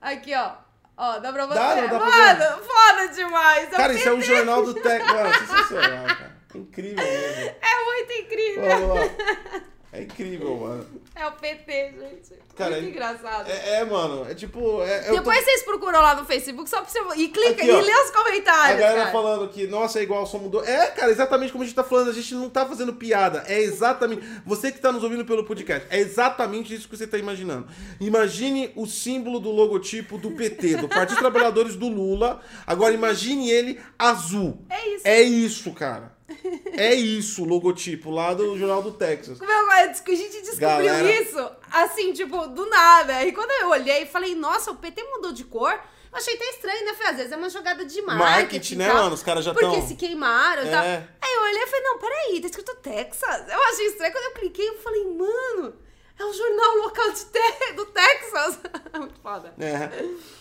Aqui, 0.00 0.34
ó. 0.34 0.67
Ó, 0.98 1.18
dá 1.20 1.32
pra 1.32 1.46
você. 1.46 1.54
Dá, 1.54 1.76
não 1.76 1.88
dá 1.88 1.98
pra 2.00 2.10
Mano, 2.10 2.62
foda 2.64 3.08
demais. 3.14 3.68
Cara, 3.68 3.92
isso 3.94 4.08
é 4.08 4.12
um 4.12 4.20
jornal 4.20 4.64
do 4.64 4.74
Tec. 4.74 5.04
Mano, 5.06 5.34
sensacional, 5.38 6.06
cara. 6.06 6.36
Incrível 6.56 7.04
mesmo. 7.04 7.54
É 7.62 7.84
muito 7.84 8.12
incrível. 8.12 8.64
Ó, 8.90 8.96
ó. 8.96 9.60
É 9.90 10.02
incrível, 10.02 10.54
mano. 10.58 10.86
É 11.14 11.26
o 11.26 11.32
PT, 11.32 11.94
gente. 11.98 12.34
Cara, 12.54 12.72
muito 12.76 12.90
engraçado. 12.90 13.48
É, 13.48 13.76
é, 13.80 13.84
mano, 13.86 14.30
é 14.30 14.34
tipo. 14.34 14.82
É, 14.82 15.00
tô- 15.04 15.12
Depois 15.14 15.42
vocês 15.42 15.62
procuram 15.62 16.00
lá 16.02 16.14
no 16.14 16.26
Facebook 16.26 16.68
só 16.68 16.82
pra 16.82 16.90
você. 16.90 16.98
E 17.16 17.28
clica 17.28 17.62
Aqui, 17.62 17.70
ó. 17.70 17.80
e 17.80 17.82
lê 17.82 17.92
os 17.94 18.10
A 18.10 18.12
comentários. 18.12 18.80
galera 18.80 18.98
cara. 19.00 19.12
falando 19.12 19.48
que, 19.48 19.66
nossa, 19.66 19.98
é 19.98 20.02
igual, 20.02 20.26
só 20.26 20.36
mudou. 20.38 20.62
É, 20.62 20.88
cara, 20.88 21.10
exatamente 21.10 21.52
como 21.52 21.64
a 21.64 21.66
gente 21.66 21.74
tá 21.74 21.82
falando, 21.82 22.10
a 22.10 22.12
gente 22.12 22.34
não 22.34 22.50
tá 22.50 22.66
fazendo 22.66 22.92
piada. 22.92 23.44
É 23.46 23.58
exatamente. 23.60 24.22
Você 24.44 24.70
que 24.70 24.78
tá 24.78 24.92
nos 24.92 25.02
ouvindo 25.02 25.24
pelo 25.24 25.44
podcast, 25.44 25.86
é 25.88 25.98
exatamente 25.98 26.74
isso 26.74 26.86
que 26.86 26.94
você 26.96 27.06
tá 27.06 27.16
imaginando. 27.16 27.66
Imagine 27.98 28.70
o 28.76 28.86
símbolo 28.86 29.40
do 29.40 29.50
logotipo 29.50 30.18
do 30.18 30.32
PT, 30.32 30.76
do 30.76 30.88
Partido 30.88 31.18
Trabalhadores 31.18 31.76
do 31.76 31.88
Lula. 31.88 32.42
Agora 32.66 32.92
imagine 32.92 33.50
ele 33.50 33.80
azul. 33.98 34.58
É 34.68 34.88
isso. 34.88 35.02
É 35.08 35.22
isso, 35.22 35.72
cara. 35.72 36.17
É 36.76 36.94
isso 36.94 37.42
o 37.42 37.46
logotipo 37.46 38.10
lá 38.10 38.34
do 38.34 38.56
Jornal 38.58 38.82
do 38.82 38.92
Texas. 38.92 39.38
Como 39.38 39.50
eu- 39.50 39.70
a 39.70 39.86
gente 39.86 40.40
descobriu 40.42 40.58
Galera. 40.86 41.10
isso, 41.22 41.50
assim, 41.72 42.12
tipo, 42.12 42.46
do 42.48 42.66
nada. 42.68 43.24
E 43.24 43.32
quando 43.32 43.50
eu 43.62 43.68
olhei 43.70 44.02
e 44.02 44.06
falei, 44.06 44.34
nossa, 44.34 44.70
o 44.70 44.76
PT 44.76 45.02
mudou 45.04 45.32
de 45.32 45.44
cor, 45.44 45.72
eu 45.72 46.16
achei 46.18 46.34
até 46.34 46.44
estranho, 46.50 46.84
né? 46.84 46.92
Falei, 46.94 47.10
às 47.10 47.16
vezes 47.16 47.32
é 47.32 47.36
uma 47.36 47.48
jogada 47.50 47.84
de 47.84 48.00
marketing. 48.02 48.18
Marketing, 48.30 48.76
né, 48.76 48.86
tal, 48.88 48.96
mano? 49.04 49.14
Os 49.14 49.22
caras 49.22 49.44
já 49.44 49.52
Porque 49.52 49.66
tão- 49.66 49.86
se 49.88 49.94
queimaram 49.96 50.64
e 50.66 50.70
tal. 50.70 50.84
É. 50.84 51.08
Aí 51.20 51.34
eu 51.34 51.42
olhei 51.42 51.62
e 51.62 51.66
falei, 51.66 51.82
não, 51.84 51.98
peraí, 51.98 52.40
tá 52.40 52.46
escrito 52.46 52.76
Texas. 52.76 53.48
Eu 53.48 53.62
achei 53.64 53.86
estranho. 53.86 54.12
Quando 54.12 54.24
eu 54.24 54.32
cliquei, 54.40 54.68
eu 54.68 54.78
falei, 54.78 55.04
mano, 55.04 55.74
é 56.18 56.24
o 56.24 56.32
jornal 56.32 56.76
local 56.76 57.10
de 57.12 57.24
te- 57.26 57.72
do 57.74 57.86
Texas. 57.86 58.58
Muito 58.96 59.18
foda. 59.20 59.54
É. 59.58 59.88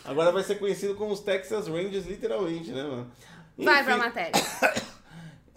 Agora 0.06 0.32
vai 0.32 0.44
ser 0.44 0.56
conhecido 0.60 0.96
como 0.96 1.12
os 1.14 1.20
Texas 1.22 1.68
Rangers, 1.68 2.06
literalmente, 2.06 2.72
né, 2.72 2.84
mano? 2.84 3.12
Vai 3.58 3.84
pra 3.84 3.94
Enfim. 3.94 4.04
matéria. 4.06 4.32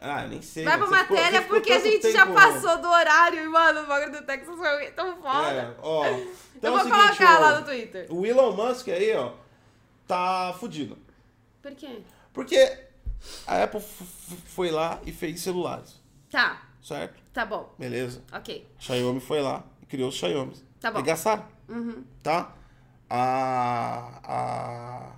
Ah, 0.01 0.27
nem 0.27 0.41
sei. 0.41 0.65
Vai 0.65 0.79
pra. 0.79 0.87
Você 0.87 0.97
ficou- 0.99 1.17
matéria 1.17 1.43
ficou 1.43 1.57
porque 1.59 1.73
a 1.73 1.79
gente 1.79 2.11
já 2.13 2.25
tempo- 2.27 2.35
passou 2.35 2.79
do 2.81 2.89
horário 2.89 3.45
e, 3.45 3.49
mano, 3.49 3.83
o 3.83 3.87
bagulho 3.87 4.13
do 4.19 4.27
Texas 4.27 4.57
foi 4.57 4.91
tão 4.93 5.17
foda. 5.21 5.49
É, 5.51 5.75
ó. 5.83 6.07
eu 6.07 6.35
Então 6.57 6.73
vou 6.73 6.81
é 6.81 6.85
seguinte, 6.85 7.17
colocar 7.19 7.37
ó, 7.37 7.41
lá 7.41 7.59
no 7.61 7.67
Twitter. 7.67 8.07
O 8.09 8.25
Elon 8.25 8.53
Musk 8.53 8.89
aí, 8.89 9.15
ó, 9.15 9.33
tá 10.07 10.55
fudido. 10.59 10.97
Por 11.63 11.73
quê? 11.75 12.01
Porque 12.33 12.79
a 13.47 13.63
Apple 13.65 13.81
foi 14.47 14.71
lá 14.71 14.99
e 15.05 15.13
fez 15.13 15.41
celulares, 15.41 16.01
Tá, 16.31 16.63
certo? 16.83 17.21
tá 17.35 17.45
bom. 17.45 17.75
Beleza. 17.79 18.23
Ok. 18.33 18.67
Xiaomi 18.79 19.21
foi 19.21 19.43
lá 19.43 19.63
e 19.83 19.87
criou 19.87 20.09
os 20.09 20.15
Xiaomi. 20.15 20.55
Tá 20.81 20.91
bom. 20.91 21.01
E 21.01 21.03
gastaram, 21.03 21.45
Uhum. 21.69 22.03
tá? 22.23 22.55
A, 23.11 24.21
a, 24.25 25.13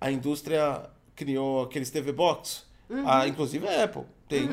a 0.00 0.10
indústria 0.10 0.88
criou 1.14 1.64
aqueles 1.64 1.90
TV 1.90 2.12
Box. 2.12 2.64
Uhum. 2.88 3.08
A, 3.08 3.26
inclusive 3.28 3.66
a 3.66 3.84
Apple 3.84 4.04
tem. 4.28 4.48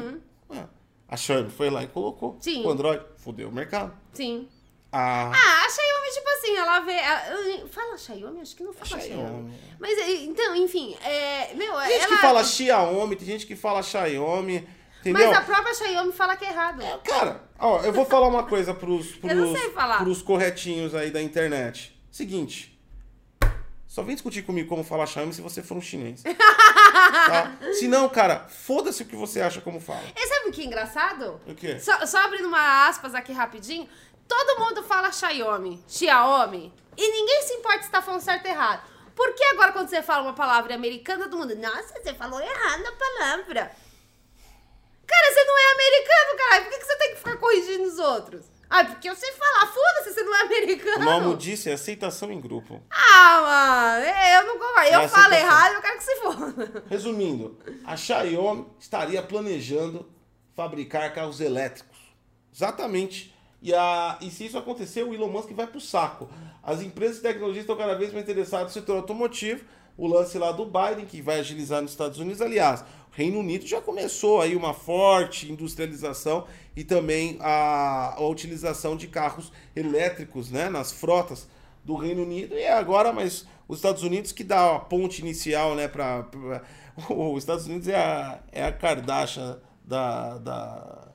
É. 0.51 0.63
A 1.07 1.15
Xiaomi 1.17 1.49
foi 1.49 1.69
lá 1.69 1.83
e 1.83 1.87
colocou. 1.87 2.37
Sim. 2.39 2.65
O 2.65 2.69
Android 2.69 3.03
fudeu 3.17 3.49
o 3.49 3.51
mercado. 3.51 3.93
Sim. 4.13 4.47
A, 4.91 5.31
Ah, 5.31 5.65
a 5.65 5.69
Xiaomi, 5.69 6.13
tipo 6.13 6.29
assim, 6.29 6.55
ela 6.55 6.79
vê. 6.81 6.93
ela- 6.93 7.67
fala 7.67 7.97
Xiaomi? 7.97 8.41
Acho 8.41 8.55
que 8.55 8.63
não 8.63 8.73
fala 8.73 9.01
Xiaomi. 9.01 9.07
Xiaomi. 9.27 9.53
Mas, 9.79 9.97
é, 9.99 10.11
então, 10.23 10.55
enfim, 10.55 10.95
é. 11.03 11.53
Meu, 11.55 11.73
Tem 11.77 11.91
gente 11.91 12.01
ela. 12.03 12.15
que 12.15 12.21
fala 12.21 12.43
Xiaomi, 12.43 13.15
tem 13.15 13.25
gente 13.27 13.45
que 13.47 13.55
fala 13.55 13.81
Xiaomi, 13.83 14.67
entendeu? 15.01 15.27
Mas 15.29 15.37
a 15.37 15.41
própria 15.41 15.73
Xiaomi 15.73 16.11
fala 16.13 16.35
que 16.35 16.45
é 16.45 16.49
errado. 16.49 16.81
Cara, 17.03 17.43
ó, 17.59 17.81
eu 17.81 17.91
vou 17.93 18.05
falar 18.05 18.27
uma 18.27 18.43
coisa 18.43 18.73
pros, 18.73 19.11
pros, 19.17 19.51
pros 19.99 20.21
corretinhos 20.21 20.93
aí 20.95 21.09
da 21.11 21.21
internet. 21.21 21.99
Seguinte, 22.11 22.79
só 23.87 24.03
vem 24.03 24.15
discutir 24.15 24.43
comigo 24.43 24.69
como 24.69 24.83
falar 24.83 25.05
Xiaomi 25.07 25.33
se 25.33 25.41
você 25.41 25.61
for 25.63 25.75
um 25.77 25.81
chinês. 25.81 26.23
tá? 26.93 27.57
Se 27.73 27.87
não, 27.87 28.07
cara, 28.07 28.47
foda-se 28.47 29.03
o 29.03 29.05
que 29.05 29.15
você 29.15 29.41
acha 29.41 29.61
como 29.61 29.79
fala. 29.79 30.03
E 30.15 30.27
sabe 30.27 30.49
o 30.49 30.51
que 30.51 30.61
é 30.61 30.65
engraçado? 30.65 31.41
O 31.47 31.55
quê? 31.55 31.79
Só, 31.79 32.05
só 32.05 32.19
abrindo 32.19 32.47
uma 32.47 32.87
aspas 32.87 33.15
aqui 33.15 33.33
rapidinho. 33.33 33.89
Todo 34.27 34.59
mundo 34.59 34.83
fala 34.83 35.11
Xiaomi, 35.11 35.83
Xiaomi. 35.87 36.73
E 36.95 37.11
ninguém 37.11 37.41
se 37.43 37.53
importa 37.53 37.83
se 37.83 37.91
tá 37.91 38.01
falando 38.01 38.21
certo 38.21 38.45
ou 38.45 38.51
errado. 38.51 38.81
Por 39.15 39.33
que 39.33 39.43
agora 39.45 39.71
quando 39.71 39.89
você 39.89 40.01
fala 40.01 40.23
uma 40.23 40.33
palavra 40.33 40.73
americana, 40.73 41.25
todo 41.25 41.37
mundo, 41.37 41.55
nossa, 41.55 41.93
você 42.01 42.13
falou 42.13 42.39
errado 42.39 42.85
a 42.85 42.91
palavra. 42.91 43.71
Cara, 45.05 45.33
você 45.33 45.43
não 45.43 45.59
é 45.59 45.71
americano, 45.73 46.37
caralho. 46.37 46.63
Por 46.65 46.71
que, 46.71 46.79
que 46.79 46.85
você 46.85 46.97
tem 46.97 47.09
que 47.11 47.17
ficar 47.17 47.37
corrigindo 47.37 47.83
os 47.83 47.99
outros? 47.99 48.52
Ah, 48.75 48.83
porque 48.85 49.07
eu 49.07 49.15
sei 49.15 49.31
falar, 49.33 49.67
foda-se, 49.67 50.13
você 50.13 50.23
não 50.23 50.35
é 50.35 50.41
O 50.41 50.45
americano. 50.47 51.05
nome 51.05 51.35
disso 51.37 51.69
é 51.69 51.73
aceitação 51.73 52.31
em 52.31 52.41
grupo. 52.41 52.81
Ah, 52.89 53.41
mano, 53.99 54.05
é, 54.05 54.37
eu 54.39 54.47
não 54.47 54.53
concordo. 54.57 54.89
Eu 54.89 54.99
É 55.01 55.07
falo 55.07 55.25
aceitação. 55.27 55.47
errado, 55.47 55.73
eu 55.75 55.81
quero 55.81 55.97
que 55.97 56.03
se 56.03 56.15
foda. 56.15 56.83
Resumindo, 56.89 57.59
a 57.85 57.95
Xiaomi 57.95 58.65
estaria 58.79 59.21
planejando 59.21 60.09
fabricar 60.55 61.13
carros 61.13 61.39
elétricos. 61.39 61.97
Exatamente. 62.53 63.33
E, 63.61 63.73
a, 63.73 64.17
e 64.21 64.29
se 64.31 64.45
isso 64.45 64.57
acontecer, 64.57 65.03
o 65.03 65.13
Elon 65.13 65.29
Musk 65.29 65.51
vai 65.51 65.67
pro 65.67 65.79
saco. 65.79 66.29
As 66.61 66.81
empresas 66.81 67.17
de 67.17 67.21
tecnologia 67.23 67.61
estão 67.61 67.77
cada 67.77 67.93
vez 67.95 68.11
mais 68.11 68.23
interessadas 68.23 68.67
no 68.67 68.71
setor 68.73 68.97
automotivo. 68.97 69.63
O 69.95 70.07
lance 70.07 70.37
lá 70.39 70.51
do 70.51 70.65
Biden, 70.65 71.05
que 71.05 71.21
vai 71.21 71.39
agilizar 71.39 71.81
nos 71.81 71.91
Estados 71.91 72.17
Unidos. 72.19 72.41
Aliás, 72.41 72.81
o 72.81 72.85
Reino 73.11 73.39
Unido 73.39 73.65
já 73.67 73.79
começou 73.79 74.41
aí 74.41 74.55
uma 74.55 74.73
forte 74.73 75.51
industrialização 75.51 76.47
e 76.75 76.83
também 76.83 77.37
a, 77.39 78.15
a 78.15 78.25
utilização 78.25 78.95
de 78.95 79.07
carros 79.07 79.51
elétricos 79.75 80.49
né, 80.49 80.69
nas 80.69 80.91
frotas 80.91 81.47
do 81.83 81.95
Reino 81.95 82.23
Unido. 82.23 82.55
E 82.55 82.61
é 82.61 82.73
agora, 82.73 83.11
mas 83.11 83.45
os 83.67 83.77
Estados 83.77 84.03
Unidos 84.03 84.31
que 84.31 84.43
dá 84.43 84.75
a 84.75 84.79
ponte 84.79 85.21
inicial 85.21 85.75
né, 85.75 85.87
para. 85.87 86.25
Os 87.09 87.37
Estados 87.43 87.65
Unidos 87.65 87.87
é 87.87 87.95
a, 87.95 88.39
é 88.51 88.63
a 88.63 88.71
Kardashian 88.71 89.59
da, 89.83 90.37
da, 90.37 91.07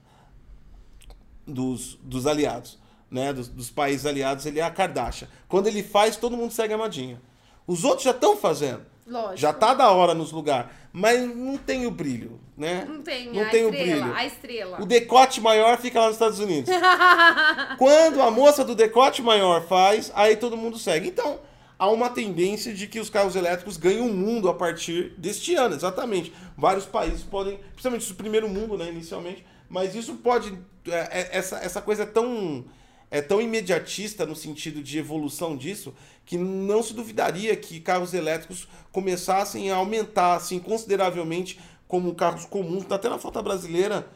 dos, 1.47 1.99
dos 2.03 2.27
aliados, 2.27 2.79
né? 3.11 3.33
Dos, 3.33 3.49
dos 3.49 3.71
países 3.71 4.05
aliados, 4.05 4.45
ele 4.47 4.61
é 4.61 4.63
a 4.63 4.71
Kardashian. 4.71 5.29
Quando 5.49 5.67
ele 5.67 5.83
faz, 5.83 6.17
todo 6.17 6.37
mundo 6.37 6.53
segue 6.53 6.75
a 6.75 6.79
modinha. 6.79 7.21
Os 7.67 7.85
outros 7.85 8.05
já 8.05 8.11
estão 8.11 8.37
fazendo. 8.37 8.85
Lógico. 9.07 9.37
Já 9.37 9.53
tá 9.53 9.73
da 9.73 9.91
hora 9.91 10.15
nos 10.15 10.33
lugares, 10.33 10.71
mas 10.93 11.35
não 11.35 11.57
tem 11.57 11.87
o 11.87 11.91
brilho, 11.91 12.39
né? 12.59 12.85
Não 12.89 13.01
tem, 13.01 13.33
não 13.33 13.41
a 13.41 13.49
tem 13.51 13.65
o 13.65 13.71
estrela, 13.71 14.01
brilho. 14.03 14.17
a 14.17 14.27
estrela. 14.27 14.83
O 14.83 14.87
decote 14.87 15.41
maior 15.41 15.79
fica 15.79 16.01
lá 16.01 16.07
nos 16.07 16.17
Estados 16.17 16.41
Unidos. 16.41 16.69
Quando 17.79 18.21
a 18.21 18.33
moça 18.33 18.65
do 18.65 18.75
decote 18.75 19.23
maior 19.23 19.65
faz, 19.67 20.11
aí 20.13 20.37
todo 20.37 20.57
mundo 20.57 20.77
segue. 20.77 21.07
Então, 21.07 21.39
há 21.79 21.89
uma 21.89 22.11
tendência 22.11 22.75
de 22.75 22.89
que 22.89 22.99
os 22.99 23.09
carros 23.09 23.37
elétricos 23.37 23.77
ganhem 23.77 24.01
o 24.01 24.13
mundo 24.13 24.49
a 24.49 24.55
partir 24.55 25.15
deste 25.17 25.55
ano, 25.55 25.77
exatamente. 25.77 26.33
Vários 26.57 26.85
países 26.85 27.23
podem, 27.23 27.61
principalmente 27.75 28.11
o 28.11 28.17
primeiro 28.17 28.49
mundo, 28.49 28.77
né, 28.77 28.89
inicialmente, 28.91 29.47
mas 29.69 29.95
isso 29.95 30.15
pode. 30.15 30.59
é, 30.89 31.21
é, 31.21 31.29
essa, 31.31 31.59
essa 31.59 31.81
coisa 31.81 32.03
é 32.03 32.07
tão, 32.07 32.65
é 33.09 33.23
tão 33.23 33.41
imediatista 33.41 34.27
no 34.27 34.35
sentido 34.35 34.83
de 34.83 34.99
evolução 34.99 35.57
disso 35.57 35.95
que 36.27 36.37
não 36.37 36.83
se 36.83 36.93
duvidaria 36.93 37.57
que 37.57 37.81
carros 37.81 38.13
elétricos 38.13 38.69
começassem 38.93 39.71
a 39.71 39.77
aumentar 39.77 40.35
assim, 40.35 40.59
consideravelmente 40.59 41.59
como 41.89 42.15
carros 42.15 42.45
comuns, 42.45 42.85
tá 42.85 42.95
até 42.95 43.09
na 43.09 43.19
frota 43.19 43.43
brasileira 43.43 44.07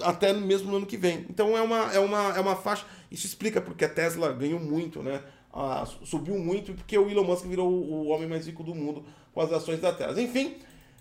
até 0.00 0.32
mesmo 0.32 0.70
no 0.70 0.78
ano 0.78 0.86
que 0.86 0.96
vem. 0.96 1.26
Então 1.28 1.54
é 1.54 1.60
uma, 1.60 1.92
é 1.92 1.98
uma, 1.98 2.36
é 2.36 2.40
uma 2.40 2.56
faixa. 2.56 2.86
Isso 3.10 3.26
explica 3.26 3.60
porque 3.60 3.84
a 3.84 3.88
Tesla 3.88 4.32
ganhou 4.32 4.58
muito, 4.58 5.02
né? 5.02 5.22
ah, 5.52 5.84
subiu 6.04 6.38
muito 6.38 6.72
porque 6.74 6.96
o 6.96 7.10
Elon 7.10 7.24
Musk 7.24 7.44
virou 7.46 7.68
o 7.68 8.08
homem 8.08 8.28
mais 8.28 8.46
rico 8.46 8.62
do 8.62 8.74
mundo 8.74 9.04
com 9.32 9.40
as 9.40 9.52
ações 9.52 9.80
da 9.80 9.92
Tesla. 9.92 10.20
Enfim, 10.20 10.54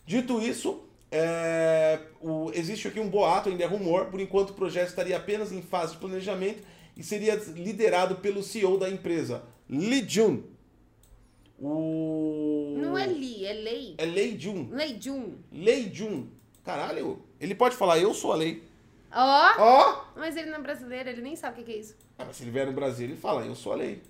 dito 0.05 0.41
isso, 0.41 0.81
é, 1.11 1.99
o, 2.21 2.51
existe 2.53 2.87
aqui 2.87 2.99
um 2.99 3.09
boato, 3.09 3.49
ainda 3.49 3.63
é 3.63 3.67
rumor, 3.67 4.05
por 4.05 4.19
enquanto 4.19 4.51
o 4.51 4.53
projeto 4.53 4.89
estaria 4.89 5.17
apenas 5.17 5.51
em 5.51 5.61
fase 5.61 5.93
de 5.93 5.99
planejamento 5.99 6.63
e 6.95 7.03
seria 7.03 7.35
liderado 7.55 8.15
pelo 8.15 8.41
CEO 8.41 8.77
da 8.77 8.89
empresa, 8.89 9.43
Lee 9.69 10.05
Jun. 10.07 10.41
O... 11.59 12.75
Não 12.77 12.97
é 12.97 13.05
Lee, 13.05 13.45
é 13.45 13.53
Lei. 13.53 13.95
É 13.97 14.05
Lei 14.05 14.39
Jun. 14.39 14.69
Lei 14.71 14.97
Jun. 15.01 15.33
Lei 15.51 15.91
Jun. 15.91 16.27
Caralho, 16.63 17.21
ele 17.39 17.55
pode 17.55 17.75
falar, 17.75 17.97
eu 17.97 18.13
sou 18.13 18.31
a 18.31 18.35
lei. 18.35 18.63
Ó, 19.11 19.53
Ó! 19.57 20.05
mas 20.15 20.35
ele 20.35 20.49
não 20.49 20.57
é 20.57 20.61
brasileiro, 20.61 21.09
ele 21.09 21.21
nem 21.21 21.35
sabe 21.35 21.53
o 21.53 21.63
que 21.63 21.71
que 21.71 21.77
é 21.77 21.79
isso. 21.79 21.95
Ah, 22.19 22.25
mas 22.25 22.35
se 22.35 22.43
ele 22.43 22.51
vier 22.51 22.67
no 22.67 22.73
Brasil, 22.73 23.07
ele 23.07 23.15
fala, 23.15 23.45
eu 23.45 23.55
sou 23.55 23.71
a 23.71 23.75
lei. 23.75 24.03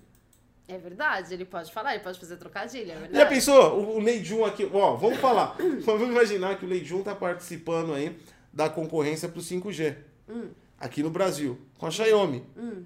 É 0.66 0.76
verdade, 0.76 1.32
ele 1.32 1.46
pode 1.46 1.72
falar, 1.72 1.94
ele 1.94 2.02
pode 2.02 2.18
fazer 2.18 2.36
trocadilho, 2.36 2.90
é 2.90 2.94
verdade. 2.94 3.14
Já 3.16 3.26
pensou? 3.26 3.78
O, 3.78 3.96
o 3.96 4.00
Lei 4.00 4.22
Jun 4.22 4.44
aqui, 4.44 4.68
ó, 4.70 4.96
vamos 4.96 5.18
falar. 5.18 5.56
vamos 5.82 6.08
imaginar 6.08 6.58
que 6.58 6.66
o 6.66 6.68
Lei 6.68 6.84
Jun 6.84 7.02
tá 7.02 7.14
participando 7.14 7.94
aí 7.94 8.14
da 8.52 8.68
concorrência 8.68 9.28
pro 9.30 9.40
5G. 9.40 9.96
Hum. 10.28 10.50
Aqui 10.78 11.02
no 11.02 11.08
Brasil, 11.08 11.58
com 11.78 11.86
a 11.86 11.90
Xiaomi. 11.90 12.44
Hum. 12.54 12.84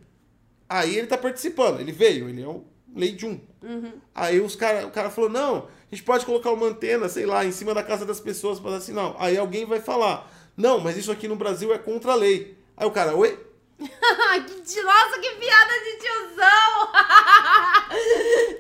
Aí 0.69 0.97
ele 0.97 1.09
tá 1.09 1.19
participando, 1.19 1.81
ele 1.81 1.91
veio, 1.91 2.29
ele 2.29 2.43
é 2.43 2.47
o 2.47 2.65
Lei 2.95 3.17
Jun. 3.19 3.41
Uhum. 3.63 3.93
Aí 4.15 4.41
os 4.41 4.57
cara, 4.57 4.87
o 4.87 4.91
cara 4.91 5.11
falou: 5.11 5.31
não, 5.31 5.69
a 5.91 5.95
gente 5.95 6.05
pode 6.05 6.27
colocar 6.27 6.51
uma 6.51 6.67
antena, 6.67 7.09
sei 7.09 7.27
lá, 7.27 7.45
em 7.45 7.53
cima 7.53 7.75
da 7.75 7.83
casa 7.83 8.05
das 8.05 8.21
pessoas 8.21 8.61
para 8.61 8.73
dar 8.73 8.81
sinal. 8.81 9.17
Aí 9.19 9.37
alguém 9.37 9.65
vai 9.65 9.81
falar: 9.81 10.31
não, 10.57 10.79
mas 10.79 10.97
isso 10.97 11.11
aqui 11.11 11.27
no 11.27 11.37
Brasil 11.37 11.73
é 11.73 11.79
contra 11.79 12.13
a 12.13 12.17
lei. 12.17 12.59
Aí 12.77 12.87
o 12.87 12.91
cara, 12.91 13.17
oi? 13.17 13.39
que, 13.79 14.83
nossa, 14.83 15.19
que 15.21 15.31
piada 15.37 15.73
de 15.85 15.99
tiozão! 15.99 16.93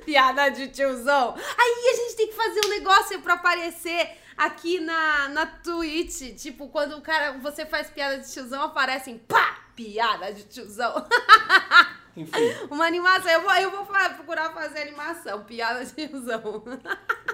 piada 0.05 0.49
de 0.51 0.69
tiozão. 0.69 1.35
Aí 1.37 1.91
a 1.93 1.97
gente 1.97 2.17
tem 2.17 2.29
que 2.29 2.35
fazer 2.35 2.61
um 2.67 2.71
negócio 2.71 3.21
pra 3.21 3.35
aparecer 3.35 4.11
aqui 4.37 4.81
na, 4.81 5.29
na 5.29 5.47
Twitch. 5.47 6.35
Tipo, 6.37 6.69
quando 6.69 6.97
o 6.97 7.03
cara, 7.03 7.39
você 7.39 7.65
faz 7.67 7.89
piada 7.89 8.19
de 8.19 8.31
tiozão, 8.31 8.63
aparecem 8.63 9.19
pá! 9.19 9.52
Piada 9.75 10.33
de 10.33 10.45
tiozão. 10.45 11.07
Enfim. 12.17 12.41
Uma 12.71 12.87
animação. 12.87 13.31
Eu 13.31 13.43
vou, 13.43 13.53
eu 13.55 13.71
vou 13.71 13.87
procurar 13.87 14.53
fazer 14.53 14.83
animação. 14.83 15.45
Piada 15.45 15.85
de 15.85 15.93
tiozão. 15.93 16.63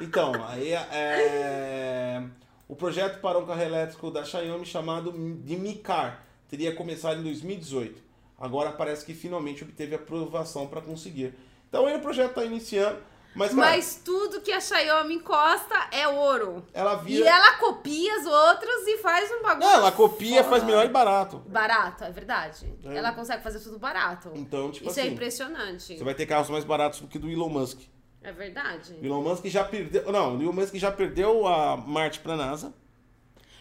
Então, 0.00 0.32
aí 0.46 0.74
é, 0.74 2.22
o 2.68 2.76
projeto 2.76 3.20
para 3.20 3.36
um 3.36 3.44
carro 3.44 3.62
elétrico 3.62 4.12
da 4.12 4.22
Xiaomi 4.24 4.64
chamado 4.64 5.10
de 5.42 5.56
Micar 5.56 6.22
teria 6.48 6.72
começado 6.72 7.18
em 7.18 7.24
2018. 7.24 8.00
Agora 8.38 8.70
parece 8.70 9.04
que 9.04 9.12
finalmente 9.12 9.64
obteve 9.64 9.96
aprovação 9.96 10.68
para 10.68 10.80
conseguir. 10.80 11.34
Então 11.68 11.86
aí 11.86 11.96
o 11.96 12.00
projeto 12.00 12.30
está 12.30 12.44
iniciando, 12.44 13.00
mas, 13.34 13.52
Mas 13.52 14.02
tudo 14.04 14.40
que 14.40 14.50
a 14.50 14.60
Xiaomi 14.60 15.14
encosta 15.16 15.74
é 15.92 16.08
ouro. 16.08 16.64
ela 16.74 16.94
E 17.02 17.04
vira. 17.04 17.28
ela 17.28 17.52
copia 17.58 18.18
os 18.20 18.26
outros 18.26 18.86
e 18.86 18.98
faz 18.98 19.30
um 19.30 19.42
bagulho. 19.42 19.66
Não, 19.66 19.74
ela 19.74 19.92
copia, 19.92 20.38
foda. 20.42 20.48
faz 20.50 20.62
melhor 20.64 20.84
e 20.84 20.88
barato. 20.88 21.38
Barato, 21.46 22.04
é 22.04 22.10
verdade. 22.10 22.66
É. 22.84 22.96
Ela 22.96 23.12
consegue 23.12 23.42
fazer 23.42 23.60
tudo 23.60 23.78
barato. 23.78 24.32
Então, 24.34 24.70
tipo 24.72 24.88
Isso 24.90 24.98
é 24.98 25.02
assim, 25.04 25.12
impressionante. 25.12 25.96
você 25.96 26.04
vai 26.04 26.14
ter 26.14 26.26
carros 26.26 26.48
mais 26.50 26.64
baratos 26.64 27.00
do 27.00 27.06
que 27.06 27.18
do 27.18 27.30
Elon 27.30 27.48
Musk. 27.48 27.80
É 28.22 28.32
verdade. 28.32 28.94
O 29.00 29.04
Elon 29.06 29.22
Musk 29.22 29.46
já 29.46 29.62
perdeu. 29.64 30.10
Não, 30.10 30.36
o 30.36 30.42
Elon 30.42 30.52
Musk 30.52 30.74
já 30.74 30.90
perdeu 30.90 31.46
a 31.46 31.76
Marte 31.76 32.18
pra 32.18 32.34
NASA. 32.36 32.74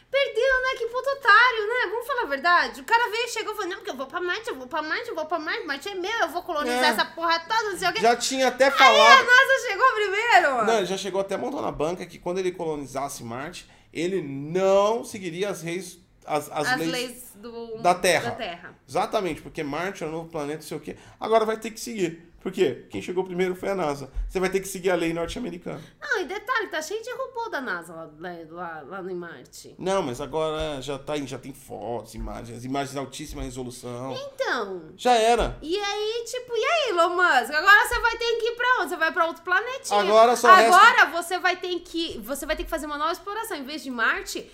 Perdeu, 0.09 0.61
né? 0.63 0.69
Que 0.77 0.85
puto 0.87 1.09
otário, 1.09 1.67
né? 1.67 1.89
Vamos 1.91 2.07
falar 2.07 2.21
a 2.23 2.25
verdade. 2.27 2.81
O 2.81 2.83
cara 2.85 3.11
veio, 3.11 3.29
chegou 3.29 3.53
e 3.53 3.55
falou: 3.55 3.69
Não, 3.69 3.77
porque 3.77 3.91
eu 3.91 3.95
vou 3.97 4.07
pra 4.07 4.21
Marte, 4.21 4.47
eu 4.49 4.55
vou 4.55 4.67
pra 4.67 4.81
Marte, 4.81 5.09
eu 5.09 5.15
vou 5.15 5.25
pra 5.25 5.37
Marte, 5.39 5.65
Marte 5.65 5.89
é 5.89 5.95
meu, 5.95 6.19
eu 6.21 6.29
vou 6.29 6.41
colonizar 6.43 6.83
É. 6.85 6.87
essa 6.87 7.05
porra 7.05 7.39
toda, 7.41 7.63
não 7.71 7.77
sei 7.77 7.89
o 7.89 7.93
quê. 7.93 8.01
Já 8.01 8.15
tinha 8.15 8.47
até 8.47 8.65
Aí 8.65 8.69
a 8.71 8.73
falado. 8.73 9.25
NASA 9.25 9.67
chegou 9.67 9.85
primeiro. 9.93 10.65
Não, 10.65 10.77
ele 10.77 10.85
já 10.85 10.97
chegou 10.97 11.19
até 11.21 11.35
montou 11.35 11.61
na 11.61 11.71
banca 11.71 12.05
que 12.05 12.17
quando 12.17 12.37
ele 12.37 12.51
colonizasse 12.53 13.21
Marte, 13.23 13.69
ele 13.93 14.21
não 14.21 15.03
seguiria 15.03 15.49
as 15.49 15.61
leis, 15.61 15.99
as, 16.25 16.49
as 16.51 16.67
As 16.69 16.79
leis, 16.79 16.91
leis 16.91 17.31
do... 17.35 17.77
da 17.81 17.93
Terra. 17.93 18.29
Da 18.29 18.35
Terra. 18.35 18.75
Exatamente, 18.87 19.41
porque 19.41 19.61
Marte 19.61 20.03
é 20.03 20.07
um 20.07 20.11
novo 20.11 20.29
planeta, 20.29 20.59
não 20.59 20.67
sei 20.67 20.77
o 20.77 20.79
quê. 20.79 20.95
Agora 21.19 21.43
vai 21.45 21.57
ter 21.57 21.71
que 21.71 21.79
seguir. 21.79 22.31
Por 22.47 22.53
quê? 22.53 22.85
Quem 22.89 23.01
chegou 23.01 23.25
primeiro 23.25 23.53
foi 23.55 23.67
a 23.67 23.75
NASA. 23.75 24.09
Você 24.25 24.39
vai 24.39 24.49
ter 24.49 24.61
que 24.61 24.69
seguir 24.69 24.89
a 24.89 24.95
lei 24.95 25.11
norte-americana. 25.11 25.81
Não, 26.01 26.21
e 26.21 26.23
detalhe, 26.23 26.67
tá 26.67 26.81
cheio 26.81 27.03
de 27.03 27.11
robô 27.11 27.49
da 27.49 27.59
NASA 27.59 27.93
lá, 27.93 28.09
lá, 28.17 28.81
lá, 28.87 28.99
lá 29.01 29.11
em 29.11 29.15
Marte. 29.15 29.75
Não, 29.77 30.01
mas 30.01 30.21
agora 30.21 30.81
já, 30.81 30.97
tá, 30.97 31.17
já 31.17 31.37
tem 31.37 31.53
fotos, 31.53 32.15
imagens, 32.15 32.63
imagens 32.63 32.93
de 32.93 32.99
altíssima 32.99 33.41
resolução. 33.41 34.15
Então, 34.15 34.93
Já 34.95 35.11
era. 35.15 35.57
E 35.61 35.77
aí, 35.77 36.23
tipo, 36.25 36.53
e 36.55 36.63
aí, 36.63 36.89
Elon 36.91 37.09
Musk? 37.09 37.53
Agora 37.53 37.85
você 37.85 37.99
vai 37.99 38.17
ter 38.17 38.35
que 38.37 38.45
ir 38.45 38.55
pra 38.55 38.77
onde? 38.79 38.89
Você 38.91 38.95
vai 38.95 39.11
pra 39.11 39.25
outro 39.25 39.43
planetinha. 39.43 39.99
Agora 39.99 40.35
só 40.37 40.49
Agora 40.49 41.05
você 41.07 41.37
vai 41.39 41.57
ter 41.57 41.77
que. 41.81 42.17
Você 42.19 42.45
vai 42.45 42.55
ter 42.55 42.63
que 42.63 42.69
fazer 42.69 42.85
uma 42.85 42.97
nova 42.97 43.11
exploração. 43.11 43.57
Em 43.57 43.65
vez 43.65 43.83
de 43.83 43.91
Marte, 43.91 44.49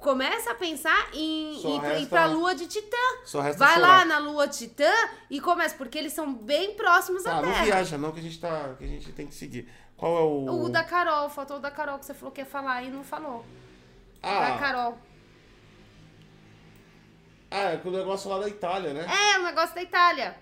começa 0.00 0.50
a 0.50 0.54
pensar 0.54 1.10
em 1.14 1.58
Só 1.60 1.76
ir, 1.76 1.80
pra- 1.80 1.88
ir 1.90 1.92
resta- 2.00 2.08
pra 2.08 2.24
Lua 2.26 2.54
de 2.54 2.66
Titã. 2.66 2.96
Só 3.24 3.40
resta 3.40 3.64
Vai 3.64 3.74
chorar. 3.74 3.88
lá 3.98 4.04
na 4.04 4.18
Lua 4.18 4.46
de 4.48 4.58
Titã 4.58 4.90
e 5.30 5.40
começa, 5.40 5.76
porque 5.76 5.96
eles 5.98 6.12
são 6.12 6.32
bem 6.34 6.74
próximos 6.74 7.26
à 7.26 7.38
Ah, 7.38 7.42
não 7.42 7.50
Terra. 7.52 7.64
viaja 7.64 7.98
não, 7.98 8.10
que 8.12 8.20
a 8.20 8.22
gente 8.22 8.40
tá. 8.40 8.74
Que 8.78 8.84
a 8.84 8.88
gente 8.88 9.12
tem 9.12 9.26
que 9.26 9.34
seguir. 9.34 9.68
Qual 9.96 10.16
é 10.16 10.20
o. 10.22 10.64
O 10.64 10.68
da 10.70 10.82
Carol, 10.82 11.28
faltou 11.28 11.58
o 11.58 11.60
da 11.60 11.70
Carol 11.70 11.98
que 11.98 12.06
você 12.06 12.14
falou 12.14 12.32
que 12.32 12.40
ia 12.40 12.46
falar 12.46 12.82
e 12.82 12.90
não 12.90 13.04
falou. 13.04 13.44
Da 14.22 14.54
Ah, 14.54 14.58
Carol. 14.58 14.98
ah, 17.50 17.72
é 17.72 17.80
o 17.84 17.90
negócio 17.90 18.30
lá 18.30 18.38
da 18.38 18.48
Itália, 18.48 18.92
né? 18.94 19.06
É, 19.06 19.38
o 19.38 19.42
negócio 19.42 19.74
da 19.74 19.82
Itália. 19.82 20.36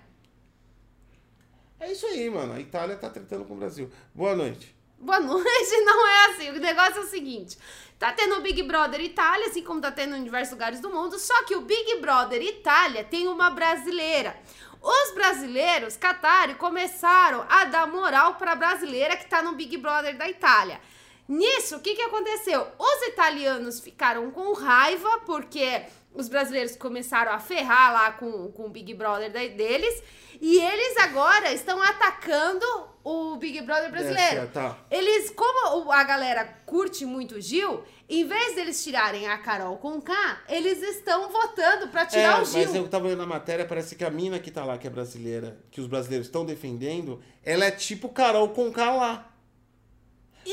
É 1.79 1.91
isso 1.91 2.05
aí, 2.07 2.29
mano. 2.29 2.53
A 2.53 2.59
Itália 2.59 2.95
tá 2.97 3.09
tretando 3.09 3.45
com 3.45 3.53
o 3.53 3.57
Brasil. 3.57 3.89
Boa 4.13 4.35
noite. 4.35 4.75
Boa 4.99 5.19
noite, 5.21 5.81
não 5.85 6.07
é 6.07 6.25
assim. 6.27 6.49
O 6.49 6.59
negócio 6.59 6.97
é 6.97 6.99
o 6.99 7.07
seguinte: 7.07 7.57
tá 7.97 8.11
tendo 8.11 8.35
o 8.35 8.41
Big 8.41 8.61
Brother 8.63 9.01
Itália, 9.01 9.47
assim 9.47 9.63
como 9.63 9.81
tá 9.81 9.91
tendo 9.91 10.15
em 10.15 10.23
diversos 10.23 10.51
lugares 10.51 10.79
do 10.79 10.89
mundo, 10.89 11.17
só 11.17 11.43
que 11.45 11.55
o 11.55 11.61
Big 11.61 11.99
Brother 12.01 12.41
Itália 12.41 13.03
tem 13.03 13.27
uma 13.27 13.49
brasileira. 13.49 14.35
Os 14.81 15.13
brasileiros, 15.13 15.97
Qatari, 15.97 16.55
começaram 16.55 17.45
a 17.49 17.65
dar 17.65 17.85
moral 17.85 18.35
pra 18.35 18.55
brasileira 18.55 19.17
que 19.17 19.27
tá 19.27 19.41
no 19.41 19.53
Big 19.53 19.75
Brother 19.77 20.17
da 20.17 20.29
Itália. 20.29 20.79
Nisso, 21.27 21.75
o 21.75 21.79
que, 21.79 21.93
que 21.93 22.01
aconteceu? 22.01 22.65
Os 22.79 23.07
italianos 23.07 23.79
ficaram 23.79 24.31
com 24.31 24.53
raiva 24.53 25.19
porque 25.25 25.83
os 26.13 26.27
brasileiros 26.27 26.75
começaram 26.75 27.31
a 27.31 27.39
ferrar 27.39 27.93
lá 27.93 28.11
com, 28.13 28.51
com 28.51 28.65
o 28.65 28.69
Big 28.69 28.93
Brother 28.93 29.31
deles 29.31 30.03
e 30.41 30.57
eles 30.57 30.97
agora 30.97 31.51
estão 31.51 31.81
atacando 31.81 32.65
o 33.03 33.35
Big 33.35 33.61
Brother 33.61 33.91
brasileiro. 33.91 34.41
É, 34.41 34.45
tá. 34.45 34.77
Eles, 34.89 35.29
como 35.31 35.91
a 35.91 36.03
galera 36.03 36.45
curte 36.65 37.05
muito 37.05 37.35
o 37.35 37.41
Gil, 37.41 37.83
em 38.07 38.25
vez 38.25 38.55
deles 38.55 38.81
tirarem 38.83 39.27
a 39.27 39.37
Carol 39.37 39.77
com 39.77 40.01
K, 40.01 40.13
eles 40.47 40.81
estão 40.81 41.29
votando 41.29 41.89
pra 41.89 42.05
tirar 42.05 42.39
é, 42.39 42.41
o 42.41 42.45
Gil. 42.45 42.65
mas 42.65 42.75
eu 42.75 42.87
tava 42.87 43.07
lendo 43.07 43.21
a 43.21 43.27
matéria, 43.27 43.65
parece 43.65 43.95
que 43.95 44.03
a 44.03 44.09
mina 44.09 44.39
que 44.39 44.49
tá 44.49 44.63
lá, 44.63 44.77
que 44.77 44.87
é 44.87 44.89
brasileira, 44.89 45.59
que 45.71 45.81
os 45.81 45.87
brasileiros 45.87 46.27
estão 46.27 46.45
defendendo, 46.45 47.21
ela 47.43 47.65
é 47.65 47.71
tipo 47.71 48.09
Carol 48.09 48.49
com 48.49 48.71
K 48.71 48.91
lá. 48.91 49.28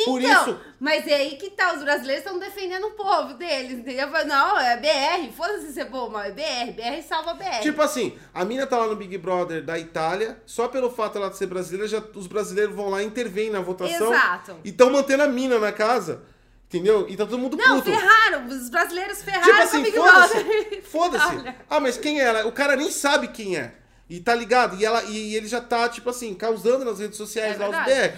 Por 0.05 0.21
Então, 0.21 0.43
isso- 0.51 0.61
mas 0.79 1.07
é 1.07 1.15
aí 1.15 1.37
que 1.37 1.51
tá, 1.51 1.73
os 1.75 1.83
brasileiros 1.83 2.25
estão 2.25 2.39
defendendo 2.39 2.85
o 2.89 2.91
povo 2.93 3.35
deles, 3.35 3.79
entendeu? 3.79 4.09
Não, 4.27 4.59
é 4.59 4.77
BR, 4.77 5.33
foda-se 5.33 5.73
ser 5.73 5.87
bom, 5.87 6.11
mas 6.11 6.27
é 6.27 6.33
BR, 6.33 6.73
BR 6.73 7.03
salva 7.03 7.35
BR. 7.35 7.61
Tipo 7.63 7.81
assim, 7.83 8.17
a 8.35 8.45
mina 8.45 8.67
tá 8.67 8.77
lá 8.79 8.87
no 8.87 8.97
Big 8.97 9.17
Brother 9.19 9.63
da 9.65 9.79
Itália, 9.79 10.41
só 10.47 10.69
pelo 10.69 10.91
fato 10.91 11.19
ela 11.19 11.31
de 11.31 11.37
ser 11.37 11.47
brasileira, 11.47 11.89
já, 11.89 12.03
os 12.15 12.27
brasileiros 12.27 12.75
vão 12.75 12.91
lá 12.91 13.03
e 13.03 13.07
intervêm 13.07 13.51
na 13.51 13.61
votação. 13.61 14.13
Exato. 14.13 14.57
E 14.65 14.69
estão 14.71 14.91
mantendo 14.91 15.23
a 15.23 15.29
mina 15.29 15.59
na 15.59 15.73
casa. 15.73 16.23
Entendeu? 16.69 17.07
E 17.09 17.17
tá 17.17 17.25
todo 17.25 17.39
mundo 17.39 17.57
Não, 17.57 17.81
puto. 17.81 17.97
ferraram, 17.97 18.49
os 18.49 18.69
brasileiros 18.69 19.23
ferraram 19.23 19.45
Tipo 19.45 19.61
assim, 19.63 19.83
Big. 19.85 19.93
Brother. 19.97 20.83
Foda-se. 20.91 21.55
Ah, 21.71 21.79
mas 21.79 21.97
quem 21.97 22.21
é 22.21 22.25
ela? 22.25 22.45
O 22.45 22.51
cara 22.51 22.75
nem 22.75 22.91
sabe 22.91 23.29
quem 23.29 23.57
é. 23.57 23.73
E 24.11 24.19
tá 24.19 24.35
ligado? 24.35 24.75
E, 24.77 24.85
ela, 24.85 25.05
e 25.05 25.37
ele 25.37 25.47
já 25.47 25.61
tá, 25.61 25.89
tipo 25.89 26.11
assim, 26.11 26.35
causando 26.35 26.85
nas 26.85 26.99
redes 26.99 27.17
sociais 27.17 27.55
É 27.61 27.67
lá 27.67 27.69
os. 27.71 27.85
BR. 27.85 28.17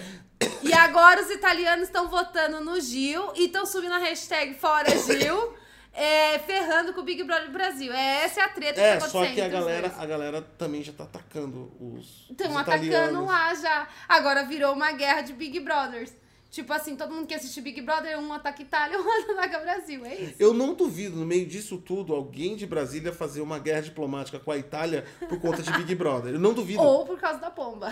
E 0.63 0.73
agora 0.73 1.21
os 1.21 1.29
italianos 1.29 1.85
estão 1.87 2.07
votando 2.07 2.61
no 2.61 2.79
Gil 2.79 3.33
e 3.35 3.45
estão 3.45 3.65
subindo 3.65 3.93
a 3.93 3.97
hashtag 3.97 4.53
Fora 4.53 4.89
Gil, 4.89 5.53
é, 5.93 6.39
ferrando 6.39 6.93
com 6.93 7.01
o 7.01 7.03
Big 7.03 7.23
Brother 7.23 7.51
Brasil. 7.51 7.91
É, 7.91 8.23
essa 8.23 8.41
é 8.41 8.43
a 8.43 8.49
treta 8.49 8.79
É, 8.79 8.93
que 8.93 8.99
tá 9.03 9.09
só 9.09 9.17
acontecendo. 9.19 9.35
que 9.35 9.41
a 9.41 9.45
entre 9.45 9.57
os 9.57 9.65
galera, 9.65 9.95
a 9.97 10.05
galera 10.05 10.41
também 10.57 10.81
já 10.83 10.93
tá 10.93 11.03
atacando 11.03 11.71
os. 11.79 12.27
Estão 12.29 12.57
atacando 12.57 13.25
lá 13.25 13.53
já. 13.55 13.87
Agora 14.07 14.43
virou 14.45 14.73
uma 14.73 14.91
guerra 14.93 15.21
de 15.21 15.33
Big 15.33 15.59
Brothers. 15.59 16.13
Tipo 16.49 16.73
assim, 16.73 16.95
todo 16.95 17.13
mundo 17.13 17.27
que 17.27 17.33
assiste 17.35 17.61
Big 17.61 17.79
Brother, 17.81 18.19
um 18.19 18.33
ataca 18.33 18.61
Itália, 18.61 18.97
um 18.99 19.31
ataca 19.33 19.59
Brasil. 19.59 20.03
É 20.03 20.15
isso. 20.15 20.35
Eu 20.39 20.51
não 20.51 20.73
duvido, 20.73 21.15
no 21.15 21.25
meio 21.25 21.45
disso 21.45 21.77
tudo, 21.77 22.13
alguém 22.13 22.55
de 22.55 22.65
Brasília 22.65 23.13
fazer 23.13 23.41
uma 23.41 23.59
guerra 23.59 23.81
diplomática 23.81 24.39
com 24.39 24.51
a 24.51 24.57
Itália 24.57 25.05
por 25.27 25.39
conta 25.39 25.61
de 25.61 25.71
Big 25.73 25.93
Brother. 25.93 26.33
Eu 26.33 26.39
não 26.39 26.53
duvido. 26.53 26.81
Ou 26.81 27.05
por 27.05 27.19
causa 27.19 27.39
da 27.39 27.51
pomba. 27.51 27.89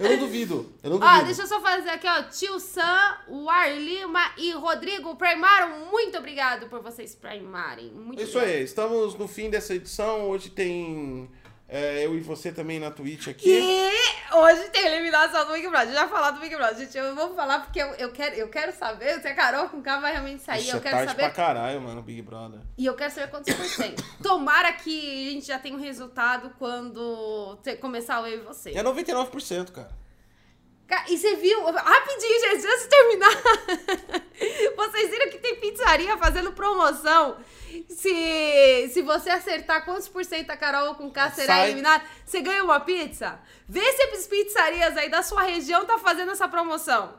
Eu 0.00 0.10
não 0.10 0.18
duvido. 0.18 0.72
Eu 0.82 0.90
não 0.90 0.98
duvido. 0.98 1.20
Ó, 1.20 1.24
deixa 1.24 1.42
eu 1.42 1.46
só 1.46 1.60
fazer 1.60 1.90
aqui, 1.90 2.06
ó. 2.06 2.22
Tio 2.22 2.58
Sam, 2.58 3.16
o 3.28 3.50
Ar 3.50 3.70
Lima 3.76 4.32
e 4.38 4.52
Rodrigo 4.52 5.14
primaram. 5.16 5.86
Muito 5.90 6.16
obrigado 6.16 6.68
por 6.68 6.80
vocês 6.80 7.14
primarem. 7.14 7.90
Muito 7.92 8.22
Isso 8.22 8.38
obrigado. 8.38 8.56
aí, 8.56 8.64
estamos 8.64 9.14
no 9.14 9.28
fim 9.28 9.50
dessa 9.50 9.74
edição. 9.74 10.30
Hoje 10.30 10.50
tem 10.50 11.28
É, 11.68 12.06
eu 12.06 12.14
e 12.14 12.20
você 12.20 12.52
também 12.52 12.78
na 12.78 12.92
Twitch 12.92 13.26
aqui. 13.26 13.48
E 13.50 14.34
hoje 14.36 14.68
tem 14.70 14.86
eliminação 14.86 15.46
do 15.46 15.52
Big 15.52 15.68
Brother. 15.68 15.92
Já 15.92 16.06
falar 16.08 16.30
do 16.30 16.38
Big 16.40 16.54
Brother. 16.54 16.78
Gente, 16.78 16.96
eu 16.96 17.14
vou 17.14 17.34
falar 17.34 17.60
porque 17.60 17.80
eu, 17.82 17.88
eu, 17.94 18.12
quero, 18.12 18.36
eu 18.36 18.48
quero 18.48 18.72
saber 18.72 19.20
se 19.20 19.26
a 19.26 19.34
Carol 19.34 19.68
com 19.68 19.82
K 19.82 19.98
vai 19.98 20.12
realmente 20.12 20.42
sair. 20.42 20.60
Ixi, 20.60 20.70
eu 20.70 20.76
é 20.76 20.80
quero 20.80 20.96
tarde 20.96 21.10
saber. 21.10 21.22
pra 21.24 21.30
caralho, 21.32 21.80
mano, 21.80 22.02
Big 22.02 22.22
Brother. 22.22 22.60
E 22.78 22.86
eu 22.86 22.94
quero 22.94 23.12
saber 23.12 23.28
quantos 23.30 23.52
por 23.52 23.64
cento. 23.66 24.02
Tomara 24.22 24.72
que 24.74 25.28
a 25.28 25.32
gente 25.32 25.46
já 25.46 25.58
tenha 25.58 25.76
um 25.76 25.80
resultado 25.80 26.52
quando 26.58 27.56
te- 27.64 27.76
começar 27.76 28.20
o 28.22 28.26
eu 28.26 28.38
e 28.38 28.42
você. 28.42 28.70
É 28.70 28.82
99%, 28.82 29.72
cara. 29.72 29.90
E 31.08 31.18
você 31.18 31.36
viu, 31.36 31.64
rapidinho, 31.64 32.40
gente, 32.40 32.66
antes 32.66 32.82
de 32.82 32.88
terminar. 32.88 33.30
Vocês 34.76 35.10
viram 35.10 35.30
que 35.30 35.38
tem 35.38 35.56
pizzaria 35.56 36.16
fazendo 36.16 36.52
promoção. 36.52 37.38
Se, 37.88 38.90
se 38.92 39.02
você 39.02 39.30
acertar 39.30 39.84
quantos 39.84 40.08
por 40.08 40.24
cento 40.24 40.50
a 40.50 40.56
Carol 40.56 40.94
com 40.94 41.10
K 41.10 41.30
será 41.30 41.54
Sai. 41.56 41.66
eliminada, 41.66 42.04
você 42.24 42.40
ganha 42.40 42.64
uma 42.64 42.80
pizza. 42.80 43.38
Vê 43.68 43.80
se 43.92 44.02
as 44.02 44.26
pizzarias 44.26 44.96
aí 44.96 45.08
da 45.08 45.22
sua 45.22 45.42
região 45.42 45.84
tá 45.84 45.98
fazendo 45.98 46.32
essa 46.32 46.48
promoção. 46.48 47.14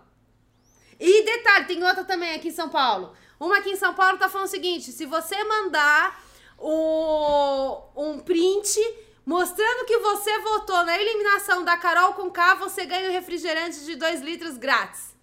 E 0.99 1.23
detalhe, 1.23 1.65
tem 1.65 1.83
outra 1.83 2.03
também 2.03 2.33
aqui 2.35 2.47
em 2.47 2.51
São 2.51 2.69
Paulo. 2.69 3.13
Uma 3.39 3.57
aqui 3.57 3.69
em 3.69 3.75
São 3.75 3.93
Paulo 3.93 4.17
tá 4.17 4.29
falando 4.29 4.47
o 4.47 4.51
seguinte: 4.51 4.91
se 4.91 5.05
você 5.05 5.43
mandar 5.43 6.23
o, 6.57 7.81
um 7.95 8.19
print 8.19 8.79
mostrando 9.27 9.85
que 9.85 9.97
você 9.97 10.39
votou 10.39 10.85
na 10.85 10.97
eliminação 10.97 11.65
da 11.65 11.75
Carol 11.75 12.13
com 12.13 12.31
K, 12.31 12.55
você 12.55 12.85
ganha 12.85 13.09
um 13.09 13.11
refrigerante 13.11 13.83
de 13.83 13.97
2 13.97 14.21
litros 14.21 14.57
grátis. 14.57 15.13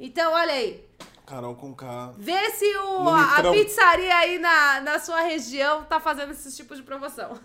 Então, 0.00 0.32
olha 0.32 0.52
aí. 0.52 0.84
Carol 1.24 1.54
com 1.54 1.72
K. 1.72 2.12
Vê 2.18 2.50
se 2.50 2.66
o, 2.76 3.08
a 3.08 3.36
litrão. 3.36 3.52
pizzaria 3.52 4.16
aí 4.16 4.40
na, 4.40 4.80
na 4.80 4.98
sua 4.98 5.20
região 5.20 5.84
tá 5.84 6.00
fazendo 6.00 6.32
esses 6.32 6.56
tipos 6.56 6.76
de 6.76 6.82
promoção. 6.82 7.38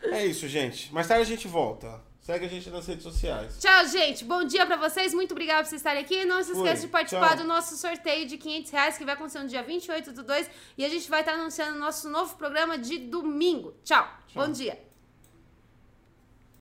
É 0.00 0.24
isso, 0.24 0.46
gente. 0.46 0.94
Mais 0.94 1.08
tarde 1.08 1.22
a 1.22 1.26
gente 1.26 1.48
volta. 1.48 2.00
Segue 2.28 2.44
a 2.44 2.48
gente 2.50 2.68
nas 2.68 2.86
redes 2.86 3.04
sociais. 3.04 3.56
Tchau, 3.58 3.86
gente. 3.86 4.22
Bom 4.22 4.44
dia 4.44 4.66
pra 4.66 4.76
vocês. 4.76 5.14
Muito 5.14 5.32
obrigada 5.32 5.62
por 5.62 5.70
vocês 5.70 5.80
estarem 5.80 6.02
aqui. 6.02 6.26
Não 6.26 6.44
se 6.44 6.52
esqueça 6.52 6.82
de 6.82 6.88
participar 6.88 7.28
Tchau. 7.28 7.38
do 7.38 7.44
nosso 7.44 7.74
sorteio 7.74 8.26
de 8.26 8.36
500 8.36 8.70
reais, 8.70 8.98
que 8.98 9.04
vai 9.06 9.14
acontecer 9.14 9.38
no 9.38 9.48
dia 9.48 9.62
28 9.62 10.12
do 10.12 10.22
2. 10.22 10.50
E 10.76 10.84
a 10.84 10.90
gente 10.90 11.08
vai 11.08 11.20
estar 11.20 11.32
anunciando 11.32 11.76
o 11.76 11.80
nosso 11.80 12.06
novo 12.10 12.36
programa 12.36 12.76
de 12.76 12.98
domingo. 12.98 13.74
Tchau. 13.82 14.06
Tchau. 14.26 14.44
Bom 14.44 14.52
dia. 14.52 14.78